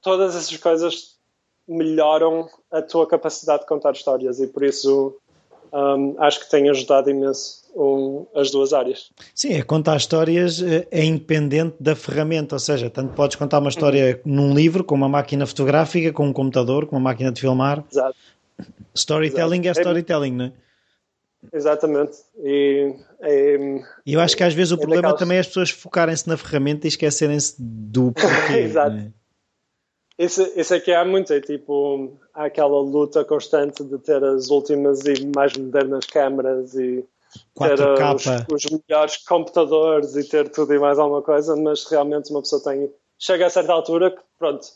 Todas 0.03 0.35
essas 0.35 0.57
coisas 0.57 1.17
melhoram 1.69 2.49
a 2.71 2.81
tua 2.81 3.07
capacidade 3.07 3.63
de 3.63 3.69
contar 3.69 3.93
histórias 3.93 4.41
e 4.41 4.47
por 4.47 4.63
isso 4.63 5.17
um, 5.73 6.15
acho 6.19 6.41
que 6.41 6.51
tem 6.51 6.71
ajudado 6.71 7.11
imenso 7.11 7.65
um, 7.75 8.27
as 8.35 8.51
duas 8.51 8.73
áreas. 8.73 9.11
Sim, 9.35 9.55
é 9.55 9.63
contar 9.63 9.97
histórias 9.97 10.63
eh, 10.63 10.87
é 10.91 11.05
independente 11.05 11.77
da 11.79 11.95
ferramenta, 11.95 12.55
ou 12.55 12.59
seja, 12.59 12.89
tanto 12.89 13.13
podes 13.15 13.37
contar 13.37 13.59
uma 13.59 13.69
história 13.69 14.21
uhum. 14.25 14.33
num 14.35 14.55
livro, 14.55 14.83
com 14.83 14.95
uma 14.95 15.09
máquina 15.09 15.45
fotográfica, 15.47 16.13
com 16.13 16.27
um 16.27 16.33
computador, 16.33 16.87
com 16.87 16.97
uma 16.97 17.11
máquina 17.11 17.31
de 17.31 17.41
filmar. 17.41 17.85
Exato. 17.91 18.17
Storytelling 18.95 19.61
Exato. 19.61 19.81
é 19.81 19.83
storytelling, 19.83 20.33
não 20.33 20.45
é? 20.47 20.53
Exatamente. 21.53 22.17
E, 22.43 22.95
é, 23.21 23.57
e 24.05 24.15
eu 24.15 24.21
acho 24.21 24.37
que 24.37 24.43
às 24.43 24.55
vezes 24.55 24.73
o 24.73 24.75
é 24.75 24.79
problema 24.79 25.03
daquelas... 25.03 25.21
também 25.21 25.37
é 25.37 25.41
as 25.41 25.47
pessoas 25.47 25.71
focarem-se 25.71 26.29
na 26.29 26.37
ferramenta 26.37 26.87
e 26.87 26.89
esquecerem-se 26.89 27.57
do 27.59 28.13
porquê. 28.15 28.61
Exato. 28.61 28.97
Né? 28.97 29.13
Isso, 30.19 30.43
isso 30.57 30.73
é 30.73 30.81
que 30.81 30.93
há 30.93 31.05
muito, 31.05 31.33
é 31.33 31.41
tipo, 31.41 32.19
há 32.33 32.47
aquela 32.47 32.81
luta 32.81 33.25
constante 33.25 33.85
de 33.85 33.99
ter 33.99 34.23
as 34.25 34.49
últimas 34.49 35.01
e 35.01 35.27
mais 35.35 35.55
modernas 35.55 36.07
câmaras 36.07 36.75
e 36.75 37.05
4K. 37.59 38.47
ter 38.47 38.55
os, 38.55 38.65
os, 38.65 38.81
melhores 38.89 39.17
computadores 39.19 40.17
e 40.17 40.25
ter 40.25 40.49
tudo 40.49 40.73
e 40.73 40.79
mais 40.79 40.99
alguma 40.99 41.21
coisa, 41.21 41.55
mas 41.55 41.85
realmente 41.85 42.31
uma 42.31 42.41
pessoa 42.41 42.63
tem. 42.63 42.91
Chega 43.19 43.47
a 43.47 43.51
certa 43.51 43.73
altura 43.73 44.11
que, 44.11 44.23
pronto, 44.39 44.67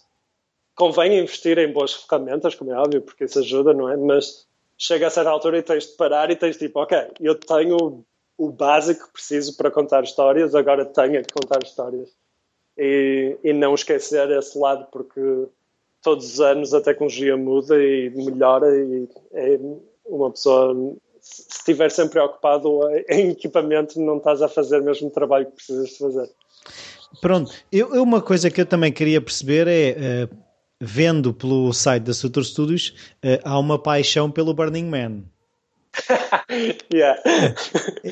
convém 0.74 1.18
investir 1.18 1.58
em 1.58 1.72
boas 1.72 1.94
ferramentas, 1.94 2.54
como 2.54 2.72
é 2.72 2.76
óbvio, 2.76 3.00
porque 3.00 3.24
isso 3.24 3.38
ajuda, 3.38 3.72
não 3.72 3.88
é? 3.88 3.96
Mas 3.96 4.46
chega 4.80 5.08
a 5.08 5.10
certa 5.10 5.28
altura 5.28 5.58
e 5.58 5.62
tens 5.62 5.86
de 5.86 5.92
parar 5.92 6.30
e 6.30 6.36
tens 6.36 6.56
tipo, 6.56 6.80
ok, 6.80 6.96
eu 7.20 7.34
tenho 7.34 8.02
o 8.38 8.50
básico 8.50 9.06
que 9.06 9.12
preciso 9.12 9.54
para 9.54 9.70
contar 9.70 10.02
histórias, 10.02 10.54
agora 10.54 10.86
tenho 10.86 11.22
que 11.22 11.34
contar 11.34 11.62
histórias 11.62 12.08
e, 12.78 13.36
e 13.44 13.52
não 13.52 13.74
esquecer 13.74 14.30
esse 14.30 14.58
lado, 14.58 14.86
porque 14.90 15.20
todos 16.02 16.32
os 16.32 16.40
anos 16.40 16.72
a 16.72 16.80
tecnologia 16.80 17.36
muda 17.36 17.76
e 17.76 18.08
melhora 18.08 18.74
e 18.74 19.06
é 19.34 19.60
uma 20.06 20.30
pessoa 20.30 20.74
se 21.20 21.46
estiver 21.50 21.90
sempre 21.90 22.12
preocupado 22.12 22.80
em 23.10 23.32
equipamento 23.32 24.00
não 24.00 24.16
estás 24.16 24.40
a 24.40 24.48
fazer 24.48 24.80
o 24.80 24.84
mesmo 24.84 25.10
trabalho 25.10 25.44
que 25.44 25.56
precisas 25.56 25.90
de 25.90 25.98
fazer. 25.98 26.30
Pronto, 27.20 27.52
eu, 27.70 27.88
uma 28.02 28.22
coisa 28.22 28.50
que 28.50 28.62
eu 28.62 28.66
também 28.66 28.90
queria 28.90 29.20
perceber 29.20 29.68
é, 29.68 30.24
uh, 30.24 30.36
vendo 30.80 31.34
pelo 31.34 31.72
site 31.72 32.04
da 32.04 32.14
Sutter 32.14 32.42
Studios, 32.42 32.94
uh, 33.24 33.38
há 33.44 33.58
uma 33.58 33.78
paixão 33.78 34.30
pelo 34.30 34.54
Burning 34.54 34.86
Man. 34.86 35.22
yeah. 36.92 37.20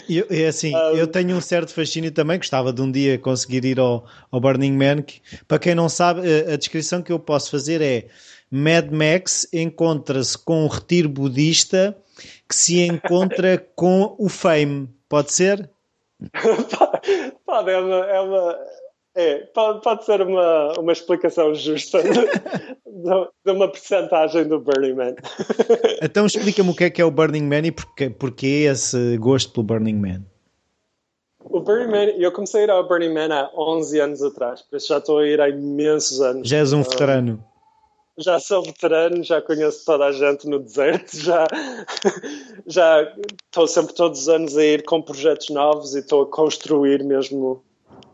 eu, 0.08 0.26
é 0.28 0.48
assim, 0.48 0.74
um... 0.74 0.96
eu 0.96 1.06
tenho 1.06 1.36
um 1.36 1.40
certo 1.40 1.72
fascínio 1.72 2.10
também, 2.10 2.36
gostava 2.36 2.72
de 2.72 2.82
um 2.82 2.90
dia 2.90 3.18
conseguir 3.18 3.64
ir 3.64 3.78
ao, 3.78 4.04
ao 4.30 4.40
Burning 4.40 4.72
Man. 4.72 5.02
Que, 5.02 5.20
para 5.46 5.58
quem 5.58 5.74
não 5.74 5.88
sabe, 5.88 6.20
a, 6.20 6.54
a, 6.54 6.56
descrição 6.56 7.00
que 7.00 7.12
eu 7.12 7.18
posso 7.18 7.50
fazer 7.50 7.80
é 7.80 8.08
Mad 8.50 8.90
Max 8.90 9.48
encontra-se 9.52 10.36
com 10.36 10.64
um 10.64 10.68
retiro 10.68 11.08
budista 11.08 11.96
que 12.48 12.54
se 12.54 12.80
encontra 12.80 13.58
com 13.74 14.14
o 14.18 14.28
Fame. 14.28 14.88
Pode 15.08 15.32
ser? 15.32 15.70
pode, 17.46 17.70
é 17.70 17.78
uma, 17.78 18.06
é 18.06 18.20
uma 18.20 18.58
é, 19.18 19.38
pode, 19.52 19.82
pode 19.82 20.04
ser 20.04 20.22
uma, 20.22 20.74
uma 20.78 20.92
explicação 20.92 21.52
justa 21.52 22.00
de, 22.00 22.10
de, 23.44 23.50
uma 23.50 23.66
percentagem 23.66 24.46
do 24.46 24.60
Burning 24.60 24.94
Man. 24.94 25.14
Então 26.00 26.26
explica-me 26.26 26.70
o 26.70 26.74
que 26.74 26.84
é 26.84 26.90
que 26.90 27.02
é 27.02 27.04
o 27.04 27.10
Burning 27.10 27.42
Man 27.42 27.66
e 27.66 27.72
porquê, 27.72 28.08
porquê 28.08 28.68
esse 28.70 29.18
gosto 29.18 29.52
pelo 29.52 29.64
Burning 29.64 29.96
Man. 29.96 30.22
O 31.40 31.58
Burning 31.58 31.90
Man, 31.90 32.04
eu 32.16 32.30
comecei 32.30 32.60
a 32.60 32.64
ir 32.64 32.70
ao 32.70 32.86
Burning 32.86 33.12
Man 33.12 33.34
há 33.34 33.50
11 33.56 33.98
anos 33.98 34.22
atrás, 34.22 34.62
por 34.62 34.76
isso 34.76 34.86
já 34.86 34.98
estou 34.98 35.18
a 35.18 35.26
ir 35.26 35.40
há 35.40 35.48
imensos 35.48 36.20
anos. 36.20 36.48
Já 36.48 36.58
és 36.58 36.72
um 36.72 36.82
veterano. 36.82 37.44
já 38.18 38.38
sou 38.38 38.62
veterano, 38.62 39.24
já 39.24 39.42
conheço 39.42 39.84
toda 39.84 40.06
a 40.06 40.12
gente 40.12 40.46
no 40.46 40.60
deserto, 40.60 41.16
já, 41.16 41.44
já 42.68 43.12
estou 43.46 43.66
sempre 43.66 43.94
todos 43.94 44.20
os 44.20 44.28
anos 44.28 44.56
a 44.56 44.64
ir 44.64 44.84
com 44.84 45.02
projetos 45.02 45.50
novos 45.50 45.96
e 45.96 45.98
estou 45.98 46.22
a 46.22 46.26
construir 46.26 47.02
mesmo 47.02 47.64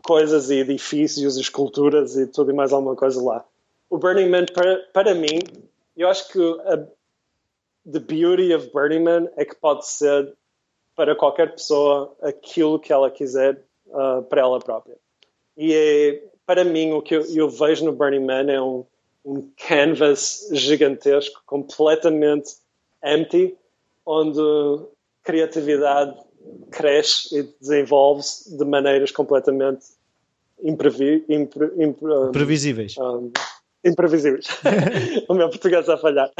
coisas 0.05 0.51
e 0.51 0.59
edifícios, 0.59 1.35
esculturas 1.35 2.15
e 2.15 2.27
tudo 2.27 2.51
e 2.51 2.53
mais 2.53 2.71
alguma 2.71 2.95
coisa 2.95 3.21
lá. 3.21 3.43
O 3.89 3.97
Burning 3.97 4.29
Man, 4.29 4.45
para, 4.53 4.77
para 4.93 5.15
mim, 5.15 5.39
eu 5.97 6.07
acho 6.07 6.27
que 6.31 6.39
a 6.39 6.85
the 7.91 7.99
beauty 7.99 8.53
of 8.53 8.69
Burning 8.71 9.03
Man 9.03 9.29
é 9.35 9.45
que 9.45 9.55
pode 9.55 9.87
ser 9.87 10.33
para 10.95 11.15
qualquer 11.15 11.53
pessoa 11.53 12.15
aquilo 12.21 12.79
que 12.79 12.91
ela 12.91 13.11
quiser 13.11 13.61
uh, 13.87 14.21
para 14.23 14.41
ela 14.41 14.59
própria. 14.59 14.95
E 15.57 15.73
é, 15.73 16.23
para 16.45 16.63
mim, 16.63 16.93
o 16.93 17.01
que 17.01 17.15
eu, 17.15 17.25
eu 17.33 17.49
vejo 17.49 17.85
no 17.85 17.91
Burning 17.91 18.25
Man 18.25 18.51
é 18.51 18.61
um, 18.61 18.85
um 19.23 19.49
canvas 19.67 20.49
gigantesco, 20.51 21.41
completamente 21.45 22.55
empty, 23.03 23.55
onde 24.05 24.39
criatividade 25.23 26.17
cresce 26.71 27.39
e 27.39 27.43
desenvolve-se 27.59 28.57
de 28.57 28.65
maneiras 28.65 29.11
completamente 29.11 29.85
imprevi, 30.63 31.23
impre, 31.29 31.71
impre, 31.77 32.11
um, 32.11 32.31
previsíveis. 32.31 32.95
Um, 32.97 33.31
imprevisíveis. 33.83 34.47
o 35.27 35.33
meu 35.33 35.49
português 35.49 35.81
está 35.81 35.95
a 35.95 35.97
falhar. 35.97 36.31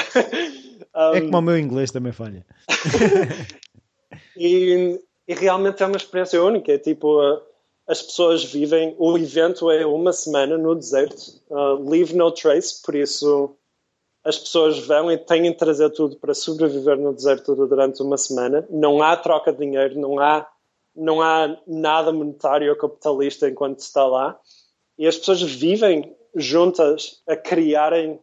Um, 0.95 1.15
é 1.15 1.21
como 1.21 1.37
o 1.37 1.41
meu 1.41 1.59
inglês 1.59 1.91
também 1.91 2.11
falha. 2.11 2.45
e, 4.37 4.99
e, 5.27 5.33
realmente 5.33 5.83
é 5.83 5.85
uma 5.85 5.97
experiência 5.97 6.41
única. 6.43 6.71
É 6.71 6.77
tipo, 6.77 7.21
uh, 7.21 7.41
as 7.87 8.01
pessoas 8.01 8.43
vivem. 8.43 8.95
O 8.97 9.17
evento 9.17 9.69
é 9.69 9.85
uma 9.85 10.13
semana 10.13 10.57
no 10.57 10.73
deserto, 10.75 11.41
uh, 11.49 11.89
leave 11.89 12.15
no 12.15 12.31
trace, 12.31 12.81
por 12.81 12.95
isso 12.95 13.55
as 14.25 14.39
pessoas 14.39 14.79
vão 14.79 15.11
e 15.11 15.17
têm 15.19 15.43
de 15.43 15.53
trazer 15.53 15.91
tudo 15.91 16.15
para 16.15 16.33
sobreviver 16.33 16.97
no 16.97 17.13
deserto 17.13 17.55
durante 17.55 18.01
uma 18.01 18.17
semana. 18.17 18.65
Não 18.71 19.03
há 19.03 19.15
troca 19.15 19.53
de 19.53 19.59
dinheiro, 19.59 19.99
não 19.99 20.19
há, 20.19 20.47
não 20.95 21.21
há 21.21 21.55
nada 21.67 22.11
monetário 22.11 22.71
ou 22.71 22.75
capitalista 22.75 23.47
enquanto 23.47 23.79
está 23.79 24.03
lá. 24.03 24.39
E 24.97 25.05
as 25.05 25.15
pessoas 25.15 25.43
vivem 25.43 26.17
juntas 26.35 27.21
a 27.27 27.35
criarem 27.35 28.19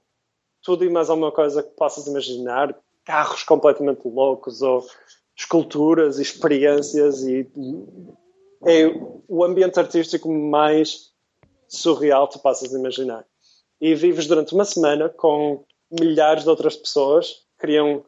tudo 0.60 0.84
e 0.84 0.90
mais 0.90 1.08
alguma 1.08 1.30
coisa 1.30 1.62
que 1.62 1.70
possas 1.76 2.08
imaginar. 2.08 2.76
Carros 3.04 3.44
completamente 3.44 4.00
loucos 4.04 4.60
ou 4.60 4.84
esculturas, 5.36 6.18
experiências 6.18 7.22
e 7.22 7.48
é 8.66 8.86
o 9.28 9.44
ambiente 9.44 9.78
artístico 9.78 10.28
mais 10.28 11.12
surreal 11.68 12.26
que 12.26 12.34
tu 12.34 12.42
possas 12.42 12.72
imaginar. 12.72 13.24
E 13.80 13.94
vives 13.94 14.26
durante 14.26 14.52
uma 14.52 14.64
semana 14.64 15.08
com 15.08 15.64
milhares 16.00 16.44
de 16.44 16.50
outras 16.50 16.76
pessoas 16.76 17.44
criam 17.58 18.04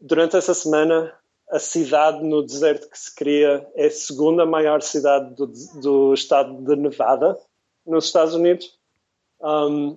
durante 0.00 0.36
essa 0.36 0.54
semana 0.54 1.14
a 1.50 1.58
cidade 1.58 2.24
no 2.24 2.42
deserto 2.42 2.88
que 2.88 2.98
se 2.98 3.14
cria 3.14 3.66
é 3.74 3.86
a 3.86 3.90
segunda 3.90 4.46
maior 4.46 4.80
cidade 4.82 5.34
do, 5.34 5.46
do 5.80 6.14
estado 6.14 6.62
de 6.64 6.76
Nevada 6.76 7.36
nos 7.84 8.06
Estados 8.06 8.34
Unidos. 8.34 8.78
Um, 9.40 9.96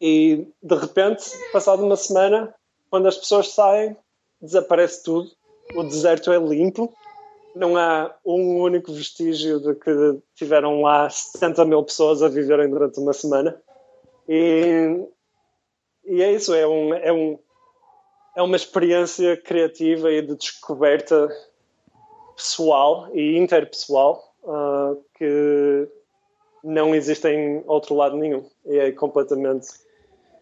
e 0.00 0.48
de 0.62 0.74
repente 0.74 1.24
passado 1.52 1.84
uma 1.84 1.96
semana 1.96 2.54
quando 2.90 3.06
as 3.06 3.16
pessoas 3.16 3.48
saem 3.48 3.96
desaparece 4.40 5.04
tudo. 5.04 5.30
O 5.74 5.84
deserto 5.84 6.32
é 6.32 6.38
limpo. 6.38 6.92
Não 7.54 7.76
há 7.76 8.14
um 8.24 8.60
único 8.60 8.92
vestígio 8.92 9.60
de 9.60 9.74
que 9.74 10.18
tiveram 10.34 10.82
lá 10.82 11.08
70 11.08 11.64
mil 11.66 11.82
pessoas 11.84 12.22
a 12.22 12.28
viverem 12.28 12.68
durante 12.68 12.98
uma 12.98 13.12
semana. 13.12 13.56
E 14.28 15.06
e 16.04 16.22
é 16.22 16.32
isso, 16.32 16.54
é, 16.54 16.66
um, 16.66 16.94
é, 16.94 17.12
um, 17.12 17.38
é 18.36 18.42
uma 18.42 18.56
experiência 18.56 19.36
criativa 19.36 20.10
e 20.10 20.22
de 20.22 20.34
descoberta 20.36 21.28
pessoal 22.34 23.08
e 23.14 23.36
interpessoal 23.36 24.34
uh, 24.42 25.02
que 25.14 25.88
não 26.64 26.94
existe 26.94 27.28
em 27.28 27.62
outro 27.66 27.94
lado 27.94 28.16
nenhum. 28.16 28.48
E 28.66 28.78
é 28.78 28.92
completamente. 28.92 29.68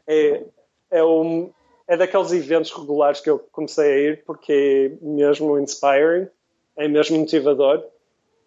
É, 0.07 0.45
é, 0.91 1.05
um, 1.05 1.51
é 1.87 1.97
daqueles 1.97 2.33
eventos 2.33 2.71
regulares 2.73 3.21
que 3.21 3.31
eu 3.31 3.39
comecei 3.53 3.85
a 3.85 3.99
ir 3.99 4.25
porque 4.25 4.93
é 5.03 5.05
mesmo 5.05 5.59
inspiring 5.59 6.29
é 6.77 6.89
mesmo 6.89 7.19
motivador 7.19 7.85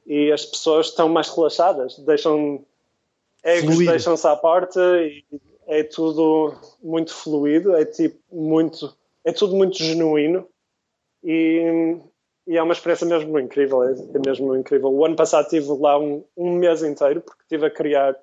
e 0.06 0.32
as 0.32 0.46
pessoas 0.46 0.88
estão 0.88 1.08
mais 1.08 1.30
relaxadas, 1.30 1.98
deixam 2.00 2.66
egos 3.44 3.78
deixam-se 3.78 4.28
à 4.28 4.36
porta 4.36 4.82
e 5.02 5.24
é 5.68 5.84
tudo 5.84 6.54
muito 6.82 7.14
fluido, 7.14 7.76
é 7.76 7.86
tipo 7.86 8.20
muito, 8.32 8.96
é 9.24 9.32
tudo 9.32 9.56
muito 9.56 9.78
genuíno 9.78 10.48
e, 11.24 11.98
e 12.48 12.58
é 12.58 12.64
uma 12.64 12.74
experiência 12.74 13.08
mesmo 13.08 13.40
incrível, 13.40 13.84
é, 13.84 13.92
é, 13.92 14.20
mesmo 14.26 14.56
incrível. 14.56 14.90
O 14.92 15.06
ano 15.06 15.16
passado 15.16 15.48
tive 15.50 15.68
lá 15.80 15.98
um, 15.98 16.24
um 16.36 16.54
mês 16.56 16.84
inteiro 16.84 17.22
porque 17.22 17.44
estive 17.44 17.66
a 17.66 17.72
criar 17.72 18.16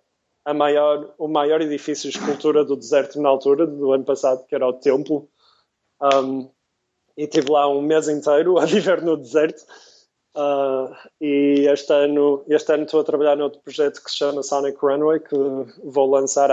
a 0.45 0.55
maior, 0.55 1.15
o 1.19 1.29
maior 1.29 1.61
edifício 1.61 2.11
de 2.11 2.19
escultura 2.19 2.65
do 2.65 2.77
deserto 2.77 3.21
na 3.21 3.29
altura 3.29 3.67
do 3.67 3.93
ano 3.93 4.05
passado, 4.05 4.45
que 4.47 4.55
era 4.55 4.67
o 4.67 4.73
templo. 4.73 5.29
Um, 6.01 6.49
e 7.17 7.25
estive 7.25 7.51
lá 7.51 7.69
um 7.69 7.83
mês 7.83 8.09
inteiro 8.09 8.59
a 8.59 8.65
viver 8.67 9.03
no 9.03 9.17
deserto. 9.17 9.63
Uh, 10.35 10.95
e 11.21 11.67
este 11.69 11.93
ano, 11.93 12.45
este 12.49 12.73
ano 12.73 12.85
estou 12.85 13.01
a 13.01 13.05
trabalhar 13.05 13.37
noutro 13.37 13.61
projeto 13.61 14.03
que 14.03 14.11
se 14.11 14.17
chama 14.17 14.43
Sonic 14.43 14.79
Runway, 14.81 15.21
que 15.21 15.37
vou 15.83 16.09
lançar 16.09 16.51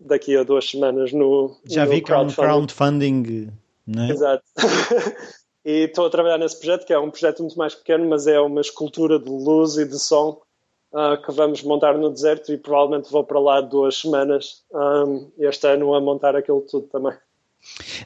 daqui 0.00 0.36
a 0.36 0.42
duas 0.42 0.68
semanas 0.68 1.12
no. 1.12 1.56
Já 1.64 1.84
no 1.84 1.90
vi 1.90 2.00
que 2.00 2.12
é 2.12 2.18
um 2.18 2.28
crowdfunding, 2.28 3.52
não 3.86 4.04
é? 4.04 4.10
Exato. 4.10 4.44
e 5.64 5.84
estou 5.84 6.06
a 6.06 6.10
trabalhar 6.10 6.38
nesse 6.38 6.58
projeto, 6.58 6.86
que 6.86 6.92
é 6.92 6.98
um 6.98 7.10
projeto 7.10 7.40
muito 7.42 7.58
mais 7.58 7.74
pequeno, 7.74 8.08
mas 8.08 8.26
é 8.26 8.40
uma 8.40 8.60
escultura 8.60 9.18
de 9.18 9.28
luz 9.28 9.76
e 9.76 9.84
de 9.84 9.98
som 9.98 10.40
uh, 10.92 11.20
que 11.24 11.32
vamos 11.32 11.62
montar 11.62 11.96
no 11.98 12.10
deserto 12.10 12.52
e 12.52 12.58
provavelmente 12.58 13.10
vou 13.10 13.24
para 13.24 13.40
lá 13.40 13.60
duas 13.60 13.96
semanas 13.98 14.64
um, 14.72 15.30
este 15.38 15.66
ano 15.66 15.94
a 15.94 16.00
montar 16.00 16.36
aquilo 16.36 16.62
tudo 16.62 16.86
também. 16.88 17.14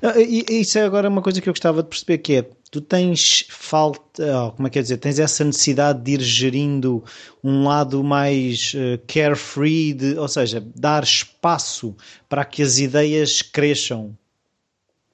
Ah, 0.03 0.15
isso 0.19 0.79
é 0.79 0.83
agora 0.83 1.09
uma 1.09 1.23
coisa 1.23 1.41
que 1.41 1.49
eu 1.49 1.53
gostava 1.53 1.83
de 1.83 1.89
perceber 1.89 2.19
que 2.19 2.37
é 2.37 2.43
tu 2.71 2.81
tens 2.81 3.45
falta, 3.49 4.23
oh, 4.47 4.53
como 4.53 4.69
é 4.69 4.71
que 4.71 4.79
é 4.79 4.83
dizer, 4.83 4.99
tens 4.99 5.19
essa 5.19 5.45
necessidade 5.45 6.01
de 6.03 6.13
ir 6.13 6.21
gerindo 6.21 7.05
um 7.43 7.67
lado 7.67 8.03
mais 8.05 8.73
uh, 8.75 8.99
carefree, 9.07 9.93
de, 9.93 10.17
ou 10.17 10.29
seja, 10.29 10.63
dar 10.77 11.03
espaço 11.03 11.97
para 12.29 12.45
que 12.45 12.63
as 12.63 12.79
ideias 12.79 13.43
cresçam. 13.43 14.17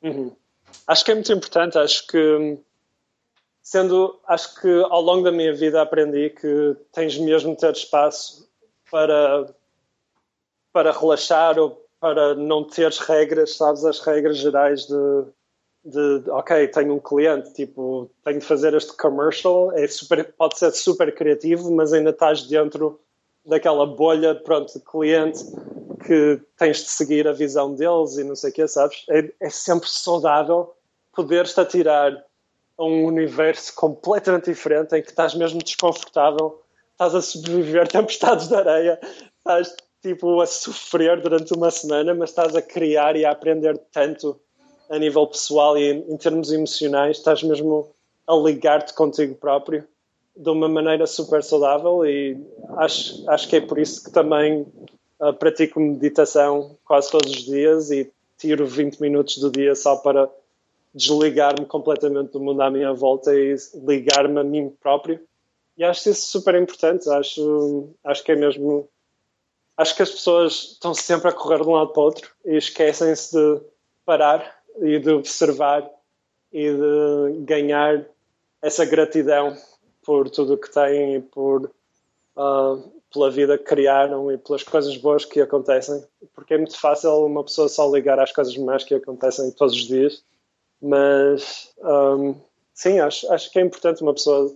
Uhum. 0.02 0.32
Acho 0.86 1.04
que 1.04 1.10
é 1.10 1.14
muito 1.14 1.32
importante, 1.32 1.78
acho 1.78 2.06
que 2.06 2.58
sendo, 3.62 4.20
acho 4.28 4.60
que 4.60 4.68
ao 4.90 5.00
longo 5.00 5.24
da 5.24 5.32
minha 5.32 5.54
vida 5.54 5.80
aprendi 5.82 6.30
que 6.30 6.76
tens 6.92 7.18
mesmo 7.18 7.52
de 7.54 7.60
ter 7.60 7.72
espaço 7.72 8.48
para 8.90 9.46
para 10.72 10.92
relaxar 10.92 11.58
ou 11.58 11.85
para 12.06 12.36
não 12.36 12.62
teres 12.62 12.98
regras, 12.98 13.56
sabes, 13.56 13.84
as 13.84 13.98
regras 13.98 14.36
gerais 14.36 14.86
de, 14.86 15.24
de 15.84 16.30
ok, 16.30 16.68
tenho 16.68 16.94
um 16.94 17.00
cliente, 17.00 17.52
tipo, 17.52 18.08
tenho 18.24 18.38
de 18.38 18.44
fazer 18.44 18.74
este 18.74 18.96
commercial, 18.96 19.72
é 19.72 19.88
super, 19.88 20.32
pode 20.38 20.56
ser 20.56 20.70
super 20.70 21.12
criativo, 21.12 21.68
mas 21.72 21.92
ainda 21.92 22.10
estás 22.10 22.44
dentro 22.44 23.00
daquela 23.44 23.84
bolha, 23.84 24.36
pronto, 24.36 24.72
de 24.72 24.84
cliente 24.84 25.44
que 26.06 26.40
tens 26.56 26.84
de 26.84 26.90
seguir 26.90 27.26
a 27.26 27.32
visão 27.32 27.74
deles 27.74 28.16
e 28.18 28.22
não 28.22 28.36
sei 28.36 28.50
o 28.50 28.52
quê, 28.52 28.68
sabes? 28.68 29.04
É, 29.10 29.32
é 29.40 29.50
sempre 29.50 29.88
saudável 29.88 30.76
poderes-te 31.12 31.58
atirar 31.60 32.24
a 32.78 32.84
um 32.84 33.06
universo 33.06 33.74
completamente 33.74 34.44
diferente 34.44 34.94
em 34.94 35.02
que 35.02 35.10
estás 35.10 35.34
mesmo 35.34 35.60
desconfortável, 35.60 36.62
estás 36.92 37.16
a 37.16 37.20
sobreviver 37.20 37.88
tempestades 37.90 38.46
de 38.46 38.54
areia, 38.54 39.00
estás 39.38 39.74
tipo 40.06 40.40
a 40.40 40.46
sofrer 40.46 41.20
durante 41.20 41.52
uma 41.52 41.70
semana, 41.70 42.14
mas 42.14 42.30
estás 42.30 42.54
a 42.54 42.62
criar 42.62 43.16
e 43.16 43.24
a 43.24 43.32
aprender 43.32 43.76
tanto 43.92 44.38
a 44.88 44.98
nível 44.98 45.26
pessoal 45.26 45.76
e 45.76 45.90
em, 45.90 46.16
termos 46.16 46.52
emocionais, 46.52 47.18
estás 47.18 47.42
mesmo 47.42 47.90
a 48.24 48.34
ligar-te 48.36 48.94
contigo 48.94 49.34
próprio 49.34 49.84
de 50.36 50.48
uma 50.48 50.68
maneira 50.68 51.06
super 51.06 51.42
saudável 51.42 52.06
e 52.06 52.38
acho, 52.76 53.28
acho 53.28 53.48
que 53.48 53.56
é 53.56 53.60
por 53.60 53.78
isso 53.78 54.04
que 54.04 54.12
também 54.12 54.64
uh, 55.18 55.32
pratico 55.32 55.80
meditação 55.80 56.76
quase 56.84 57.10
todos 57.10 57.32
os 57.32 57.44
dias 57.44 57.90
e 57.90 58.12
tiro 58.38 58.64
20 58.64 59.00
minutos 59.00 59.38
do 59.38 59.50
dia 59.50 59.74
só 59.74 59.96
para 59.96 60.30
desligar-me 60.94 61.66
completamente 61.66 62.30
do 62.32 62.40
mundo 62.40 62.60
à 62.60 62.70
minha 62.70 62.92
volta 62.92 63.34
e 63.34 63.56
ligar-me 63.84 64.38
a 64.38 64.44
mim 64.44 64.70
próprio. 64.80 65.20
E 65.76 65.84
acho 65.84 66.08
isso 66.08 66.28
super 66.28 66.54
importante. 66.54 67.08
Acho, 67.10 67.90
acho 68.02 68.24
que 68.24 68.32
é 68.32 68.36
mesmo 68.36 68.88
acho 69.76 69.96
que 69.96 70.02
as 70.02 70.10
pessoas 70.10 70.72
estão 70.72 70.94
sempre 70.94 71.28
a 71.28 71.32
correr 71.32 71.62
de 71.62 71.68
um 71.68 71.72
lado 71.72 71.90
para 71.90 72.00
o 72.00 72.04
outro 72.04 72.30
e 72.44 72.56
esquecem-se 72.56 73.36
de 73.36 73.60
parar 74.04 74.56
e 74.80 74.98
de 74.98 75.10
observar 75.10 75.88
e 76.52 76.70
de 76.70 77.40
ganhar 77.44 78.04
essa 78.62 78.84
gratidão 78.84 79.56
por 80.04 80.30
tudo 80.30 80.54
o 80.54 80.58
que 80.58 80.72
têm 80.72 81.16
e 81.16 81.20
por 81.20 81.70
uh, 82.36 82.92
pela 83.12 83.30
vida 83.30 83.58
que 83.58 83.64
criaram 83.64 84.30
e 84.30 84.38
pelas 84.38 84.62
coisas 84.62 84.96
boas 84.96 85.24
que 85.24 85.40
acontecem. 85.40 86.04
Porque 86.34 86.54
é 86.54 86.58
muito 86.58 86.78
fácil 86.78 87.24
uma 87.24 87.44
pessoa 87.44 87.68
só 87.68 87.90
ligar 87.90 88.18
às 88.18 88.32
coisas 88.32 88.56
más 88.56 88.84
que 88.84 88.94
acontecem 88.94 89.50
todos 89.52 89.74
os 89.74 89.86
dias 89.86 90.22
mas 90.80 91.72
um, 91.78 92.34
sim 92.74 92.98
acho 93.00 93.30
acho 93.32 93.50
que 93.50 93.58
é 93.58 93.62
importante 93.62 94.02
uma 94.02 94.14
pessoa 94.14 94.54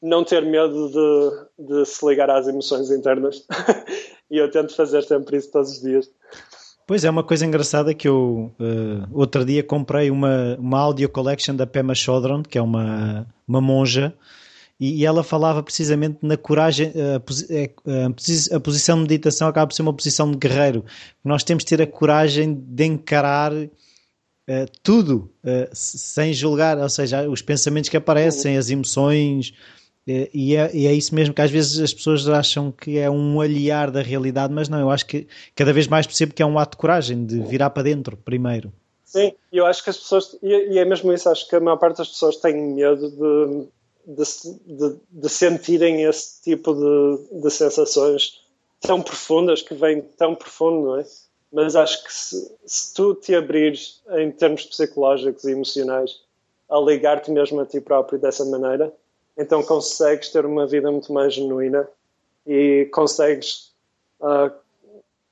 não 0.00 0.24
ter 0.24 0.44
medo 0.44 0.90
de, 0.90 1.66
de 1.66 1.84
se 1.86 2.06
ligar 2.06 2.30
às 2.30 2.46
emoções 2.46 2.90
internas 2.90 3.46
e 4.30 4.38
eu 4.38 4.50
tento 4.50 4.74
fazer 4.74 5.02
sempre 5.02 5.36
isso 5.36 5.50
todos 5.50 5.72
os 5.72 5.80
dias. 5.80 6.10
Pois 6.86 7.04
é, 7.04 7.10
uma 7.10 7.24
coisa 7.24 7.44
engraçada 7.44 7.92
que 7.92 8.06
eu 8.06 8.54
uh, 8.60 9.08
outro 9.12 9.44
dia 9.44 9.62
comprei 9.62 10.08
uma, 10.08 10.56
uma 10.56 10.78
audio 10.78 11.08
collection 11.08 11.56
da 11.56 11.66
Pema 11.66 11.96
Chodron, 11.96 12.44
que 12.44 12.56
é 12.56 12.62
uma, 12.62 13.26
uma 13.46 13.60
monja, 13.60 14.14
e, 14.78 15.00
e 15.00 15.04
ela 15.04 15.24
falava 15.24 15.62
precisamente 15.64 16.18
na 16.22 16.36
coragem, 16.36 16.90
uh, 16.90 17.20
a, 18.52 18.56
a, 18.56 18.60
posição 18.60 18.96
de 18.98 19.02
meditação 19.02 19.48
acaba 19.48 19.66
por 19.66 19.74
ser 19.74 19.82
uma 19.82 19.92
posição 19.92 20.30
de 20.30 20.36
guerreiro. 20.36 20.84
Nós 21.24 21.42
temos 21.42 21.64
de 21.64 21.70
ter 21.70 21.82
a 21.82 21.86
coragem 21.88 22.54
de 22.54 22.84
encarar 22.84 23.52
uh, 23.52 23.68
tudo, 24.80 25.28
sem 25.72 26.32
julgar, 26.32 26.78
ou 26.78 26.88
seja, 26.88 27.28
os 27.28 27.42
pensamentos 27.42 27.90
que 27.90 27.96
aparecem, 27.96 28.56
as 28.56 28.70
emoções, 28.70 29.52
é, 29.52 29.85
e 30.06 30.54
é, 30.54 30.70
e 30.72 30.86
é, 30.86 30.92
isso 30.92 31.14
mesmo 31.14 31.34
que 31.34 31.42
às 31.42 31.50
vezes 31.50 31.80
as 31.80 31.92
pessoas 31.92 32.28
acham 32.28 32.70
que 32.70 32.96
é 32.96 33.10
um 33.10 33.40
aliar 33.40 33.90
da 33.90 34.00
realidade, 34.00 34.52
mas 34.52 34.68
não, 34.68 34.78
eu 34.78 34.90
acho 34.90 35.04
que 35.04 35.26
cada 35.54 35.72
vez 35.72 35.88
mais 35.88 36.06
percebo 36.06 36.32
que 36.32 36.42
é 36.42 36.46
um 36.46 36.58
ato 36.58 36.76
de 36.76 36.80
coragem, 36.80 37.26
de 37.26 37.40
virar 37.40 37.70
para 37.70 37.82
dentro 37.82 38.16
primeiro. 38.16 38.72
Sim, 39.04 39.32
eu 39.52 39.66
acho 39.66 39.82
que 39.82 39.90
as 39.90 39.96
pessoas, 39.96 40.36
e 40.42 40.78
é 40.78 40.84
mesmo 40.84 41.12
isso, 41.12 41.28
acho 41.28 41.48
que 41.48 41.56
a 41.56 41.60
maior 41.60 41.76
parte 41.76 41.98
das 41.98 42.08
pessoas 42.08 42.36
tem 42.36 42.54
medo 42.54 43.10
de, 43.10 44.14
de, 44.14 44.24
de, 44.66 44.96
de 45.10 45.28
sentirem 45.28 46.02
esse 46.02 46.42
tipo 46.42 46.72
de, 46.72 47.40
de 47.42 47.50
sensações 47.50 48.40
tão 48.80 49.02
profundas, 49.02 49.62
que 49.62 49.74
vêm 49.74 50.02
tão 50.02 50.34
profundo, 50.34 50.86
não 50.86 50.98
é? 50.98 51.04
Mas 51.52 51.74
acho 51.74 52.04
que 52.04 52.12
se, 52.12 52.52
se 52.64 52.94
tu 52.94 53.14
te 53.14 53.34
abrires 53.34 54.02
em 54.18 54.30
termos 54.30 54.66
psicológicos 54.66 55.44
e 55.44 55.52
emocionais 55.52 56.20
a 56.68 56.78
ligar-te 56.78 57.30
mesmo 57.30 57.60
a 57.60 57.66
ti 57.66 57.80
próprio 57.80 58.18
dessa 58.18 58.44
maneira, 58.44 58.92
então 59.36 59.62
consegues 59.62 60.30
ter 60.30 60.46
uma 60.46 60.66
vida 60.66 60.90
muito 60.90 61.12
mais 61.12 61.34
genuína 61.34 61.88
e 62.46 62.88
consegues 62.92 63.72
uh, 64.20 64.50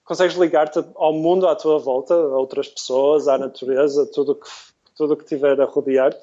consegues 0.04 0.36
ligar-te 0.36 0.84
ao 0.96 1.12
mundo 1.12 1.48
à 1.48 1.56
tua 1.56 1.78
volta, 1.78 2.14
a 2.14 2.38
outras 2.38 2.68
pessoas, 2.68 3.26
à 3.26 3.38
natureza, 3.38 4.06
tudo 4.06 4.34
que 4.34 4.48
tudo 4.96 5.16
que 5.16 5.24
tiver 5.24 5.60
a 5.60 5.64
rodear. 5.64 6.16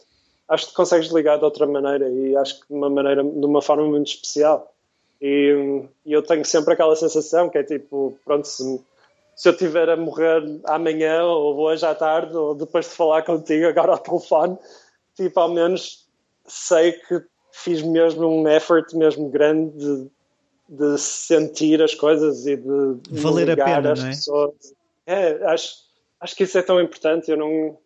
Acho 0.47 0.67
que 0.67 0.73
consegues 0.73 1.09
ligar 1.09 1.37
de 1.37 1.45
outra 1.45 1.65
maneira 1.65 2.09
e 2.09 2.35
acho 2.35 2.59
que 2.59 2.67
de 2.67 2.73
uma 2.73 2.89
maneira, 2.89 3.23
de 3.23 3.45
uma 3.45 3.61
forma 3.61 3.85
muito 3.85 4.07
especial. 4.07 4.73
E, 5.21 5.83
e 6.05 6.11
eu 6.11 6.21
tenho 6.23 6.43
sempre 6.45 6.73
aquela 6.73 6.95
sensação 6.95 7.49
que 7.49 7.57
é 7.57 7.63
tipo, 7.63 8.17
pronto, 8.25 8.47
se, 8.47 8.81
se 9.35 9.49
eu 9.49 9.55
tiver 9.55 9.89
a 9.89 9.95
morrer 9.95 10.43
amanhã 10.65 11.23
ou 11.23 11.57
hoje 11.57 11.85
à 11.85 11.93
tarde 11.93 12.35
ou 12.35 12.55
depois 12.55 12.85
de 12.85 12.91
falar 12.91 13.21
contigo 13.23 13.67
agora 13.67 13.91
ao 13.91 13.97
telefone, 13.97 14.57
tipo, 15.15 15.39
ao 15.39 15.49
menos 15.49 16.07
sei 16.47 16.93
que 16.93 17.23
fiz 17.52 17.82
mesmo 17.82 18.28
um 18.28 18.48
effort 18.48 18.94
mesmo 18.94 19.30
grande 19.30 19.78
de, 19.78 20.07
de 20.69 20.98
sentir 20.98 21.82
as 21.82 21.94
coisas 21.94 22.45
e 22.45 22.56
de 22.56 23.22
valer 23.22 23.52
a 23.52 23.65
pena, 23.65 23.91
as 23.91 23.99
não 23.99 24.07
é? 24.07 24.10
pessoas. 24.11 24.53
É, 25.06 25.45
acho, 25.45 25.76
acho 26.19 26.36
que 26.36 26.44
isso 26.44 26.57
é 26.57 26.61
tão 26.61 26.80
importante. 26.80 27.30
Eu 27.30 27.38
não, 27.38 27.78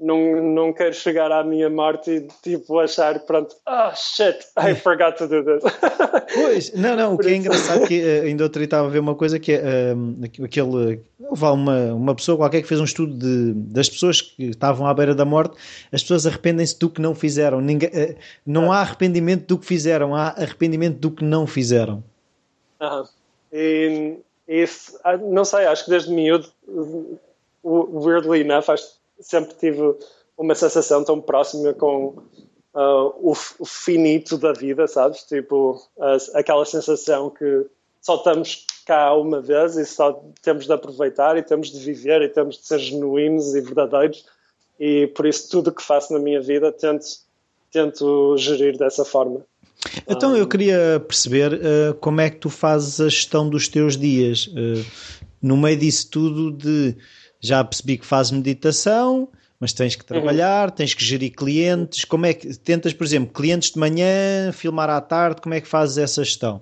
não, 0.00 0.42
não 0.42 0.72
quero 0.72 0.94
chegar 0.94 1.30
à 1.30 1.44
minha 1.44 1.68
morte 1.68 2.10
e 2.10 2.28
tipo 2.42 2.78
achar, 2.78 3.20
pronto, 3.20 3.54
ah, 3.66 3.90
oh, 3.92 3.96
shit, 3.96 4.38
I 4.56 4.74
forgot 4.80 5.16
to 5.18 5.28
do 5.28 5.44
this. 5.44 5.62
Pois, 6.32 6.72
não, 6.74 6.96
não, 6.96 7.14
o 7.14 7.18
que 7.18 7.28
é 7.28 7.36
engraçado 7.36 7.84
é 7.84 7.86
que 7.86 8.00
uh, 8.00 8.22
ainda 8.24 8.44
outro 8.44 8.62
estava 8.62 8.86
a 8.86 8.90
ver 8.90 9.00
uma 9.00 9.14
coisa 9.14 9.38
que 9.38 9.52
é 9.52 9.94
uh, 9.94 10.44
aquele, 10.44 11.00
houve 11.20 11.44
uma, 11.44 11.92
uma 11.92 12.14
pessoa 12.14 12.38
qualquer 12.38 12.62
que 12.62 12.68
fez 12.68 12.80
um 12.80 12.84
estudo 12.84 13.12
de, 13.14 13.52
das 13.52 13.88
pessoas 13.88 14.22
que 14.22 14.44
estavam 14.44 14.86
à 14.86 14.94
beira 14.94 15.14
da 15.14 15.24
morte, 15.24 15.56
as 15.92 16.02
pessoas 16.02 16.26
arrependem-se 16.26 16.78
do 16.78 16.88
que 16.88 17.00
não 17.00 17.14
fizeram. 17.14 17.60
Ninguém, 17.60 17.90
uh, 17.90 18.16
não 18.46 18.72
há 18.72 18.80
arrependimento 18.80 19.46
do 19.46 19.58
que 19.58 19.66
fizeram, 19.66 20.14
há 20.14 20.28
arrependimento 20.28 20.98
do 20.98 21.10
que 21.10 21.24
não 21.24 21.46
fizeram. 21.46 22.02
Ah, 22.78 23.04
e, 23.52 24.16
isso, 24.48 24.98
ah, 25.04 25.16
não 25.16 25.44
sei, 25.44 25.66
acho 25.66 25.84
que 25.84 25.90
desde 25.90 26.10
miúdo, 26.10 26.48
weirdly 27.62 28.40
enough, 28.40 28.70
acho 28.70 28.99
sempre 29.20 29.54
tive 29.54 29.94
uma 30.36 30.54
sensação 30.54 31.04
tão 31.04 31.20
próxima 31.20 31.72
com, 31.74 32.16
uh, 32.74 33.12
o, 33.20 33.32
o, 33.58 33.64
finito 33.64 34.38
da 34.38 34.52
vida, 34.52 34.86
sabes? 34.86 35.22
Tipo, 35.24 35.80
aquela 36.34 36.64
sensação 36.64 37.30
que 37.30 37.66
só 38.00 38.16
estamos 38.16 38.66
cá 38.86 39.14
uma 39.14 39.40
vez 39.40 39.76
e 39.76 39.84
só 39.84 40.24
temos 40.42 40.66
de 40.66 40.72
aproveitar 40.72 41.36
e 41.36 41.42
temos 41.42 41.70
de 41.70 41.78
viver 41.78 42.22
e 42.22 42.28
temos 42.28 42.58
de 42.58 42.66
ser 42.66 42.78
genuínos 42.78 43.54
e 43.54 43.60
verdadeiros 43.60 44.24
e 44.78 45.06
por 45.08 45.26
isso 45.26 45.50
tudo 45.50 45.72
que 45.72 45.82
faço 45.82 46.12
na 46.12 46.18
minha 46.18 46.40
vida 46.40 46.72
tento, 46.72 47.06
tento 47.70 48.36
gerir 48.38 48.78
dessa 48.78 49.04
forma. 49.04 49.44
Então 50.08 50.36
eu 50.36 50.46
queria 50.46 51.02
perceber 51.06 51.52
uh, 51.54 51.94
como 52.00 52.20
é 52.20 52.30
que 52.30 52.38
tu 52.38 52.50
fazes 52.50 53.00
a 53.00 53.08
gestão 53.08 53.48
dos 53.48 53.68
teus 53.68 53.96
dias. 53.96 54.46
Uh, 54.46 54.84
no 55.42 55.56
meio 55.56 55.76
disso 55.76 56.10
tudo 56.10 56.50
de 56.50 56.96
já 57.40 57.64
percebi 57.64 57.96
que 57.96 58.06
fazes 58.06 58.32
meditação, 58.32 59.28
mas 59.58 59.72
tens 59.72 59.96
que 59.96 60.04
trabalhar, 60.04 60.68
uhum. 60.68 60.74
tens 60.74 60.94
que 60.94 61.04
gerir 61.04 61.32
clientes. 61.32 62.04
Como 62.04 62.26
é 62.26 62.34
que 62.34 62.56
tentas, 62.58 62.92
por 62.92 63.04
exemplo, 63.04 63.32
clientes 63.32 63.70
de 63.70 63.78
manhã, 63.78 64.52
filmar 64.52 64.90
à 64.90 65.00
tarde, 65.00 65.40
como 65.40 65.54
é 65.54 65.60
que 65.60 65.68
fazes 65.68 65.98
essa 65.98 66.22
gestão? 66.22 66.60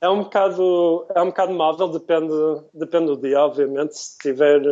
É 0.00 0.08
um 0.08 0.22
bocado, 0.22 1.06
é 1.14 1.20
um 1.20 1.26
bocado 1.26 1.52
móvel, 1.52 1.88
depende, 1.88 2.34
depende 2.72 3.06
do 3.06 3.16
dia, 3.16 3.40
obviamente. 3.40 3.98
Se 3.98 4.16
tiver, 4.18 4.62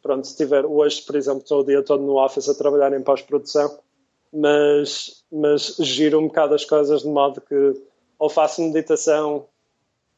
pronto, 0.00 0.26
se 0.26 0.36
tiver 0.36 0.64
hoje, 0.64 1.02
por 1.02 1.16
exemplo, 1.16 1.40
estou 1.40 1.60
o 1.60 1.64
dia 1.64 1.82
todo 1.82 2.02
no 2.02 2.22
office 2.22 2.48
a 2.48 2.54
trabalhar 2.54 2.92
em 2.92 3.02
pós-produção, 3.02 3.78
mas, 4.32 5.24
mas 5.30 5.76
giro 5.80 6.20
um 6.20 6.28
bocado 6.28 6.54
as 6.54 6.64
coisas 6.64 7.02
de 7.02 7.08
modo 7.08 7.40
que 7.40 7.74
ou 8.18 8.28
faço 8.28 8.62
meditação 8.62 9.46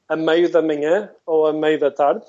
a 0.08 0.16
meio 0.16 0.50
da 0.50 0.62
manhã 0.62 1.10
ou 1.26 1.46
a 1.46 1.52
meio 1.52 1.78
da 1.78 1.90
tarde 1.90 2.24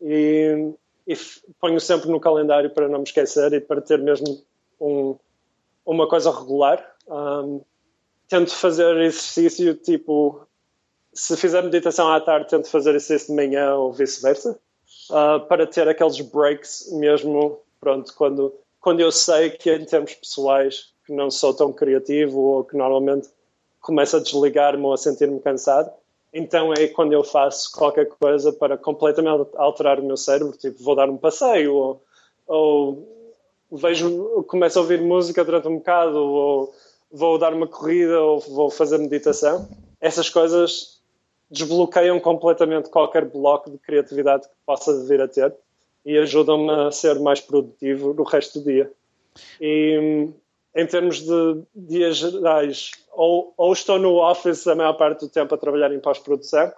e, 0.00 0.72
e 1.10 1.16
ponho 1.60 1.80
sempre 1.80 2.08
no 2.08 2.20
calendário 2.20 2.70
para 2.70 2.88
não 2.88 2.98
me 2.98 3.04
esquecer 3.04 3.52
e 3.52 3.60
para 3.60 3.80
ter 3.80 3.98
mesmo 3.98 4.42
um, 4.80 5.16
uma 5.84 6.08
coisa 6.08 6.30
regular. 6.30 6.94
Um, 7.08 7.60
tento 8.28 8.54
fazer 8.54 8.96
exercício 8.98 9.74
tipo 9.74 10.46
se 11.12 11.36
fizer 11.36 11.62
meditação 11.62 12.12
à 12.12 12.20
tarde, 12.20 12.48
tento 12.48 12.68
fazer 12.68 12.94
exercício 12.94 13.34
de 13.34 13.34
manhã 13.34 13.74
ou 13.74 13.92
vice-versa, 13.92 14.56
uh, 15.10 15.40
para 15.48 15.66
ter 15.66 15.88
aqueles 15.88 16.20
breaks 16.20 16.92
mesmo, 16.92 17.58
pronto, 17.80 18.14
quando, 18.14 18.54
quando 18.80 19.00
eu 19.00 19.10
sei 19.10 19.50
que 19.50 19.74
em 19.74 19.84
termos 19.84 20.14
pessoais 20.14 20.92
que 21.04 21.12
não 21.12 21.28
sou 21.28 21.52
tão 21.52 21.72
criativo 21.72 22.38
ou 22.38 22.64
que 22.64 22.76
normalmente 22.76 23.28
começo 23.80 24.16
a 24.16 24.20
desligar-me 24.20 24.84
ou 24.84 24.92
a 24.92 24.96
sentir-me 24.96 25.40
cansado, 25.40 25.90
então 26.32 26.72
é 26.72 26.86
quando 26.86 27.12
eu 27.12 27.24
faço 27.24 27.72
qualquer 27.72 28.06
coisa 28.06 28.52
para 28.52 28.78
completamente 28.78 29.50
alterar 29.56 29.98
o 29.98 30.04
meu 30.04 30.16
cérebro, 30.16 30.56
tipo 30.56 30.82
vou 30.82 30.94
dar 30.94 31.08
um 31.10 31.16
passeio 31.16 31.74
ou, 31.74 32.02
ou 32.46 33.08
vejo, 33.72 34.44
começo 34.48 34.78
a 34.78 34.82
ouvir 34.82 35.00
música 35.00 35.44
durante 35.44 35.68
um 35.68 35.76
bocado 35.76 36.18
ou 36.18 36.74
vou 37.10 37.38
dar 37.38 37.52
uma 37.52 37.66
corrida 37.66 38.20
ou 38.20 38.40
vou 38.40 38.70
fazer 38.70 38.98
meditação. 38.98 39.68
Essas 40.00 40.28
coisas 40.28 41.00
desbloqueiam 41.50 42.20
completamente 42.20 42.88
qualquer 42.88 43.24
bloco 43.24 43.70
de 43.70 43.78
criatividade 43.78 44.46
que 44.46 44.54
possa 44.64 45.04
vir 45.04 45.20
a 45.20 45.28
ter 45.28 45.52
e 46.04 46.16
ajudam-me 46.16 46.70
a 46.70 46.90
ser 46.90 47.18
mais 47.18 47.40
produtivo 47.40 48.14
no 48.14 48.22
resto 48.22 48.60
do 48.60 48.64
dia. 48.64 48.90
E 49.60 50.28
em 50.74 50.86
termos 50.86 51.20
de 51.20 51.62
dias 51.74 52.16
gerais, 52.16 52.92
ou, 53.12 53.52
ou 53.56 53.72
estou 53.72 53.98
no 53.98 54.22
office 54.22 54.66
a 54.66 54.74
maior 54.74 54.94
parte 54.94 55.20
do 55.20 55.28
tempo 55.28 55.54
a 55.54 55.58
trabalhar 55.58 55.92
em 55.92 56.00
pós-produção, 56.00 56.72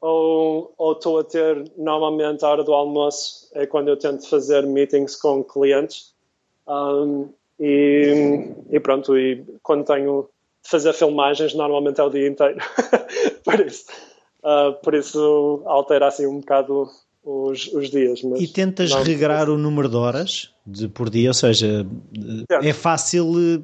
ou, 0.00 0.72
ou 0.78 0.92
estou 0.92 1.18
a 1.18 1.24
ter, 1.24 1.70
normalmente, 1.76 2.44
a 2.44 2.48
hora 2.48 2.64
do 2.64 2.72
almoço 2.72 3.50
é 3.52 3.66
quando 3.66 3.88
eu 3.88 3.96
tento 3.96 4.26
fazer 4.28 4.66
meetings 4.66 5.14
com 5.16 5.44
clientes. 5.44 6.14
Um, 6.66 7.28
e, 7.58 8.54
e, 8.70 8.80
pronto, 8.80 9.18
e 9.18 9.44
quando 9.62 9.84
tenho 9.84 10.28
de 10.62 10.70
fazer 10.70 10.94
filmagens, 10.94 11.52
normalmente 11.52 12.00
é 12.00 12.04
o 12.04 12.08
dia 12.08 12.26
inteiro. 12.26 12.58
por, 13.44 13.60
isso, 13.60 13.84
uh, 14.42 14.72
por 14.82 14.94
isso 14.94 15.62
altera 15.66 16.06
assim 16.06 16.26
um 16.26 16.40
bocado 16.40 16.88
os, 17.22 17.66
os 17.72 17.90
dias. 17.90 18.20
e 18.38 18.48
tentas 18.48 18.90
não, 18.90 19.02
regrar 19.02 19.48
o 19.48 19.58
número 19.58 19.88
de 19.88 19.96
horas 19.96 20.54
de, 20.66 20.88
por 20.88 21.10
dia, 21.10 21.30
ou 21.30 21.34
seja, 21.34 21.86
é 22.62 22.72
fácil 22.72 23.32
eh, 23.38 23.62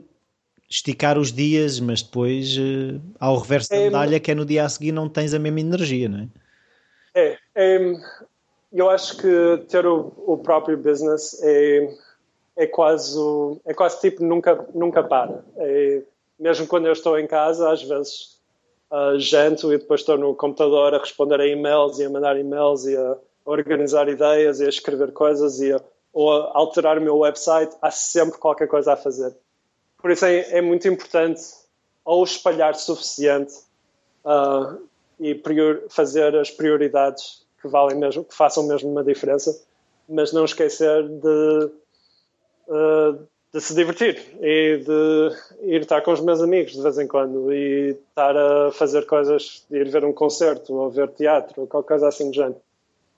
esticar 0.69 1.19
os 1.19 1.33
dias, 1.33 1.81
mas 1.81 2.03
depois 2.03 2.57
uh, 2.59 3.01
ao 3.19 3.39
reverso 3.39 3.71
da 3.71 3.77
é, 3.77 3.85
medalha, 3.85 4.21
que 4.21 4.31
é 4.31 4.35
no 4.35 4.45
dia 4.45 4.65
a 4.65 4.69
seguir, 4.69 4.93
não 4.93 5.09
tens 5.09 5.33
a 5.33 5.39
mesma 5.39 5.61
energia, 5.61 6.09
não 6.09 6.19
é? 6.19 6.29
É, 7.15 7.39
é 7.55 7.95
eu 8.73 8.91
acho 8.91 9.17
que 9.17 9.65
ter 9.69 9.87
o, 9.87 10.13
o 10.27 10.37
próprio 10.37 10.77
business 10.77 11.41
é, 11.43 11.95
é 12.57 12.67
quase 12.67 13.19
é 13.65 13.73
quase 13.73 14.01
tipo 14.01 14.23
nunca 14.23 14.67
nunca 14.75 15.03
para. 15.03 15.43
É, 15.57 16.03
mesmo 16.39 16.67
quando 16.67 16.87
eu 16.87 16.93
estou 16.93 17.19
em 17.19 17.27
casa, 17.27 17.71
às 17.71 17.83
vezes 17.83 18.39
uh, 18.91 19.19
janto 19.19 19.73
e 19.73 19.79
depois 19.79 20.01
estou 20.01 20.19
no 20.19 20.35
computador 20.35 20.95
a 20.95 20.99
responder 20.99 21.41
a 21.41 21.47
e-mails 21.47 21.99
e 21.99 22.05
a 22.05 22.11
mandar 22.11 22.39
e-mails 22.39 22.85
e 22.85 22.97
a 22.97 23.17
organizar 23.47 24.09
ideias 24.09 24.61
e 24.61 24.67
a 24.67 24.69
escrever 24.69 25.13
coisas 25.13 25.61
e 25.61 25.73
a, 25.73 25.81
ou 26.13 26.33
a 26.33 26.51
alterar 26.55 26.99
o 26.99 27.01
meu 27.01 27.19
website, 27.19 27.75
há 27.81 27.91
sempre 27.91 28.39
qualquer 28.39 28.67
coisa 28.67 28.93
a 28.93 28.97
fazer. 28.97 29.35
Por 29.99 30.11
isso 30.11 30.27
é, 30.27 30.59
é 30.59 30.61
muito 30.61 30.87
importante 30.89 31.43
ou 32.05 32.23
espalhar 32.25 32.75
suficiente 32.75 33.55
uh, 34.25 34.81
e 35.19 35.35
prior, 35.35 35.83
fazer 35.89 36.37
as 36.37 36.51
prioridades 36.51 37.45
que 37.61 37.69
valem 37.69 37.97
mesmo, 37.97 38.25
que 38.25 38.35
façam 38.35 38.67
mesmo 38.67 38.91
uma 38.91 39.03
diferença, 39.03 39.59
mas 40.09 40.33
não 40.33 40.45
esquecer 40.45 41.09
de, 41.09 41.71
uh, 42.69 43.27
de 43.53 43.61
se 43.61 43.75
divertir 43.75 44.23
e 44.41 44.79
de 44.79 45.31
ir 45.63 45.81
estar 45.83 46.01
com 46.03 46.13
os 46.13 46.21
meus 46.21 46.41
amigos 46.41 46.73
de 46.73 46.83
vez 46.83 46.99
em 46.99 47.07
quando 47.07 47.53
e 47.53 47.97
estar 48.09 48.37
a 48.37 48.71
fazer 48.73 49.07
coisas, 49.07 49.65
ir 49.71 49.89
ver 49.89 50.05
um 50.05 50.13
concerto 50.13 50.75
ou 50.75 50.91
ver 50.91 51.09
teatro 51.09 51.63
ou 51.63 51.67
qualquer 51.67 51.89
coisa 51.89 52.09
assim 52.09 52.31
do 52.31 52.35
género 52.35 52.61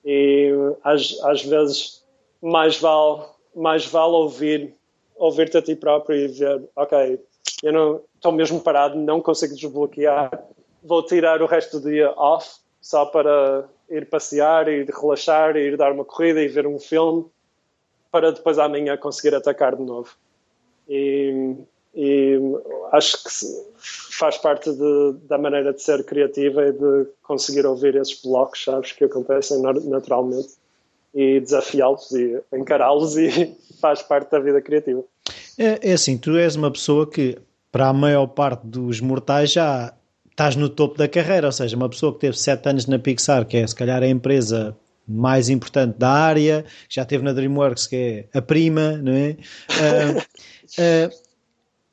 e 0.05 0.51
às, 0.85 1.19
às 1.23 1.45
vezes 1.45 2.05
mais 2.41 2.79
vale, 2.79 3.25
mais 3.55 3.87
vale 3.87 4.13
ouvir 4.13 4.75
ouvir-te 5.19 5.59
a 5.59 5.63
ti 5.63 5.75
próprio 5.75 6.17
e 6.17 6.29
ver, 6.29 6.63
ok, 6.77 7.21
eu 7.63 7.73
não 7.73 8.01
estou 8.15 8.33
mesmo 8.33 8.61
parado, 8.61 8.97
não 8.97 9.21
consigo 9.21 9.55
desbloquear, 9.55 10.31
vou 10.83 11.03
tirar 11.03 11.43
o 11.43 11.47
resto 11.47 11.81
do 11.81 11.91
dia 11.91 12.11
off 12.17 12.61
só 12.81 13.05
para 13.05 13.69
ir 13.91 14.09
passear, 14.09 14.69
ir 14.69 14.89
relaxar, 14.89 15.57
ir 15.57 15.77
dar 15.77 15.93
uma 15.93 16.05
corrida 16.05 16.41
e 16.41 16.49
ver 16.49 16.67
um 16.67 16.79
filme 16.79 17.27
para 18.11 18.33
depois 18.33 18.59
amanhã 18.59 18.97
conseguir 18.97 19.35
atacar 19.35 19.77
de 19.77 19.83
novo. 19.83 20.17
E 20.89 21.55
e 22.01 22.39
acho 22.93 23.25
que 23.25 23.31
faz 24.17 24.39
parte 24.39 24.71
de, 24.71 25.15
da 25.29 25.37
maneira 25.37 25.73
de 25.73 25.83
ser 25.83 26.05
criativa 26.05 26.65
e 26.69 26.73
de 26.73 27.09
conseguir 27.25 27.67
ouvir 27.67 27.97
esses 27.97 28.23
blocos, 28.23 28.63
sabes, 28.63 28.93
que 28.93 29.05
acontecem 29.05 29.61
naturalmente 29.61 30.51
e 31.13 31.41
desafiá-los 31.41 32.13
e 32.13 32.41
encará-los 32.53 33.17
e 33.17 33.53
faz 33.83 34.01
parte 34.01 34.31
da 34.31 34.39
vida 34.39 34.63
criativa. 34.63 35.03
É, 35.59 35.91
é 35.91 35.93
assim, 35.93 36.17
tu 36.17 36.37
és 36.37 36.55
uma 36.55 36.71
pessoa 36.71 37.05
que 37.05 37.37
para 37.73 37.89
a 37.89 37.93
maior 37.93 38.29
parte 38.29 38.65
dos 38.65 39.01
mortais 39.01 39.51
já 39.51 39.93
estás 40.31 40.55
no 40.55 40.69
topo 40.69 40.97
da 40.97 41.09
carreira, 41.09 41.49
ou 41.49 41.53
seja, 41.53 41.77
uma 41.77 41.89
pessoa 41.89 42.13
que 42.13 42.21
teve 42.21 42.39
sete 42.39 42.69
anos 42.69 42.87
na 42.87 43.01
Pixar, 43.01 43.45
que 43.45 43.57
é 43.57 43.67
se 43.67 43.75
calhar 43.75 44.01
a 44.05 44.09
empresa 44.09 44.77
mais 45.05 45.49
importante 45.49 45.99
da 45.99 46.11
área, 46.11 46.65
já 46.89 47.05
teve 47.05 47.25
na 47.25 47.33
DreamWorks, 47.33 47.89
que 47.89 48.29
é 48.33 48.39
a 48.39 48.41
prima, 48.41 48.99
não 48.99 49.13
é? 49.13 49.37
Uh, 49.71 50.19
uh, 50.79 51.28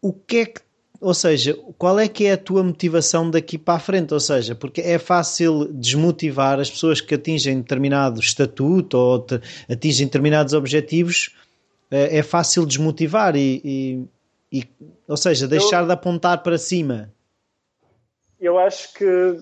o 0.08 0.14
que 0.14 0.38
é 0.38 0.46
que 0.46 0.62
ou 1.02 1.14
seja, 1.14 1.54
qual 1.78 2.00
é 2.00 2.08
que 2.08 2.26
é 2.26 2.32
a 2.32 2.38
tua 2.38 2.64
motivação 2.64 3.30
daqui 3.30 3.58
para 3.58 3.76
a 3.76 3.80
frente? 3.80 4.14
Ou 4.14 4.20
seja, 4.20 4.56
porque 4.56 4.82
é 4.82 4.98
fácil 4.98 5.66
desmotivar 5.72 6.60
as 6.60 6.72
pessoas 6.72 7.02
que 7.02 7.14
atingem 7.14 7.60
determinado 7.60 8.20
estatuto 8.20 8.98
ou 8.98 9.28
atingem 9.70 10.08
determinados 10.08 10.54
objetivos, 10.54 11.36
é, 11.92 12.18
é 12.18 12.24
fácil 12.24 12.66
desmotivar 12.66 13.36
e, 13.36 13.62
e, 13.64 14.60
e 14.60 14.64
ou 15.08 15.18
seja, 15.18 15.48
deixar 15.48 15.82
eu, 15.82 15.88
de 15.88 15.92
apontar 15.92 16.42
para 16.42 16.58
cima. 16.58 17.14
Eu 18.40 18.58
acho 18.58 18.94
que 18.94 19.38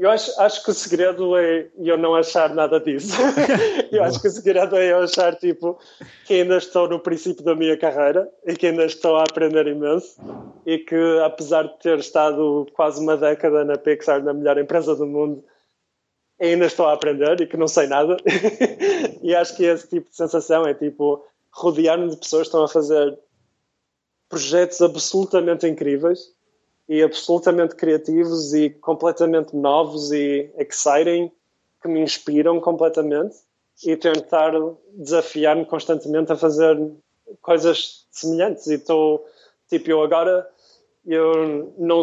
eu 0.00 0.10
acho, 0.10 0.40
acho 0.40 0.64
que 0.64 0.70
o 0.70 0.74
segredo 0.74 1.36
é 1.36 1.68
eu 1.76 1.98
não 1.98 2.14
achar 2.14 2.54
nada 2.54 2.80
disso. 2.80 3.14
eu 3.92 4.02
acho 4.02 4.18
que 4.18 4.28
o 4.28 4.30
segredo 4.30 4.74
é 4.74 4.92
eu 4.92 5.02
achar 5.02 5.36
tipo, 5.36 5.78
que 6.24 6.40
ainda 6.40 6.56
estou 6.56 6.88
no 6.88 6.98
princípio 6.98 7.44
da 7.44 7.54
minha 7.54 7.76
carreira 7.76 8.26
e 8.46 8.56
que 8.56 8.68
ainda 8.68 8.86
estou 8.86 9.16
a 9.16 9.24
aprender 9.24 9.66
imenso 9.66 10.16
e 10.64 10.78
que 10.78 10.96
apesar 11.22 11.64
de 11.64 11.78
ter 11.80 11.98
estado 11.98 12.66
quase 12.72 12.98
uma 12.98 13.14
década 13.14 13.62
na 13.62 13.76
Pixar, 13.76 14.24
na 14.24 14.32
melhor 14.32 14.56
empresa 14.56 14.96
do 14.96 15.06
mundo, 15.06 15.44
ainda 16.40 16.64
estou 16.64 16.86
a 16.86 16.94
aprender 16.94 17.38
e 17.38 17.46
que 17.46 17.58
não 17.58 17.68
sei 17.68 17.86
nada. 17.86 18.16
e 19.22 19.34
acho 19.34 19.54
que 19.54 19.64
esse 19.64 19.86
tipo 19.86 20.08
de 20.08 20.16
sensação 20.16 20.66
é 20.66 20.72
tipo 20.72 21.22
rodear-me 21.52 22.08
de 22.08 22.16
pessoas 22.16 22.44
que 22.44 22.48
estão 22.48 22.64
a 22.64 22.68
fazer 22.68 23.18
projetos 24.30 24.80
absolutamente 24.80 25.66
incríveis 25.66 26.32
e 26.90 27.02
absolutamente 27.02 27.74
criativos 27.74 28.52
e 28.52 28.68
completamente 28.68 29.56
novos 29.56 30.12
e 30.12 30.50
exciting 30.58 31.30
que 31.80 31.88
me 31.88 32.00
inspiram 32.00 32.60
completamente 32.60 33.36
e 33.86 33.96
tentar 33.96 34.52
desafiar-me 34.92 35.64
constantemente 35.64 36.30
a 36.32 36.36
fazer 36.36 36.76
coisas 37.40 38.06
semelhantes. 38.10 38.66
E 38.66 38.74
estou 38.74 39.24
Tipo, 39.70 39.88
eu 39.88 40.02
agora 40.02 40.46
eu 41.06 41.72
não, 41.78 42.02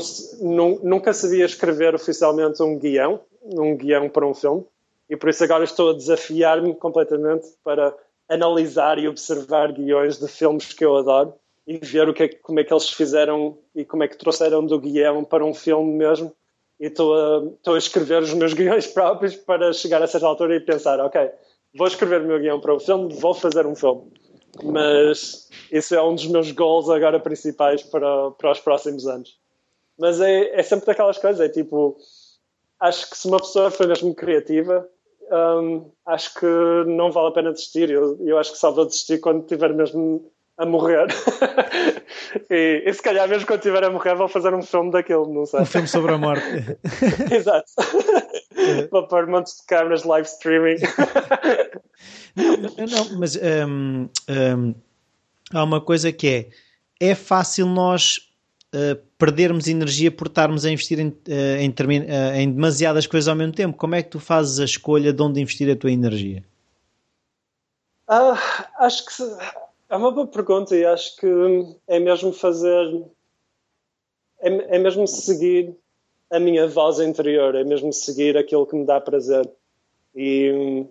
nunca 0.81 1.13
sabia 1.13 1.45
escrever 1.45 1.93
oficialmente 1.93 2.63
um 2.63 2.79
guião, 2.79 3.19
um 3.43 3.75
guião 3.75 4.09
para 4.09 4.25
um 4.25 4.33
filme, 4.33 4.65
e 5.09 5.17
por 5.17 5.29
isso 5.29 5.43
agora 5.43 5.65
estou 5.65 5.91
a 5.91 5.93
desafiar-me 5.93 6.73
completamente 6.73 7.47
para 7.63 7.93
analisar 8.27 8.97
e 8.97 9.07
observar 9.07 9.73
guiões 9.73 10.17
de 10.17 10.27
filmes 10.27 10.73
que 10.73 10.83
eu 10.83 10.95
adoro 10.95 11.33
e 11.67 11.77
ver 11.77 12.07
o 12.07 12.13
que 12.13 12.23
é, 12.23 12.27
como 12.29 12.61
é 12.61 12.63
que 12.63 12.73
eles 12.73 12.89
fizeram 12.89 13.57
e 13.75 13.83
como 13.83 14.01
é 14.01 14.07
que 14.07 14.17
trouxeram 14.17 14.65
do 14.65 14.79
guião 14.79 15.25
para 15.25 15.45
um 15.45 15.53
filme 15.53 15.93
mesmo. 15.93 16.33
E 16.79 16.85
estou 16.85 17.13
a, 17.13 17.45
estou 17.55 17.75
a 17.75 17.77
escrever 17.77 18.23
os 18.23 18.33
meus 18.33 18.53
guiões 18.55 18.87
próprios 18.87 19.35
para 19.35 19.73
chegar 19.73 20.01
a 20.01 20.07
certa 20.07 20.25
altura 20.25 20.55
e 20.55 20.61
pensar, 20.61 20.99
ok, 21.01 21.29
vou 21.75 21.87
escrever 21.87 22.21
o 22.21 22.25
meu 22.25 22.39
guião 22.39 22.61
para 22.61 22.73
um 22.73 22.79
filme, 22.79 23.13
vou 23.13 23.33
fazer 23.33 23.65
um 23.65 23.75
filme. 23.75 24.09
Mas 24.63 25.49
isso 25.69 25.93
é 25.93 26.01
um 26.01 26.15
dos 26.15 26.27
meus 26.27 26.51
goals 26.51 26.89
agora 26.89 27.19
principais 27.19 27.83
para, 27.83 28.31
para 28.31 28.51
os 28.51 28.59
próximos 28.61 29.05
anos. 29.05 29.37
Mas 29.99 30.21
é, 30.21 30.57
é 30.57 30.63
sempre 30.63 30.85
daquelas 30.85 31.17
coisas, 31.17 31.41
é 31.41 31.49
tipo, 31.49 31.97
acho 32.79 33.09
que 33.09 33.17
se 33.17 33.27
uma 33.27 33.39
pessoa 33.39 33.69
for 33.69 33.87
mesmo 33.87 34.15
criativa, 34.15 34.87
um, 35.29 35.91
acho 36.05 36.33
que 36.35 36.45
não 36.85 37.11
vale 37.11 37.27
a 37.27 37.31
pena 37.31 37.51
desistir. 37.51 37.89
Eu, 37.89 38.17
eu 38.25 38.37
acho 38.37 38.53
que 38.53 38.57
só 38.57 38.71
vou 38.71 38.85
desistir 38.85 39.19
quando 39.19 39.41
estiver 39.41 39.73
mesmo 39.73 40.31
a 40.57 40.65
morrer. 40.65 41.07
e, 42.49 42.83
e, 42.85 42.93
se 42.93 43.01
calhar 43.01 43.27
mesmo 43.29 43.45
quando 43.45 43.59
estiver 43.59 43.83
a 43.83 43.89
morrer 43.89 44.15
vou 44.15 44.27
fazer 44.27 44.53
um 44.53 44.63
filme 44.63 44.91
daquilo, 44.91 45.31
não 45.31 45.45
sei. 45.45 45.61
Um 45.61 45.65
filme 45.65 45.87
sobre 45.87 46.13
a 46.13 46.17
morte. 46.17 46.77
Exato. 47.31 47.71
É. 48.55 48.87
vou 48.87 49.07
pôr 49.07 49.27
montes 49.27 49.57
de 49.57 49.65
câmeras 49.67 50.03
live 50.03 50.27
streaming. 50.27 50.77
não, 52.35 52.87
não, 52.87 53.19
mas 53.19 53.35
um, 53.35 54.09
um, 54.29 54.75
há 55.53 55.63
uma 55.63 55.79
coisa 55.79 56.11
que 56.11 56.27
é 56.27 56.49
é 56.99 57.13
fácil 57.13 57.67
nós 57.67 58.17
uh, 58.73 58.95
perdermos 59.17 59.67
energia 59.67 60.11
por 60.11 60.27
estarmos 60.27 60.65
a 60.65 60.71
investir 60.71 60.99
em, 60.99 61.09
uh, 61.09 61.13
em, 61.59 61.69
uh, 61.69 62.35
em, 62.35 62.51
demasiadas 62.51 63.05
coisas 63.07 63.27
ao 63.27 63.35
mesmo 63.35 63.53
tempo. 63.53 63.77
Como 63.77 63.95
é 63.95 64.01
que 64.01 64.09
tu 64.09 64.19
fazes 64.19 64.59
a 64.59 64.65
escolha 64.65 65.13
de 65.13 65.21
onde 65.21 65.39
investir 65.39 65.71
a 65.71 65.75
tua 65.75 65.91
energia? 65.91 66.43
Ah, 68.07 68.39
acho 68.79 69.05
que 69.05 69.13
é 69.89 69.95
uma 69.95 70.11
boa 70.11 70.27
pergunta 70.27 70.75
e 70.75 70.85
acho 70.85 71.15
que 71.17 71.27
é 71.87 71.99
mesmo 71.99 72.31
fazer. 72.33 73.05
É, 74.39 74.75
é 74.75 74.79
mesmo 74.79 75.07
seguir 75.07 75.75
a 76.29 76.39
minha 76.39 76.67
voz 76.67 76.99
interior, 76.99 77.55
é 77.55 77.63
mesmo 77.63 77.91
seguir 77.93 78.37
aquilo 78.37 78.67
que 78.67 78.75
me 78.75 78.85
dá 78.85 78.99
prazer. 78.99 79.49
E, 80.13 80.85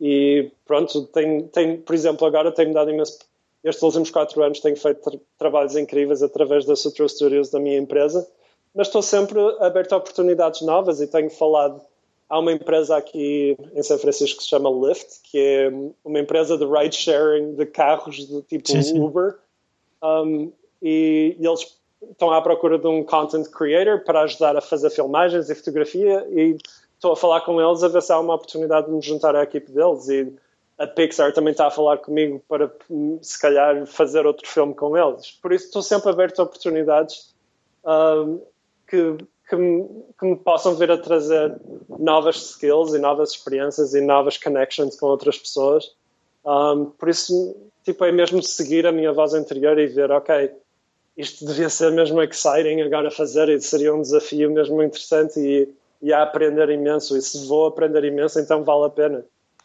e 0.00 0.50
pronto, 0.64 1.06
tem, 1.06 1.48
tem, 1.48 1.76
por 1.78 1.94
exemplo, 1.94 2.26
agora 2.26 2.52
tenho 2.52 2.72
dado 2.72 2.90
imenso. 2.90 3.18
Estes 3.64 3.82
últimos 3.82 4.10
quatro 4.10 4.42
anos 4.42 4.60
tenho 4.60 4.76
feito 4.76 5.00
tra 5.00 5.18
trabalhos 5.38 5.76
incríveis 5.76 6.22
através 6.22 6.64
da 6.64 6.74
Sutro 6.74 7.08
Studios, 7.08 7.50
da 7.50 7.60
minha 7.60 7.78
empresa, 7.78 8.28
mas 8.74 8.88
estou 8.88 9.02
sempre 9.02 9.38
aberto 9.60 9.92
a 9.92 9.98
oportunidades 9.98 10.62
novas 10.62 11.00
e 11.00 11.06
tenho 11.06 11.30
falado 11.30 11.80
Há 12.32 12.38
uma 12.38 12.50
empresa 12.50 12.96
aqui 12.96 13.54
em 13.74 13.82
São 13.82 13.98
Francisco 13.98 14.38
que 14.38 14.44
se 14.44 14.48
chama 14.48 14.70
Lyft, 14.70 15.20
que 15.22 15.38
é 15.38 15.70
uma 16.02 16.18
empresa 16.18 16.56
de 16.56 16.64
ride 16.64 16.96
sharing 16.96 17.54
de 17.56 17.66
carros 17.66 18.26
do 18.26 18.40
tipo 18.40 18.66
sim, 18.66 18.80
sim. 18.80 18.98
Uber. 18.98 19.36
Um, 20.02 20.50
e, 20.80 21.36
e, 21.38 21.46
eles 21.46 21.78
estão 22.10 22.30
à 22.30 22.40
procura 22.40 22.78
de 22.78 22.86
um 22.86 23.04
content 23.04 23.46
creator 23.50 24.02
para 24.02 24.22
ajudar 24.22 24.56
a 24.56 24.62
fazer 24.62 24.88
filmagens 24.88 25.50
e 25.50 25.54
fotografia. 25.54 26.26
E 26.30 26.56
estou 26.94 27.12
a 27.12 27.16
falar 27.16 27.42
com 27.42 27.60
eles 27.60 27.82
a 27.82 27.88
ver 27.88 28.00
se 28.00 28.10
há 28.10 28.18
uma 28.18 28.34
oportunidade 28.34 28.86
de 28.86 28.92
me 28.94 29.02
juntar 29.02 29.36
à 29.36 29.42
equipe 29.42 29.70
deles. 29.70 30.08
E 30.08 30.32
a 30.78 30.86
Pixar 30.86 31.34
também 31.34 31.52
está 31.52 31.66
a 31.66 31.70
falar 31.70 31.98
comigo 31.98 32.42
para, 32.48 32.74
se 33.20 33.38
calhar, 33.38 33.86
fazer 33.86 34.24
outro 34.24 34.48
filme 34.48 34.74
com 34.74 34.96
eles. 34.96 35.32
Por 35.32 35.52
isso, 35.52 35.66
estou 35.66 35.82
sempre 35.82 36.08
aberto 36.08 36.40
a 36.40 36.44
oportunidades 36.44 37.34
um, 37.84 38.40
que 38.88 39.18
que 39.52 39.56
me, 39.56 39.86
que 40.18 40.24
me 40.24 40.36
possam 40.36 40.74
vir 40.76 40.90
a 40.90 40.96
trazer 40.96 41.54
novas 41.98 42.36
skills 42.36 42.94
e 42.94 42.98
novas 42.98 43.32
experiências 43.32 43.92
e 43.92 44.00
novas 44.00 44.38
connections 44.38 44.98
com 44.98 45.06
outras 45.06 45.36
pessoas. 45.36 45.94
Um, 46.42 46.86
por 46.86 47.10
isso, 47.10 47.54
tipo, 47.84 48.02
é 48.02 48.10
mesmo 48.10 48.42
seguir 48.42 48.86
a 48.86 48.92
minha 48.92 49.12
voz 49.12 49.34
interior 49.34 49.78
e 49.78 49.86
ver, 49.86 50.10
ok, 50.10 50.50
isto 51.18 51.44
devia 51.44 51.68
ser 51.68 51.92
mesmo 51.92 52.22
exciting 52.22 52.80
agora 52.80 53.10
fazer 53.10 53.50
e 53.50 53.60
seria 53.60 53.94
um 53.94 54.00
desafio 54.00 54.50
mesmo 54.50 54.82
interessante 54.82 55.38
e, 55.38 55.68
e 56.00 56.14
a 56.14 56.22
aprender 56.22 56.70
imenso. 56.70 57.14
E 57.14 57.20
se 57.20 57.46
vou 57.46 57.66
aprender 57.66 58.04
imenso, 58.04 58.40
então 58.40 58.64
vale 58.64 58.86
a 58.86 58.90
pena. 58.90 59.22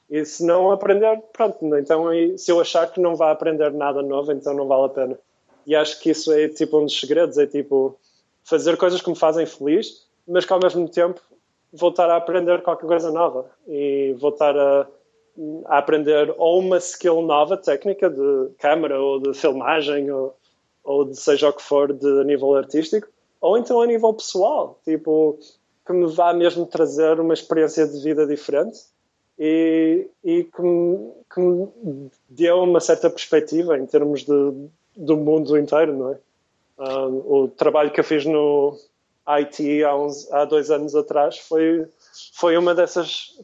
E 0.09 0.25
se 0.25 0.45
não 0.45 0.69
aprender, 0.69 1.17
pronto, 1.31 1.63
então 1.77 2.07
se 2.37 2.51
eu 2.51 2.59
achar 2.59 2.91
que 2.91 2.99
não 2.99 3.15
vai 3.15 3.31
aprender 3.31 3.71
nada 3.71 4.01
novo, 4.01 4.33
então 4.33 4.53
não 4.53 4.67
vale 4.67 4.85
a 4.87 4.89
pena. 4.89 5.19
E 5.65 5.73
acho 5.73 5.97
que 6.01 6.09
isso 6.09 6.33
é 6.33 6.49
tipo 6.49 6.77
um 6.77 6.83
dos 6.83 6.99
segredos, 6.99 7.37
é 7.37 7.45
tipo 7.45 7.97
fazer 8.47 8.77
coisas 8.77 9.01
que 9.01 9.09
me 9.09 9.15
fazem 9.15 9.45
feliz, 9.45 10.07
mas 10.25 10.45
que 10.45 10.53
ao 10.53 10.59
mesmo 10.59 10.87
tempo 10.87 11.21
voltar 11.73 12.09
a 12.09 12.15
aprender 12.15 12.63
qualquer 12.63 12.87
coisa 12.87 13.11
nova 13.11 13.45
e 13.67 14.15
voltar 14.17 14.57
a, 14.57 14.87
a 15.65 15.77
aprender 15.77 16.33
ou 16.37 16.59
uma 16.59 16.77
skill 16.77 17.21
nova, 17.21 17.57
técnica 17.57 18.09
de 18.09 18.49
câmera 18.57 19.01
ou 19.01 19.19
de 19.19 19.33
filmagem 19.33 20.09
ou, 20.09 20.33
ou 20.81 21.03
de 21.03 21.19
seja 21.19 21.49
o 21.49 21.53
que 21.53 21.61
for 21.61 21.91
de 21.91 22.23
nível 22.23 22.55
artístico, 22.55 23.09
ou 23.41 23.57
então 23.57 23.81
a 23.81 23.85
nível 23.85 24.13
pessoal, 24.13 24.79
tipo, 24.85 25.37
que 25.85 25.91
me 25.91 26.07
vá 26.07 26.33
mesmo 26.33 26.65
trazer 26.65 27.19
uma 27.19 27.33
experiência 27.33 27.85
de 27.85 28.01
vida 28.01 28.25
diferente 28.25 28.79
e, 29.37 30.07
e 30.23 30.45
que, 30.45 30.61
me, 30.61 31.11
que 31.33 31.39
me 31.41 32.11
dê 32.29 32.49
uma 32.51 32.79
certa 32.79 33.09
perspectiva 33.09 33.77
em 33.77 33.85
termos 33.85 34.23
de, 34.23 34.53
do 34.95 35.17
mundo 35.17 35.57
inteiro, 35.57 35.93
não 35.97 36.13
é? 36.13 36.17
O 36.77 37.47
trabalho 37.47 37.91
que 37.91 37.99
eu 37.99 38.03
fiz 38.03 38.25
no 38.25 38.77
IT 39.27 39.83
há, 39.83 39.95
uns, 39.95 40.31
há 40.31 40.45
dois 40.45 40.69
anos 40.69 40.95
atrás 40.95 41.37
foi, 41.39 41.87
foi 42.33 42.57
uma 42.57 42.75
dessas 42.75 43.39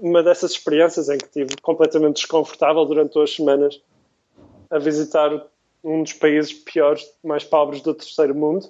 uma 0.00 0.22
dessas 0.22 0.52
experiências 0.52 1.08
em 1.08 1.16
que 1.16 1.26
estive 1.26 1.56
completamente 1.62 2.16
desconfortável 2.16 2.84
durante 2.84 3.12
duas 3.12 3.32
semanas 3.32 3.80
a 4.68 4.78
visitar 4.78 5.46
um 5.84 6.02
dos 6.02 6.14
países 6.14 6.52
piores, 6.52 7.08
mais 7.22 7.44
pobres 7.44 7.82
do 7.82 7.94
terceiro 7.94 8.34
mundo 8.34 8.68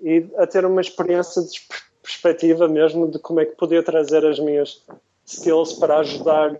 e 0.00 0.26
a 0.36 0.46
ter 0.46 0.64
uma 0.64 0.80
experiência 0.80 1.42
de 1.42 1.60
perspectiva 2.02 2.68
mesmo 2.68 3.10
de 3.10 3.18
como 3.18 3.40
é 3.40 3.46
que 3.46 3.56
podia 3.56 3.82
trazer 3.82 4.24
as 4.26 4.38
minhas 4.38 4.82
skills 5.24 5.72
para 5.72 5.98
ajudar 5.98 6.58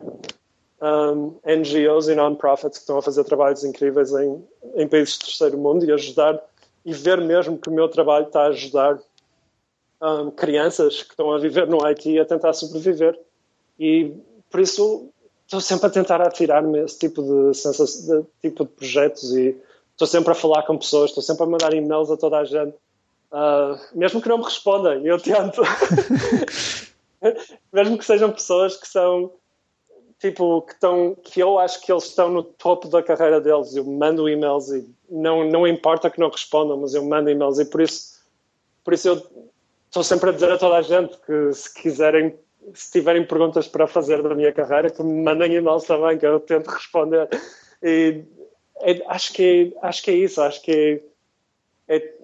um, 0.83 1.39
NGOs 1.47 2.09
e 2.09 2.15
non-profits 2.17 2.79
que 2.79 2.83
estão 2.83 2.99
a 2.99 3.03
fazer 3.03 3.23
trabalhos 3.23 3.63
incríveis 3.63 4.13
em, 4.13 4.45
em 4.75 4.89
países 4.89 5.17
do 5.17 5.27
terceiro 5.27 5.57
mundo 5.57 5.85
e 5.85 5.93
ajudar 5.93 6.43
e 6.85 6.93
ver 6.93 7.21
mesmo 7.21 7.57
que 7.57 7.69
o 7.69 7.73
meu 7.73 7.89
trabalho 7.89 8.27
está 8.27 8.43
a 8.43 8.49
ajudar 8.49 8.99
um, 10.03 10.33
crianças 10.33 11.05
que 11.05 11.11
estão 11.11 11.33
a 11.33 11.39
viver 11.39 11.69
no 11.69 11.85
Haiti 11.85 12.19
a 12.19 12.25
tentar 12.25 12.53
sobreviver. 12.53 13.17
E 13.79 14.13
por 14.51 14.59
isso 14.59 15.09
estou 15.45 15.61
sempre 15.61 15.87
a 15.87 15.91
tentar 15.91 16.21
atirar-me 16.21 16.81
esse 16.81 16.99
tipo 16.99 17.23
de, 17.23 17.53
de, 17.53 18.27
tipo 18.41 18.65
de 18.65 18.71
projetos 18.73 19.33
e 19.37 19.57
estou 19.93 20.09
sempre 20.09 20.33
a 20.33 20.35
falar 20.35 20.65
com 20.65 20.77
pessoas, 20.77 21.11
estou 21.11 21.23
sempre 21.23 21.45
a 21.45 21.47
mandar 21.47 21.73
e-mails 21.73 22.11
a 22.11 22.17
toda 22.17 22.39
a 22.39 22.45
gente. 22.45 22.75
Uh, 23.31 23.79
mesmo 23.95 24.21
que 24.21 24.29
não 24.29 24.39
me 24.39 24.45
respondam, 24.45 24.95
eu 25.07 25.21
tento. 25.21 25.63
mesmo 27.73 27.97
que 27.97 28.05
sejam 28.05 28.33
pessoas 28.33 28.77
que 28.77 28.89
são 28.89 29.33
tipo, 30.23 30.63
que, 30.63 30.73
estão, 30.73 31.17
que 31.21 31.41
eu 31.41 31.59
acho 31.59 31.81
que 31.81 31.91
eles 31.91 32.05
estão 32.05 32.31
no 32.31 32.45
topo 32.45 32.87
da 32.87 33.03
carreira 33.03 33.41
deles. 33.41 33.75
Eu 33.75 33.85
mando 33.85 34.29
e-mails 34.29 34.69
e 34.71 34.89
não, 35.11 35.45
não 35.45 35.67
importa 35.67 36.09
que 36.09 36.21
não 36.21 36.31
respondam, 36.31 36.77
mas 36.77 36.95
eu 36.95 37.05
mando 37.05 37.29
e-mails 37.29 37.59
e 37.59 37.65
por 37.65 37.81
isso, 37.81 38.23
por 38.85 38.95
isso 38.95 39.09
eu 39.09 39.27
estou 39.87 40.05
sempre 40.05 40.31
a 40.31 40.33
dizer 40.33 40.53
a 40.53 40.59
toda 40.59 40.77
a 40.77 40.83
gente 40.83 41.19
que 41.27 41.53
se 41.53 41.75
quiserem, 41.75 42.37
se 42.73 42.93
tiverem 42.93 43.27
perguntas 43.27 43.67
para 43.67 43.89
fazer 43.89 44.23
da 44.23 44.33
minha 44.33 44.53
carreira, 44.53 44.91
que 44.91 45.03
me 45.03 45.25
mandem 45.25 45.55
e-mails 45.55 45.85
também, 45.85 46.17
que 46.17 46.25
eu 46.25 46.39
tento 46.39 46.71
responder. 46.71 47.29
E 47.83 48.23
é, 48.77 49.03
acho, 49.09 49.33
que 49.33 49.77
acho 49.83 50.05
que 50.05 50.11
é 50.13 50.15
isso, 50.15 50.41
acho 50.41 50.63
que 50.63 51.03
é, 51.89 51.97
é 51.97 52.15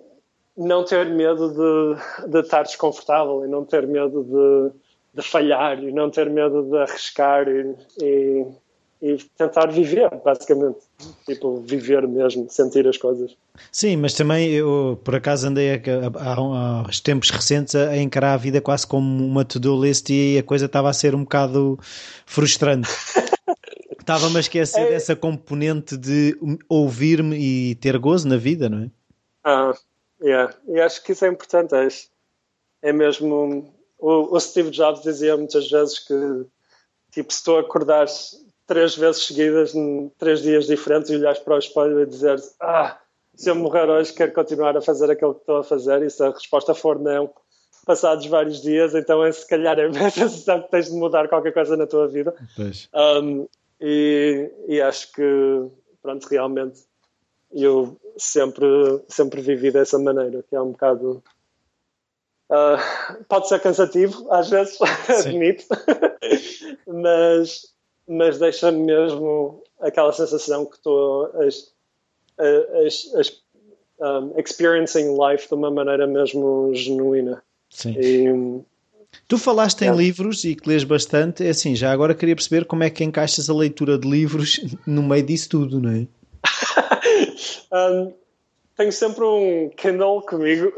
não 0.57 0.85
ter 0.85 1.05
medo 1.07 1.51
de, 1.51 2.31
de 2.31 2.41
estar 2.41 2.63
desconfortável 2.63 3.45
e 3.45 3.49
não 3.49 3.65
ter 3.65 3.89
medo 3.89 4.23
de 4.23 4.88
de 5.19 5.29
falhar 5.29 5.83
e 5.83 5.91
não 5.91 6.11
ter 6.11 6.31
medo 6.31 6.63
de 6.63 6.79
arriscar 6.79 7.49
e, 7.49 7.75
e, 8.01 8.47
e, 9.03 9.17
tentar 9.37 9.67
viver, 9.67 10.09
basicamente. 10.25 10.79
Tipo, 11.27 11.61
viver 11.61 12.07
mesmo, 12.07 12.49
sentir 12.49 12.87
as 12.87 12.97
coisas. 12.97 13.37
Sim, 13.73 13.97
mas 13.97 14.15
também 14.15 14.51
eu, 14.51 14.99
por 15.03 15.17
acaso, 15.17 15.49
andei 15.49 15.83
há, 16.19 16.41
uns 16.87 17.01
tempos 17.01 17.31
recentes 17.31 17.75
a 17.75 17.97
encarar 17.97 18.35
a 18.35 18.37
vida 18.37 18.61
quase 18.61 18.87
como 18.87 19.25
uma 19.25 19.45
to-do 19.45 19.81
list 19.83 20.09
e 20.11 20.39
a 20.39 20.43
coisa 20.43 20.67
estava 20.67 20.89
a 20.89 20.93
ser 20.93 21.15
um 21.15 21.25
bocado 21.25 21.79
frustrante. 22.25 22.89
Estava-me 23.99 24.39
a 24.39 24.41
esquecer 24.41 24.81
é... 24.81 24.89
dessa 24.89 25.15
componente 25.15 25.95
de 25.95 26.35
ouvir-me 26.67 27.37
e 27.37 27.75
ter 27.75 27.99
gozo 27.99 28.27
na 28.27 28.39
vida, 28.39 28.67
não 28.67 28.85
é? 28.85 28.91
Ah, 29.45 29.75
yeah. 30.23 30.55
e 30.67 30.81
acho 30.81 31.05
que 31.05 31.13
isso 31.13 31.27
é 31.27 31.29
importante. 31.29 31.75
É, 31.75 31.89
é 32.89 32.91
mesmo 32.91 33.78
o, 33.99 34.37
o 34.37 34.41
Steve 34.41 34.71
Jobs 34.71 35.03
dizia 35.03 35.37
muitas 35.37 35.69
vezes 35.71 35.99
que, 35.99 36.47
tipo, 37.13 37.33
se 37.33 37.43
tu 37.43 37.57
acordares 37.57 38.37
três 38.67 38.97
vezes 38.97 39.27
seguidas, 39.27 39.75
em 39.75 40.11
três 40.19 40.43
dias 40.43 40.67
diferentes, 40.67 41.11
e 41.11 41.17
olhares 41.17 41.41
para 41.41 41.55
o 41.55 41.59
espelho 41.59 42.01
e 42.01 42.07
dizeres: 42.07 42.55
Ah, 42.61 42.99
se 43.35 43.51
eu 43.51 43.55
morrer 43.55 43.89
hoje, 43.89 44.13
quero 44.13 44.33
continuar 44.33 44.77
a 44.77 44.83
fazer 44.83 45.11
aquilo 45.11 45.35
que 45.35 45.41
estou 45.41 45.59
a 45.59 45.65
fazer, 45.65 46.03
e 46.03 46.11
se 46.11 46.23
a 46.23 46.31
resposta 46.31 46.75
for 46.75 46.99
não, 46.99 47.31
passados 47.87 48.27
vários 48.27 48.61
dias, 48.61 48.95
então 48.95 49.25
é 49.25 49.33
se 49.33 49.47
calhar 49.47 49.79
é 49.79 49.87
a 49.87 50.11
sensação 50.11 50.63
que 50.63 50.71
tens 50.71 50.91
de 50.91 50.97
mudar 50.97 51.29
qualquer 51.29 51.53
coisa 51.53 51.77
na 51.77 51.87
tua 51.87 52.07
vida. 52.07 52.35
Um, 52.95 53.49
e, 53.81 54.51
e 54.67 54.81
acho 54.81 55.13
que, 55.13 55.23
pronto, 56.03 56.27
realmente 56.29 56.81
eu 57.53 57.97
sempre, 58.17 58.67
sempre 59.09 59.41
vivi 59.41 59.71
dessa 59.71 59.99
maneira, 59.99 60.45
que 60.49 60.55
é 60.55 60.61
um 60.61 60.73
bocado. 60.73 61.23
Uh, 62.51 63.25
pode 63.29 63.49
ser 63.49 63.61
cansativo, 63.61 64.27
às 64.33 64.49
vezes, 64.49 64.79
admito, 65.09 65.65
mas, 66.87 67.75
mas 68.09 68.39
deixa-me 68.39 68.85
mesmo 68.85 69.63
aquela 69.81 70.13
sensação 70.13 70.65
que 70.65 70.77
estou 70.77 71.31
um, 74.01 74.33
experiencing 74.39 75.17
life 75.19 75.49
de 75.49 75.55
uma 75.55 75.71
maneira 75.71 76.07
mesmo 76.07 76.73
genuína. 76.75 77.43
Sim. 77.71 77.95
E, 77.99 78.65
Tu 79.27 79.39
falaste 79.39 79.83
em 79.83 79.95
livros 79.95 80.45
e 80.45 80.55
que 80.55 80.69
lês 80.69 80.85
bastante, 80.85 81.45
é 81.45 81.51
assim, 81.51 81.75
já 81.75 81.93
agora 81.93 82.15
queria 82.15 82.37
perceber 82.37 82.65
como 82.65 82.83
é 82.83 82.91
que 82.91 83.05
encaixas 83.05 83.49
a 83.49 83.55
leitura 83.55 83.99
de 83.99 84.09
livros 84.09 84.61
no 84.87 85.03
meio 85.03 85.23
disso 85.23 85.49
tudo, 85.51 85.81
não 85.81 85.91
é? 85.91 86.07
um, 87.73 88.13
tenho 88.77 88.93
sempre 88.93 89.25
um 89.25 89.71
Kindle 89.77 90.23
comigo 90.23 90.73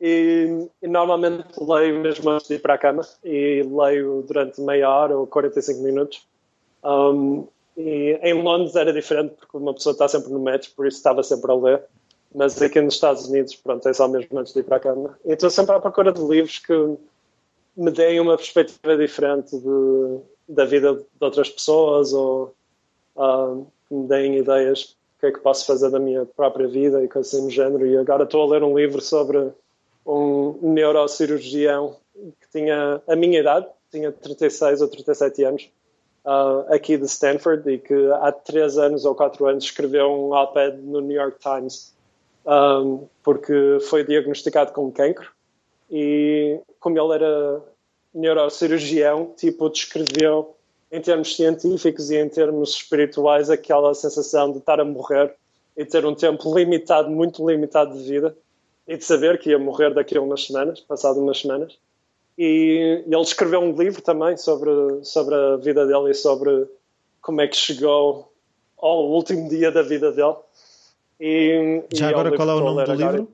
e, 0.00 0.68
e, 0.82 0.88
normalmente 0.88 1.48
leio 1.60 2.00
mesmo 2.00 2.30
antes 2.30 2.48
de 2.48 2.54
ir 2.54 2.58
para 2.60 2.74
a 2.74 2.78
cama 2.78 3.02
e 3.22 3.62
leio 3.62 4.24
durante 4.26 4.60
meia 4.60 4.88
hora 4.88 5.18
ou 5.18 5.26
45 5.26 5.82
minutos. 5.82 6.26
Um, 6.82 7.46
e 7.76 8.18
em 8.22 8.42
Londres 8.42 8.76
era 8.76 8.92
diferente 8.92 9.34
porque 9.38 9.56
uma 9.56 9.74
pessoa 9.74 9.92
está 9.92 10.08
sempre 10.08 10.30
no 10.30 10.40
metro, 10.40 10.70
por 10.74 10.86
isso 10.86 10.96
estava 10.96 11.22
sempre 11.22 11.50
a 11.50 11.54
ler. 11.54 11.82
Mas 12.34 12.60
aqui 12.62 12.80
nos 12.80 12.94
Estados 12.94 13.28
Unidos, 13.28 13.56
pronto, 13.56 13.86
é 13.88 13.92
só 13.92 14.06
mesmo 14.08 14.38
antes 14.38 14.52
de 14.52 14.60
ir 14.60 14.62
para 14.62 14.76
a 14.76 14.80
cama. 14.80 15.18
E 15.24 15.32
estou 15.32 15.50
sempre 15.50 15.74
à 15.74 15.80
procura 15.80 16.12
de 16.12 16.22
livros 16.22 16.58
que 16.58 16.72
me 17.76 17.90
deem 17.90 18.20
uma 18.20 18.36
perspectiva 18.36 18.96
diferente 18.96 19.58
de, 19.58 20.20
da 20.48 20.64
vida 20.64 20.94
de 20.94 21.04
outras 21.20 21.50
pessoas 21.50 22.12
ou 22.12 22.54
uh, 23.16 23.66
que 23.88 23.94
me 23.94 24.06
deem 24.06 24.38
ideias 24.38 24.96
do 25.16 25.20
que 25.20 25.26
é 25.26 25.32
que 25.32 25.40
posso 25.40 25.66
fazer 25.66 25.90
da 25.90 25.98
minha 25.98 26.24
própria 26.24 26.68
vida 26.68 27.02
e 27.02 27.08
coisas 27.08 27.34
assim 27.34 27.44
do 27.46 27.50
género. 27.50 27.86
E 27.86 27.96
agora 27.96 28.24
estou 28.24 28.42
a 28.42 28.52
ler 28.52 28.62
um 28.62 28.78
livro 28.78 29.00
sobre 29.00 29.50
um 30.06 30.72
neurocirurgião 30.72 31.96
que 32.14 32.50
tinha 32.52 33.00
a 33.06 33.16
minha 33.16 33.40
idade, 33.40 33.66
tinha 33.90 34.12
36 34.12 34.80
ou 34.82 34.88
37 34.88 35.44
anos, 35.44 35.70
uh, 36.24 36.72
aqui 36.72 36.96
de 36.96 37.06
Stanford, 37.06 37.70
e 37.70 37.78
que 37.78 37.94
há 38.20 38.32
3 38.32 38.78
anos 38.78 39.04
ou 39.04 39.14
4 39.14 39.46
anos 39.46 39.64
escreveu 39.64 40.10
um 40.10 40.32
op-ed 40.32 40.76
no 40.78 41.00
New 41.00 41.16
York 41.16 41.38
Times 41.38 41.94
um, 42.46 43.06
porque 43.22 43.78
foi 43.88 44.04
diagnosticado 44.04 44.72
com 44.72 44.90
cancro. 44.90 45.30
E 45.90 46.60
como 46.78 46.98
ele 46.98 47.14
era 47.14 47.62
neurocirurgião, 48.14 49.32
tipo, 49.36 49.68
descreveu 49.68 50.54
em 50.90 51.00
termos 51.00 51.36
científicos 51.36 52.10
e 52.10 52.16
em 52.16 52.28
termos 52.28 52.74
espirituais 52.74 53.50
aquela 53.50 53.94
sensação 53.94 54.50
de 54.50 54.58
estar 54.58 54.80
a 54.80 54.84
morrer 54.84 55.34
e 55.76 55.84
ter 55.84 56.04
um 56.04 56.14
tempo 56.14 56.52
limitado, 56.56 57.10
muito 57.10 57.48
limitado 57.48 57.96
de 57.96 58.02
vida 58.02 58.36
e 58.90 58.96
de 58.96 59.04
saber 59.04 59.38
que 59.38 59.50
ia 59.50 59.58
morrer 59.58 59.94
daqui 59.94 60.18
a 60.18 60.20
umas 60.20 60.44
semanas, 60.44 60.80
passado 60.80 61.20
umas 61.20 61.38
semanas. 61.38 61.78
E, 62.36 63.04
e 63.06 63.14
ele 63.14 63.22
escreveu 63.22 63.60
um 63.60 63.72
livro 63.72 64.02
também 64.02 64.36
sobre, 64.36 64.70
sobre 65.04 65.32
a 65.32 65.56
vida 65.58 65.86
dele 65.86 66.10
e 66.10 66.14
sobre 66.14 66.66
como 67.22 67.40
é 67.40 67.46
que 67.46 67.56
chegou 67.56 68.32
ao 68.76 69.08
último 69.08 69.48
dia 69.48 69.70
da 69.70 69.82
vida 69.82 70.10
dele. 70.10 70.34
E, 71.20 71.84
Já 71.92 72.08
e 72.08 72.12
agora 72.12 72.34
qual 72.34 72.50
é 72.50 72.54
o 72.54 72.60
nome 72.60 72.84
do 72.84 72.94
livro? 72.94 73.28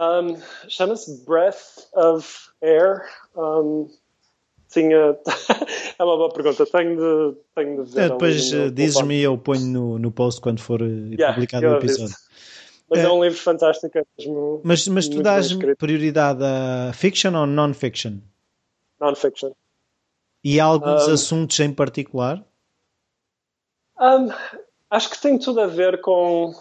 Um, 0.00 0.40
Chama-se 0.68 1.24
Breath 1.24 1.88
of 1.92 2.50
Air. 2.62 3.02
Um, 3.36 3.90
tinha. 4.72 5.18
é 5.98 6.04
uma 6.04 6.16
boa 6.16 6.32
pergunta. 6.32 6.64
Tenho 6.64 6.96
de, 6.96 7.38
tenho 7.56 7.84
de 7.84 7.92
ver. 7.92 8.02
É, 8.02 8.08
depois 8.08 8.52
uh, 8.52 8.70
dizes-me 8.70 9.16
e 9.16 9.22
eu 9.22 9.36
ponho 9.36 9.66
no, 9.66 9.98
no 9.98 10.12
post 10.12 10.40
quando 10.40 10.60
for 10.60 10.80
uh, 10.80 10.86
yeah, 10.86 11.34
publicado 11.34 11.66
o 11.66 11.76
episódio. 11.78 12.14
Mas 12.90 13.00
é, 13.00 13.02
é, 13.02 13.10
um 13.10 13.22
livro 13.22 13.38
fantástico. 13.38 13.98
É 13.98 14.04
mesmo 14.18 14.60
mas, 14.64 14.88
mas 14.88 15.08
tu 15.08 15.22
dás 15.22 15.52
prioridade 15.78 16.42
a 16.42 16.92
fiction 16.92 17.34
ou 17.34 17.46
non-fiction? 17.46 18.18
Non-fiction. 19.00 19.52
E 20.42 20.58
há 20.58 20.64
alguns 20.64 21.08
um, 21.08 21.12
assuntos 21.12 21.58
em 21.60 21.72
particular? 21.72 22.42
Um, 24.00 24.28
acho 24.90 25.10
que 25.10 25.20
tem 25.20 25.38
tudo 25.38 25.60
a 25.60 25.66
ver 25.66 26.00
com 26.00 26.54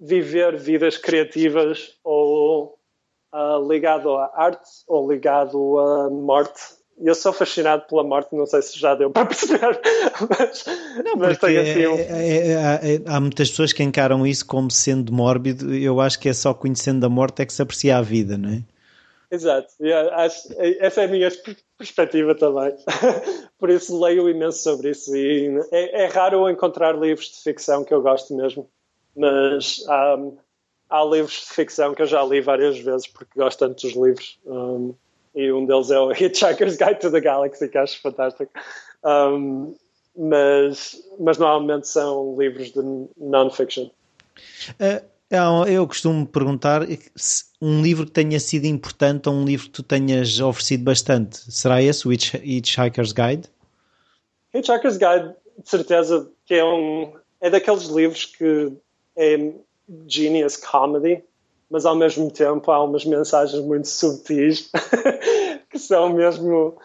viver 0.00 0.58
vidas 0.58 0.98
criativas 0.98 1.96
ou 2.02 2.78
uh, 3.32 3.68
ligado 3.68 4.16
à 4.16 4.30
arte 4.34 4.68
ou 4.86 5.10
ligado 5.10 5.78
à 5.78 6.10
morte. 6.10 6.75
Eu 6.98 7.14
sou 7.14 7.32
fascinado 7.32 7.84
pela 7.86 8.02
morte, 8.02 8.34
não 8.34 8.46
sei 8.46 8.62
se 8.62 8.78
já 8.78 8.94
deu 8.94 9.10
para 9.10 9.26
perceber, 9.26 9.80
mas, 10.30 10.64
não, 11.04 11.16
mas 11.16 11.38
tem 11.38 11.58
assim 11.58 11.86
um... 11.86 11.98
é, 11.98 12.04
é, 12.04 12.94
é, 12.94 13.02
há 13.06 13.20
muitas 13.20 13.50
pessoas 13.50 13.72
que 13.72 13.82
encaram 13.82 14.26
isso 14.26 14.46
como 14.46 14.70
sendo 14.70 15.12
mórbido. 15.12 15.74
Eu 15.74 16.00
acho 16.00 16.18
que 16.18 16.28
é 16.28 16.32
só 16.32 16.54
conhecendo 16.54 17.04
a 17.04 17.08
morte 17.08 17.42
é 17.42 17.46
que 17.46 17.52
se 17.52 17.60
aprecia 17.60 17.98
a 17.98 18.02
vida, 18.02 18.38
não 18.38 18.50
é? 18.50 18.62
Exato, 19.30 19.68
acho, 20.12 20.54
essa 20.58 21.02
é 21.02 21.04
a 21.04 21.08
minha 21.08 21.28
perspectiva 21.76 22.34
também. 22.34 22.72
Por 23.58 23.70
isso 23.70 24.00
leio 24.00 24.28
imenso 24.28 24.62
sobre 24.62 24.90
isso 24.90 25.14
e 25.16 25.50
é, 25.72 26.04
é 26.04 26.06
raro 26.06 26.48
encontrar 26.48 26.96
livros 26.96 27.26
de 27.26 27.42
ficção 27.42 27.84
que 27.84 27.92
eu 27.92 28.00
gosto 28.00 28.34
mesmo 28.36 28.68
mas 29.16 29.82
um, 29.88 30.36
há 30.90 31.02
livros 31.04 31.40
de 31.40 31.54
ficção 31.54 31.94
que 31.94 32.02
eu 32.02 32.06
já 32.06 32.22
li 32.22 32.40
várias 32.40 32.78
vezes 32.78 33.06
porque 33.06 33.40
gosto 33.40 33.58
tanto 33.58 33.86
dos 33.86 33.96
livros. 33.96 34.38
Um, 34.44 34.94
e 35.36 35.52
um 35.52 35.66
deles 35.66 35.90
é 35.90 36.00
o 36.00 36.10
Hitchhiker's 36.16 36.76
Guide 36.76 36.98
to 37.00 37.10
the 37.10 37.20
Galaxy, 37.20 37.68
que 37.68 37.78
acho 37.78 38.00
fantástico. 38.00 38.50
Um, 39.04 39.74
mas, 40.16 41.00
mas 41.20 41.36
normalmente 41.36 41.86
são 41.86 42.34
livros 42.38 42.72
de 42.72 42.80
non-fiction. 43.18 43.90
Uh, 44.80 45.66
eu 45.68 45.86
costumo 45.86 46.26
perguntar 46.26 46.82
um 47.60 47.82
livro 47.82 48.06
que 48.06 48.12
tenha 48.12 48.40
sido 48.40 48.64
importante 48.64 49.28
ou 49.28 49.34
um 49.34 49.44
livro 49.44 49.66
que 49.66 49.72
tu 49.72 49.82
tenhas 49.82 50.40
oferecido 50.40 50.84
bastante. 50.84 51.38
Será 51.52 51.82
esse, 51.82 52.08
o 52.08 52.12
Hitchhiker's 52.12 53.12
Guide? 53.12 53.48
Hitchhiker's 54.54 54.96
Guide, 54.96 55.34
de 55.62 55.68
certeza 55.68 56.30
que 56.46 56.54
é 56.54 56.64
um 56.64 57.12
é 57.40 57.50
daqueles 57.50 57.84
livros 57.84 58.24
que 58.24 58.72
é 59.16 59.52
genius 60.06 60.56
comedy, 60.56 61.22
mas 61.70 61.84
ao 61.84 61.94
mesmo 61.94 62.30
tempo 62.30 62.70
há 62.70 62.82
umas 62.82 63.04
mensagens 63.04 63.62
muito 63.62 63.88
subtis 63.88 64.70
que 65.70 65.78
são 65.78 66.10
mesmo 66.12 66.76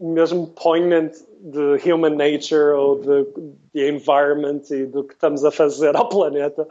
mesmo 0.00 0.46
poignant 0.46 1.12
de 1.40 1.90
human 1.90 2.10
nature 2.10 2.72
ou 2.72 3.00
de, 3.00 3.26
de 3.74 3.88
environment 3.88 4.62
e 4.70 4.86
do 4.86 5.02
que 5.04 5.14
estamos 5.14 5.44
a 5.44 5.50
fazer 5.50 5.96
ao 5.96 6.08
planeta 6.08 6.66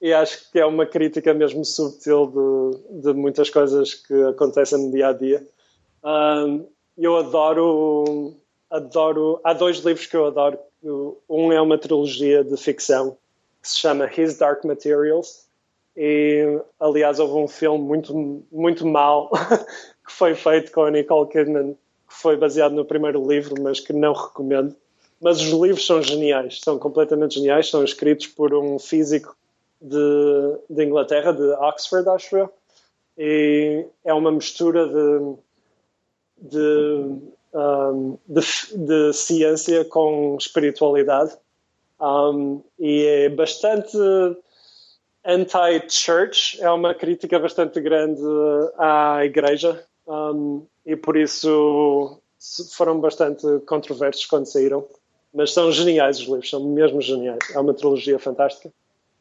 e 0.00 0.12
acho 0.14 0.50
que 0.50 0.58
é 0.58 0.64
uma 0.64 0.86
crítica 0.86 1.34
mesmo 1.34 1.64
subtil 1.64 2.26
de, 2.26 3.02
de 3.02 3.12
muitas 3.12 3.50
coisas 3.50 3.94
que 3.94 4.14
acontecem 4.24 4.86
no 4.86 4.90
dia 4.90 5.08
a 5.08 5.12
dia. 5.12 5.46
Um, 6.02 6.66
eu 6.96 7.16
adoro, 7.16 8.34
adoro. 8.70 9.40
Há 9.44 9.52
dois 9.52 9.78
livros 9.78 10.06
que 10.06 10.16
eu 10.16 10.26
adoro. 10.26 10.58
Um 11.28 11.52
é 11.52 11.60
uma 11.60 11.76
trilogia 11.76 12.42
de 12.42 12.56
ficção 12.56 13.18
que 13.60 13.68
se 13.68 13.78
chama 13.78 14.10
His 14.10 14.38
Dark 14.38 14.64
Materials. 14.64 15.46
E, 15.96 16.60
aliás, 16.78 17.18
houve 17.18 17.34
um 17.34 17.48
filme 17.48 17.82
muito, 17.82 18.44
muito 18.50 18.86
mal 18.86 19.30
que 20.06 20.12
foi 20.12 20.34
feito 20.34 20.72
com 20.72 20.82
a 20.82 20.90
Nicole 20.90 21.28
Kidman, 21.28 21.76
que 22.08 22.14
foi 22.14 22.36
baseado 22.36 22.72
no 22.72 22.84
primeiro 22.84 23.26
livro, 23.26 23.60
mas 23.60 23.80
que 23.80 23.92
não 23.92 24.12
recomendo. 24.12 24.74
Mas 25.20 25.40
os 25.40 25.50
livros 25.50 25.86
são 25.86 26.02
geniais, 26.02 26.60
são 26.62 26.78
completamente 26.78 27.34
geniais, 27.34 27.68
são 27.68 27.84
escritos 27.84 28.26
por 28.28 28.54
um 28.54 28.78
físico 28.78 29.36
de, 29.80 30.58
de 30.68 30.84
Inglaterra, 30.84 31.32
de 31.32 31.42
Oxford, 31.42 32.08
acho 32.08 32.36
eu. 32.36 32.52
E 33.18 33.84
é 34.04 34.14
uma 34.14 34.32
mistura 34.32 34.86
de, 34.86 35.36
de, 36.38 37.20
um, 37.54 38.18
de, 38.26 38.40
de 38.74 39.12
ciência 39.12 39.84
com 39.84 40.36
espiritualidade 40.38 41.36
um, 42.00 42.62
e 42.78 43.04
é 43.04 43.28
bastante 43.28 43.96
anti-church, 45.24 46.60
é 46.60 46.70
uma 46.70 46.94
crítica 46.94 47.38
bastante 47.38 47.80
grande 47.80 48.22
à 48.78 49.24
igreja 49.24 49.84
um, 50.06 50.66
e 50.84 50.96
por 50.96 51.16
isso 51.16 52.20
foram 52.72 53.00
bastante 53.00 53.46
controversos 53.66 54.26
quando 54.26 54.46
saíram. 54.46 54.86
Mas 55.32 55.52
são 55.52 55.70
geniais 55.70 56.18
os 56.18 56.26
livros, 56.26 56.50
são 56.50 56.64
mesmo 56.64 57.00
geniais. 57.00 57.38
É 57.54 57.60
uma 57.60 57.72
trilogia 57.72 58.18
fantástica. 58.18 58.72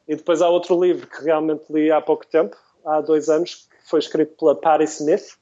E 0.08 0.16
depois 0.16 0.42
há 0.42 0.50
outro 0.50 0.82
livro 0.84 1.06
que 1.06 1.24
realmente 1.24 1.66
li 1.70 1.92
há 1.92 2.02
pouco 2.02 2.26
tempo, 2.26 2.58
há 2.84 3.00
dois 3.00 3.30
anos, 3.30 3.68
que 3.70 3.90
foi 3.90 4.00
escrito 4.00 4.36
pela 4.40 4.56
Patti 4.56 4.86
Smith. 4.86 5.38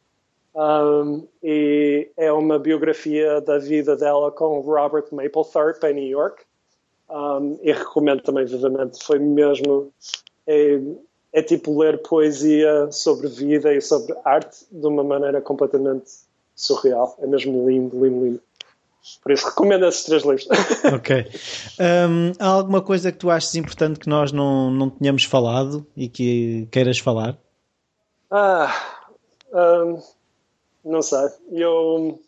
Um, 0.53 1.25
e 1.41 2.09
é 2.17 2.31
uma 2.33 2.57
biografia 2.57 3.39
da 3.39 3.59
vida 3.59 3.95
dela 3.95 4.31
com 4.31 4.59
Robert 4.59 5.05
Mapplethorpe 5.11 5.85
em 5.85 5.93
New 5.93 6.07
York 6.07 6.43
um, 7.09 7.59
e 7.61 7.71
recomendo 7.71 8.21
também 8.21 8.45
vivamente. 8.45 9.01
Foi 9.03 9.19
mesmo. 9.19 9.93
É, 10.47 10.79
é 11.33 11.41
tipo 11.41 11.77
ler 11.77 12.01
poesia 12.01 12.89
sobre 12.91 13.27
vida 13.27 13.73
e 13.73 13.81
sobre 13.81 14.15
arte 14.23 14.65
de 14.71 14.87
uma 14.87 15.03
maneira 15.03 15.41
completamente 15.41 16.09
surreal. 16.55 17.15
É 17.21 17.27
mesmo 17.27 17.69
lindo, 17.69 18.03
lindo, 18.03 18.25
lindo. 18.25 18.41
Por 19.21 19.31
isso 19.31 19.45
recomendo 19.45 19.85
esses 19.85 20.03
três 20.03 20.23
livros. 20.23 20.47
Ok. 20.93 21.29
Um, 21.79 22.31
há 22.39 22.47
alguma 22.47 22.81
coisa 22.81 23.11
que 23.11 23.17
tu 23.17 23.29
achas 23.29 23.55
importante 23.55 23.99
que 23.99 24.09
nós 24.09 24.31
não, 24.31 24.71
não 24.71 24.89
tenhamos 24.89 25.23
falado 25.23 25.85
e 25.95 26.09
que 26.09 26.67
queiras 26.71 26.99
falar? 26.99 27.37
Ah, 28.29 28.73
um, 29.53 30.01
não 30.83 31.01
sei. 31.01 31.29
Eu, 31.51 32.19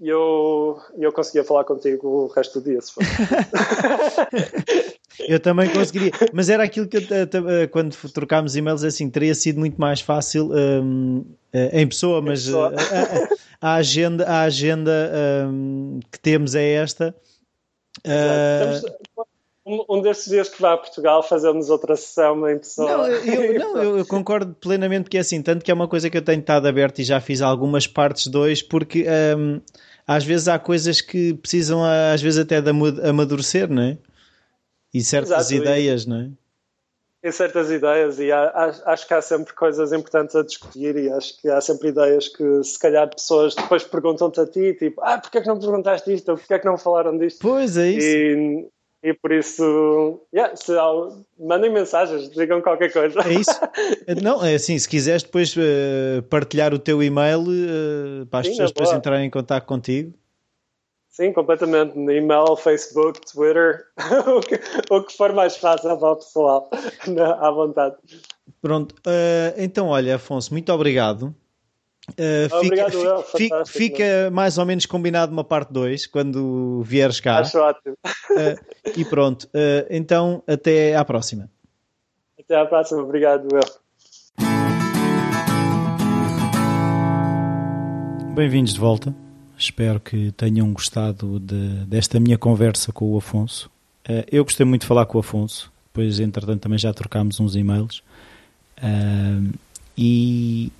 eu, 0.00 0.80
eu 0.98 1.12
conseguia 1.12 1.44
falar 1.44 1.64
contigo 1.64 2.08
o 2.08 2.26
resto 2.28 2.60
do 2.60 2.70
dia, 2.70 2.80
se 2.80 2.92
for. 2.92 3.02
eu 5.20 5.40
também 5.40 5.68
conseguiria, 5.68 6.12
mas 6.32 6.48
era 6.48 6.64
aquilo 6.64 6.86
que 6.86 6.96
eu, 6.96 7.02
eh, 7.02 7.66
quando 7.68 7.96
trocámos 8.12 8.56
e-mails 8.56 8.84
assim, 8.84 9.08
teria 9.08 9.34
sido 9.34 9.58
muito 9.58 9.80
mais 9.80 10.00
fácil 10.00 10.50
um, 10.52 11.24
eh, 11.52 11.80
em 11.80 11.86
pessoa, 11.86 12.20
mas 12.20 12.42
em 12.42 12.46
pessoa. 12.46 12.74
Eh, 12.74 13.28
a, 13.60 13.68
a, 13.70 13.74
agenda, 13.76 14.26
a 14.26 14.42
agenda 14.42 15.12
um, 15.48 16.00
que 16.10 16.20
temos 16.20 16.54
é 16.54 16.72
esta. 16.74 17.14
Uh, 18.06 19.26
um, 19.88 20.00
destes 20.00 20.30
dias 20.30 20.48
que 20.48 20.62
vá 20.62 20.74
a 20.74 20.76
Portugal 20.76 21.22
fazemos 21.22 21.70
outra 21.70 21.96
sessão 21.96 22.48
em 22.48 22.58
pessoa. 22.58 22.88
Não, 22.88 23.06
eu, 23.08 23.58
não, 23.58 23.98
eu, 23.98 24.06
concordo 24.06 24.54
plenamente 24.54 25.04
porque 25.04 25.16
é 25.16 25.20
assim, 25.20 25.42
tanto 25.42 25.64
que 25.64 25.70
é 25.70 25.74
uma 25.74 25.88
coisa 25.88 26.08
que 26.08 26.16
eu 26.16 26.22
tenho 26.22 26.40
estado 26.40 26.68
aberto 26.68 27.00
e 27.00 27.04
já 27.04 27.20
fiz 27.20 27.42
algumas 27.42 27.86
partes 27.86 28.28
dois, 28.28 28.62
porque 28.62 29.06
um, 29.36 29.60
às 30.06 30.24
vezes 30.24 30.46
há 30.46 30.58
coisas 30.58 31.00
que 31.00 31.34
precisam 31.34 31.82
às 31.82 32.22
vezes 32.22 32.38
até 32.38 32.60
de 32.60 32.70
amadurecer, 32.70 33.68
não 33.68 33.82
é? 33.82 33.98
E 34.92 35.02
certas 35.02 35.50
Exato, 35.50 35.54
ideias, 35.54 36.04
e, 36.04 36.08
não 36.08 36.20
é? 36.20 36.30
E 37.22 37.32
certas 37.32 37.70
ideias, 37.70 38.18
e 38.20 38.30
há, 38.30 38.72
acho 38.86 39.06
que 39.06 39.14
há 39.14 39.20
sempre 39.20 39.52
coisas 39.54 39.92
importantes 39.92 40.36
a 40.36 40.42
discutir, 40.42 40.96
e 40.96 41.10
acho 41.10 41.40
que 41.40 41.48
há 41.48 41.60
sempre 41.60 41.88
ideias 41.88 42.28
que 42.28 42.62
se 42.62 42.78
calhar 42.78 43.08
pessoas 43.08 43.54
depois 43.54 43.82
perguntam-te 43.82 44.40
a 44.40 44.46
ti, 44.46 44.74
tipo, 44.74 45.00
ah, 45.02 45.18
porquê 45.18 45.38
é 45.38 45.40
que 45.40 45.48
não 45.48 45.58
perguntaste 45.58 46.12
isto? 46.12 46.30
Ou 46.30 46.38
porquê 46.38 46.54
é 46.54 46.58
que 46.58 46.66
não 46.66 46.78
falaram 46.78 47.18
disto? 47.18 47.40
Pois 47.40 47.76
é 47.76 47.90
isso. 47.90 48.06
E, 48.06 48.68
e 49.02 49.14
por 49.14 49.30
isso, 49.32 50.20
yeah, 50.34 50.54
se, 50.56 50.72
mandem 51.38 51.72
mensagens, 51.72 52.28
digam 52.30 52.60
qualquer 52.60 52.92
coisa. 52.92 53.20
É 53.20 53.34
isso? 53.34 53.52
Não, 54.20 54.44
é 54.44 54.54
assim, 54.54 54.76
se 54.76 54.88
quiseres 54.88 55.22
depois 55.22 55.54
uh, 55.56 56.22
partilhar 56.28 56.74
o 56.74 56.78
teu 56.78 57.00
e-mail 57.00 57.42
uh, 57.42 58.26
para 58.26 58.40
as 58.40 58.46
Sim, 58.46 58.52
pessoas 58.52 58.72
depois 58.72 58.92
entrarem 58.92 59.26
em 59.26 59.30
contato 59.30 59.64
contigo. 59.64 60.12
Sim, 61.16 61.32
completamente. 61.32 61.96
No 61.96 62.12
e-mail, 62.12 62.54
Facebook, 62.56 63.20
Twitter, 63.32 63.86
o, 64.36 64.40
que, 64.40 64.60
o 64.90 65.02
que 65.02 65.16
for 65.16 65.32
mais 65.32 65.56
fácil 65.56 65.96
para 65.96 66.10
o 66.12 66.16
pessoal, 66.16 66.68
à 67.40 67.50
vontade. 67.50 67.96
Pronto, 68.60 68.92
uh, 69.06 69.54
então 69.56 69.88
olha, 69.88 70.16
Afonso, 70.16 70.52
muito 70.52 70.70
obrigado. 70.70 71.34
Uh, 72.10 72.54
Obrigado, 72.54 72.92
fica, 72.92 73.02
eu, 73.02 73.22
fica, 73.22 73.64
fica, 73.64 74.30
mais 74.30 74.58
ou 74.58 74.66
menos 74.66 74.84
combinado 74.84 75.32
uma 75.32 75.42
parte 75.42 75.72
2 75.72 76.06
quando 76.06 76.82
vieres 76.82 77.18
cá. 77.18 77.38
Acho 77.38 77.60
ótimo. 77.60 77.96
Uh, 78.30 78.54
e 78.94 79.04
pronto, 79.04 79.44
uh, 79.44 79.86
então 79.88 80.42
até 80.46 80.94
à 80.94 81.04
próxima. 81.04 81.50
Até 82.38 82.56
à 82.56 82.66
próxima, 82.66 83.02
obrigado, 83.02 83.48
eu. 83.50 83.62
Bem-vindos 88.34 88.74
de 88.74 88.80
volta. 88.80 89.25
Espero 89.58 89.98
que 90.00 90.32
tenham 90.32 90.72
gostado 90.72 91.40
de, 91.40 91.84
desta 91.86 92.20
minha 92.20 92.36
conversa 92.36 92.92
com 92.92 93.12
o 93.12 93.16
Afonso. 93.16 93.70
eu 94.30 94.44
gostei 94.44 94.66
muito 94.66 94.82
de 94.82 94.86
falar 94.86 95.06
com 95.06 95.18
o 95.18 95.20
Afonso, 95.20 95.72
depois, 95.86 96.20
entretanto, 96.20 96.60
também 96.60 96.78
já 96.78 96.92
trocámos 96.92 97.40
uns 97.40 97.56
e-mails. 97.56 98.02
e 99.96 100.70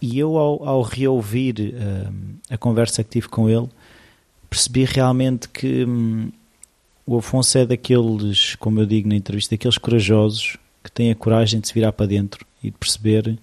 e 0.00 0.18
eu, 0.18 0.38
ao, 0.38 0.66
ao 0.66 0.82
reouvir 0.82 1.74
uh, 1.74 2.12
a 2.48 2.56
conversa 2.56 3.04
que 3.04 3.10
tive 3.10 3.28
com 3.28 3.48
ele, 3.48 3.68
percebi 4.48 4.84
realmente 4.84 5.48
que 5.48 5.84
um, 5.84 6.32
o 7.06 7.18
Afonso 7.18 7.58
é 7.58 7.66
daqueles, 7.66 8.54
como 8.54 8.80
eu 8.80 8.86
digo 8.86 9.08
na 9.08 9.14
entrevista, 9.14 9.54
daqueles 9.54 9.76
corajosos 9.76 10.56
que 10.82 10.90
têm 10.90 11.10
a 11.10 11.14
coragem 11.14 11.60
de 11.60 11.68
se 11.68 11.74
virar 11.74 11.92
para 11.92 12.06
dentro 12.06 12.46
e 12.62 12.70
de 12.70 12.78
perceber 12.78 13.38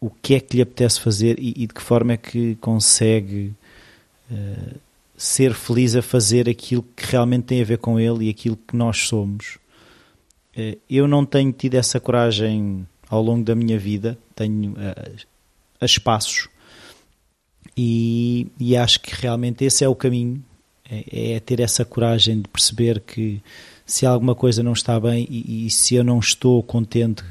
o 0.00 0.10
que 0.10 0.34
é 0.34 0.40
que 0.40 0.56
lhe 0.56 0.62
apetece 0.62 1.00
fazer 1.00 1.38
e, 1.38 1.50
e 1.56 1.66
de 1.66 1.74
que 1.74 1.82
forma 1.82 2.12
é 2.12 2.16
que 2.16 2.56
consegue 2.56 3.52
uh, 4.30 4.76
ser 5.16 5.54
feliz 5.54 5.96
a 5.96 6.02
fazer 6.02 6.48
aquilo 6.48 6.84
que 6.94 7.06
realmente 7.06 7.44
tem 7.44 7.62
a 7.62 7.64
ver 7.64 7.78
com 7.78 7.98
ele 7.98 8.26
e 8.26 8.30
aquilo 8.30 8.56
que 8.56 8.76
nós 8.76 9.08
somos. 9.08 9.58
eu 10.88 11.08
não 11.08 11.24
tenho 11.24 11.52
tido 11.52 11.74
essa 11.74 11.98
coragem 11.98 12.86
ao 13.08 13.22
longo 13.22 13.44
da 13.44 13.54
minha 13.54 13.78
vida, 13.78 14.18
tenho 14.34 14.72
uh, 14.72 15.16
a 15.80 15.84
espaços 15.86 16.48
e, 17.76 18.46
e, 18.58 18.74
acho 18.74 19.00
que 19.00 19.14
realmente 19.14 19.62
esse 19.64 19.84
é 19.84 19.88
o 19.88 19.94
caminho, 19.94 20.42
é, 20.90 21.34
é, 21.34 21.40
ter 21.40 21.60
essa 21.60 21.84
coragem 21.84 22.40
de 22.40 22.48
perceber 22.48 23.00
que 23.00 23.42
se 23.84 24.06
alguma 24.06 24.34
coisa 24.34 24.62
não 24.62 24.72
está 24.72 24.98
bem 24.98 25.26
e, 25.30 25.66
e 25.66 25.70
se 25.70 25.94
eu 25.94 26.02
não 26.02 26.18
estou 26.18 26.62
contente 26.62 27.22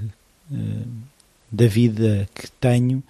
uh, 0.51 0.87
da 1.51 1.67
vida 1.67 2.27
que 2.33 2.49
tenho, 2.51 3.03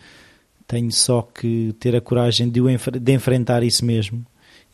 tenho 0.68 0.92
só 0.92 1.22
que 1.22 1.74
ter 1.80 1.96
a 1.96 2.02
coragem 2.02 2.50
de, 2.50 2.62
de 3.00 3.14
enfrentar 3.14 3.64
isso 3.64 3.86
mesmo 3.86 4.26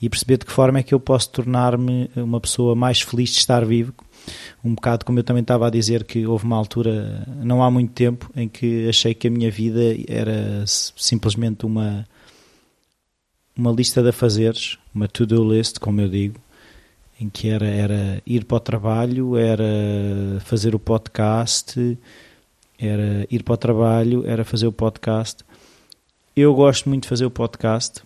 e 0.01 0.09
perceber 0.09 0.38
de 0.38 0.45
que 0.45 0.51
forma 0.51 0.79
é 0.79 0.83
que 0.83 0.93
eu 0.93 0.99
posso 0.99 1.29
tornar-me 1.29 2.09
uma 2.15 2.39
pessoa 2.39 2.75
mais 2.75 3.01
feliz 3.01 3.31
de 3.31 3.38
estar 3.38 3.63
vivo. 3.63 3.93
Um 4.63 4.73
bocado 4.73 5.05
como 5.05 5.19
eu 5.19 5.23
também 5.23 5.41
estava 5.41 5.67
a 5.67 5.69
dizer 5.69 6.03
que 6.03 6.25
houve 6.25 6.45
uma 6.45 6.57
altura, 6.57 7.27
não 7.43 7.63
há 7.63 7.69
muito 7.69 7.93
tempo, 7.93 8.29
em 8.35 8.47
que 8.47 8.88
achei 8.89 9.13
que 9.13 9.27
a 9.27 9.31
minha 9.31 9.51
vida 9.51 9.81
era 10.07 10.63
simplesmente 10.65 11.65
uma 11.65 12.05
uma 13.55 13.71
lista 13.71 14.01
de 14.01 14.09
afazeres, 14.09 14.77
uma 14.93 15.07
to-do 15.07 15.53
list, 15.53 15.77
como 15.79 16.01
eu 16.01 16.09
digo, 16.09 16.39
em 17.19 17.29
que 17.29 17.49
era, 17.49 17.67
era 17.67 18.21
ir 18.25 18.45
para 18.45 18.57
o 18.57 18.59
trabalho, 18.59 19.38
era 19.38 20.39
fazer 20.45 20.73
o 20.73 20.79
podcast, 20.79 21.97
era 22.82 23.28
ir 23.30 23.44
para 23.44 23.53
o 23.53 23.58
trabalho, 23.58 24.28
era 24.28 24.44
fazer 24.44 24.66
o 24.66 24.72
podcast. 24.72 25.44
Eu 26.36 26.53
gosto 26.56 26.90
muito 26.90 27.03
de 27.03 27.10
fazer 27.10 27.26
o 27.26 27.32
podcast 27.32 28.02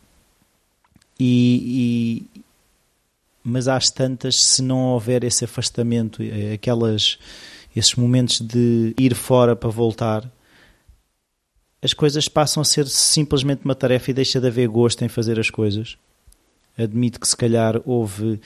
e, 1.19 2.25
mas 3.43 3.67
às 3.67 3.89
tantas, 3.89 4.41
se 4.41 4.61
não 4.61 4.79
houver 4.93 5.23
esse 5.23 5.45
afastamento, 5.45 6.21
eh, 6.21 6.53
aquelas, 6.53 7.19
esses 7.75 7.93
momentos 7.95 8.41
de 8.41 8.93
ir 8.99 9.13
fora 9.13 9.55
para 9.55 9.69
voltar, 9.69 10.29
as 11.81 11.93
coisas 11.93 12.27
passam 12.27 12.61
a 12.61 12.65
ser 12.65 12.87
simplesmente 12.87 13.63
uma 13.63 13.75
tarefa 13.75 14.09
e 14.09 14.13
deixa 14.15 14.41
de 14.41 14.47
haver 14.47 14.67
gosto 14.67 15.05
em 15.05 15.07
fazer 15.07 15.39
as 15.39 15.51
coisas. 15.51 15.97
Admito 16.75 17.19
que 17.19 17.27
se 17.27 17.37
calhar 17.37 17.79
houve, 17.85 18.41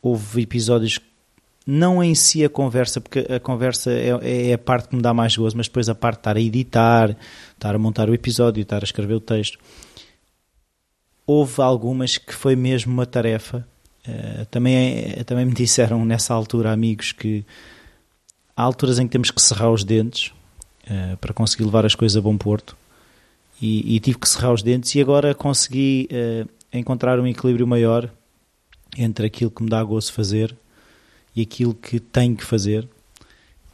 houve 0.00 0.42
episódios, 0.42 1.00
não 1.66 2.02
em 2.02 2.14
si 2.14 2.44
a 2.44 2.48
conversa, 2.48 3.00
porque 3.00 3.20
a 3.20 3.38
conversa 3.38 3.90
é, 3.92 4.50
é 4.50 4.52
a 4.54 4.58
parte 4.58 4.88
que 4.88 4.96
me 4.96 5.02
dá 5.02 5.12
mais 5.12 5.36
gozo, 5.36 5.56
mas 5.56 5.66
depois 5.66 5.88
a 5.88 5.94
parte 5.94 6.16
de 6.16 6.20
estar 6.20 6.36
a 6.36 6.40
editar, 6.40 7.16
estar 7.52 7.74
a 7.74 7.78
montar 7.78 8.08
o 8.08 8.14
episódio, 8.14 8.62
estar 8.62 8.82
a 8.82 8.84
escrever 8.84 9.14
o 9.14 9.20
texto. 9.20 9.58
Houve 11.26 11.60
algumas 11.62 12.18
que 12.18 12.34
foi 12.34 12.56
mesmo 12.56 12.92
uma 12.92 13.06
tarefa 13.06 13.66
eh, 14.06 14.46
também, 14.50 15.14
é, 15.16 15.24
também 15.24 15.44
me 15.44 15.54
disseram 15.54 16.04
nessa 16.04 16.34
altura, 16.34 16.72
amigos, 16.72 17.12
que 17.12 17.44
há 18.56 18.62
alturas 18.62 18.98
em 18.98 19.06
que 19.06 19.12
temos 19.12 19.30
que 19.30 19.40
serrar 19.40 19.70
os 19.70 19.84
dentes 19.84 20.32
uh, 20.84 21.16
para 21.18 21.32
conseguir 21.32 21.64
levar 21.64 21.86
as 21.86 21.94
coisas 21.94 22.16
a 22.16 22.20
bom 22.20 22.36
porto. 22.36 22.76
E, 23.60 23.96
e 23.96 24.00
tive 24.00 24.18
que 24.18 24.28
serrar 24.28 24.52
os 24.52 24.62
dentes 24.62 24.94
e 24.94 25.00
agora 25.00 25.34
consegui 25.34 26.08
uh, 26.10 26.48
encontrar 26.72 27.20
um 27.20 27.26
equilíbrio 27.26 27.66
maior 27.66 28.10
entre 28.96 29.26
aquilo 29.26 29.50
que 29.50 29.62
me 29.62 29.68
dá 29.68 29.82
gosto 29.84 30.12
fazer 30.12 30.56
e 31.34 31.42
aquilo 31.42 31.74
que 31.74 32.00
tenho 32.00 32.36
que 32.36 32.44
fazer. 32.44 32.88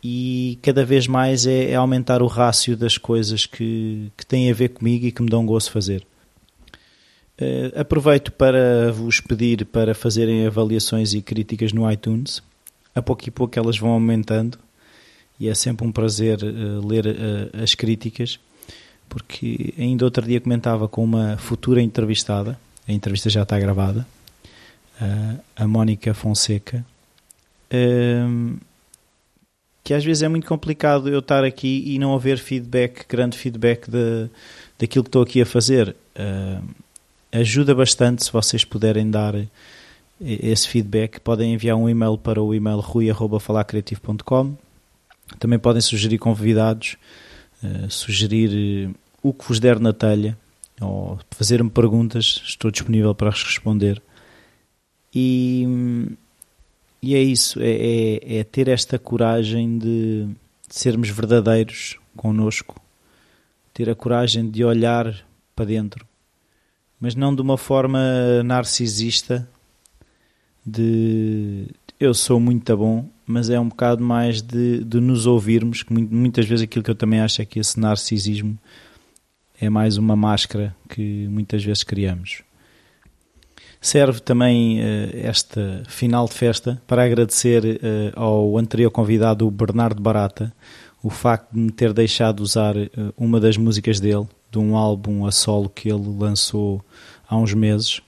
E 0.02 0.58
cada 0.62 0.84
vez 0.84 1.06
mais 1.06 1.46
é, 1.46 1.70
é 1.70 1.74
aumentar 1.74 2.22
o 2.22 2.26
rácio 2.26 2.76
das 2.76 2.96
coisas 2.96 3.46
que, 3.46 4.10
que 4.16 4.24
têm 4.24 4.50
a 4.50 4.54
ver 4.54 4.68
comigo 4.68 5.06
e 5.06 5.12
que 5.12 5.22
me 5.22 5.28
dão 5.28 5.44
gosto 5.44 5.72
fazer. 5.72 6.06
Uh, 7.40 7.80
aproveito 7.80 8.32
para 8.32 8.92
vos 8.92 9.20
pedir 9.20 9.66
para 9.66 9.94
fazerem 9.94 10.46
avaliações 10.46 11.12
e 11.12 11.20
críticas 11.20 11.72
no 11.72 11.90
iTunes. 11.90 12.42
A 12.94 13.02
pouco 13.02 13.28
e 13.28 13.30
pouco 13.30 13.58
elas 13.58 13.76
vão 13.78 13.90
aumentando 13.90 14.58
e 15.38 15.48
é 15.48 15.54
sempre 15.54 15.86
um 15.86 15.92
prazer 15.92 16.38
uh, 16.42 16.86
ler 16.86 17.06
uh, 17.06 17.62
as 17.62 17.74
críticas, 17.74 18.40
porque 19.08 19.74
ainda 19.78 20.04
outro 20.04 20.24
dia 20.24 20.40
comentava 20.40 20.88
com 20.88 21.04
uma 21.04 21.36
futura 21.36 21.82
entrevistada, 21.82 22.58
a 22.88 22.92
entrevista 22.92 23.28
já 23.28 23.42
está 23.42 23.58
gravada, 23.58 24.06
a 25.54 25.66
Mónica 25.66 26.14
Fonseca, 26.14 26.82
ehm, 27.70 28.56
que 29.86 29.94
às 29.94 30.04
vezes 30.04 30.24
é 30.24 30.28
muito 30.28 30.48
complicado 30.48 31.08
eu 31.08 31.20
estar 31.20 31.44
aqui 31.44 31.84
e 31.86 31.96
não 31.96 32.12
haver 32.12 32.38
feedback, 32.38 33.06
grande 33.08 33.38
feedback 33.38 33.88
de, 33.88 34.28
daquilo 34.76 35.04
que 35.04 35.08
estou 35.08 35.22
aqui 35.22 35.40
a 35.40 35.46
fazer. 35.46 35.94
Uh, 36.18 36.60
ajuda 37.30 37.72
bastante 37.72 38.24
se 38.24 38.32
vocês 38.32 38.64
puderem 38.64 39.08
dar 39.08 39.34
esse 40.20 40.66
feedback, 40.66 41.20
podem 41.20 41.54
enviar 41.54 41.76
um 41.76 41.88
e-mail 41.88 42.18
para 42.18 42.42
o 42.42 42.52
e-mail 42.52 42.80
rui.falacreativo.com. 42.80 44.56
Também 45.38 45.58
podem 45.58 45.80
sugerir 45.80 46.18
convidados, 46.18 46.96
uh, 47.62 47.88
sugerir 47.88 48.90
o 49.22 49.32
que 49.32 49.46
vos 49.46 49.60
der 49.60 49.78
na 49.78 49.92
telha 49.92 50.36
ou 50.80 51.16
fazer-me 51.30 51.70
perguntas, 51.70 52.42
estou 52.44 52.72
disponível 52.72 53.14
para 53.14 53.30
responder. 53.30 54.02
E, 55.14 56.16
e 57.06 57.14
é 57.14 57.22
isso, 57.22 57.60
é, 57.60 57.70
é, 57.70 58.38
é 58.38 58.44
ter 58.44 58.66
esta 58.66 58.98
coragem 58.98 59.78
de, 59.78 60.28
sermos 60.68 61.08
verdadeiros 61.08 61.96
connosco, 62.16 62.80
ter 63.72 63.88
a 63.88 63.94
coragem 63.94 64.50
de 64.50 64.64
olhar 64.64 65.14
para 65.54 65.66
dentro, 65.66 66.04
mas 66.98 67.14
não 67.14 67.32
de 67.32 67.40
uma 67.40 67.56
forma 67.56 68.00
narcisista 68.42 69.48
de 70.66 71.68
eu 72.00 72.12
sou 72.12 72.40
muito 72.40 72.76
bom, 72.76 73.08
mas 73.24 73.50
é 73.50 73.60
um 73.60 73.68
bocado 73.68 74.02
mais 74.02 74.42
de, 74.42 74.82
de 74.82 75.00
nos 75.00 75.26
ouvirmos, 75.26 75.84
que 75.84 75.92
muitas 75.92 76.44
vezes 76.44 76.64
aquilo 76.64 76.82
que 76.82 76.90
eu 76.90 76.94
também 76.96 77.20
acho 77.20 77.40
é 77.40 77.44
que 77.44 77.60
esse 77.60 77.78
narcisismo 77.78 78.58
é 79.60 79.70
mais 79.70 79.96
uma 79.96 80.16
máscara 80.16 80.74
que 80.88 81.28
muitas 81.28 81.62
vezes 81.62 81.84
criamos. 81.84 82.42
Serve 83.80 84.20
também 84.20 84.80
uh, 84.80 84.82
esta 85.12 85.82
final 85.86 86.26
de 86.26 86.34
festa 86.34 86.82
para 86.86 87.04
agradecer 87.04 87.64
uh, 87.64 88.20
ao 88.20 88.58
anterior 88.58 88.90
convidado, 88.90 89.46
o 89.46 89.50
Bernardo 89.50 90.02
Barata, 90.02 90.52
o 91.02 91.10
facto 91.10 91.52
de 91.52 91.60
me 91.60 91.70
ter 91.70 91.92
deixado 91.92 92.40
usar 92.40 92.76
uh, 92.76 92.90
uma 93.16 93.38
das 93.38 93.56
músicas 93.56 94.00
dele, 94.00 94.26
de 94.50 94.58
um 94.58 94.76
álbum 94.76 95.26
a 95.26 95.30
solo 95.30 95.68
que 95.68 95.88
ele 95.88 96.16
lançou 96.18 96.84
há 97.28 97.36
uns 97.36 97.54
meses. 97.54 98.00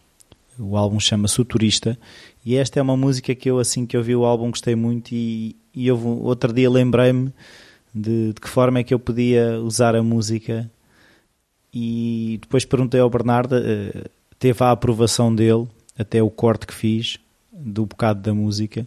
O 0.59 0.77
álbum 0.77 0.99
chama-se 0.99 1.45
Turista. 1.45 1.97
E 2.45 2.57
esta 2.57 2.81
é 2.81 2.83
uma 2.83 2.97
música 2.97 3.35
que 3.35 3.49
eu, 3.49 3.59
assim 3.59 3.87
que 3.87 3.97
eu 3.97 4.03
vi 4.03 4.17
o 4.17 4.25
álbum, 4.25 4.51
gostei 4.51 4.75
muito. 4.75 5.13
E, 5.13 5.55
e 5.73 5.87
eu, 5.87 5.99
outro 6.23 6.53
dia 6.53 6.69
lembrei-me 6.69 7.33
de, 7.95 8.33
de 8.33 8.41
que 8.41 8.49
forma 8.49 8.81
é 8.81 8.85
que 8.85 8.93
eu 8.93 8.99
podia 8.99 9.61
usar 9.61 9.95
a 9.95 10.03
música 10.03 10.69
e 11.73 12.39
depois 12.41 12.65
perguntei 12.65 13.01
ao 13.01 13.11
Bernardo, 13.11 13.57
uh, 13.57 14.11
teve 14.39 14.63
a 14.63 14.71
aprovação 14.71 15.35
dele, 15.35 15.67
até 15.99 16.23
o 16.23 16.31
corte 16.31 16.67
que 16.67 16.75
fiz 16.75 17.19
do 17.53 17.87
bocado 17.87 18.21
da 18.21 18.33
música. 18.33 18.87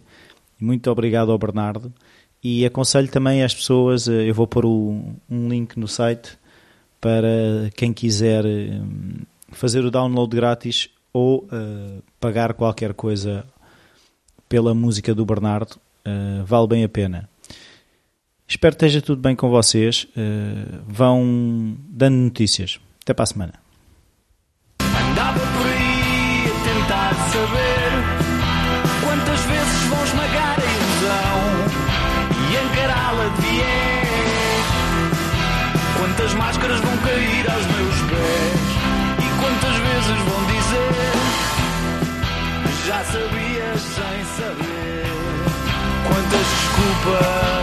Muito 0.58 0.90
obrigado 0.90 1.30
ao 1.30 1.38
Bernardo. 1.38 1.92
E 2.42 2.66
aconselho 2.66 3.08
também 3.08 3.42
às 3.42 3.54
pessoas, 3.54 4.06
uh, 4.06 4.12
eu 4.12 4.34
vou 4.34 4.46
pôr 4.46 4.64
um 4.66 5.48
link 5.48 5.78
no 5.78 5.86
site 5.86 6.36
para 7.00 7.70
quem 7.76 7.92
quiser 7.92 8.44
uh, 8.44 9.26
fazer 9.50 9.84
o 9.84 9.90
download 9.90 10.34
grátis 10.34 10.88
ou 11.12 11.46
pagar 12.18 12.54
qualquer 12.54 12.94
coisa 12.94 13.44
pela 14.48 14.74
música 14.74 15.14
do 15.14 15.26
Bernardo, 15.26 15.76
vale 16.46 16.66
bem 16.66 16.84
a 16.84 16.88
pena. 16.88 17.28
Espero 18.52 18.76
que 18.76 18.84
esteja 18.84 19.00
tudo 19.00 19.22
bem 19.22 19.34
com 19.34 19.48
vocês. 19.48 20.06
Uh, 20.14 20.82
vão 20.86 21.74
dando 21.88 22.16
notícias. 22.16 22.78
Até 23.00 23.14
para 23.14 23.22
a 23.22 23.26
semana. 23.26 23.61
but 47.04 47.61